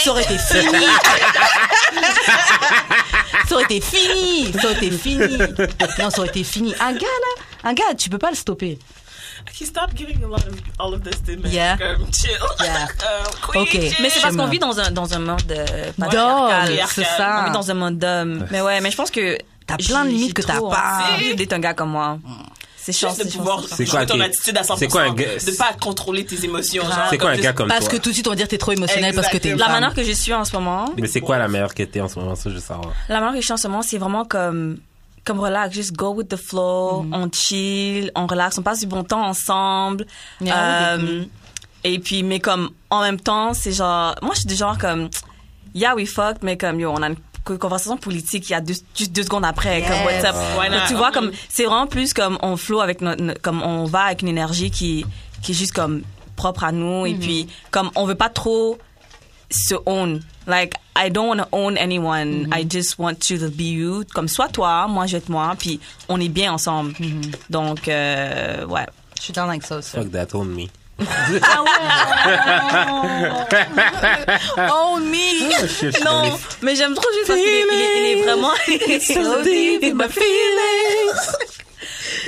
Ça 0.03 0.11
aurait 0.11 0.23
été 0.23 0.38
fini. 0.38 0.86
ça 3.48 3.56
aurait 3.56 3.64
été 3.64 3.82
fini. 3.82 4.52
Ça 4.53 4.65
aurait 4.65 4.76
été 4.78 4.91
fini. 4.91 5.38
Non, 5.99 6.10
ça 6.11 6.19
aurait 6.19 6.28
été 6.30 6.44
fini. 6.44 6.76
Un 6.80 6.94
gars, 6.94 6.99
là, 6.99 7.44
un 7.69 7.73
gars, 7.73 7.95
tu 7.98 8.10
peux 8.10 8.19
pas 8.19 8.30
le 8.30 8.36
stopper. 8.36 8.78
Okay, 9.49 9.65
stop 9.65 9.93
giving 9.95 10.23
a 10.23 10.27
lot 10.27 10.45
of 10.47 10.55
all 10.80 10.93
of 10.93 11.01
this 11.03 11.22
to 11.23 11.31
me. 11.38 11.49
Yeah. 11.49 11.77
Um, 11.81 12.05
chill. 12.11 12.31
Yeah. 12.59 12.85
um, 13.55 13.61
Okay. 13.61 13.91
Mais 14.01 14.09
c'est 14.09 14.22
parce 14.22 14.35
qu'on 14.35 14.47
vit 14.47 14.59
dans 14.59 14.80
un 14.80 14.91
dans 14.91 15.13
un 15.13 15.19
monde 15.19 15.41
euh, 15.51 15.91
D'homme, 15.97 16.49
patriarcal. 16.49 16.88
c'est 16.93 17.01
On 17.01 17.18
ça. 17.18 17.43
vit 17.45 17.51
dans 17.51 17.69
un 17.72 17.73
monde 17.73 17.97
d'hommes. 17.97 18.45
Mais 18.51 18.61
ouais, 18.61 18.80
mais 18.81 18.91
je 18.91 18.97
pense 18.97 19.11
que 19.11 19.38
T'as 19.68 19.77
plein 19.77 20.05
de 20.05 20.09
limites 20.09 20.34
que 20.34 20.41
t'as 20.41 20.59
pas. 20.59 21.07
envie 21.15 21.35
d'être 21.35 21.53
un 21.53 21.59
gars 21.59 21.73
comme 21.73 21.91
moi. 21.91 22.18
C'est 22.84 22.93
chance 22.93 23.18
de 23.19 23.26
pouvoir 23.30 23.57
quoi 23.61 23.85
jouer 23.85 24.05
ton 24.07 24.19
attitude 24.19 24.57
à 24.57 24.63
100%. 24.63 24.76
c'est 24.80 24.88
quoi 24.88 25.01
un 25.03 25.13
gars- 25.13 25.35
De 25.38 25.51
pas 25.55 25.72
contrôler 25.80 26.26
tes 26.26 26.43
émotions. 26.45 26.84
C'est 27.11 27.18
quoi 27.19 27.30
un 27.31 27.38
gars 27.38 27.53
comme 27.53 27.68
Parce 27.68 27.81
toi? 27.88 27.91
que 27.91 27.97
tout 28.03 28.09
de 28.09 28.13
suite, 28.15 28.26
on 28.27 28.31
va 28.31 28.35
dire 28.35 28.47
t'es 28.47 28.57
trop 28.57 28.72
émotionnel 28.72 29.13
parce 29.13 29.27
que 29.30 29.38
t'es 29.38 29.53
La 29.55 29.68
manière 29.69 29.93
que 29.93 30.03
je 30.03 30.11
suis 30.11 30.34
en 30.34 30.43
ce 30.45 30.53
moment, 30.53 30.91
Mais 30.97 31.07
c'est 31.07 31.22
quoi 31.22 31.38
la 31.38 31.47
meilleure 31.47 31.76
que 31.76 31.84
t'es 31.84 32.01
en 32.01 32.07
ce 32.07 32.18
moment? 32.19 32.35
Ça, 32.35 32.49
je 32.49 32.55
veux 32.55 32.61
savoir. 32.61 32.91
la 33.07 33.19
manière 33.19 33.34
que 33.35 33.39
je 33.41 33.45
suis 33.45 33.53
en 33.53 33.57
ce 33.57 33.68
moment, 33.68 33.81
c'est 33.84 33.97
vraiment 33.99 34.26
comme 34.26 34.80
comme 35.26 35.39
relax, 35.39 35.73
just 35.76 35.93
go 35.95 36.11
with 36.11 36.30
the 36.30 36.38
flow, 36.38 37.03
Mm-hmm. 37.03 37.14
on 37.14 37.30
chill, 37.31 38.11
on 38.15 38.27
relaxe, 38.27 38.57
on 38.57 38.61
passe 38.64 38.80
du 38.80 38.88
bon 38.88 39.03
temps 39.03 39.23
ensemble. 39.26 40.06
Yeah, 40.39 40.95
Euh, 40.98 41.26
et 41.84 41.99
puis 41.99 42.23
mais 42.23 42.39
comme 42.39 42.69
en 42.89 43.02
même 43.02 43.19
temps, 43.19 43.53
c'est 43.53 43.72
genre 43.72 44.15
moi 44.22 44.31
je 44.34 44.39
suis 44.41 44.48
du 44.48 44.56
genre 44.56 44.77
comme 44.77 45.10
yeah 45.73 45.95
we 45.95 46.07
fucked 46.10 46.43
mais 46.43 46.57
comme 46.57 46.80
yo 46.80 46.91
on 46.91 47.02
a 47.02 47.07
une 47.10 47.15
co- 47.43 47.57
conversation 47.57 47.98
politique 47.98 48.49
il 48.49 48.52
y 48.52 48.56
a 48.56 48.61
deux, 48.61 48.76
juste 48.95 49.11
deux 49.14 49.23
secondes 49.23 49.45
après 49.45 49.81
comme 49.81 50.06
what's 50.06 50.23
up? 50.23 50.35
Donc, 50.72 50.88
tu 50.88 50.93
vois 50.95 51.11
comme 51.11 51.31
c'est 51.49 51.65
vraiment 51.65 51.88
plus 51.88 52.14
comme 52.14 52.38
on 52.43 52.56
flow 52.57 52.81
avec 52.81 53.02
notre, 53.02 53.39
comme 53.41 53.61
on 53.64 53.85
va 53.85 54.02
avec 54.02 54.22
une 54.22 54.27
énergie 54.27 54.69
qui 54.69 55.06
qui 55.41 55.52
est 55.53 55.56
juste 55.56 55.73
comme 55.73 56.03
propre 56.35 56.64
à 56.64 56.72
nous 56.72 57.06
et 57.07 57.14
puis 57.15 57.48
comme 57.72 57.89
on 57.95 58.06
veut 58.06 58.15
pas 58.15 58.30
trop 58.30 58.77
se 59.52 59.76
own. 59.86 60.22
Like, 60.48 60.73
I 60.95 61.10
don't 61.10 61.28
want 61.28 61.38
to 61.40 61.48
own 61.52 61.78
anyone. 61.78 62.48
I 62.52 62.64
just 62.68 62.98
want 62.98 63.30
you 63.30 63.38
to 63.38 63.49
be 63.49 63.64
you. 63.64 64.03
Comme 64.14 64.28
soit 64.28 64.49
toi, 64.49 64.88
moi 64.88 65.06
je 65.06 65.18
moi, 65.30 65.53
puis 65.57 65.80
on 66.10 66.19
est 66.19 66.30
bien 66.30 66.52
ensemble. 66.53 66.94
Donc, 67.49 67.88
euh, 67.88 68.65
ouais. 68.65 68.86
Je 69.18 69.23
suis 69.26 69.34
dans 69.34 69.48
avec 69.48 69.64
ça 69.64 69.78
aussi. 69.78 69.91
Fuck 69.91 70.11
that, 70.11 70.34
own 70.34 70.48
me. 70.49 70.68
Oh 74.72 74.98
me! 74.99 76.03
Non, 76.03 76.38
mais 76.61 76.76
j'aime 76.76 76.94
trop 76.94 77.07
juste 77.14 77.28
parce 77.28 77.40
qu'il 77.40 77.49
est, 77.49 77.64
il 77.72 77.80
est, 77.82 78.14
il 78.14 78.19
est 78.19 78.23
vraiment. 78.23 78.52
So 78.99 79.44
deep 79.44 79.84
in 79.84 79.94
my 79.95 80.07
feelings. 80.10 81.36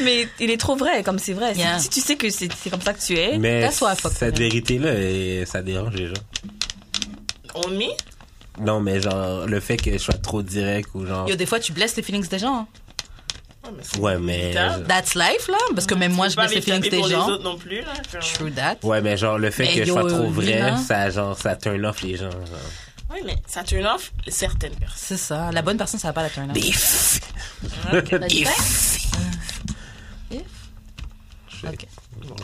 mais 0.04 0.28
il 0.40 0.50
est 0.52 0.58
trop 0.58 0.76
vrai, 0.76 1.04
comme 1.04 1.20
c'est 1.20 1.34
vrai. 1.34 1.54
Si- 1.54 1.60
Yeah. 1.60 1.80
Si, 1.80 1.90
tu 1.90 2.00
sais 2.02 2.16
que 2.16 2.30
c'est 2.30 2.50
comme 2.70 2.82
ça 2.82 2.94
que 2.94 3.02
tu 3.02 3.18
es. 3.18 3.38
Mais 3.38 3.70
cette 3.72 4.38
vérité-là, 4.38 5.46
ça 5.46 5.62
dérange 5.62 5.94
les 5.94 6.08
gens. 6.08 6.14
On 7.56 7.68
me? 7.70 7.86
Non, 8.60 8.80
mais 8.80 9.02
genre, 9.02 9.46
le 9.48 9.60
fait 9.60 9.78
que 9.78 9.92
je 9.92 9.98
sois 9.98 10.14
trop 10.16 10.42
direct 10.44 10.90
ou 10.94 11.06
genre. 11.06 11.28
Yo, 11.30 11.36
des 11.36 11.46
fois, 11.46 11.60
tu 11.60 11.72
blesses 11.74 11.96
les 11.96 12.04
feelings 12.04 12.28
des 12.28 12.40
gens. 12.40 12.60
hein. 12.60 12.68
Ouais, 13.66 13.72
mais 13.78 13.84
c'est 13.84 14.00
Ouais, 14.00 14.18
mais. 14.20 14.54
That's 14.88 15.16
life, 15.16 15.48
là. 15.48 15.58
Parce 15.74 15.88
que 15.88 15.96
même 15.96 16.14
moi, 16.14 16.28
je 16.30 16.36
blesse 16.36 16.50
les 16.50 16.56
les 16.58 16.62
feelings 16.62 16.82
des 16.90 16.98
pour 16.98 17.08
les 17.08 17.14
gens. 17.16 17.30
autres 17.30 17.44
non 17.44 17.58
plus, 17.58 17.82
là. 17.82 17.94
genre. 18.12 18.34
True 18.34 18.52
that. 18.52 18.78
Ouais, 18.84 19.02
mais 19.02 19.18
genre, 19.18 19.38
le 19.40 19.50
fait 19.52 19.64
Mais 19.64 19.76
que 19.76 19.84
je 19.86 19.90
yo, 19.90 19.94
sois 20.00 20.10
trop 20.10 20.30
vrai, 20.30 20.46
Lina. 20.46 20.78
ça, 20.78 21.10
genre, 21.10 21.38
ça 21.38 21.56
turn 21.56 21.84
off 21.86 22.02
les 22.02 22.18
gens. 22.18 22.30
genre. 22.32 22.42
Oui, 23.12 23.20
mais 23.26 23.36
ça 23.48 23.64
turn 23.64 23.86
off 23.86 24.12
certaines 24.28 24.76
personnes. 24.76 24.98
C'est 24.98 25.18
ça. 25.18 25.52
La 25.52 25.62
bonne 25.62 25.78
personne, 25.78 26.00
ça 26.00 26.10
va 26.10 26.14
pas 26.14 26.24
la 26.24 26.30
turn 26.30 26.50
off. 26.52 26.58
If. 26.64 27.20
dit 28.28 28.42
If. 28.42 29.08
Ok. 31.66 31.88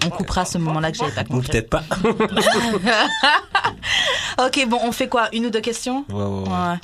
On 0.05 0.09
coupera 0.09 0.45
ce 0.45 0.57
moment-là 0.57 0.91
que 0.91 0.97
j'avais 0.97 1.11
pas 1.11 1.21
Ou 1.23 1.41
compris. 1.41 1.49
peut-être 1.49 1.69
pas. 1.69 1.83
Ok, 4.45 4.65
bon, 4.67 4.79
on 4.83 4.91
fait 4.91 5.07
quoi? 5.09 5.27
Une 5.33 5.45
ou 5.47 5.49
deux 5.49 5.61
questions? 5.61 6.05
Ouais, 6.09 6.23
ouais, 6.23 6.23
ouais. 6.23 6.49
Ouais. 6.49 6.77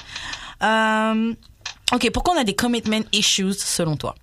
Euh, 0.63 1.33
ok, 1.93 2.11
pourquoi 2.11 2.33
on 2.35 2.39
a 2.39 2.43
des 2.43 2.55
commitment 2.55 3.03
issues 3.13 3.53
selon 3.53 3.95
toi? 3.95 4.15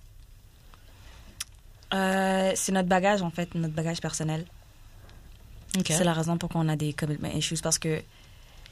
Euh, 1.93 2.51
c'est 2.55 2.71
notre 2.71 2.89
bagage, 2.89 3.21
en 3.21 3.29
fait, 3.31 3.53
notre 3.55 3.73
bagage 3.73 4.01
personnel. 4.01 4.45
Ok. 5.77 5.85
C'est 5.89 6.03
la 6.03 6.13
raison 6.13 6.37
pour 6.37 6.49
qu'on 6.49 6.67
a 6.69 6.75
des 6.75 6.93
commitment 6.93 7.29
issues 7.33 7.57
parce 7.63 7.79
que 7.79 8.01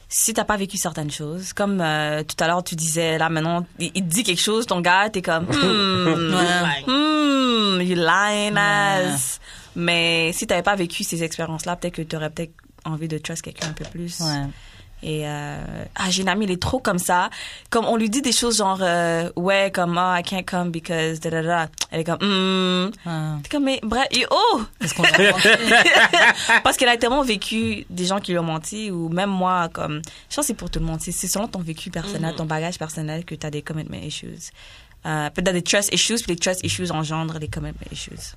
si 0.07 0.33
t'as 0.33 0.43
pas 0.43 0.57
vécu 0.57 0.77
certaines 0.77 1.09
choses, 1.09 1.53
comme 1.53 1.81
euh, 1.81 2.21
tout 2.23 2.35
à 2.43 2.47
l'heure 2.47 2.63
tu 2.63 2.75
disais, 2.75 3.17
là 3.17 3.29
maintenant, 3.29 3.65
il, 3.79 3.91
il 3.95 4.03
te 4.03 4.09
dit 4.13 4.23
quelque 4.23 4.41
chose, 4.41 4.67
ton 4.67 4.81
gars, 4.81 5.09
t'es 5.09 5.21
comme, 5.23 5.45
hmm, 5.49 6.35
Ouais. 6.35 6.83
hmm, 6.85 7.81
you 7.81 7.95
lying 7.95 8.55
ass. 8.57 9.39
Mais 9.75 10.31
si 10.33 10.47
t'avais 10.47 10.63
pas 10.63 10.75
vécu 10.75 11.03
ces 11.03 11.23
expériences-là, 11.23 11.75
peut-être 11.75 11.95
que 11.95 12.01
t'aurais 12.01 12.29
peut-être 12.29 12.53
envie 12.85 13.07
de 13.07 13.17
trust 13.17 13.41
quelqu'un 13.41 13.69
un 13.69 13.73
peu 13.73 13.85
plus. 13.85 14.19
Ouais. 14.19 14.47
Et 15.03 15.27
euh, 15.27 15.85
ah, 15.95 16.09
j'ai 16.09 16.21
une 16.21 16.29
amie, 16.29 16.45
elle 16.45 16.51
est 16.51 16.61
trop 16.61 16.79
comme 16.79 16.99
ça. 16.99 17.29
Comme 17.69 17.85
on 17.85 17.95
lui 17.95 18.09
dit 18.09 18.21
des 18.21 18.31
choses 18.31 18.57
genre 18.57 18.79
euh, 18.81 19.31
ouais, 19.35 19.71
comme 19.73 19.97
oh, 19.97 20.15
I 20.15 20.21
can't 20.23 20.45
come 20.45 20.69
because 20.69 21.19
da 21.19 21.31
da 21.31 21.41
da. 21.41 21.69
Elle 21.89 22.01
est 22.01 22.03
comme 22.03 22.19
hmm. 22.21 22.91
Ah. 23.05 23.37
T'es 23.41 23.49
comme 23.49 23.63
mais 23.63 23.79
bref, 23.81 24.05
et 24.11 24.25
oh. 24.29 24.61
Est-ce 24.79 24.93
qu'on 24.93 25.03
Parce 26.63 26.77
qu'elle 26.77 26.89
a 26.89 26.97
tellement 26.97 27.23
vécu 27.23 27.85
des 27.89 28.05
gens 28.05 28.19
qui 28.19 28.31
lui 28.31 28.39
ont 28.39 28.43
menti 28.43 28.91
ou 28.91 29.09
même 29.09 29.31
moi 29.31 29.69
comme 29.73 30.01
je 30.29 30.35
pense 30.35 30.43
que 30.43 30.47
c'est 30.47 30.53
pour 30.53 30.69
tout 30.69 30.79
le 30.79 30.85
monde. 30.85 30.99
C'est 31.01 31.11
c'est 31.11 31.27
selon 31.27 31.47
ton 31.47 31.59
vécu 31.59 31.89
personnel, 31.89 32.35
ton 32.35 32.45
bagage 32.45 32.77
personnel 32.77 33.25
que 33.25 33.33
tu 33.33 33.45
as 33.45 33.51
des 33.51 33.63
commitment 33.63 33.97
issues. 33.97 34.51
Euh, 35.07 35.31
peut-être 35.31 35.53
des 35.53 35.63
trust 35.63 35.91
issues, 35.91 36.17
puis 36.17 36.33
les 36.33 36.35
trust 36.35 36.63
issues 36.63 36.91
engendrent 36.91 37.39
les 37.39 37.47
commitment 37.47 37.87
issues. 37.91 38.35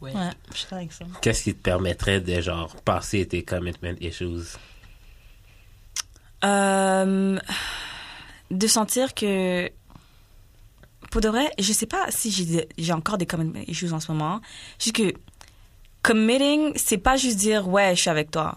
Ouais, 0.00 0.12
je 0.52 0.56
suis 0.56 0.64
d'accord 0.64 0.78
avec 0.78 0.92
ça. 0.92 1.04
Qu'est-ce 1.22 1.42
qui 1.44 1.54
te 1.54 1.62
permettrait 1.62 2.20
de, 2.20 2.40
genre, 2.40 2.74
passer 2.84 3.26
tes 3.26 3.44
commitment 3.44 3.94
issues? 4.00 4.56
Euh, 6.44 7.38
de 8.50 8.66
sentir 8.66 9.14
que 9.14 9.70
pour 11.10 11.20
de 11.20 11.28
vrai, 11.28 11.50
je 11.58 11.72
sais 11.72 11.86
pas 11.86 12.06
si 12.10 12.30
j'ai 12.30 12.68
j'ai 12.76 12.92
encore 12.92 13.18
des 13.18 13.26
commitment 13.26 13.62
issues 13.66 13.92
en 13.92 14.00
ce 14.00 14.12
moment. 14.12 14.40
Juste 14.78 14.96
que 14.96 15.12
committing, 16.02 16.72
c'est 16.76 16.98
pas 16.98 17.16
juste 17.16 17.38
dire 17.38 17.68
ouais, 17.68 17.94
je 17.96 18.02
suis 18.02 18.10
avec 18.10 18.30
toi. 18.30 18.56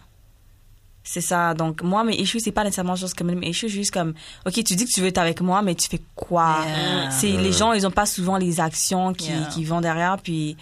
C'est 1.03 1.21
ça. 1.21 1.53
Donc 1.55 1.81
moi 1.81 2.03
mes 2.03 2.15
issues 2.15 2.39
c'est 2.39 2.51
pas 2.51 2.63
nécessairement 2.63 2.95
juste 2.95 3.17
commitment 3.17 3.47
issues, 3.47 3.69
juste 3.69 3.91
comme 3.91 4.13
OK, 4.45 4.53
tu 4.53 4.75
dis 4.75 4.85
que 4.85 4.91
tu 4.91 5.01
veux 5.01 5.07
être 5.07 5.17
avec 5.17 5.41
moi 5.41 5.61
mais 5.61 5.73
tu 5.73 5.87
fais 5.87 6.01
quoi? 6.15 6.57
Yeah. 6.65 7.09
C'est 7.11 7.31
les 7.31 7.51
gens, 7.51 7.73
ils 7.73 7.87
ont 7.87 7.91
pas 7.91 8.05
souvent 8.05 8.37
les 8.37 8.59
actions 8.59 9.13
qui, 9.13 9.29
Yeah. 9.31 9.45
qui 9.53 9.65
vont 9.65 9.81
derrière 9.81 10.17
puis 10.21 10.57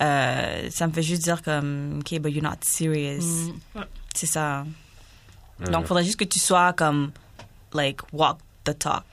euh, 0.00 0.70
ça 0.70 0.86
me 0.86 0.92
fait 0.92 1.02
juste 1.02 1.22
dire 1.22 1.42
comme 1.42 1.98
OK, 2.00 2.18
but 2.20 2.30
you're 2.32 2.42
not 2.42 2.56
serious. 2.62 3.52
Mm. 3.74 3.80
C'est 4.14 4.26
ça. 4.26 4.64
Mm. 5.60 5.64
Donc, 5.70 5.82
il 5.82 5.86
faudrait 5.86 6.04
juste 6.04 6.18
que 6.18 6.24
tu 6.24 6.38
sois 6.38 6.72
comme 6.72 7.12
like 7.74 8.00
walk 8.12 8.38
the 8.64 8.76
talk. 8.78 9.04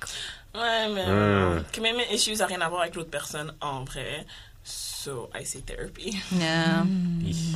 Ouais, 0.55 0.87
mais 0.93 1.05
Mm. 1.05 1.63
commitment 1.73 2.03
issues 2.11 2.35
n'a 2.37 2.45
rien 2.47 2.61
à 2.61 2.69
voir 2.69 2.81
avec 2.81 2.95
l'autre 2.95 3.09
personne 3.11 3.53
en 3.61 3.83
vrai. 3.83 4.25
So, 4.63 5.29
I 5.33 5.45
say 5.45 5.61
therapy. 5.61 6.17
Yeah. 6.31 6.83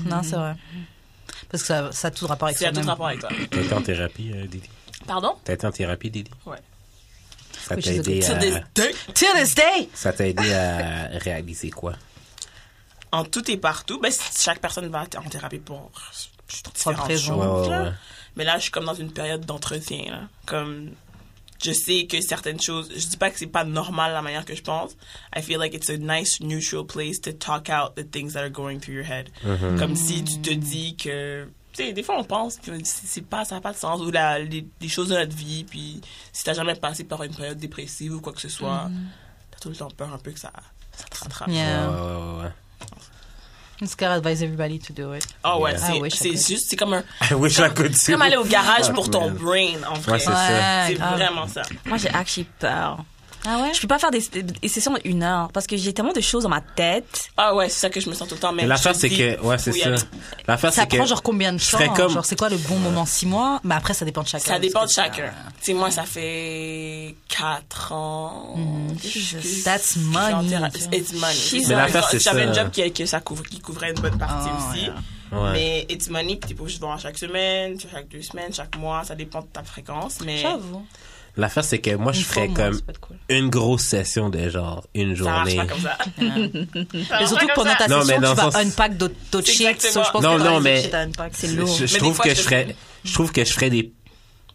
Non, 0.06 0.24
c'est 0.24 0.36
vrai. 0.36 0.56
Parce 1.50 1.64
que 1.64 1.68
ça, 1.68 1.92
ça 1.92 2.08
a 2.08 2.12
tout 2.12 2.28
rapport 2.28 2.48
avec 2.48 2.58
C'est 2.58 2.66
à 2.66 2.70
tout 2.70 2.76
soi-même. 2.76 2.90
rapport 2.90 3.08
avec 3.08 3.20
toi. 3.20 3.30
T'as 3.50 3.62
été 3.62 3.74
en 3.74 3.82
thérapie, 3.82 4.32
euh, 4.34 4.46
Didi? 4.48 4.70
Pardon? 5.06 5.36
T'as 5.44 5.54
été 5.54 5.68
en 5.68 5.72
thérapie, 5.72 6.10
Didi? 6.12 6.32
Ouais. 6.46 6.58
Ça 7.68 7.76
t'a 7.76 7.90
a 7.90 7.94
aidé 7.94 8.24
à... 8.26 8.34
day. 8.36 8.52
To 8.74 9.26
this 9.36 9.56
day! 9.56 9.90
Ça 9.94 10.14
t'a 10.14 10.28
aidé 10.28 10.54
à 10.54 11.08
réaliser 11.20 11.70
quoi? 11.72 11.94
En 13.12 13.26
tout 13.26 13.50
et 13.52 13.58
partout, 13.58 14.00
ben, 14.00 14.12
chaque 14.38 14.60
personne 14.60 14.88
va 14.88 15.04
en 15.04 15.30
thérapie 15.30 15.60
pour 15.60 15.92
différentes 16.74 17.08
raison. 17.08 17.36
Ouais, 17.36 17.46
choses. 17.46 17.70
ouais. 17.70 17.92
Mais 18.36 18.44
là, 18.44 18.58
je 18.58 18.64
suis 18.64 18.72
comme 18.72 18.86
dans 18.86 18.94
une 18.94 19.12
période 19.12 19.46
d'entretien. 19.46 20.12
là. 20.12 20.22
Comme 20.46 20.92
je 21.64 21.72
sais 21.72 22.08
que 22.08 22.22
certaines 22.22 22.60
choses, 22.60 22.90
je 22.96 23.08
dis 23.08 23.18
pas 23.18 23.30
que 23.30 23.38
c'est 23.38 23.48
pas 23.48 23.64
normal 23.64 24.14
la 24.14 24.22
manière 24.22 24.46
que 24.46 24.56
je 24.56 24.64
pense. 24.64 24.92
I 25.36 25.42
feel 25.42 25.60
like 25.60 25.74
it's 25.74 25.90
a 25.90 25.98
nice 25.98 26.40
neutral 26.42 26.86
place 26.86 27.22
to 27.22 27.32
talk 27.34 27.70
out 27.70 27.96
the 27.96 28.10
things 28.10 28.34
that 28.34 28.42
are 28.42 28.50
going 28.50 28.80
through 28.80 28.96
your 28.96 29.06
head. 29.06 29.30
Mm-hmm. 29.46 29.78
Comme 29.78 29.96
si 29.96 30.24
tu 30.24 30.42
te 30.42 30.52
dis 30.52 30.96
que 30.96 31.48
tu 31.74 31.84
sais, 31.84 31.94
des 31.94 32.04
fois 32.04 32.18
on 32.18 32.24
pense 32.24 32.58
que 32.58 32.72
c'est 32.84 33.26
pas 33.26 33.46
ça 33.46 33.56
n'a 33.56 33.62
pas 33.62 33.72
de 33.72 33.78
sens 33.78 34.02
ou 34.02 34.12
la, 34.12 34.40
les, 34.40 34.68
les 34.82 34.90
choses 34.90 35.08
de 35.10 35.16
notre 35.16 35.36
vie 35.36 35.64
puis 35.64 36.02
si 36.34 36.44
t'as 36.44 36.54
jamais 36.54 36.76
passé 36.76 37.06
par 37.06 37.24
une 37.24 37.34
période 37.34 37.58
dépressive 37.58 38.16
ou 38.16 38.22
quoi 38.22 38.34
que 38.34 38.42
ce 38.42 38.50
soit, 38.50 38.90
t'as 39.52 39.60
tout 39.60 39.70
le 39.70 39.76
temps 39.76 39.90
peur 39.92 40.12
un 40.14 40.18
peu 40.18 40.32
que 40.32 40.40
ça 40.40 40.52
ça 40.92 41.06
te 41.06 41.18
rattrape. 41.18 41.48
Yeah. 41.50 41.90
Ouais, 41.90 42.44
ouais, 42.44 42.52
ouais, 42.82 42.98
ouais. 42.98 43.84
It's 43.84 43.96
gotta 43.96 44.14
advise 44.18 44.44
everybody 44.44 44.78
to 44.78 44.94
do 44.94 45.14
it. 45.14 45.26
Oh 45.44 45.60
ouais, 45.62 45.72
Yeah. 45.72 45.80
I 45.80 45.94
c'est 45.94 46.00
wish 46.02 46.14
I 46.14 46.18
c'est 46.18 46.30
could. 46.30 46.38
juste 46.48 46.70
c'est 46.70 46.76
comme 46.76 46.94
un 46.94 47.04
I 47.32 47.34
wish 47.34 47.58
I 47.58 47.70
could 47.74 47.96
c'est 47.96 48.12
comme 48.12 48.22
aller 48.22 48.38
au 48.38 48.44
garage 48.44 48.92
pour 48.94 49.10
ton 49.10 49.30
Man. 49.32 49.38
brain 49.38 49.84
en 49.90 49.96
vrai. 49.96 50.12
Ouais, 50.14 50.20
c'est 50.20 50.26
ça. 50.26 50.86
C'est 50.88 50.94
grave. 50.96 51.14
vraiment 51.16 51.48
ça. 51.48 51.64
Moi, 51.86 51.98
j'ai 51.98 52.10
actually 52.10 52.48
peur. 52.60 53.04
Ah 53.46 53.60
ouais? 53.62 53.74
Je 53.74 53.82
peux 53.82 53.88
pas 53.88 53.98
faire 54.00 54.12
des, 54.12 54.22
des 54.22 54.68
sessions 54.68 54.94
d'une 55.04 55.24
heure 55.24 55.52
parce 55.52 55.66
que 55.68 55.76
j'ai 55.78 55.94
tellement 55.94 56.14
de 56.14 56.22
choses 56.22 56.44
dans 56.44 56.50
ma 56.50 56.62
tête. 56.62 57.30
Ah 57.38 57.56
ouais, 57.56 57.70
c'est 57.70 57.80
ça 57.80 57.90
que 57.90 58.00
je 58.00 58.10
me 58.10 58.14
sens 58.14 58.28
tout 58.28 58.36
le 58.36 58.40
temps. 58.42 58.52
Mais 58.52 58.64
Même 58.64 58.70
l'affaire, 58.70 58.96
c'est 58.96 59.10
que, 59.10 59.40
ouais, 59.42 59.58
c'est 59.58 59.72
y 59.76 59.80
ça. 59.82 59.90
L'affaire, 60.48 60.72
Ça 60.74 60.82
c'est 60.84 60.88
que. 60.88 60.98
prend 60.98 61.06
genre 61.06 61.24
combien 61.24 61.52
de 61.54 61.60
temps? 61.60 61.94
comme- 61.94 62.12
Genre, 62.12 62.26
c'est 62.26 62.38
quoi 62.38 62.50
le 62.50 62.58
bon 62.58 62.78
moment? 62.78 63.06
Six 63.06 63.26
mois? 63.26 63.60
Mais 63.64 63.76
après, 63.76 63.94
ça 63.94 64.06
dépend 64.06 64.22
de 64.24 64.28
chacun. 64.28 64.54
Ça 64.54 64.60
dépend 64.60 64.86
de 64.86 64.90
chacun. 64.92 65.32
Tu 65.60 65.66
sais, 65.66 65.74
moi, 65.74 65.90
ça 65.92 66.04
fait 66.04 67.16
4 67.30 67.92
ans. 67.94 68.56
Jesus. 69.02 69.38
je- 69.42 69.64
That's 69.64 69.96
money. 69.98 70.56
It's 70.94 71.14
money. 71.14 71.34
Mais 71.54 71.60
J'avais 71.62 71.76
l'affaire, 71.76 72.08
c'est 72.10 72.20
J'avais 72.20 72.44
un 72.44 72.54
ça. 72.54 72.62
job 72.64 72.72
qui, 72.72 72.92
que 72.94 73.06
ça 73.06 73.20
couvre, 73.22 73.44
qui 73.44 73.60
couvrait 73.60 73.90
une 73.92 74.00
bonne 74.02 74.18
partie 74.18 74.50
Oh, 74.54 74.72
aussi. 74.72 74.82
yeah. 74.86 74.94
Ouais. 75.32 75.52
Mais 75.54 75.86
it's 75.90 76.10
money, 76.10 76.36
pas 76.36 76.48
obligé 76.60 76.78
de 76.78 76.84
voir 76.84 77.00
chaque 77.00 77.18
semaine, 77.18 77.78
chaque 77.80 78.10
deux 78.10 78.22
semaines, 78.22 78.54
chaque 78.54 78.76
mois, 78.78 79.04
ça 79.06 79.16
dépend 79.16 79.40
de 79.42 79.48
ta 79.48 79.64
fréquence. 79.64 80.18
Mais 80.26 80.38
J'avoue. 80.40 80.86
L'affaire, 81.38 81.64
c'est 81.64 81.80
que 81.80 81.96
moi, 81.96 82.12
je 82.12 82.20
Une 82.20 82.26
ferais 82.26 82.48
comme 82.50 82.80
cool. 83.02 83.16
une 83.30 83.50
grosse 83.50 83.84
session 83.84 84.30
de 84.30 84.50
genre 84.50 84.84
une 84.94 85.16
ça 85.16 85.24
marche 85.24 85.50
journée. 85.52 85.56
pas 85.56 85.66
comme 85.66 85.82
ça. 85.82 85.98
Marche 87.10 87.28
surtout 87.30 87.48
que 87.48 87.54
pendant 87.54 87.76
ta 87.76 87.88
Non, 87.88 88.00
mais 88.00 88.04
session, 88.06 88.20
tu 88.20 88.36
vas 88.36 88.36
sens- 88.36 88.56
unpack 88.56 88.98
d'autres 88.98 89.16
shit. 89.46 89.62
exactement. 89.68 89.94
So, 89.94 90.04
je 90.08 90.12
pense 90.12 90.24
Non, 90.24 90.38
que 90.38 90.44
non, 90.44 90.60
mais-. 90.60 90.92
C'est 91.32 91.48
Je, 91.48 91.56
lourd. 91.56 91.68
je 91.76 91.82
Mais 91.84 91.88
des 91.90 91.98
trouve 92.00 92.16
fois, 92.16 92.26
que 92.26 92.36
je 92.36 92.42
ferais, 92.42 92.76
je 93.06 93.14
trouve 93.14 93.32
que 93.32 93.46
je 93.46 93.54
ferais 93.54 93.70
des 93.70 93.92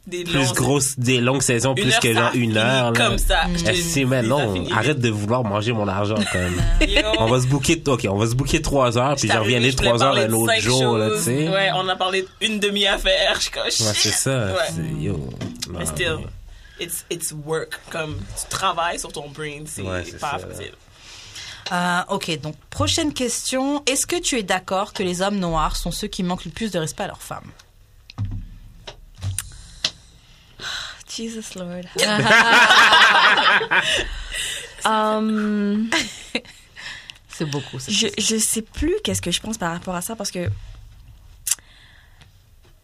Des 0.07 0.23
plus 0.25 0.53
grosses, 0.53 0.99
des 0.99 1.21
longues 1.21 1.43
saisons, 1.43 1.75
Une 1.75 1.83
plus 1.83 1.93
heure, 1.95 2.01
que 2.01 2.13
genre 2.15 2.31
une 2.35 2.57
heure, 2.59 2.93
là. 2.93 3.07
Comme 3.09 3.19
ça. 3.19 3.41
Eh, 3.69 3.75
si, 3.75 4.05
mais 4.05 4.23
non, 4.23 4.67
arrête 4.73 5.01
de 5.01 5.09
vouloir 5.09 5.43
manger 5.45 5.73
mon 5.73 5.89
argent, 5.89 6.15
quand 6.33 6.39
même. 6.39 6.61
on 7.19 7.27
va 7.27 7.41
se 7.41 7.47
booker, 7.47 7.83
ok, 7.87 8.07
on 8.11 8.17
va 8.17 8.27
se 8.29 8.35
booker 8.37 8.61
trois 8.63 8.97
heures, 8.99 9.17
puis 9.17 9.27
Je 9.29 9.33
je 9.33 9.39
je 9.39 9.43
voulais 9.43 9.73
trois 9.73 10.03
heures 10.05 10.15
un 10.17 10.33
autre 10.33 10.61
jour, 10.61 10.97
là, 10.99 11.09
tu 11.17 11.23
sais. 11.25 11.49
Ouais, 11.49 11.71
on 11.75 11.89
a 11.89 11.97
parlé 11.97 12.25
d'une 12.41 12.61
demi-affaire. 12.61 13.41
Je 13.41 13.51
comme, 13.51 13.63
Ouais, 13.65 13.71
c'est 13.71 14.11
ça. 14.13 14.47
Ouais. 14.49 14.53
c'est- 14.69 15.03
Yo. 15.03 15.15
Non, 15.73 15.79
Mais 15.81 15.87
still, 15.87 16.19
it's, 16.81 17.05
it's 17.11 17.33
work. 17.33 17.79
Comme 17.91 18.17
tu 18.41 18.47
travailles 18.49 18.99
sur 18.99 19.13
ton 19.13 19.29
brain, 19.29 19.65
c'est 19.67 19.83
Ouais, 19.83 20.03
pas 20.21 20.39
ça. 20.39 20.47
facile. 20.47 20.73
Euh, 21.73 22.01
ok, 22.11 22.39
donc 22.41 22.57
prochaine 22.71 23.13
question. 23.13 23.83
Est-ce 23.87 24.07
que 24.07 24.21
tu 24.21 24.39
es 24.39 24.43
d'accord 24.45 24.93
que 24.93 25.03
les 25.03 25.21
hommes 25.23 25.39
noirs 25.39 25.75
sont 25.77 25.91
ceux 25.91 26.07
qui 26.09 26.23
manquent 26.23 26.45
le 26.45 26.53
plus 26.53 26.71
de 26.71 26.79
respect 26.79 27.03
à 27.05 27.09
leurs 27.09 27.23
femmes? 27.23 27.51
Jesus 31.17 31.55
Lord. 31.57 31.85
Um, 34.85 35.91
C'est 37.29 37.45
beaucoup. 37.47 37.79
je, 37.89 38.07
je 38.19 38.37
sais 38.39 38.63
plus 38.63 38.95
qu'est-ce 39.03 39.21
que 39.21 39.33
je 39.33 39.41
pense 39.41 39.59
par 39.59 39.73
rapport 39.73 39.97
à 39.97 40.01
ça 40.01 40.15
parce 40.15 40.31
que 40.31 40.49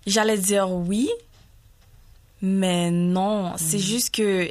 j'allais 0.05 0.37
dire 0.39 0.69
oui, 0.69 1.09
mais 2.43 2.91
non. 2.91 3.55
C'est 3.57 3.79
juste 3.79 4.15
que 4.15 4.51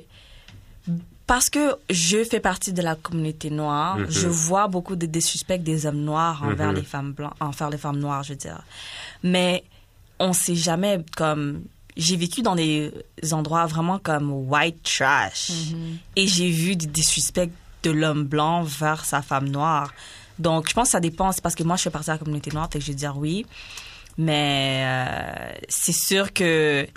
parce 1.27 1.49
que 1.49 1.75
je 1.89 2.23
fais 2.25 2.39
partie 2.41 2.73
de 2.73 2.81
la 2.81 2.95
communauté 2.95 3.49
noire, 3.49 3.97
Mhm. 3.97 4.07
je 4.09 4.27
vois 4.27 4.67
beaucoup 4.67 4.95
de 4.97 5.05
désuspects 5.05 5.53
des 5.61 5.85
hommes 5.85 6.01
noirs 6.01 6.41
envers 6.43 6.69
Mhm. 6.69 6.75
les 6.75 6.83
femmes 6.83 7.11
blanches, 7.13 7.33
envers 7.39 7.69
les 7.69 7.77
femmes 7.77 7.99
noires, 7.99 8.23
je 8.23 8.29
veux 8.33 8.37
dire. 8.39 8.61
Mais 9.23 9.63
on 10.19 10.33
sait 10.33 10.55
jamais 10.55 10.99
comme 11.15 11.61
j'ai 11.97 12.15
vécu 12.17 12.41
dans 12.41 12.55
des 12.55 12.91
endroits 13.31 13.65
vraiment 13.65 13.99
comme 13.99 14.31
white 14.31 14.81
trash 14.83 15.51
et 16.15 16.25
j'ai 16.27 16.49
vu 16.49 16.75
des, 16.75 16.85
des 16.87 17.01
suspects 17.03 17.51
de 17.83 17.91
l'homme 17.91 18.23
blanc 18.25 18.63
vers 18.63 19.03
sa 19.05 19.21
femme 19.21 19.47
noire. 19.49 19.93
Donc 20.39 20.67
je 20.69 20.73
pense 20.73 20.87
que 20.89 20.91
ça 20.91 20.99
dépend, 20.99 21.31
c'est 21.31 21.41
parce 21.41 21.55
que 21.55 21.63
moi 21.63 21.75
je 21.77 21.83
fais 21.83 21.89
partie 21.89 22.07
de 22.07 22.13
la 22.13 22.17
communauté 22.17 22.51
noire, 22.51 22.69
fait 22.71 22.79
que 22.79 22.85
je 22.85 22.91
vais 22.91 22.95
dire 22.97 23.17
oui. 23.17 23.45
Mais 24.17 24.83
euh, 24.85 25.51
c'est 25.69 25.93
sûr 25.93 26.33
que 26.33 26.87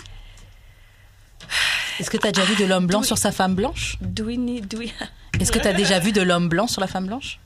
Est-ce 1.99 2.09
que 2.09 2.17
tu 2.17 2.27
as 2.27 2.31
déjà 2.31 2.45
vu 2.45 2.55
de 2.55 2.65
l'homme 2.65 2.87
blanc 2.87 3.03
sur 3.03 3.17
sa 3.17 3.31
femme 3.31 3.55
blanche 3.55 3.97
do 4.01 4.25
we 4.25 4.37
Est-ce 5.39 5.51
que 5.51 5.59
tu 5.59 5.67
as 5.67 5.73
déjà 5.73 5.99
vu 5.99 6.11
de 6.11 6.21
l'homme 6.21 6.49
blanc 6.49 6.67
sur 6.67 6.81
la 6.81 6.87
femme 6.87 7.07
blanche 7.07 7.39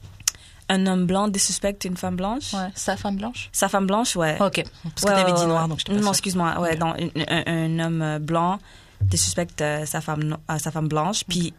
un 0.72 0.86
homme 0.86 1.08
blanc 1.08 1.28
désuspecte 1.28 1.84
une 1.86 1.98
femme 1.98 2.16
blanche 2.16 2.54
Ouais, 2.54 2.68
sa 2.76 2.96
femme 2.96 3.16
blanche 3.18 3.50
Sa 3.52 3.70
femme 3.70 3.88
blanche, 3.88 4.16
ouais. 4.16 4.36
Ok, 4.40 4.64
parce 4.84 5.04
que 5.04 5.10
Ouais, 5.10 5.16
tu 5.16 5.20
avais 5.22 5.32
ouais, 5.32 5.38
dit 5.40 5.46
noir, 5.48 5.68
donc 5.68 5.80
je 5.80 5.86
t'ai 5.86 5.94
Non, 5.94 6.02
pas 6.04 6.10
excuse-moi. 6.10 6.60
Ouais, 6.60 6.76
non, 6.76 6.94
un, 6.94 7.08
un- 7.28 7.44
un 7.48 7.80
homme 7.80 8.20
blanc 8.20 8.60
désuspecte 9.02 9.62
euh, 9.62 9.88
sa 9.88 10.00
femme, 10.00 10.24
no- 10.24 10.38
euh, 10.52 10.60
sa 10.60 10.70
femme 10.70 10.88
blanche. 10.88 11.24
Puis 11.28 11.56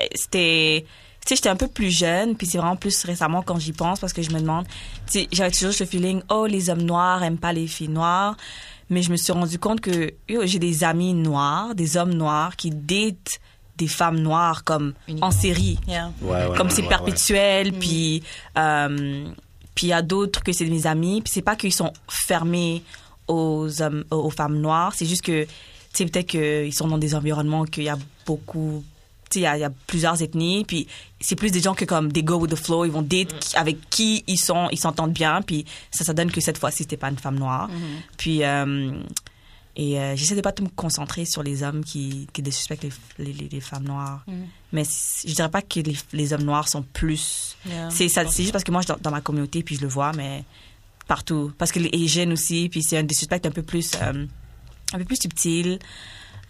euh, 0.00 0.04
c'était. 0.14 0.86
Tu 1.20 1.28
sais, 1.28 1.36
j'étais 1.36 1.48
un 1.50 1.56
peu 1.56 1.68
plus 1.68 1.90
jeune, 1.90 2.34
puis 2.34 2.46
c'est 2.46 2.56
vraiment 2.56 2.76
plus 2.76 3.04
récemment 3.04 3.42
quand 3.42 3.58
j'y 3.58 3.72
pense, 3.74 4.00
parce 4.00 4.14
que 4.14 4.22
je 4.22 4.30
me 4.30 4.40
demande. 4.40 4.64
Tu 5.06 5.20
sais, 5.20 5.28
j'avais 5.32 5.50
toujours 5.50 5.74
ce 5.74 5.84
feeling, 5.84 6.22
oh, 6.30 6.46
les 6.46 6.70
hommes 6.70 6.80
noirs 6.82 7.22
aiment 7.24 7.36
pas 7.36 7.52
les 7.52 7.66
filles 7.66 7.88
noires. 7.88 8.38
Mais 8.90 9.02
je 9.02 9.10
me 9.10 9.16
suis 9.16 9.32
rendu 9.32 9.58
compte 9.58 9.80
que 9.80 10.12
j'ai 10.28 10.58
des 10.58 10.84
amis 10.84 11.14
noirs, 11.14 11.74
des 11.74 11.96
hommes 11.96 12.14
noirs 12.14 12.56
qui 12.56 12.70
datent 12.70 13.40
des 13.76 13.88
femmes 13.88 14.20
noires 14.20 14.64
comme 14.64 14.94
Uniquement. 15.08 15.26
en 15.26 15.30
série. 15.30 15.78
Yeah. 15.86 16.12
Ouais, 16.22 16.46
ouais, 16.46 16.56
comme 16.56 16.68
ouais, 16.68 16.72
c'est 16.72 16.82
ouais, 16.82 16.88
perpétuel 16.88 17.72
puis 17.72 18.22
euh, 18.56 19.26
puis 19.74 19.88
il 19.88 19.90
y 19.90 19.92
a 19.92 20.00
d'autres 20.02 20.42
que 20.42 20.52
c'est 20.52 20.64
mes 20.64 20.86
amis. 20.86 21.20
Puis 21.20 21.32
c'est 21.34 21.42
pas 21.42 21.56
qu'ils 21.56 21.74
sont 21.74 21.92
fermés 22.08 22.82
aux 23.28 23.82
hommes 23.82 24.04
aux 24.10 24.30
femmes 24.30 24.58
noires. 24.58 24.94
C'est 24.94 25.04
juste 25.04 25.22
que 25.22 25.46
sais 25.96 26.04
peut-être 26.06 26.26
qu'ils 26.26 26.74
sont 26.74 26.88
dans 26.88 26.98
des 26.98 27.14
environnements 27.14 27.64
qu'il 27.64 27.84
y 27.84 27.88
a 27.88 27.98
beaucoup 28.26 28.84
il 29.34 29.40
y 29.42 29.46
a- 29.46 29.56
il 29.56 29.60
y, 29.60 29.64
a 29.64 29.70
plusieurs 29.86 30.22
ethnies 30.22 30.64
puis 30.64 30.86
c'est 31.20 31.34
plus 31.36 31.50
des 31.50 31.60
gens 31.60 31.74
que 31.74 31.84
comme 31.84 32.12
des 32.12 32.22
go 32.22 32.36
with 32.36 32.50
the 32.52 32.56
flow 32.56 32.84
ils 32.84 32.92
vont 32.92 33.02
date 33.02 33.38
qui- 33.40 33.56
avec 33.56 33.76
qui 33.90 34.22
ils 34.26 34.38
sont 34.38 34.68
ils 34.70 34.78
s'entendent 34.78 35.12
bien 35.12 35.42
puis 35.42 35.64
ça 35.90 36.04
ça 36.04 36.12
donne 36.14 36.30
que 36.30 36.40
cette 36.40 36.58
fois-ci 36.58 36.78
c'était 36.84 36.96
pas 36.96 37.10
une 37.10 37.18
femme 37.18 37.38
noire 37.38 37.68
puis 38.16 38.44
euh, 38.44 38.92
et 39.78 40.00
euh, 40.00 40.16
j'essaie 40.16 40.34
de 40.36 40.40
pas 40.40 40.52
tout 40.52 40.62
me 40.62 40.70
concentrer 40.70 41.26
sur 41.26 41.42
les 41.42 41.62
hommes 41.62 41.84
qui, 41.84 42.26
qui 42.32 42.40
désuspectent 42.40 42.86
les, 43.18 43.32
les, 43.32 43.48
les- 43.52 43.60
femmes 43.60 43.84
noires. 43.84 44.24
Mais 44.72 44.84
c- 44.84 45.28
je 45.28 45.34
dirais 45.34 45.50
pas 45.50 45.60
que 45.60 45.80
les, 45.80 45.94
les 46.14 46.32
hommes 46.32 46.44
noirs 46.44 46.66
sont 46.66 46.80
plus. 46.82 47.58
Yeah. 47.68 47.90
C'est 47.90 48.08
ça, 48.08 48.26
c'est 48.26 48.42
juste 48.42 48.52
parce 48.52 48.64
que 48.64 48.72
moi, 48.72 48.80
je 48.80 48.86
dans, 48.86 48.96
dans 48.98 49.10
ma 49.10 49.20
communauté, 49.20 49.62
puis 49.62 49.76
je 49.76 49.82
le 49.82 49.88
vois, 49.88 50.12
mais 50.14 50.44
partout. 51.06 51.52
Parce 51.58 51.72
que 51.72 51.78
les 51.78 51.90
Asians 51.92 52.30
aussi, 52.30 52.70
puis 52.70 52.82
c'est 52.82 52.96
un 52.96 53.02
désuspect 53.02 53.46
un 53.46 53.50
peu 53.50 53.62
plus, 53.62 53.90
euh, 54.00 54.24
un 54.94 54.98
peu 54.98 55.04
plus 55.04 55.16
subtil. 55.20 55.78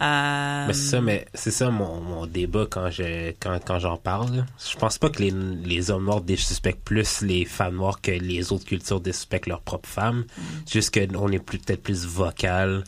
Euh, 0.02 0.66
Mais 0.66 0.74
c'est 0.74 0.90
ça, 0.90 1.00
mais 1.00 1.26
c'est 1.32 1.50
ça 1.50 1.70
mon, 1.70 2.00
mon 2.00 2.26
débat 2.26 2.66
quand 2.68 2.90
je 2.90 3.30
quand, 3.40 3.58
quand 3.64 3.78
j'en 3.78 3.96
parle. 3.96 4.44
Je 4.70 4.76
pense 4.76 4.98
pas 4.98 5.08
que 5.08 5.22
les, 5.22 5.30
les 5.30 5.90
hommes 5.90 6.04
noirs 6.04 6.20
désuspectent 6.20 6.84
plus 6.84 7.22
les 7.22 7.46
femmes 7.46 7.76
noires 7.76 8.00
que 8.02 8.10
les 8.10 8.52
autres 8.52 8.66
cultures 8.66 9.00
désuspectent 9.00 9.46
leurs 9.46 9.62
propres 9.62 9.88
femmes. 9.88 10.24
Juste 10.70 10.92
qu'on 10.94 11.28
est 11.32 11.38
peut-être 11.38 11.82
plus 11.82 12.04
vocal 12.04 12.84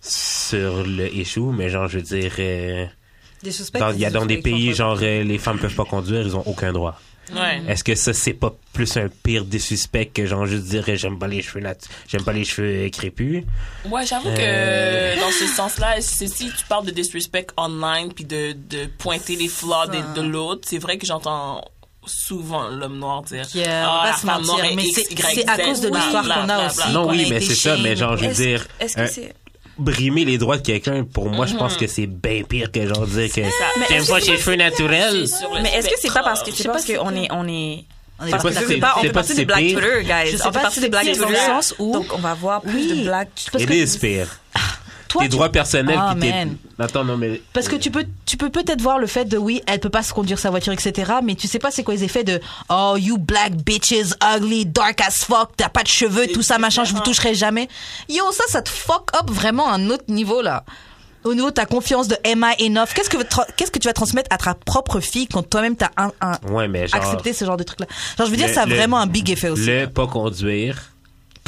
sur 0.00 0.82
le 0.84 1.14
issue, 1.14 1.40
mais 1.40 1.68
genre 1.68 1.86
je 1.86 1.98
veux 1.98 2.04
dire 2.04 2.32
euh, 2.38 2.86
il 3.44 4.00
y 4.00 4.04
a 4.04 4.10
dans 4.10 4.26
des 4.26 4.38
pays 4.38 4.74
genre 4.74 4.98
euh, 5.02 5.22
les 5.22 5.38
femmes 5.38 5.58
peuvent 5.58 5.74
pas 5.74 5.84
conduire, 5.84 6.22
ils 6.22 6.36
ont 6.36 6.42
aucun 6.46 6.72
droit. 6.72 6.98
Ouais. 7.34 7.62
Est-ce 7.68 7.84
que 7.84 7.94
ça 7.94 8.12
c'est 8.12 8.32
pas 8.34 8.52
plus 8.72 8.96
un 8.96 9.08
pire 9.22 9.44
désuspect 9.44 10.06
que 10.06 10.26
genre 10.26 10.46
juste 10.46 10.64
dire 10.64 10.84
euh, 10.88 10.96
j'aime 10.96 11.18
pas 11.18 11.28
les 11.28 11.42
cheveux 11.42 11.64
j'aime 12.08 12.22
pas 12.24 12.32
les 12.32 12.44
cheveux 12.44 12.86
euh, 12.86 12.88
crépus? 12.90 13.44
Ouais, 13.90 14.06
j'avoue 14.06 14.30
que 14.30 14.36
Euh. 14.38 15.16
dans 15.20 15.30
ce 15.30 15.46
sens-là, 15.46 16.00
c'est- 16.00 16.26
si 16.28 16.46
tu 16.50 16.64
parles 16.68 16.86
de 16.86 16.90
disrespect 16.90 17.46
online 17.56 18.12
puis 18.12 18.24
de, 18.24 18.52
de 18.52 18.86
pointer 18.98 19.36
les 19.36 19.48
flaws 19.48 19.86
de, 19.86 20.20
de 20.20 20.26
l'autre, 20.26 20.62
c'est 20.66 20.78
vrai 20.78 20.98
que 20.98 21.06
j'entends 21.06 21.62
souvent 22.06 22.68
l'homme 22.68 22.98
noir 22.98 23.22
dire 23.22 23.44
Yeah, 23.54 23.86
on 23.86 23.92
ah, 23.92 23.98
va 23.98 24.04
la 24.06 24.10
pas 24.12 24.16
se 24.18 24.26
femme 24.26 24.46
mentir, 24.46 24.64
mais 24.74 24.84
X, 24.84 24.94
c'est- 24.94 25.12
Y, 25.12 25.26
c'est 25.34 25.48
à 25.48 25.58
cause 25.58 25.80
de 25.82 25.88
l'histoire 25.88 26.22
qu'on 26.24 26.48
a 26.48 26.66
aussi. 26.66 26.92
Non 26.92 27.08
oui, 27.08 27.26
mais 27.28 27.40
c'est 27.40 27.54
ça, 27.54 27.76
mais 27.76 27.94
genre 27.94 28.16
je 28.16 28.26
veux 28.26 28.34
dire 28.34 28.66
Est-ce 28.80 28.96
que 28.96 29.00
un- 29.02 29.06
c'est. 29.06 29.34
Brimer 29.80 30.24
les 30.24 30.38
droits 30.38 30.56
de 30.58 30.62
quelqu'un, 30.62 31.04
pour 31.04 31.28
moi, 31.30 31.46
je 31.46 31.56
pense 31.56 31.76
que 31.76 31.86
c'est 31.86 32.06
bien 32.06 32.42
pire 32.42 32.70
que 32.70 32.86
genre 32.86 33.06
dire 33.06 33.32
que 33.32 33.40
est-ce 33.40 34.10
pas 34.10 34.20
tes 34.20 34.36
cheveux 34.36 34.56
naturels? 34.56 35.26
Mais 35.62 35.70
est-ce 35.74 35.88
que 35.88 35.94
c'est 36.00 36.12
pas 36.12 36.22
parce 36.22 36.42
que 36.42 36.52
c'est 36.52 36.68
parce 36.68 36.84
qu'on 36.84 37.14
est 37.16 37.28
on 37.30 37.48
est 37.48 37.84
On 38.22 38.26
est 38.26 38.30
parce 38.30 38.42
pas 38.42 38.50
que 38.50 38.54
si 38.56 38.60
c'est 38.60 38.68
c'est- 38.74 38.76
pas 38.80 38.94
on 38.96 39.00
c'est 39.00 39.06
fait 39.08 39.12
pas 39.12 39.20
partie 39.20 39.34
des 39.34 39.44
Black. 39.46 39.60
Twitter 39.60 40.02
guys 40.04 40.34
on 40.34 40.38
fait 40.38 40.38
pas 40.52 40.60
partie 40.60 40.80
des 40.80 40.86
c'est 40.86 40.90
Black 40.90 41.04
Twitter 41.06 41.92
donc 41.92 42.06
on 42.14 42.18
va 42.18 42.34
voir 42.34 42.60
plus 42.60 42.74
Oui. 42.74 42.98
de 43.00 43.04
Black 43.04 43.28
It 43.58 43.70
is 43.70 43.98
pire. 43.98 44.28
Toi, 45.10 45.22
tes 45.22 45.28
tu- 45.28 45.32
droits 45.36 45.50
personnels 45.50 46.00
tes... 46.20 46.30
man. 46.30 46.56
Attends, 46.78 47.04
non, 47.04 47.16
mais... 47.18 47.42
Parce 47.52 47.68
que 47.68 47.76
tu 47.76 47.90
peux, 47.90 48.06
tu 48.24 48.36
peux 48.38 48.48
peut-être 48.48 48.80
voir 48.80 48.98
le 48.98 49.06
fait 49.06 49.26
de 49.26 49.36
oui, 49.36 49.60
elle 49.66 49.80
peut 49.80 49.90
pas 49.90 50.02
se 50.02 50.14
conduire 50.14 50.38
sa 50.38 50.48
voiture, 50.50 50.72
etc. 50.72 51.12
Mais 51.22 51.34
tu 51.34 51.46
sais 51.48 51.58
pas 51.58 51.70
c'est 51.70 51.82
quoi 51.82 51.92
les 51.94 52.04
effets 52.04 52.24
de 52.24 52.40
oh 52.70 52.94
you 52.96 53.18
black 53.18 53.54
bitches, 53.56 54.14
ugly, 54.36 54.64
dark 54.66 55.00
as 55.02 55.24
fuck, 55.24 55.50
t'as 55.56 55.68
pas 55.68 55.82
de 55.82 55.88
cheveux, 55.88 56.26
tout 56.28 56.42
ça 56.42 56.58
machin, 56.58 56.84
je 56.84 56.94
vous 56.94 57.00
toucherai 57.00 57.34
jamais. 57.34 57.68
Yo, 58.08 58.24
ça, 58.32 58.44
ça 58.48 58.62
te 58.62 58.70
fuck 58.70 59.10
up 59.20 59.28
vraiment 59.30 59.68
à 59.68 59.74
un 59.74 59.90
autre 59.90 60.04
niveau 60.08 60.40
là. 60.42 60.64
Au 61.22 61.34
niveau 61.34 61.48
de 61.50 61.54
ta 61.54 61.66
confiance 61.66 62.08
de 62.08 62.16
am 62.24 62.46
I 62.58 62.64
enough? 62.66 62.94
Qu'est-ce 62.94 63.10
que 63.10 63.18
qu'est-ce 63.56 63.70
que 63.70 63.78
tu 63.78 63.88
vas 63.88 63.92
transmettre 63.92 64.32
à 64.32 64.38
ta 64.38 64.54
propre 64.54 65.00
fille 65.00 65.26
quand 65.26 65.42
toi-même 65.42 65.76
t'as 65.76 65.90
un, 65.98 66.12
un 66.22 66.38
Ouais, 66.50 66.66
mais 66.66 66.86
genre... 66.86 66.98
accepté 66.98 67.34
ce 67.34 67.44
genre 67.44 67.58
de 67.58 67.62
truc 67.64 67.78
là 67.80 67.86
Genre 68.16 68.26
je 68.26 68.30
veux 68.30 68.38
dire, 68.38 68.46
le- 68.48 68.54
ça 68.54 68.62
a 68.62 68.66
le- 68.66 68.74
vraiment 68.74 68.98
un 68.98 69.06
big 69.06 69.28
effet 69.28 69.50
aussi. 69.50 69.66
Le 69.66 69.86
pas 69.86 70.06
conduire... 70.06 70.78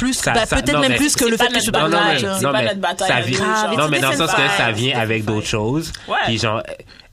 plus, 0.03 0.13
ça- 0.13 0.31
bah, 0.33 0.45
ça- 0.45 0.55
peut-être 0.57 0.79
même 0.79 0.91
mais 0.91 0.97
plus 0.97 1.15
que 1.15 1.25
le 1.25 1.37
fait 1.37 1.47
que 1.47 1.59
je 1.59 1.65
peux 1.67 1.71
pas 1.71 1.79
c'est 1.85 2.25
non, 2.41 2.51
pas 2.51 2.57
mais 2.59 2.65
notre 2.65 2.79
bataille 2.79 3.07
ça 3.07 3.21
vient, 3.21 3.37
genre. 3.39 3.77
non, 3.77 3.87
mais 3.89 3.99
dans 3.99 4.09
le 4.09 4.13
It's 4.15 4.21
sens 4.25 4.31
que 4.35 4.47
ça 4.57 4.71
vient 4.71 4.99
avec 4.99 5.25
d'autres 5.25 5.47
choses. 5.47 5.91
Ouais. 6.07 6.15
Puis 6.25 6.37
genre, 6.39 6.61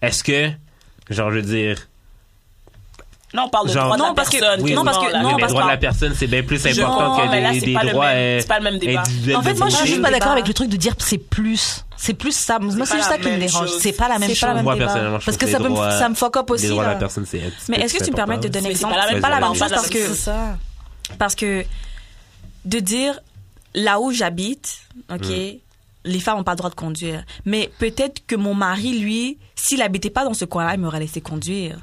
est-ce 0.03 0.25
que, 0.25 0.51
genre, 1.09 1.31
je 1.31 1.37
veux 1.37 1.43
dire, 1.43 1.77
Non, 3.33 3.45
on 3.47 3.49
parle 3.49 3.69
de 3.69 3.73
droits 3.75 3.97
la 3.97 4.13
parce 4.13 4.29
que- 4.29 4.39
personne. 4.41 4.75
non, 4.75 4.85
parce 4.85 4.99
que- 4.99 5.05
oui, 5.05 5.23
non, 5.23 5.37
parce 5.39 5.53
droits 5.53 5.63
de 5.63 5.67
que- 5.69 5.73
la 5.73 5.77
personne, 5.77 6.15
c'est 6.17 6.27
bien 6.27 6.43
plus 6.43 6.67
important 6.67 7.17
que 7.17 7.31
des, 7.31 7.61
c'est 7.61 7.67
des 7.67 7.73
pas 7.75 7.85
le 7.85 7.91
droits 7.93 8.07
même- 8.09 8.17
euh, 8.17 8.41
c'est 8.41 8.49
pas 8.49 8.59
le 8.59 8.65
même 8.65 8.79
débat. 8.79 9.03
En 9.37 9.43
fait, 9.43 9.55
moi, 9.55 9.69
je 9.69 9.77
suis 9.77 9.87
juste 9.87 10.03
pas 10.03 10.11
d'accord 10.11 10.33
avec 10.33 10.49
le 10.49 10.55
truc 10.55 10.69
de 10.69 10.77
dire 10.77 10.95
c'est 10.99 11.19
plus. 11.19 11.85
C'est 11.97 12.15
plus 12.15 12.35
ça. 12.35 12.59
Moi, 12.59 12.73
c'est 12.87 12.97
juste 12.97 13.09
ça 13.09 13.19
qui 13.19 13.29
me 13.29 13.37
dérange. 13.39 13.69
C'est 13.79 13.93
pas 13.93 14.09
la 14.09 14.19
même 14.19 14.35
chose. 14.35 14.63
Moi, 14.63 14.75
personnellement, 14.77 15.21
je 15.21 15.25
Parce 15.27 15.37
que 15.37 15.47
ça, 15.47 15.59
me- 15.61 15.69
droits- 15.69 15.93
ça 15.93 16.09
me 16.09 16.15
fuck 16.17 16.37
up 16.39 16.51
aussi. 16.51 16.65
Les 16.65 16.71
droits 16.71 16.83
de 16.83 16.89
là. 16.89 16.95
la 16.95 16.99
personne, 17.01 17.25
c'est 17.25 17.41
Mais 17.69 17.79
est-ce 17.81 17.95
que 17.99 18.05
tu 18.05 18.11
me 18.11 18.17
permets 18.17 18.39
de 18.39 18.49
donner 18.49 18.69
Mais 18.69 18.75
c'est 18.75 18.81
exemple 18.85 19.21
pas 19.21 19.29
la 19.31 19.41
même 19.41 19.55
chose, 19.55 19.71
parce 19.71 19.89
que 19.89 19.99
parce 21.19 21.35
que 21.37 21.65
de 22.65 22.79
dire 22.79 23.21
là 23.75 24.01
où 24.01 24.11
j'habite, 24.13 24.81
ok, 25.11 25.27
Mm. 25.29 25.59
les 26.05 26.21
femmes 26.21 26.39
n'ont 26.39 26.45
pas 26.45 26.53
le 26.53 26.57
droit 26.59 26.71
de 26.71 26.75
conduire. 26.75 27.25
Mais 27.45 27.71
peut-être 27.79 28.27
que 28.27 28.35
mon 28.37 28.55
mari, 28.55 28.99
lui, 28.99 29.39
s'il 29.55 29.83
habitait 29.83 30.11
pas 30.11 30.25
dans 30.25 30.35
ce 30.35 30.45
coin-là, 30.45 30.75
il 30.75 30.81
m'aurait 30.81 31.01
laissé 31.01 31.21
conduire. 31.21 31.79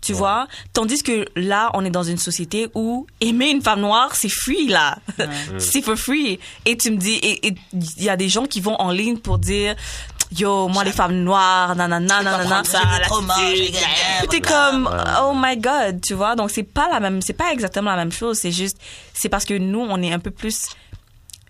Tu 0.00 0.12
vois? 0.12 0.46
Tandis 0.72 1.02
que 1.02 1.26
là, 1.36 1.70
on 1.74 1.84
est 1.84 1.90
dans 1.90 2.02
une 2.02 2.18
société 2.18 2.68
où 2.74 3.06
aimer 3.20 3.50
une 3.50 3.62
femme 3.62 3.80
noire, 3.80 4.14
c'est 4.14 4.28
free, 4.28 4.68
là. 4.68 4.98
c'est 5.58 5.82
for 5.82 5.96
free. 5.96 6.38
Et 6.64 6.76
tu 6.76 6.90
me 6.90 6.96
dis, 6.96 7.14
et 7.22 7.54
il 7.72 8.02
y 8.02 8.08
a 8.08 8.16
des 8.16 8.28
gens 8.28 8.46
qui 8.46 8.60
vont 8.60 8.76
en 8.80 8.90
ligne 8.90 9.18
pour 9.18 9.38
dire, 9.38 9.74
yo, 10.36 10.68
moi, 10.68 10.84
les 10.84 10.92
femmes 10.92 11.22
noires, 11.22 11.74
nanana, 11.76 12.22
nanana. 12.22 12.64
ça, 12.64 12.80
T'es 14.30 14.40
comme, 14.40 14.88
oh 15.22 15.32
my 15.34 15.56
god, 15.56 16.00
tu 16.00 16.14
vois? 16.14 16.36
Donc, 16.36 16.50
c'est 16.50 16.62
pas 16.62 16.88
la 16.88 17.00
même, 17.00 17.22
c'est 17.22 17.32
pas 17.32 17.52
exactement 17.52 17.90
la 17.90 17.96
même 17.96 18.12
chose. 18.12 18.38
C'est 18.38 18.52
juste, 18.52 18.78
c'est 19.14 19.28
parce 19.28 19.44
que 19.44 19.54
nous, 19.54 19.80
on 19.80 20.02
est 20.02 20.12
un 20.12 20.18
peu 20.18 20.30
plus, 20.30 20.68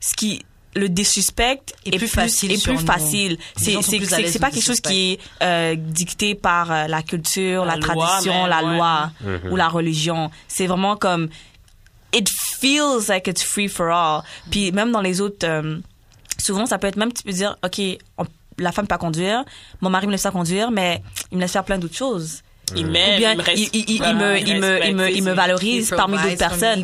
ce 0.00 0.14
qui, 0.14 0.44
le 0.74 0.89
désuspect 0.89 1.61
Est 1.86 1.97
plus 1.99 2.07
facile 2.09 2.53
est 2.53 2.62
plus 2.62 2.78
facile. 2.78 3.39
C'est 3.57 4.39
pas 4.39 4.51
quelque 4.51 4.65
chose 4.65 4.81
qui 4.81 5.12
est 5.12 5.20
euh, 5.43 5.74
dicté 5.77 6.35
par 6.35 6.70
euh, 6.70 6.86
la 6.86 7.03
culture, 7.03 7.65
la, 7.65 7.77
La 7.77 7.81
loi, 7.81 8.07
tradition, 8.07 8.32
même, 8.35 8.51
la 8.51 8.62
ouais. 8.65 8.77
loi 8.77 9.11
Mhm. 9.20 9.53
ou 9.53 9.57
la 9.57 9.69
religion. 9.69 10.31
C'est 10.47 10.66
vraiment 10.66 10.97
comme 10.97 11.28
it 12.12 12.28
feels 12.28 13.09
like 13.09 13.27
it's 13.27 13.43
free 13.43 13.69
for 13.69 13.89
all. 13.90 14.23
Puis 14.51 14.70
même 14.73 14.93
dans 14.93 15.01
les 15.01 15.20
autres 15.20 15.47
euh, 15.47 15.78
souvent 16.39 16.66
ça 16.66 16.78
peut 16.78 16.86
être 16.86 16.97
même 16.97 17.12
tu 17.12 17.23
peux 17.23 17.32
dire 17.32 17.57
OK, 17.65 17.81
on- 18.19 18.27
la 18.59 18.73
femme 18.73 18.86
peut 18.86 18.89
pas 18.95 18.99
conduire, 18.99 19.45
mon 19.81 19.90
mari 19.90 20.07
me 20.07 20.12
laisse 20.12 20.23
pas 20.23 20.31
conduire 20.32 20.70
mais 20.70 21.03
il 21.31 21.36
me 21.36 21.43
laisse 21.43 21.53
faire 21.53 21.65
plein 21.65 21.78
d'autres 21.78 21.97
choses. 21.97 22.43
Il 22.77 22.86
Ou 22.86 22.90
m'aime, 22.90 23.20
il 23.20 23.36
me 23.39 23.43
il, 23.55 23.59
il- 23.73 23.85
il- 23.89 23.90
il 23.90 24.15
me, 24.15 24.39
il, 24.39 24.61
me, 24.95 25.11
il, 25.11 25.16
il 25.16 25.23
valorise 25.31 25.93
parmi 25.97 26.19
d'autres 26.19 26.36
personnes. 26.36 26.82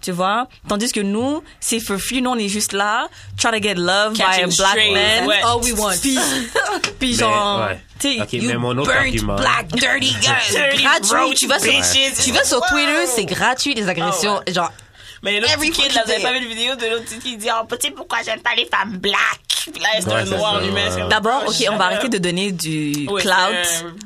tu 0.00 0.12
vois? 0.12 0.46
Tandis 0.68 0.92
que 0.92 1.00
nous, 1.00 1.42
c'est 1.60 1.80
for 1.80 1.98
free. 1.98 2.22
Nous, 2.22 2.30
on 2.30 2.36
est 2.38 2.48
juste 2.48 2.72
là, 2.72 3.08
trying 3.36 3.52
to 3.60 3.62
get 3.62 3.74
love 3.74 4.14
by 4.14 4.22
a 4.42 4.46
black 4.46 4.76
man. 4.92 5.26
ouais. 5.26 5.42
All 5.42 5.60
we 5.62 5.72
want. 5.72 5.94
Puis, 6.00 6.18
puis 6.98 7.10
Mais, 7.12 7.16
genre, 7.18 7.66
ouais. 7.68 7.80
tu 7.98 8.08
sais, 8.18 8.36
you 8.36 8.48
mais 8.48 8.54
mon 8.56 8.76
autre 8.78 8.86
burnt 8.92 8.98
argument. 8.98 9.36
Black 9.36 9.68
dirty. 9.68 10.14
Dirty 10.20 10.82
gratuit. 10.82 11.34
Tu 11.36 11.46
vas 11.46 11.58
sur, 11.58 11.70
bitches. 11.72 12.24
tu 12.24 12.32
vas 12.32 12.44
sur. 12.44 12.60
Twitter, 12.66 13.06
c'est 13.06 13.24
gratuit 13.24 13.74
les 13.74 13.88
agressions. 13.88 14.40
Oh, 14.46 14.52
Genre, 14.52 14.72
Mais 15.24 15.40
l'autre 15.40 15.58
petit 15.58 15.70
kid, 15.70 15.92
là, 15.94 16.02
vous 16.04 16.10
avez 16.12 16.22
pas 16.22 16.32
vu 16.32 16.40
la 16.40 16.46
vidéo 16.54 16.76
de 16.76 16.86
l'autre 16.86 17.04
petit 17.06 17.18
qui 17.18 17.36
dit, 17.36 17.48
oh, 17.50 17.66
tu 17.70 17.76
sais 17.80 17.90
pourquoi 17.92 18.18
j'aime 18.24 18.40
pas 18.40 18.54
les 18.56 18.66
femmes 18.66 18.98
black? 18.98 19.40
Puis 19.72 19.80
là, 19.80 19.88
c'est 19.98 20.06
Ouais, 20.08 20.14
un 20.16 20.24
noir 20.26 20.58
ça, 20.60 20.66
humain. 20.66 20.74
ouais. 20.84 20.90
c'est 20.90 21.00
comme, 21.00 21.08
D'abord, 21.08 21.42
oh, 21.46 21.50
ok, 21.50 21.66
on 21.72 21.76
va 21.76 21.84
arrêter 21.86 22.08
de 22.10 22.18
donner 22.18 22.52
du 22.52 23.06
Ouais, 23.08 23.22
clout 23.22 23.32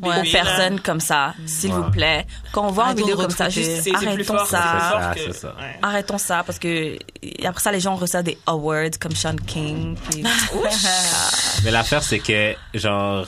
aux 0.03 0.13
bébé, 0.13 0.31
personnes 0.31 0.81
comme 0.81 1.01
ça, 1.01 1.35
s'il 1.47 1.73
vous 1.73 1.83
Ouais. 1.83 1.91
plaît. 1.91 2.27
Quand 2.53 2.69
on 2.69 2.71
voit 2.71 2.91
une 2.93 2.99
vidéo 2.99 3.17
comme 3.17 3.31
ça, 3.31 3.49
juste 3.49 3.69
C'est 3.69 3.83
c'est 3.83 3.91
plus 3.91 4.07
arrêtons 4.07 4.39
ça. 4.39 4.45
plus 4.45 4.81
fort 4.89 5.01
ça, 5.03 5.13
que- 5.17 5.21
c'est 5.21 5.33
ça. 5.33 5.49
ouais. 5.59 5.79
Arrêtons 5.83 6.19
ça 6.19 6.43
parce 6.47 6.61
que 6.61 6.97
après 7.45 7.61
ça, 7.61 7.73
les 7.73 7.81
gens 7.81 7.97
reçoivent 7.97 8.23
des 8.23 8.39
awards 8.47 8.97
comme 9.01 9.17
Sean 9.17 9.35
King. 9.35 9.97
puis- 10.11 10.23
Mais 11.65 11.73
l'affaire, 11.73 12.05
c'est 12.05 12.21
que, 12.21 12.55
genre, 12.75 13.27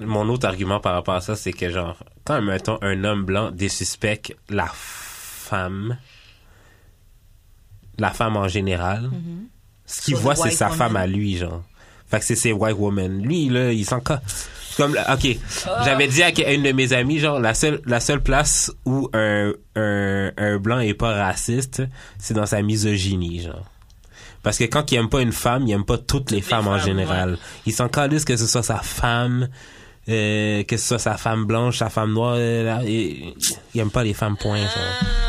mon 0.00 0.28
autre 0.28 0.46
argument 0.46 0.78
par 0.78 0.94
rapport 0.94 1.14
à 1.16 1.20
ça, 1.20 1.34
c'est 1.34 1.52
que, 1.52 1.70
genre, 1.70 1.96
quand, 2.24 2.40
mettons, 2.40 2.78
un 2.82 3.02
homme 3.02 3.24
blanc 3.24 3.50
désuspecte 3.50 4.32
la 4.48 4.68
femme, 4.72 5.98
la 7.98 8.10
femme 8.10 8.36
en 8.36 8.48
général, 8.48 9.10
ce 9.86 10.00
qu'il 10.02 10.14
So 10.16 10.20
voit, 10.22 10.34
c'est 10.36 10.50
sa 10.50 10.66
woman. 10.66 10.78
femme 10.78 10.96
à 10.96 11.06
lui, 11.06 11.36
genre. 11.36 11.62
Fait 12.10 12.20
que 12.20 12.24
c'est 12.24 12.36
ses 12.36 12.52
white 12.52 12.76
women. 12.78 13.22
Lui, 13.22 13.48
là, 13.48 13.72
il 13.72 13.84
s'en 13.84 14.00
ca- 14.06 14.22
Comme, 14.76 14.94
là, 14.94 15.14
ok, 15.14 15.36
j'avais 15.84 16.08
dit 16.08 16.22
à 16.22 16.30
une 16.52 16.62
de 16.62 16.72
mes 16.72 16.92
amies, 16.92 17.18
genre, 17.18 17.38
la 17.40 17.52
seule, 17.52 17.82
la 17.84 18.00
seule 18.00 18.22
place 18.22 18.70
où 18.86 19.10
un, 19.12 19.52
un, 19.76 20.30
un 20.36 20.56
blanc 20.58 20.78
est 20.78 20.94
pas 20.94 21.12
raciste, 21.12 21.82
c'est 22.18 22.34
dans 22.34 22.46
sa 22.46 22.62
misogynie, 22.62 23.42
genre. 23.42 23.64
Parce 24.42 24.56
que 24.56 24.64
quand 24.64 24.90
il 24.92 24.96
aime 24.96 25.08
pas 25.10 25.20
une 25.20 25.32
femme, 25.32 25.66
il 25.66 25.72
aime 25.72 25.84
pas 25.84 25.98
toutes 25.98 26.30
les 26.30 26.40
femmes 26.40 26.68
en 26.68 26.78
général. 26.78 27.36
Il 27.66 27.72
s'en 27.72 27.88
calisse 27.88 28.24
que 28.24 28.36
ce 28.36 28.46
soit 28.46 28.62
sa 28.62 28.78
femme, 28.78 29.48
euh, 30.08 30.62
que 30.64 30.76
ce 30.76 30.88
soit 30.88 30.98
sa 30.98 31.16
femme 31.16 31.44
blanche, 31.44 31.78
sa 31.78 31.90
femme 31.90 32.12
noire, 32.12 32.34
euh, 32.36 32.64
là, 32.64 32.80
il, 32.84 33.34
il 33.74 33.80
aime 33.80 33.90
pas 33.90 34.04
les 34.04 34.14
femmes 34.14 34.36
point. 34.36 34.58
Genre. 34.58 34.68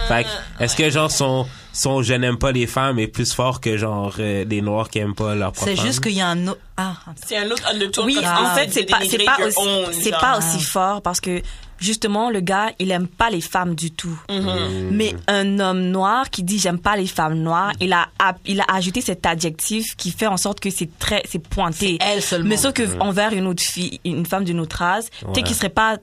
Fait 0.07 0.23
que, 0.23 0.63
est-ce 0.63 0.75
que 0.75 0.89
genre 0.89 1.11
son 1.11 1.45
son 1.71 2.01
je 2.01 2.13
n'aime 2.13 2.37
pas 2.37 2.51
les 2.51 2.65
femmes 2.67 2.97
est 2.99 3.07
plus 3.07 3.31
fort 3.33 3.61
que 3.61 3.77
genre 3.77 4.15
euh, 4.19 4.43
les 4.45 4.61
noirs 4.61 4.89
qui 4.89 4.99
aiment 4.99 5.13
pas 5.15 5.35
leur 5.35 5.51
propre 5.51 5.69
c'est 5.69 5.79
juste 5.79 6.01
qu'il 6.01 6.13
y 6.13 6.21
a 6.21 6.27
un 6.27 6.47
autre. 6.47 6.59
Ah, 6.77 6.93
C'est 7.25 7.37
un 7.37 7.49
autre 7.51 7.63
undertone. 7.69 8.05
Oui, 8.05 8.17
en 8.17 8.21
dis 8.21 8.55
fait, 8.55 8.69
c'est 8.71 8.85
pas, 8.89 8.99
c'est 9.07 9.23
pas 9.23 9.37
aussi, 9.45 10.01
c'est 10.01 10.11
pas 10.11 10.37
aussi 10.37 10.61
fort 10.61 11.01
parce 11.01 11.19
que 11.21 11.41
justement, 11.79 12.29
le 12.29 12.39
gars, 12.39 12.71
il 12.79 12.91
aime 12.91 13.07
pas 13.07 13.29
les 13.29 13.41
femmes 13.41 13.75
du 13.75 13.91
tout. 13.91 14.19
Mhm. 14.29 14.89
Mais 14.91 15.15
un 15.27 15.59
homme 15.59 15.81
noir 15.81 16.29
qui 16.29 16.43
dit 16.43 16.59
j'aime 16.59 16.79
pas 16.79 16.95
les 16.95 17.07
femmes 17.07 17.35
noires, 17.39 17.73
il 17.79 17.93
a, 17.93 18.07
il 18.45 18.61
a 18.61 18.65
ajouté 18.69 19.01
cet 19.01 19.25
adjectif 19.25 19.95
qui 19.95 20.11
fait 20.11 20.27
en 20.27 20.37
sorte 20.37 20.59
que 20.59 20.69
c'est 20.69 20.89
très, 20.99 21.23
c'est 21.27 21.39
pointé. 21.39 21.97
elle 22.01 22.21
seulement. 22.21 22.49
Mais 22.49 22.57
sauf 22.57 22.73
que 22.73 22.99
envers 22.99 23.33
une 23.33 23.47
autre 23.47 23.63
fille, 23.63 23.99
une 24.05 24.25
femme 24.25 24.43
d'une 24.43 24.59
autre 24.59 24.77
race, 24.77 25.09
tu 25.19 25.25
sais, 25.35 25.43
qui 25.43 25.53
serait 25.53 25.69
pas 25.69 25.97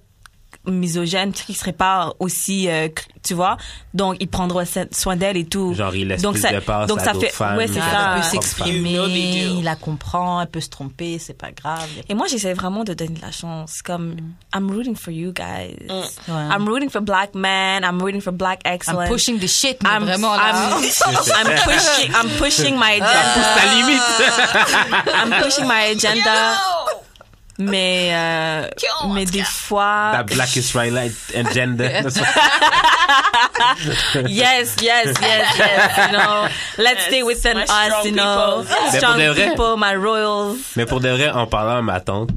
misogyne, 0.66 1.32
qui 1.32 1.54
serait 1.54 1.72
pas 1.72 2.12
aussi, 2.18 2.68
euh, 2.68 2.88
tu 3.22 3.34
vois, 3.34 3.56
donc 3.94 4.16
il 4.20 4.28
prendra 4.28 4.64
soin 4.92 5.16
d'elle 5.16 5.36
et 5.36 5.44
tout. 5.44 5.74
Genre, 5.74 5.94
il 5.94 6.08
laisse 6.08 6.22
donc 6.22 6.34
plus 6.34 6.42
ça, 6.42 6.52
de 6.52 6.60
place 6.60 6.86
donc 6.86 7.00
à 7.00 7.04
ça 7.04 7.14
fait, 7.14 7.28
femmes 7.28 7.56
ouais, 7.56 7.66
c'est 7.66 7.80
ça. 7.80 8.14
elle 8.14 8.20
peut 8.20 8.28
s'exprimer, 8.28 8.96
do. 8.96 9.06
il 9.06 9.64
la 9.64 9.76
comprend, 9.76 10.40
elle 10.40 10.48
peut 10.48 10.60
se 10.60 10.68
tromper, 10.68 11.18
c'est 11.18 11.36
pas 11.36 11.50
grave. 11.50 11.88
Et 12.08 12.14
moi, 12.14 12.26
j'essaie 12.28 12.54
vraiment 12.54 12.84
de 12.84 12.94
donner 12.94 13.14
de 13.14 13.22
la 13.22 13.32
chance. 13.32 13.82
Comme, 13.82 14.16
I'm 14.54 14.70
rooting 14.70 14.96
for 14.96 15.12
you 15.12 15.32
guys. 15.32 15.76
Ouais. 15.88 16.34
I'm 16.50 16.66
rooting 16.68 16.90
for 16.90 17.00
black 17.00 17.34
men. 17.34 17.84
I'm 17.84 18.00
rooting 18.00 18.20
for 18.20 18.32
black 18.32 18.60
excellence. 18.64 19.08
I'm 19.08 19.12
pushing 19.12 19.38
the 19.38 19.48
shit, 19.48 19.82
mais 19.82 19.90
I'm, 19.90 20.04
vraiment 20.04 20.34
là. 20.34 20.52
I'm, 20.52 20.72
I'm 20.76 21.58
pushing, 21.64 22.14
I'm 22.14 22.28
pushing 22.38 22.78
my 22.78 22.92
agenda. 23.00 23.46
Limite. 23.74 24.02
I'm 25.14 25.42
pushing 25.42 25.66
my 25.66 25.82
agenda. 25.90 26.56
Mais, 27.58 28.10
euh, 28.12 28.68
mais 29.14 29.24
des 29.24 29.42
fois, 29.42 30.10
That 30.12 30.24
black 30.24 30.54
Israelite 30.56 31.14
agenda. 31.34 31.84
yes, 34.26 34.76
yes, 34.82 35.14
yes, 35.20 35.58
yes, 35.58 35.96
you 35.96 36.12
know, 36.12 36.48
let's 36.76 37.04
stay 37.06 37.22
within 37.22 37.56
my 37.56 37.64
us, 37.64 38.04
you 38.04 38.12
know, 38.12 38.62
people. 38.62 38.98
Strong 38.98 39.34
people, 39.34 39.76
my 39.78 39.94
royals. 39.94 40.58
Mais 40.76 40.84
pour 40.84 41.00
de 41.00 41.08
vrai, 41.08 41.30
en 41.30 41.46
parlant 41.46 41.78
à 41.78 41.82
ma 41.82 42.00
tante, 42.00 42.30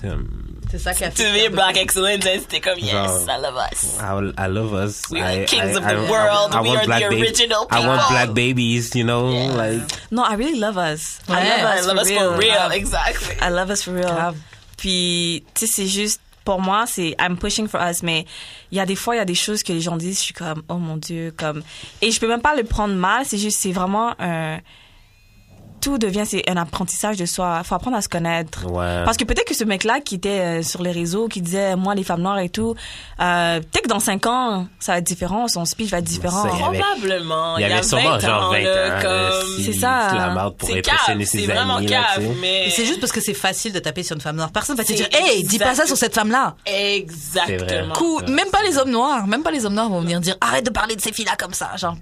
comme, 0.00 0.35
C'est 0.70 0.78
ça 0.78 0.92
qui 0.94 1.04
a 1.04 1.10
Tu 1.10 1.22
fait. 1.22 1.48
veux 1.48 1.54
Black 1.54 1.76
Excellence, 1.76 2.26
hein, 2.26 2.38
c'était 2.40 2.60
comme, 2.60 2.78
yes, 2.78 2.90
Genre- 2.92 3.28
I 3.28 3.40
love 3.40 3.56
us. 3.56 3.98
I, 4.00 4.32
I 4.36 4.48
love 4.48 4.72
us. 4.74 5.02
We 5.10 5.20
are 5.22 5.44
kings 5.44 5.62
I, 5.74 5.76
of 5.76 5.84
the 5.84 5.92
I, 6.06 6.10
world. 6.10 6.52
I, 6.52 6.56
I 6.56 6.60
We 6.62 6.76
are 6.76 6.84
black 6.86 7.00
the 7.02 7.06
original 7.16 7.66
I 7.70 7.86
want 7.86 8.00
people. 8.00 8.10
black 8.10 8.34
babies, 8.34 8.90
you 8.94 9.04
know, 9.04 9.26
like. 9.56 9.80
No, 10.10 10.24
I 10.24 10.34
really 10.34 10.58
love 10.58 10.76
us. 10.76 11.20
I 11.28 11.32
love 11.48 11.60
I 11.60 11.78
us 11.78 11.86
love 11.86 11.96
for 11.96 12.00
us 12.02 12.08
real. 12.10 12.32
for 12.32 12.38
real, 12.40 12.70
exactly. 12.72 13.36
I 13.40 13.48
love 13.50 13.70
us 13.70 13.82
for 13.82 13.92
real. 13.92 14.34
Puis, 14.76 15.44
tu 15.54 15.66
sais, 15.66 15.72
c'est 15.72 15.86
juste, 15.86 16.20
pour 16.44 16.60
moi, 16.60 16.84
c'est 16.86 17.14
I'm 17.18 17.36
pushing 17.38 17.68
for 17.68 17.80
us, 17.80 18.02
mais 18.02 18.26
il 18.70 18.78
y 18.78 18.80
a 18.80 18.86
des 18.86 18.96
fois, 18.96 19.14
il 19.14 19.18
y 19.18 19.20
a 19.20 19.24
des 19.24 19.34
choses 19.34 19.62
que 19.62 19.72
les 19.72 19.80
gens 19.80 19.96
disent, 19.96 20.18
je 20.18 20.24
suis 20.24 20.34
comme, 20.34 20.62
oh 20.68 20.74
mon 20.74 20.96
Dieu, 20.96 21.32
comme. 21.36 21.62
Et 22.02 22.10
je 22.10 22.18
peux 22.20 22.28
même 22.28 22.42
pas 22.42 22.54
le 22.56 22.64
prendre 22.64 22.94
mal, 22.94 23.24
c'est 23.24 23.38
juste, 23.38 23.58
c'est 23.60 23.72
vraiment 23.72 24.14
un. 24.18 24.58
Tout 25.86 25.98
devient 25.98 26.24
c'est 26.26 26.42
un 26.50 26.56
apprentissage 26.56 27.16
de 27.16 27.26
soi. 27.26 27.62
Faut 27.62 27.76
apprendre 27.76 27.96
à 27.96 28.02
se 28.02 28.08
connaître. 28.08 28.66
Ouais. 28.66 29.02
Parce 29.04 29.16
que 29.16 29.22
peut-être 29.24 29.46
que 29.46 29.54
ce 29.54 29.62
mec-là 29.62 30.00
qui 30.00 30.16
était 30.16 30.28
euh, 30.40 30.62
sur 30.62 30.82
les 30.82 30.90
réseaux, 30.90 31.28
qui 31.28 31.40
disait 31.40 31.76
moi 31.76 31.94
les 31.94 32.02
femmes 32.02 32.22
noires 32.22 32.40
et 32.40 32.48
tout, 32.48 32.74
euh, 33.20 33.60
peut-être 33.60 33.84
que 33.84 33.88
dans 33.88 34.00
cinq 34.00 34.26
ans 34.26 34.66
ça 34.80 34.92
va 34.92 34.98
être 34.98 35.04
différent, 35.04 35.46
son 35.46 35.64
speech 35.64 35.90
va 35.90 35.98
être 35.98 36.04
différent. 36.04 36.42
Ça, 36.42 36.50
il 36.58 36.64
avait- 36.64 36.78
Probablement. 36.80 37.56
Il 37.58 37.60
y 37.60 37.64
avait 37.72 37.82
sûrement 37.84 38.10
20 38.10 38.18
genre 38.18 38.42
ans, 38.46 38.50
20 38.50 38.60
là, 38.62 38.70
ans. 38.70 38.88
là, 38.88 39.02
comme... 39.02 39.64
C'est 39.64 39.72
ça. 39.74 40.08
si 40.10 40.16
la 40.16 40.30
marde 40.30 40.56
pour 40.56 40.68
C'est 40.68 40.82
cave, 40.82 40.96
c'est 41.24 41.46
vraiment 41.46 41.76
amis. 41.76 41.86
là, 41.86 42.04
cave, 42.16 42.24
mais... 42.40 42.68
C'est 42.70 42.84
juste 42.84 42.98
parce 43.00 43.12
que 43.12 43.20
c'est 43.20 43.34
facile 43.34 43.72
de 43.72 43.78
taper 43.78 44.02
sur 44.02 44.16
une 44.16 44.22
femme 44.22 44.36
noire. 44.36 44.50
Personne 44.50 44.76
va 44.76 44.82
te 44.84 44.92
dire, 44.92 45.08
hey, 45.12 45.44
dis 45.44 45.58
pas 45.60 45.74
ça 45.76 45.86
sur 45.86 45.96
cette 45.96 46.14
femme-là. 46.14 46.56
Exactement. 46.66 47.94
Coup, 47.94 48.20
même 48.28 48.48
pas 48.50 48.62
les 48.66 48.76
hommes 48.78 48.90
noirs, 48.90 49.26
même 49.26 49.42
pas 49.44 49.50
les 49.52 49.64
hommes 49.66 49.74
noirs 49.74 49.88
vont 49.88 50.00
venir 50.00 50.20
dire, 50.20 50.36
arrête 50.40 50.64
de 50.66 50.70
parler 50.70 50.96
de 50.96 51.00
ces 51.00 51.12
filles-là 51.12 51.36
comme 51.38 51.54
ça, 51.54 51.70
genre. 51.76 51.96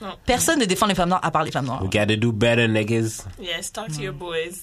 Non. 0.00 0.14
Personne 0.26 0.58
ne 0.60 0.64
défend 0.64 0.86
les 0.86 0.94
femmes 0.94 1.10
noires 1.10 1.24
à 1.24 1.30
part 1.30 1.44
les 1.44 1.50
femmes 1.50 1.66
noires. 1.66 1.82
We 1.82 1.90
gotta 1.90 2.16
do 2.16 2.32
better, 2.32 2.66
niggas. 2.68 3.24
Yes, 3.40 3.70
talk 3.72 3.88
to 3.88 4.00
your 4.00 4.14
boys. 4.14 4.56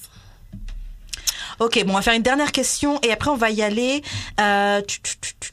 Ok, 1.59 1.83
bon, 1.85 1.93
on 1.93 1.95
va 1.95 2.01
faire 2.01 2.13
une 2.13 2.21
dernière 2.23 2.51
question 2.51 2.99
et 3.01 3.11
après 3.11 3.29
on 3.31 3.35
va 3.37 3.49
y 3.49 3.61
aller. 3.63 4.03
Euh, 4.39 4.81
tu- 4.87 4.99
tu- 5.01 5.17
tu-. 5.19 5.43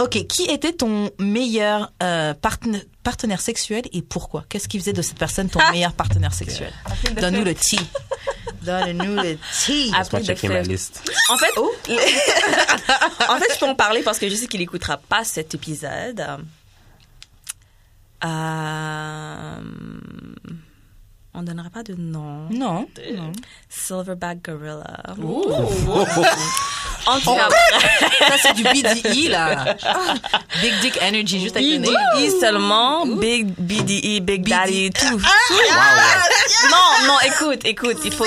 Ok, 0.00 0.26
qui 0.26 0.42
était 0.44 0.72
ton 0.72 1.10
meilleur 1.18 1.92
euh, 2.02 2.34
partena- 2.34 2.82
partenaire 3.04 3.40
sexuel 3.40 3.82
et 3.92 4.02
pourquoi? 4.02 4.44
Qu'est-ce 4.48 4.68
qui 4.68 4.78
faisait 4.78 4.92
de 4.92 5.02
cette 5.02 5.18
personne 5.18 5.48
ton 5.48 5.60
meilleur 5.70 5.92
partenaire 5.92 6.34
sexuel? 6.34 6.72
Donne-nous 7.20 7.44
le 7.44 7.54
tea. 7.54 7.78
Donne-nous 8.62 9.14
le 9.14 9.36
tea. 9.64 9.84
Laisse-moi 9.84 9.98
Après, 10.00 10.24
checker 10.24 10.48
ma 10.48 10.62
liste. 10.62 11.00
En 11.30 11.38
fait, 11.38 11.56
en 11.58 13.38
fait, 13.38 13.54
je 13.54 13.58
peux 13.60 13.66
en 13.66 13.74
parler 13.76 14.02
parce 14.02 14.18
que 14.18 14.28
je 14.28 14.34
sais 14.34 14.46
qu'il 14.48 14.60
écoutera 14.60 14.96
pas 14.98 15.24
cet 15.24 15.54
épisode. 15.54 16.24
Euh, 18.24 19.60
on 21.34 21.42
donnera 21.42 21.68
pas 21.68 21.82
de 21.82 21.94
nom. 21.94 22.48
Non. 22.50 22.88
non. 23.14 23.32
Silverback 23.68 24.42
Gorilla. 24.42 25.02
Ooh. 25.18 25.44
En 27.06 27.20
tout 27.20 27.34
cas, 27.34 27.48
Ça, 28.18 28.36
c'est 28.42 28.54
du 28.54 28.64
BDE, 28.64 29.30
là. 29.30 29.76
Big 30.60 30.80
Dick 30.80 30.98
Energy, 31.00 31.40
juste 31.40 31.56
avec 31.56 31.68
le 31.68 31.78
nez. 31.78 31.88
BDE 31.88 32.40
seulement, 32.40 33.06
Big 33.06 33.46
BDE, 33.58 34.24
Big 34.24 34.48
Daddy, 34.48 34.90
tout. 34.90 35.14
Wow. 35.14 36.70
Non, 36.70 37.06
non, 37.06 37.18
écoute, 37.26 37.60
écoute, 37.64 37.98
il 38.04 38.12
faut. 38.12 38.26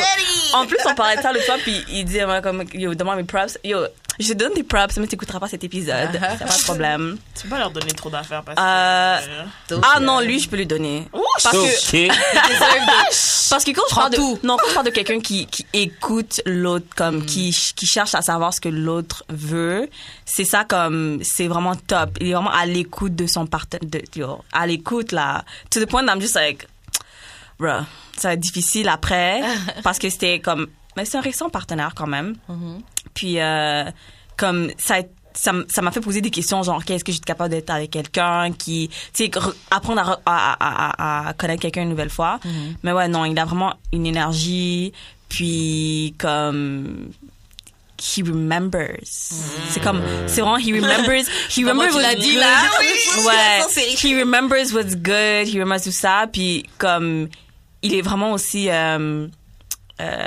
En 0.54 0.66
plus, 0.66 0.78
on 0.86 0.96
parlait 0.96 1.18
de 1.18 1.22
ça 1.22 1.34
l'autre 1.34 1.46
fois, 1.46 1.58
puis 1.58 1.84
il 1.90 2.06
ouais, 2.06 2.42
comme 2.42 2.64
yo, 2.74 2.96
demande 2.96 3.18
mes 3.18 3.24
props. 3.24 3.58
Yo, 3.64 3.80
je 4.20 4.28
te 4.30 4.34
donne 4.34 4.54
des 4.54 4.64
props, 4.64 4.98
mais 4.98 5.08
t'écouteras 5.08 5.40
pas 5.40 5.48
cet 5.48 5.64
épisode. 5.64 6.10
C'est 6.12 6.46
pas 6.46 6.58
de 6.58 6.64
problème. 6.64 7.18
Tu 7.36 7.44
peux 7.44 7.50
pas 7.50 7.60
leur 7.60 7.72
donner 7.72 7.92
trop 7.94 8.10
d'affaires 8.10 8.44
parce 8.44 8.58
Euh, 8.60 9.46
que... 9.70 9.76
Ah 9.96 10.00
non, 10.02 10.20
lui, 10.20 10.40
je 10.40 10.50
peux 10.50 10.58
lui 10.58 10.66
donner. 10.66 11.08
Parce 11.42 11.56
que 11.56 12.08
Ok. 12.10 12.16
Parce 13.50 13.64
que 13.64 13.72
quand 13.72 13.82
je 13.90 13.96
parle 13.96 14.12
de, 14.12 14.16
tout. 14.18 14.40
non, 14.44 14.58
quand 14.58 14.68
je 14.70 14.74
parle 14.74 14.86
de 14.86 14.92
quelqu'un 14.92 15.20
qui, 15.20 15.46
qui 15.48 15.66
écoute 15.74 16.42
l'autre, 16.46 16.86
comme, 16.96 17.26
qui, 17.26 17.52
qui 17.76 17.86
cherche 17.88 18.14
à 18.14 18.22
savoir 18.22 18.54
ce 18.54 18.60
que 18.62 18.70
l'autre 18.70 19.24
veut, 19.30 19.90
c'est 20.26 20.44
ça 20.46 20.66
comme, 20.66 21.20
c'est 21.24 21.48
vraiment 21.48 21.76
top. 21.76 22.18
Il 22.20 22.28
est 22.30 22.34
vraiment 22.34 22.52
à 22.52 22.66
l'écoute 22.66 23.16
de 23.16 23.26
son 23.26 23.48
partenaire, 23.48 24.02
à 24.52 24.68
l'écoute, 24.68 25.12
là. 25.12 25.44
To 25.72 25.80
the 25.80 25.86
point 25.90 26.06
that 26.06 26.14
I'm 26.14 26.22
just 26.22 26.36
like, 26.36 26.68
bruh, 27.58 27.84
ça 28.18 28.28
va 28.30 28.34
être 28.34 28.40
difficile 28.40 28.90
après, 28.90 29.42
parce 29.84 29.98
que 29.98 30.10
c'était 30.10 30.40
comme, 30.40 30.68
mais 30.98 31.06
c'est 31.06 31.18
un 31.18 31.22
récent 31.22 31.50
partenaire 31.50 31.94
quand 31.96 32.08
même. 32.08 32.36
Puis, 33.20 33.40
euh, 33.40 33.84
comme, 34.38 34.72
ça 34.78 34.96
a- 34.96 35.54
ça 35.68 35.82
m'a 35.82 35.92
fait 35.92 36.00
poser 36.02 36.22
des 36.22 36.32
questions 36.32 36.64
genre 36.64 36.84
qu'est-ce 36.86 37.04
que 37.04 37.12
je 37.12 37.18
suis 37.18 37.26
capable 37.26 37.50
d'être 37.52 37.70
avec 37.70 37.92
quelqu'un 37.92 38.52
qui 38.52 38.90
tu 39.14 39.26
sais 39.26 39.30
re- 39.30 39.54
apprendre 39.72 40.02
à, 40.02 40.04
re- 40.06 40.20
à, 40.26 40.54
à, 40.54 41.26
à- 41.26 41.30
à 41.30 41.34
connaître 41.34 41.62
quelqu'un 41.62 41.84
une 41.84 41.90
nouvelle 41.90 42.10
fois. 42.10 42.40
Mais 42.84 42.92
ouais 42.94 43.08
non 43.10 43.26
il 43.26 43.38
a 43.40 43.46
vraiment 43.46 43.74
une 43.94 44.06
énergie 44.06 44.92
puis 45.30 46.14
comme 46.18 47.10
he 48.02 48.22
remembers. 48.26 49.00
C'est 49.04 49.82
comme 49.84 50.02
c'est 50.28 50.42
vraiment 50.42 50.58
he 50.58 50.74
remembers 50.74 51.26
he 51.56 51.64
remembers 51.66 51.94
what's 51.96 52.16
dit, 52.20 52.34
good. 52.34 52.40
là. 52.40 52.58
Oui, 53.18 53.26
ouais. 53.26 53.96
he 54.02 54.20
remembers 54.20 54.74
what's 54.74 54.96
good 54.96 55.48
he 55.48 55.60
remembers 55.60 55.84
tout 55.84 55.92
ça. 55.92 56.26
Puis 56.32 56.66
comme 56.78 57.30
il 57.82 57.94
est 57.94 58.02
vraiment 58.02 58.32
aussi 58.34 58.70
euh, 58.70 59.28
euh, 60.02 60.26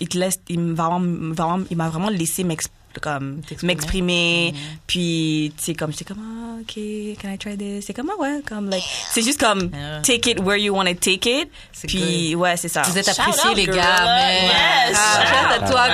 il, 0.00 0.08
te 0.08 0.18
laisse 0.18 0.40
il 0.48 0.60
m'a 0.60 0.88
vraiment, 0.88 1.34
vraiment 1.34 1.64
il 1.70 1.76
m'a 1.76 1.88
vraiment 1.88 2.08
laissé 2.10 2.44
m'exprimer 2.44 2.74
comme 3.02 3.42
T'exprimer. 3.42 3.74
m'exprimer 3.74 4.54
puis 4.86 5.52
tu 5.56 5.62
sais 5.64 5.74
comme 5.74 5.92
j'étais 5.92 6.04
comme 6.06 6.18
ah, 6.20 6.56
ok 6.62 6.74
can 7.20 7.28
I 7.32 7.38
try 7.38 7.56
this? 7.56 7.84
C'est 7.86 7.92
comme 7.94 8.10
ah 8.12 8.20
ouais 8.20 8.40
comme 8.48 8.68
like 8.70 8.82
c'est 9.12 9.22
juste 9.22 9.38
comme 9.38 9.70
Yeah. 9.72 10.00
take 10.00 10.28
it 10.30 10.40
where 10.40 10.56
you 10.58 10.74
want 10.74 10.86
to 10.86 10.94
take 10.94 11.26
it 11.30 11.48
C'est 11.72 11.86
puis 11.86 12.34
ouais 12.34 12.56
c'est 12.56 12.68
ça 12.68 12.82
Vous 12.82 12.98
êtes 12.98 13.04
Shout 13.04 13.20
appréciés, 13.20 13.50
out, 13.50 13.56
les 13.56 13.64
girl. 13.66 13.76
gars. 13.76 14.04
Mais... 14.16 14.42
Yes. 14.46 14.98
Ah, 14.98 15.26
shout 15.26 15.44
out 15.44 15.62
à 15.62 15.70
toi, 15.70 15.86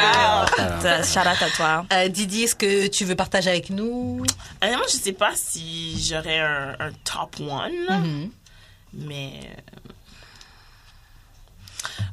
girl. 0.80 1.04
Shout 1.04 1.18
out 1.20 1.42
à 1.42 1.50
toi 1.56 1.86
Euh, 1.92 2.08
Didi, 2.08 2.44
est-ce 2.44 2.54
que 2.54 2.86
tu 2.86 3.04
veux 3.04 3.16
partager 3.16 3.50
avec 3.50 3.68
nous? 3.70 4.22
Honnêtement, 4.62 4.84
je 4.88 4.96
sais 4.96 5.12
pas 5.12 5.32
si 5.34 6.00
j'aurais 6.02 6.38
un, 6.38 6.76
un 6.78 6.90
top 7.02 7.36
one. 7.40 7.72
Mhm. 8.02 8.30
mais 8.94 9.32
euh, 9.42 9.92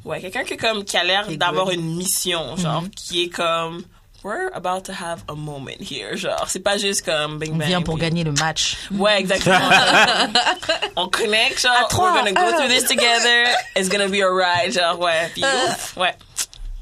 ouais, 0.05 0.21
quelqu'un 0.21 0.43
qui 0.43 0.57
comme 0.57 0.83
qui 0.83 0.97
a 0.97 1.03
l'air 1.03 1.27
d'avoir 1.37 1.69
une 1.71 1.95
mission, 1.95 2.55
genre 2.57 2.83
qui 2.95 3.23
est 3.23 3.29
comme 3.29 3.83
we're 4.23 4.51
about 4.53 4.81
to 4.81 4.91
have 4.91 5.23
a 5.27 5.33
moment 5.33 5.71
here, 5.79 6.15
genre 6.15 6.45
c'est 6.47 6.59
pas 6.59 6.77
juste 6.77 7.03
comme 7.03 7.39
bing 7.39 7.53
On 7.53 7.57
bang. 7.57 7.67
vient 7.67 7.81
pour 7.81 7.95
puis- 7.95 8.01
gagner 8.03 8.23
le 8.23 8.31
match. 8.33 8.77
Ouais, 8.91 9.19
exactement. 9.19 9.57
On 10.95 11.07
connecte, 11.07 11.61
genre, 11.61 11.87
trois, 11.89 12.11
we're 12.13 12.23
gonna 12.23 12.31
go 12.51 12.55
through 12.57 12.67
this 12.69 12.83
together. 12.87 13.45
It's 13.75 13.89
gonna 13.89 14.07
be 14.09 14.21
a 14.21 14.29
ride, 14.29 14.73
genre, 14.73 14.99
ouais. 14.99 15.29
Puis, 15.33 15.43
ouf, 15.67 15.97
ouais. 15.97 16.13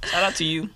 Shout 0.04 0.18
out 0.28 0.36
to 0.36 0.44
you. 0.44 0.70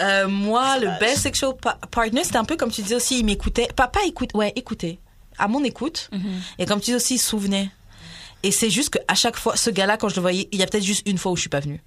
Euh, 0.00 0.26
moi, 0.28 0.78
le 0.78 0.88
best 0.98 1.18
sexual 1.18 1.54
pa- 1.60 1.78
partner, 1.90 2.24
c'était 2.24 2.36
un 2.36 2.44
peu 2.44 2.56
comme 2.56 2.70
tu 2.70 2.82
disais 2.82 2.96
aussi, 2.96 3.20
il 3.20 3.24
m'écoutait. 3.24 3.68
Pas 3.74 3.90
écoute, 4.06 4.30
ouais, 4.34 4.52
écouter. 4.56 4.98
À 5.38 5.48
mon 5.48 5.64
écoute. 5.64 6.10
Et 6.58 6.66
comme 6.66 6.80
tu 6.80 6.90
dis 6.90 6.94
aussi, 6.96 7.14
il 7.14 7.18
souvenait. 7.18 7.70
Et 8.44 8.52
c'est 8.52 8.70
juste 8.70 8.90
qu'à 8.90 9.14
chaque 9.14 9.36
fois, 9.36 9.56
ce 9.56 9.70
gars-là, 9.70 9.96
quand 9.96 10.10
je 10.10 10.16
le 10.16 10.20
voyais, 10.20 10.48
il 10.52 10.58
y 10.58 10.62
a 10.62 10.66
peut-être 10.66 10.84
juste 10.84 11.08
une 11.08 11.16
fois 11.18 11.32
où 11.32 11.36
je 11.36 11.40
suis 11.40 11.50
pas 11.50 11.60
venue. 11.60 11.82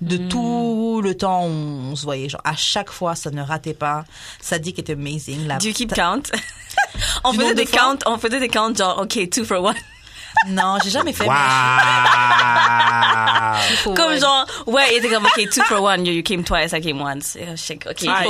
De 0.00 0.16
tout 0.16 1.00
le 1.02 1.16
temps, 1.16 1.42
on, 1.42 1.90
on 1.90 1.96
se 1.96 2.04
voyait. 2.04 2.28
Genre, 2.28 2.40
à 2.44 2.54
chaque 2.54 2.90
fois, 2.90 3.16
ça 3.16 3.32
ne 3.32 3.42
ratait 3.42 3.74
pas. 3.74 4.04
Ça 4.40 4.60
dit 4.60 4.72
qu'il 4.72 4.82
était 4.82 4.92
amazing. 4.92 5.48
La, 5.48 5.58
do 5.58 5.66
you 5.66 5.74
keep 5.74 5.92
count? 5.92 6.22
On 7.24 7.32
faisait 7.32 7.54
des 7.54 7.66
counts 7.66 7.98
on 8.06 8.18
faisait 8.18 8.40
des 8.40 8.48
counts 8.48 8.74
genre 8.74 9.00
ok 9.02 9.30
two 9.30 9.44
for 9.44 9.62
one 9.62 9.74
Non, 10.46 10.78
j'ai 10.82 10.90
jamais 10.90 11.12
fait. 11.12 11.24
Wow. 11.24 11.34
comme 13.94 14.18
genre 14.18 14.46
ouais 14.66 14.84
il 14.92 14.98
était 14.98 15.08
comme 15.08 15.24
ok 15.26 15.48
two 15.52 15.62
for 15.64 15.82
one 15.82 16.06
you, 16.06 16.12
you 16.12 16.22
came 16.22 16.44
twice 16.44 16.72
I 16.72 16.80
came 16.80 17.00
once 17.00 17.34
Et, 17.36 17.46
oh, 17.50 17.56
shit, 17.56 17.84
ok 17.86 18.04
Ah, 18.08 18.24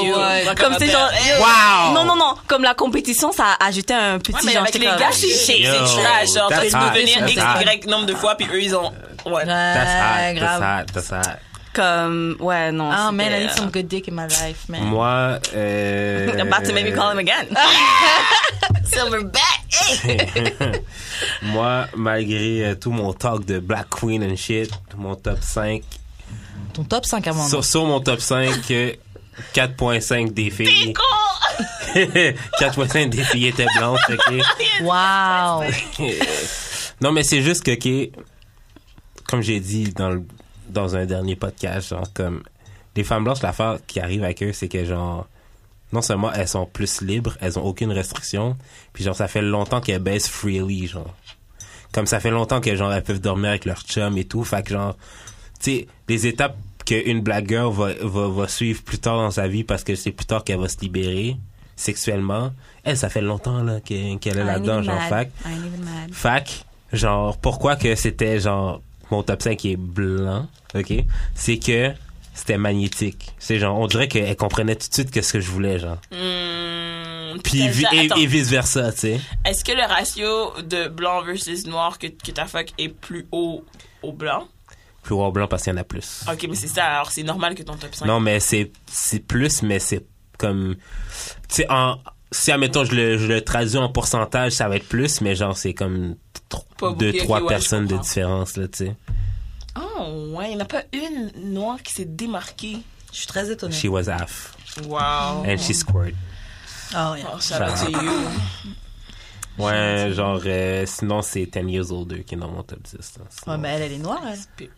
comme 0.58 0.74
c'est 0.78 0.88
genre. 0.90 1.10
Wow. 1.38 1.92
non 1.94 2.04
non 2.04 2.16
non 2.16 2.34
comme 2.46 2.62
la 2.62 2.74
compétition 2.74 3.30
ça 3.32 3.56
a 3.60 3.66
ajouté 3.66 3.94
un 3.94 4.18
petit 4.18 4.32
Ouais, 4.32 4.40
mais 4.44 4.52
genre 4.52 4.62
avec 4.62 4.74
les 4.74 4.86
gars, 4.86 5.10
c'est 5.12 5.62
trash. 5.62 6.34
Genre, 6.34 6.48
that's 6.48 6.66
tu 6.70 6.76
peux 6.78 6.98
venir 6.98 7.26
X. 7.28 7.42
Y 7.42 7.86
nombre 7.88 8.06
de 8.06 8.14
fois, 8.14 8.34
puis 8.36 8.46
eux, 8.52 8.60
ils 8.62 8.74
ont. 8.74 8.92
Ouais. 9.26 9.32
Ouais, 9.32 9.44
That's 9.44 9.90
hot. 9.90 10.34
grave. 10.38 10.60
That's 10.60 10.60
hot. 10.60 10.92
That's 10.92 11.10
hot. 11.28 11.38
Comme 11.74 12.36
ouais 12.40 12.72
non 12.72 12.90
Ah, 12.90 13.12
man, 13.12 13.32
I 13.32 13.40
need 13.40 13.50
euh, 13.50 13.54
some 13.54 13.70
good 13.70 13.88
dick 13.88 14.08
in 14.08 14.14
my 14.14 14.26
life, 14.26 14.68
man. 14.68 14.84
Moi, 14.84 15.38
euh... 15.54 16.26
You're 16.36 16.40
about 16.46 16.64
to 16.66 16.72
make 16.72 16.84
me 16.84 16.92
call 16.92 17.10
him 17.12 17.18
again 17.18 17.46
Silverback! 18.84 20.82
Moi, 21.42 21.86
malgré 21.96 22.64
euh, 22.64 22.74
tout 22.74 22.90
mon 22.90 23.12
talk 23.12 23.44
de 23.44 23.58
Black 23.58 23.88
Queen 23.90 24.22
and 24.24 24.36
shit, 24.36 24.70
mon 24.96 25.14
top 25.14 25.38
5, 25.42 25.82
Ton 26.72 26.84
top 26.84 27.04
5 27.04 27.26
à 27.26 27.32
moi. 27.32 27.46
sur, 27.48 27.64
sur 27.64 27.84
mon 27.84 28.00
top 28.00 28.20
5, 28.20 28.70
euh, 28.70 28.92
4.5 29.54 30.32
des 30.32 30.50
filles. 30.50 30.94
4.5 31.94 33.08
des 33.10 33.24
filles 33.24 33.46
étaient 33.48 33.66
blanches, 33.76 34.00
ok? 34.10 34.32
Wow! 34.82 35.64
non, 37.00 37.12
mais 37.12 37.22
c'est 37.24 37.42
juste 37.42 37.62
que, 37.64 37.72
ok, 37.72 38.10
comme 39.26 39.42
j'ai 39.42 39.60
dit 39.60 39.92
dans, 39.92 40.10
le- 40.10 40.24
dans 40.70 40.96
un 40.96 41.06
dernier 41.06 41.36
podcast, 41.36 41.88
genre, 41.88 42.12
comme, 42.12 42.42
les 42.96 43.04
femmes 43.04 43.24
blanches, 43.24 43.42
l'affaire 43.42 43.78
qui 43.86 44.00
arrive 44.00 44.24
avec 44.24 44.42
eux, 44.42 44.52
c'est 44.52 44.68
que, 44.68 44.84
genre, 44.84 45.26
non 45.92 46.02
seulement 46.02 46.32
elles 46.32 46.48
sont 46.48 46.66
plus 46.66 47.00
libres, 47.00 47.36
elles 47.40 47.58
ont 47.58 47.64
aucune 47.64 47.92
restriction, 47.92 48.56
puis 48.92 49.04
genre, 49.04 49.14
ça 49.14 49.28
fait 49.28 49.42
longtemps 49.42 49.80
qu'elles 49.80 50.02
baissent 50.02 50.28
freely, 50.28 50.86
genre. 50.86 51.14
Comme 51.92 52.06
ça 52.06 52.20
fait 52.20 52.30
longtemps 52.30 52.60
que, 52.60 52.74
genre, 52.76 52.92
elles 52.92 53.02
peuvent 53.02 53.20
dormir 53.20 53.50
avec 53.50 53.64
leur 53.64 53.82
chum 53.82 54.18
et 54.18 54.24
tout, 54.24 54.44
fait 54.44 54.62
que, 54.62 54.70
genre, 54.70 54.96
tu 55.60 55.70
sais, 55.70 55.86
les 56.08 56.26
étapes 56.26 56.56
qu'une 56.84 57.20
black 57.20 57.48
girl 57.48 57.72
va, 57.72 57.92
va, 58.00 58.28
va 58.28 58.48
suivre 58.48 58.82
plus 58.82 58.98
tard 58.98 59.18
dans 59.18 59.30
sa 59.30 59.46
vie 59.46 59.62
parce 59.62 59.84
que 59.84 59.94
c'est 59.94 60.12
plus 60.12 60.26
tard 60.26 60.42
qu'elle 60.42 60.58
va 60.58 60.68
se 60.68 60.78
libérer 60.80 61.36
sexuellement, 61.76 62.52
elle, 62.82 62.96
ça 62.96 63.08
fait 63.08 63.20
longtemps, 63.20 63.62
là, 63.62 63.80
qu'elle 63.80 64.18
est 64.24 64.44
là-dedans, 64.44 64.82
genre, 64.82 65.02
fac. 65.08 65.30
Fac, 66.12 66.64
genre, 66.92 67.38
pourquoi 67.38 67.76
que 67.76 67.94
c'était 67.94 68.40
genre 68.40 68.82
mon 69.10 69.22
top 69.22 69.42
5 69.42 69.56
qui 69.56 69.72
est 69.72 69.76
blanc, 69.76 70.46
ok? 70.74 70.92
C'est 71.34 71.58
que 71.58 71.92
c'était 72.34 72.58
magnétique. 72.58 73.32
C'est 73.38 73.58
genre, 73.58 73.78
on 73.78 73.86
dirait 73.86 74.08
qu'elle 74.08 74.36
comprenait 74.36 74.76
tout 74.76 74.88
de 74.88 74.94
suite 74.94 75.10
que 75.10 75.22
ce 75.22 75.32
que 75.34 75.40
je 75.40 75.50
voulais, 75.50 75.78
genre. 75.78 75.98
Hmm, 76.12 77.38
Puis 77.42 77.62
et, 77.62 78.08
et 78.16 78.26
vice 78.26 78.48
versa, 78.48 78.92
tu 78.92 78.98
sais. 78.98 79.20
Est-ce 79.44 79.64
que 79.64 79.72
le 79.72 79.82
ratio 79.82 80.52
de 80.62 80.88
blanc 80.88 81.22
versus 81.22 81.66
noir 81.66 81.98
que, 81.98 82.06
que 82.06 82.30
ta 82.30 82.46
fuck 82.46 82.68
est 82.78 82.88
plus 82.88 83.26
haut 83.32 83.64
au 84.02 84.12
blanc? 84.12 84.46
Couloir 85.06 85.32
blanc 85.32 85.46
parce 85.48 85.62
qu'il 85.64 85.72
y 85.72 85.76
en 85.76 85.80
a 85.80 85.84
plus. 85.84 86.24
Ok, 86.30 86.46
mais 86.48 86.54
c'est 86.54 86.68
ça. 86.68 86.84
Alors, 86.84 87.10
c'est 87.10 87.22
normal 87.22 87.54
que 87.54 87.62
ton 87.62 87.74
top 87.76 87.94
5. 87.94 88.06
Non, 88.06 88.20
mais 88.20 88.40
c'est 88.40 88.70
c'est 88.86 89.20
plus, 89.20 89.62
mais 89.62 89.78
c'est 89.78 90.04
comme... 90.38 90.76
Tu 91.48 91.56
sais, 91.56 91.66
en... 91.70 91.96
Si, 92.30 92.52
admettons, 92.52 92.84
je 92.84 92.94
le, 92.94 93.16
je 93.16 93.26
le 93.26 93.40
traduis 93.40 93.78
en 93.78 93.88
pourcentage, 93.88 94.52
ça 94.52 94.68
va 94.68 94.76
être 94.76 94.86
plus, 94.86 95.22
mais 95.22 95.34
genre, 95.34 95.56
c'est 95.56 95.72
comme 95.72 96.14
tro- 96.48 96.64
Pas 96.78 96.92
deux, 96.92 97.12
trois 97.18 97.40
ouais, 97.42 97.48
personnes 97.48 97.86
de 97.86 97.96
différence, 97.96 98.56
là, 98.56 98.68
tu 98.68 98.86
sais. 98.86 98.96
Oh, 99.78 100.32
ouais, 100.34 100.50
il 100.50 100.56
n'y 100.56 100.56
en 100.56 100.64
a 100.64 100.64
pas 100.64 100.82
une 100.92 101.30
noire 101.52 101.82
qui 101.82 101.92
s'est 101.92 102.04
démarquée. 102.04 102.78
Je 103.12 103.18
suis 103.18 103.26
très 103.26 103.50
étonnée. 103.50 103.74
She 103.74 103.86
was 103.86 104.08
half. 104.08 104.54
Wow. 104.86 105.44
And 105.46 105.56
she 105.58 105.72
scored. 105.74 106.14
Oh, 106.94 107.14
yeah. 107.16 107.24
Oh, 107.34 107.40
shout 107.40 107.54
out 107.62 107.76
to 107.84 107.90
you. 107.90 108.10
Ouais, 109.58 110.12
genre, 110.12 110.40
euh, 110.46 110.86
sinon, 110.86 111.20
c'est 111.22 111.46
10 111.46 111.68
years 111.70 111.90
older 111.90 112.22
qui 112.22 112.34
est 112.34 112.38
dans 112.38 112.48
mon 112.48 112.62
top 112.62 112.80
10. 112.82 112.92
là. 113.18 113.24
Sinon- 113.28 113.52
Ouais, 113.54 113.58
mais 113.58 113.68
elle, 113.70 113.82
elle 113.82 113.92
est 113.92 113.98
noire, 113.98 114.22
elle. 114.26 114.68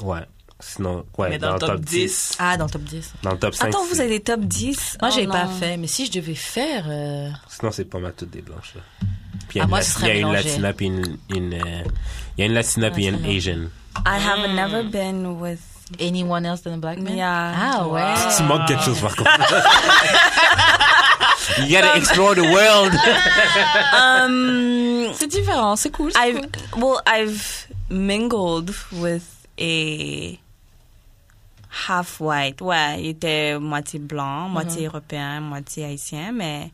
Ouais. 0.00 0.20
Sinon, 0.60 1.04
ouais, 1.18 1.30
Mais 1.30 1.38
dans 1.38 1.52
le 1.54 1.58
top 1.58 1.80
10. 1.80 2.36
Ah, 2.38 2.56
dans 2.56 2.64
le 2.64 2.70
top 2.70 2.82
10. 2.84 3.12
Dans 3.22 3.32
le 3.32 3.38
top 3.38 3.54
5. 3.54 3.68
Attends, 3.68 3.84
vous 3.86 4.00
avez 4.00 4.08
des 4.08 4.20
top 4.20 4.40
10 4.40 4.96
Moi, 5.02 5.10
Oh 5.12 5.14
j'ai 5.14 5.26
pas 5.26 5.46
fait, 5.46 5.76
mais 5.76 5.86
si 5.88 6.06
je 6.06 6.12
devais 6.12 6.34
faire. 6.34 6.86
euh, 6.88 7.28
Sinon, 7.48 7.70
c'est 7.70 7.84
pas 7.84 7.98
mal 7.98 8.14
toutes 8.16 8.30
des 8.30 8.40
blanches, 8.40 8.74
là. 8.76 8.80
Puis 9.48 9.58
il 9.58 9.58
y 9.58 9.60
Ah, 9.60 9.62
a 9.62 9.64
une, 9.64 9.70
moi, 9.70 9.82
ce 9.82 9.86
il 9.86 9.90
y 9.90 9.92
serait 9.92 10.10
a 10.10 10.14
une 10.14 10.26
mélangé. 10.28 10.48
latina 10.48 10.72
puis 10.72 10.86
une, 10.86 11.16
une, 11.30 11.54
euh, 11.54 11.82
il 12.36 12.40
y 12.40 12.42
a 12.42 12.46
une 12.46 12.54
latina 12.54 12.90
puis 12.90 13.06
une 13.06 13.24
Asian. 13.24 13.68
I 14.06 14.18
have 14.18 14.48
never 14.54 14.82
been 14.82 15.38
with. 15.40 15.60
Anyone 16.00 16.46
else 16.46 16.62
than 16.62 16.72
a 16.72 16.76
black 16.78 16.98
man? 16.98 17.14
Yeah. 17.14 17.54
Ah 17.56 17.86
ouais. 17.86 18.14
Tu 18.36 18.42
manques 18.44 18.66
quelque 18.66 18.82
chose, 18.84 18.98
par 19.00 19.14
contre. 19.14 19.30
you 21.60 21.68
gotta 21.78 21.94
explore 21.96 22.34
the 22.34 22.42
world. 22.42 22.92
Um, 23.94 25.12
C'est 25.14 25.28
différent, 25.28 25.76
c'est 25.76 25.90
cool. 25.90 26.10
I've 26.16 26.40
cool. 26.72 26.82
well, 26.82 27.00
I've 27.06 27.66
mingled 27.90 28.74
with 28.92 29.46
a 29.60 30.38
half 31.86 32.18
white. 32.18 32.60
Ouais, 32.62 32.96
il 33.00 33.08
était 33.10 33.58
moitié 33.60 33.98
blanc, 34.00 34.48
moitié 34.48 34.86
européen, 34.86 35.40
moitié 35.40 35.84
haïtien, 35.84 36.32
mais 36.32 36.70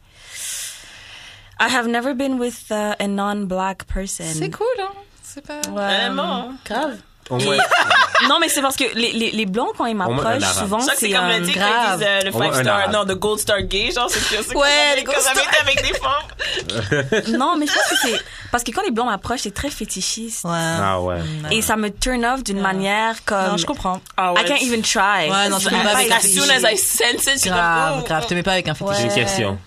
I 1.61 1.69
have 1.69 1.87
never 1.87 2.15
been 2.15 2.39
with 2.39 2.71
uh, 2.71 2.95
a 2.99 3.07
non-black 3.07 3.87
person. 3.87 4.25
C'est 4.33 4.51
cool, 4.51 4.67
hein? 4.81 4.93
C'est 5.23 5.47
pas. 5.47 5.61
Ouais. 5.71 6.09
Vraiment. 6.09 6.53
Grave. 6.65 6.97
Non, 8.29 8.39
mais 8.41 8.49
c'est 8.49 8.61
parce 8.61 8.77
que 8.77 8.85
les, 8.95 9.13
les, 9.13 9.31
les 9.31 9.47
blancs, 9.47 9.71
quand 9.79 9.87
ils 9.87 9.95
m'approchent, 9.97 10.43
souvent, 10.59 10.81
c'est 10.81 10.97
c'est 10.97 11.11
comme 11.11 11.25
un... 11.25 11.39
le 11.39 11.45
dit 11.45 11.53
grave. 11.53 11.71
ils 11.95 11.99
disent 11.99 12.07
euh, 12.09 12.21
le 12.25 12.29
On 12.35 12.39
voit 12.39 12.53
5 12.53 12.59
un 12.59 12.63
star, 12.63 12.91
non, 12.91 13.05
le 13.05 13.15
gold 13.15 13.39
star 13.39 13.63
gay, 13.63 13.91
genre, 13.93 14.11
c'est 14.11 14.19
que 14.19 14.43
c'est 14.43 14.55
Ouais, 14.57 14.97
le 14.97 15.03
quand 15.05 15.13
gold 15.13 15.23
star. 15.23 15.45
avec 15.63 15.83
des 15.83 15.95
femmes. 15.95 17.39
Non, 17.39 17.57
mais 17.57 17.67
je 17.67 17.73
pense 17.73 17.85
que 17.89 17.97
c'est... 18.03 18.21
Parce 18.51 18.65
que 18.65 18.73
quand 18.73 18.83
les 18.83 18.91
blancs 18.91 19.07
m'approchent, 19.07 19.41
c'est 19.43 19.55
très 19.55 19.71
fétichiste. 19.71 20.45
Ouais. 20.45 20.51
ah 20.53 21.01
ouais. 21.01 21.21
Et 21.53 21.63
ça 21.63 21.77
me 21.77 21.89
turn 21.89 22.25
off 22.25 22.43
d'une 22.43 22.61
manière 22.61 23.25
comme... 23.25 23.53
Non, 23.53 23.57
je 23.57 23.65
comprends. 23.65 24.01
Ah 24.17 24.35
I 24.37 24.45
can't 24.45 24.61
even 24.63 24.83
try. 24.83 25.31
Ouais, 25.31 25.49
non, 25.49 25.59
Je 25.59 25.69
tu 25.69 25.75
pas 25.75 25.81
avec 25.81 26.11
un 26.11 26.17
As 26.17 26.19
réfléchir. 26.19 26.43
soon 26.43 26.51
as 26.51 26.71
I 26.73 26.77
sense 26.77 27.27
it, 27.35 27.45
Grave, 27.45 28.01
oh. 28.01 28.07
grave. 28.07 28.27
Te 28.27 28.35
mets 28.35 28.43
pas 28.43 28.53
avec 28.53 28.69
un 28.69 28.75
fétiche. 28.75 28.97
J'ai 28.99 29.05
une 29.05 29.15
question. 29.15 29.59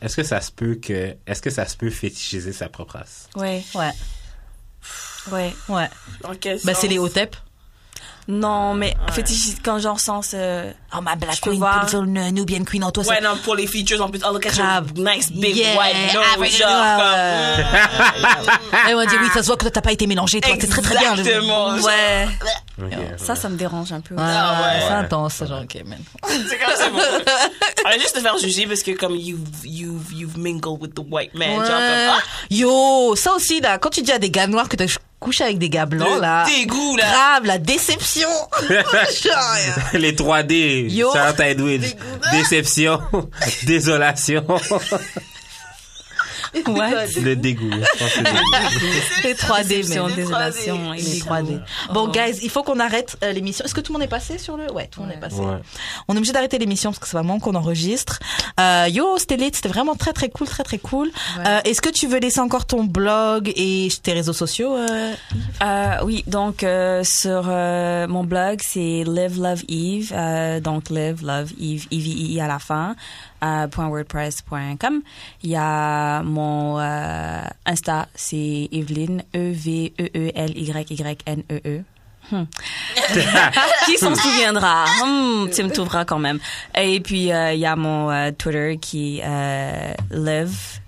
Est-ce 0.00 0.16
que 0.16 0.22
ça 0.22 0.40
se 0.40 0.52
peut 0.52 0.76
que, 0.76 1.16
est-ce 1.26 1.42
que 1.42 1.50
ça 1.50 1.66
se 1.66 1.76
peut 1.76 1.90
fétichiser 1.90 2.52
sa 2.52 2.68
propre 2.68 2.94
race? 2.96 3.28
Ouais, 3.36 3.62
Ouais. 3.74 3.90
ouais. 5.32 5.52
Ouais. 5.68 5.88
Dans 6.22 6.34
quel 6.34 6.58
Bah, 6.64 6.74
c'est 6.74 6.88
les 6.88 6.98
hotep. 6.98 7.36
Non, 8.30 8.74
mais 8.74 8.94
fétichiste, 9.12 9.60
quand 9.64 9.78
genre 9.78 9.98
sens... 9.98 10.32
euh, 10.34 10.70
Oh, 10.96 11.00
ma 11.02 11.16
black 11.16 11.40
queen, 11.40 11.58
voir. 11.58 11.86
put 11.86 11.96
on 11.96 12.16
a 12.16 12.30
Nubian 12.30 12.64
queen 12.64 12.82
en 12.84 12.90
toi. 12.90 13.02
Ouais, 13.06 13.20
non, 13.22 13.36
pour 13.44 13.54
les 13.54 13.66
features, 13.66 14.02
en 14.02 14.08
plus, 14.10 14.20
oh, 14.26 14.32
look 14.32 14.44
at 14.46 14.50
Grave. 14.50 14.90
your 14.96 15.04
nice 15.06 15.30
big 15.30 15.54
Yeah. 15.56 15.76
white 15.76 16.14
nose, 16.14 16.24
Ah, 16.34 16.38
ouais, 16.38 16.50
genre, 16.50 16.68
ouais, 16.98 17.64
comme, 17.64 18.80
Elle 18.88 18.96
m'a 18.96 19.06
dit, 19.06 19.14
oui, 19.20 19.28
ça 19.32 19.42
se 19.42 19.46
voit 19.48 19.56
que 19.56 19.62
toi, 19.62 19.70
t'as 19.70 19.80
pas 19.80 19.92
été 19.92 20.06
mélangé, 20.06 20.40
toi. 20.40 20.54
C'est 20.60 20.66
très, 20.66 20.82
très 20.82 20.96
bien. 20.98 21.14
Exactement. 21.14 21.74
Ouais, 21.76 22.28
Ok. 22.82 22.92
ça, 23.18 23.34
ça 23.34 23.48
me 23.48 23.56
dérange 23.56 23.92
un 23.92 24.00
peu. 24.00 24.14
Ouais, 24.14 24.22
Ah 24.24 24.60
ouais. 24.62 24.80
c'est 24.86 24.94
intense, 24.94 25.34
ça, 25.34 25.46
genre, 25.46 25.62
ok, 25.62 25.82
man. 25.86 25.98
C'est 26.28 26.58
comme 26.58 26.74
c'est 26.76 26.90
bon. 26.90 26.98
Allez 27.86 28.00
juste 28.00 28.14
te 28.16 28.20
faire 28.20 28.36
juger 28.38 28.66
parce 28.66 28.82
que 28.82 28.90
comme 28.92 29.14
you've, 29.16 29.40
you've, 29.64 30.12
you've 30.12 30.36
mingled 30.38 30.80
with 30.80 30.94
the 30.94 31.00
white 31.10 31.34
man. 31.34 31.48
Genre 31.50 31.60
Ouais. 31.60 31.66
comme, 31.66 32.16
ah, 32.18 32.18
Yo, 32.50 33.14
ça 33.16 33.32
aussi, 33.34 33.60
là, 33.60 33.78
quand 33.78 33.90
tu 33.90 34.02
dis 34.02 34.12
à 34.12 34.18
des 34.18 34.30
gars 34.30 34.46
noirs 34.46 34.68
que 34.68 34.76
t'as 34.76 34.86
couché 35.20 35.44
avec 35.44 35.58
des 35.58 35.68
gars 35.68 35.86
blancs, 35.86 36.08
le 36.16 36.20
là. 36.20 36.44
dégoût, 36.46 36.96
là. 36.96 37.04
Grave, 37.04 37.44
la 37.46 37.58
déception. 37.58 38.28
Genre, 38.68 39.80
Les 39.94 40.12
3D. 40.12 40.88
Yo. 40.90 41.10
À 41.16 41.48
Edwidge. 41.48 41.94
Déception. 42.32 43.00
Désolation. 43.64 44.44
What? 46.66 47.06
Le 47.22 47.34
dégoût. 47.36 47.70
Je 47.70 47.78
pense 47.98 47.98
que 47.98 48.08
c'est 48.08 48.18
le 48.22 48.24
dégoût. 48.24 48.94
Les 49.24 49.34
3D, 49.34 49.68
Déception, 49.68 50.06
mais. 50.08 50.14
désolation. 50.14 50.92
Les 50.92 51.00
et 51.00 51.12
des 51.14 51.20
3D. 51.20 51.60
Bon, 51.92 52.08
guys, 52.08 52.38
il 52.42 52.50
faut 52.50 52.62
qu'on 52.62 52.80
arrête 52.80 53.16
euh, 53.22 53.32
l'émission. 53.32 53.64
Est-ce 53.64 53.74
que 53.74 53.80
tout 53.80 53.92
le 53.92 53.98
monde 53.98 54.04
est 54.06 54.10
passé 54.10 54.38
sur 54.38 54.56
le? 54.56 54.70
Ouais, 54.72 54.86
tout 54.86 55.00
le 55.00 55.06
monde 55.06 55.16
est 55.16 55.20
passé. 55.20 55.40
Ouais. 55.40 55.56
On 56.08 56.14
est 56.14 56.18
obligé 56.18 56.32
d'arrêter 56.32 56.58
l'émission 56.58 56.90
parce 56.90 56.98
que 57.00 57.06
c'est 57.06 57.16
vraiment 57.16 57.38
qu'on 57.38 57.54
enregistre. 57.54 58.18
Euh, 58.60 58.86
yo, 58.90 59.18
c'était 59.18 59.38
c'était 59.52 59.68
vraiment 59.68 59.94
très 59.94 60.12
très 60.12 60.28
cool, 60.28 60.46
très 60.46 60.64
très 60.64 60.78
cool. 60.78 61.10
Euh, 61.38 61.60
Est-ce 61.64 61.80
que 61.80 61.88
tu 61.90 62.06
veux 62.06 62.18
laisser 62.18 62.40
encore 62.40 62.66
ton 62.66 62.84
blog 62.84 63.52
et 63.56 63.88
tes 64.02 64.12
réseaux 64.12 64.32
sociaux 64.32 64.74
euh, 64.76 65.14
Euh, 65.62 65.96
oui, 66.04 66.24
donc 66.26 66.62
euh, 66.62 67.02
sur 67.04 67.44
euh, 67.48 68.06
mon 68.08 68.24
blog, 68.24 68.60
c'est 68.62 69.04
Live 69.06 69.40
Love 69.40 69.62
Eve, 69.68 70.12
euh, 70.14 70.60
donc 70.60 70.90
Live 70.90 71.24
Love 71.24 71.52
Eve, 71.60 71.86
E 71.92 71.96
V 71.96 72.08
I 72.08 72.32
I 72.34 72.40
à 72.40 72.46
la 72.48 72.58
fin, 72.58 72.94
.wordpress.com. 73.40 75.02
Il 75.42 75.50
y 75.50 75.56
a 75.56 76.22
mon 76.22 76.78
euh, 76.78 77.42
Insta, 77.66 78.08
c'est 78.14 78.68
Evelyn, 78.72 79.18
E 79.34 79.52
V 79.52 79.92
E 79.98 80.10
E 80.14 80.32
L 80.34 80.52
Y 80.56 80.86
Y 80.90 81.22
N 81.26 81.42
E 81.50 81.60
E. 81.64 81.84
Hmm. 82.30 82.44
qui 83.86 83.96
s'en 83.96 84.14
souviendra? 84.14 84.84
Hmm, 85.02 85.48
Tu 85.50 85.62
me 85.62 85.70
trouveras 85.70 86.04
quand 86.04 86.18
même. 86.18 86.38
Et 86.74 87.00
puis 87.00 87.32
euh, 87.32 87.54
il 87.54 87.60
y 87.60 87.64
a 87.66 87.74
mon 87.74 88.10
euh, 88.10 88.32
Twitter 88.36 88.76
qui 88.78 89.20
euh, 89.24 89.92
live. 90.10 90.80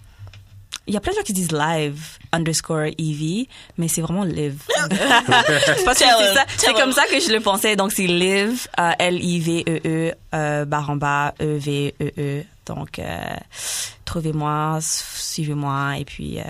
Il 0.90 0.94
y 0.94 0.96
a 0.96 1.00
plein 1.00 1.12
de 1.12 1.18
gens 1.18 1.22
qui 1.22 1.32
disent 1.32 1.52
live 1.52 2.02
underscore 2.32 2.86
EV, 2.98 3.46
mais 3.78 3.86
c'est 3.86 4.00
vraiment 4.00 4.24
live. 4.24 4.60
C'est 6.56 6.72
comme 6.74 6.90
ça 6.92 7.04
que 7.06 7.20
je 7.20 7.32
le 7.32 7.38
pensais. 7.38 7.76
Donc 7.76 7.92
c'est 7.92 8.08
live, 8.08 8.66
euh, 8.78 8.90
L-I-V-E-E, 8.98 10.14
euh, 10.34 10.64
barre 10.64 10.90
en 10.90 10.96
bas, 10.96 11.32
E-V-E-E. 11.40 12.42
Donc 12.66 12.98
euh, 12.98 13.04
trouvez-moi, 14.04 14.78
suivez-moi 14.82 15.98
et 15.98 16.04
puis 16.04 16.38
euh, 16.40 16.42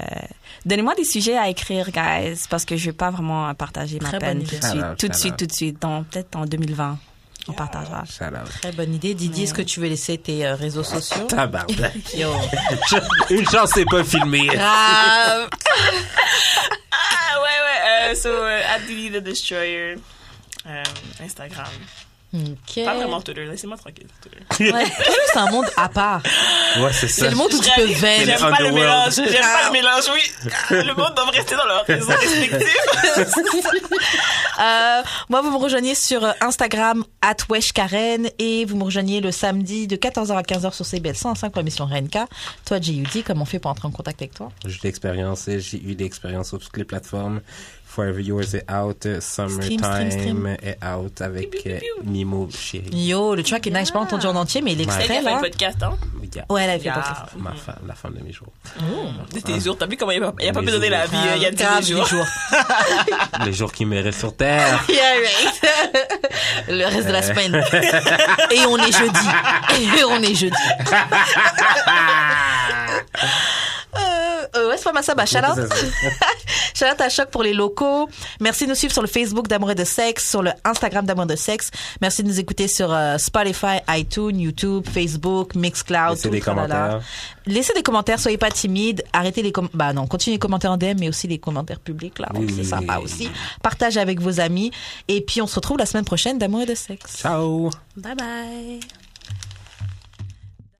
donnez-moi 0.64 0.94
des 0.94 1.04
sujets 1.04 1.36
à 1.36 1.48
écrire, 1.50 1.90
guys, 1.90 2.40
parce 2.48 2.64
que 2.64 2.76
je 2.76 2.86
vais 2.86 2.92
pas 2.96 3.10
vraiment 3.10 3.52
partager 3.54 3.98
ma 4.00 4.08
Très 4.08 4.18
peine 4.20 4.38
tout 4.42 4.56
de 4.56 4.64
suite, 4.64 4.84
tout 4.98 5.08
de 5.08 5.14
suite, 5.14 5.32
out. 5.32 5.38
tout 5.38 5.46
de 5.46 5.52
suite. 5.52 5.82
dans- 5.82 6.02
Peut-être 6.04 6.34
en 6.36 6.46
2020, 6.46 6.98
on 7.50 7.52
partagera. 7.52 8.04
Très 8.60 8.72
bonne 8.72 8.94
idée. 8.94 9.14
Didier, 9.14 9.44
est-ce 9.44 9.54
que 9.54 9.62
tu 9.62 9.80
veux 9.80 9.88
laisser 9.88 10.18
tes 10.18 10.46
euh, 10.46 10.54
réseaux 10.54 10.82
sociaux? 10.84 11.24
Tabarnak. 11.26 11.94
Yo. 12.16 12.32
Une 13.30 13.48
chance, 13.48 13.70
c'est 13.74 13.84
pas 13.84 14.04
filmé. 14.04 14.46
Grave. 14.46 15.48
Ah, 16.92 17.40
ouais, 17.40 17.42
ouais. 17.42 18.10
Euh, 18.10 18.14
so, 18.14 18.28
euh, 18.28 18.60
at 18.74 18.80
Didi 18.80 19.10
the 19.10 19.22
Destroyer. 19.22 19.94
Euh, 20.66 20.82
Instagram. 21.22 21.66
Ok. 22.32 22.84
Pas 22.84 22.94
vraiment 22.94 23.20
Twitter. 23.20 23.44
Laissez-moi 23.44 23.76
tranquille. 23.76 24.06
Twitter. 24.22 24.72
Ouais. 24.72 24.84
Twitter, 24.84 25.12
c'est 25.32 25.38
un 25.38 25.50
monde 25.50 25.66
à 25.76 25.88
part. 25.88 26.22
Ouais, 26.78 26.92
c'est 26.92 27.08
ça. 27.08 27.24
C'est 27.24 27.30
le 27.30 27.36
monde 27.36 27.52
où 27.52 27.60
tu 27.60 27.70
peux 27.74 27.86
J'aime 27.88 28.38
vendre. 28.38 28.46
le 28.46 28.56
pas 28.56 28.62
le 28.62 28.72
mélange. 28.72 29.14
J'aime 29.16 29.42
pas 29.42 29.66
le 29.66 29.72
mélange, 29.72 30.04
oui. 30.14 30.50
Le 30.70 30.94
monde 30.94 31.12
doit 31.16 31.30
rester 31.30 31.56
dans 31.56 31.64
leur 31.66 31.84
réseau 31.86 32.08
respectif. 32.08 32.76
Euh, 34.60 35.02
moi, 35.30 35.40
vous 35.40 35.50
me 35.50 35.56
rejoignez 35.56 35.94
sur 35.94 36.22
Instagram, 36.42 37.02
at 37.22 37.34
Karen, 37.74 38.28
et 38.38 38.66
vous 38.66 38.76
me 38.76 38.84
rejoignez 38.84 39.22
le 39.22 39.32
samedi 39.32 39.86
de 39.86 39.96
14h 39.96 40.32
à 40.36 40.42
15h 40.42 40.74
sur 40.74 40.84
CBL 40.84 41.16
105 41.16 41.50
pour 41.50 41.60
l'émission 41.60 41.86
RNK. 41.86 42.18
Toi, 42.66 42.78
JUD, 42.78 43.24
comment 43.24 43.42
on 43.42 43.46
fait 43.46 43.58
pour 43.58 43.70
entrer 43.70 43.88
en 43.88 43.90
contact 43.90 44.20
avec 44.20 44.34
toi? 44.34 44.50
J'ai 44.66 44.76
eu 44.76 44.80
l'expérience, 44.84 45.44
j'ai 45.46 45.78
eu 45.82 45.94
l'expérience 45.94 46.48
sur 46.48 46.58
toutes 46.58 46.76
les 46.76 46.84
plateformes. 46.84 47.40
Forever 47.92 48.22
Yours 48.22 48.54
est 48.54 48.70
out, 48.70 49.04
Summertime 49.20 49.78
stream, 49.80 50.10
stream. 50.12 50.46
est 50.62 50.78
out 50.84 51.20
avec 51.20 51.62
euh, 51.66 51.78
Mimo 52.04 52.48
Chéri. 52.56 52.88
Yo, 52.92 53.34
le 53.34 53.42
track 53.42 53.66
est 53.66 53.70
nice, 53.70 53.88
j'ai 53.88 53.92
pas 53.92 53.98
entendu 53.98 54.26
en 54.26 54.36
entier, 54.36 54.62
mais 54.62 54.72
Elle 54.72 54.78
l'extrait, 54.78 55.06
qui 55.06 55.12
a 55.12 55.14
fait 55.16 55.22
là. 55.22 55.36
un 55.36 55.40
podcast, 55.40 55.78
hein. 55.82 55.96
Yeah. 56.32 56.44
Ouais, 56.48 56.62
elle 56.62 56.70
a 56.70 56.78
fait 56.78 56.84
Yeah. 56.84 56.94
pas 56.94 57.02
ça. 57.02 57.26
Ma 57.36 57.50
femme, 57.52 57.74
la 57.88 57.94
femme 57.96 58.14
de 58.14 58.22
mes 58.22 58.32
jours. 58.32 58.52
De 59.34 59.40
tes 59.40 59.58
jours. 59.58 59.76
T'as 59.76 59.86
vu 59.86 59.96
comment 59.96 60.12
il 60.12 60.22
a, 60.22 60.32
il 60.40 60.48
a 60.48 60.52
pas 60.52 60.62
donner 60.62 60.88
la 60.88 61.06
vie 61.06 61.16
euh, 61.16 61.32
il 61.34 61.42
y 61.42 61.46
a 61.46 61.50
10 61.50 61.56
Grave, 61.56 61.84
jours. 61.84 62.04
des 62.04 62.10
jours. 62.16 62.26
Les 63.46 63.52
jours 63.52 63.72
qui 63.72 63.84
me 63.84 64.00
restent 64.00 64.20
sur 64.20 64.36
terre. 64.36 64.84
Yeah, 64.88 65.14
right. 65.14 66.68
le 66.68 66.84
reste 66.84 67.08
de 67.08 67.12
la 67.12 67.22
semaine. 67.22 67.56
Et 68.52 68.60
on 68.68 68.76
est 68.78 68.92
jeudi. 68.96 69.26
Et 69.98 70.04
on 70.04 70.22
est 70.22 70.34
jeudi. 70.36 70.56
Euh, 73.96 74.46
euh, 74.56 74.68
ouais, 74.68 74.76
c'est 74.76 74.84
pas 74.84 74.92
ma 74.92 75.02
ça, 75.02 75.14
bah, 75.14 75.26
shout 75.26 75.38
out. 75.38 75.58
Shout 76.74 76.84
out 76.84 77.00
à 77.00 77.08
Choc 77.08 77.28
pour 77.30 77.42
les 77.42 77.52
locaux. 77.52 78.08
Merci 78.40 78.64
de 78.64 78.70
nous 78.70 78.74
suivre 78.74 78.92
sur 78.92 79.02
le 79.02 79.08
Facebook 79.08 79.48
d'Amour 79.48 79.72
et 79.72 79.74
de 79.74 79.84
Sexe, 79.84 80.28
sur 80.30 80.42
le 80.42 80.50
Instagram 80.64 81.04
d'Amour 81.04 81.24
et 81.24 81.28
de 81.28 81.36
Sexe. 81.36 81.70
Merci 82.00 82.22
de 82.22 82.28
nous 82.28 82.40
écouter 82.40 82.68
sur 82.68 82.92
euh, 82.92 83.18
Spotify, 83.18 83.78
iTunes, 83.88 84.38
YouTube, 84.38 84.86
Facebook, 84.90 85.54
Mixcloud. 85.54 86.10
Laissez 86.10 86.28
tout, 86.28 86.34
des 86.34 86.40
tralala. 86.40 86.66
commentaires. 86.66 87.00
Laissez 87.46 87.72
des 87.74 87.82
commentaires, 87.82 88.20
soyez 88.20 88.38
pas 88.38 88.50
timides. 88.50 89.02
Arrêtez 89.12 89.42
les 89.42 89.52
com 89.52 89.68
bah 89.74 89.92
non, 89.92 90.06
continuez 90.06 90.36
les 90.36 90.40
commentaires 90.40 90.72
en 90.72 90.76
DM, 90.76 90.98
mais 90.98 91.08
aussi 91.08 91.26
les 91.26 91.38
commentaires 91.38 91.80
publics 91.80 92.18
là, 92.18 92.28
Oui, 92.34 92.52
c'est 92.54 92.64
sympa 92.64 92.98
aussi. 92.98 93.30
Partagez 93.62 94.00
avec 94.00 94.20
vos 94.20 94.40
amis. 94.40 94.70
Et 95.08 95.20
puis 95.20 95.42
on 95.42 95.46
se 95.46 95.56
retrouve 95.56 95.78
la 95.78 95.86
semaine 95.86 96.04
prochaine 96.04 96.38
d'Amour 96.38 96.62
et 96.62 96.66
de 96.66 96.74
Sexe. 96.74 97.18
Ciao! 97.18 97.70
Bye 97.96 98.14
bye. 98.14 98.80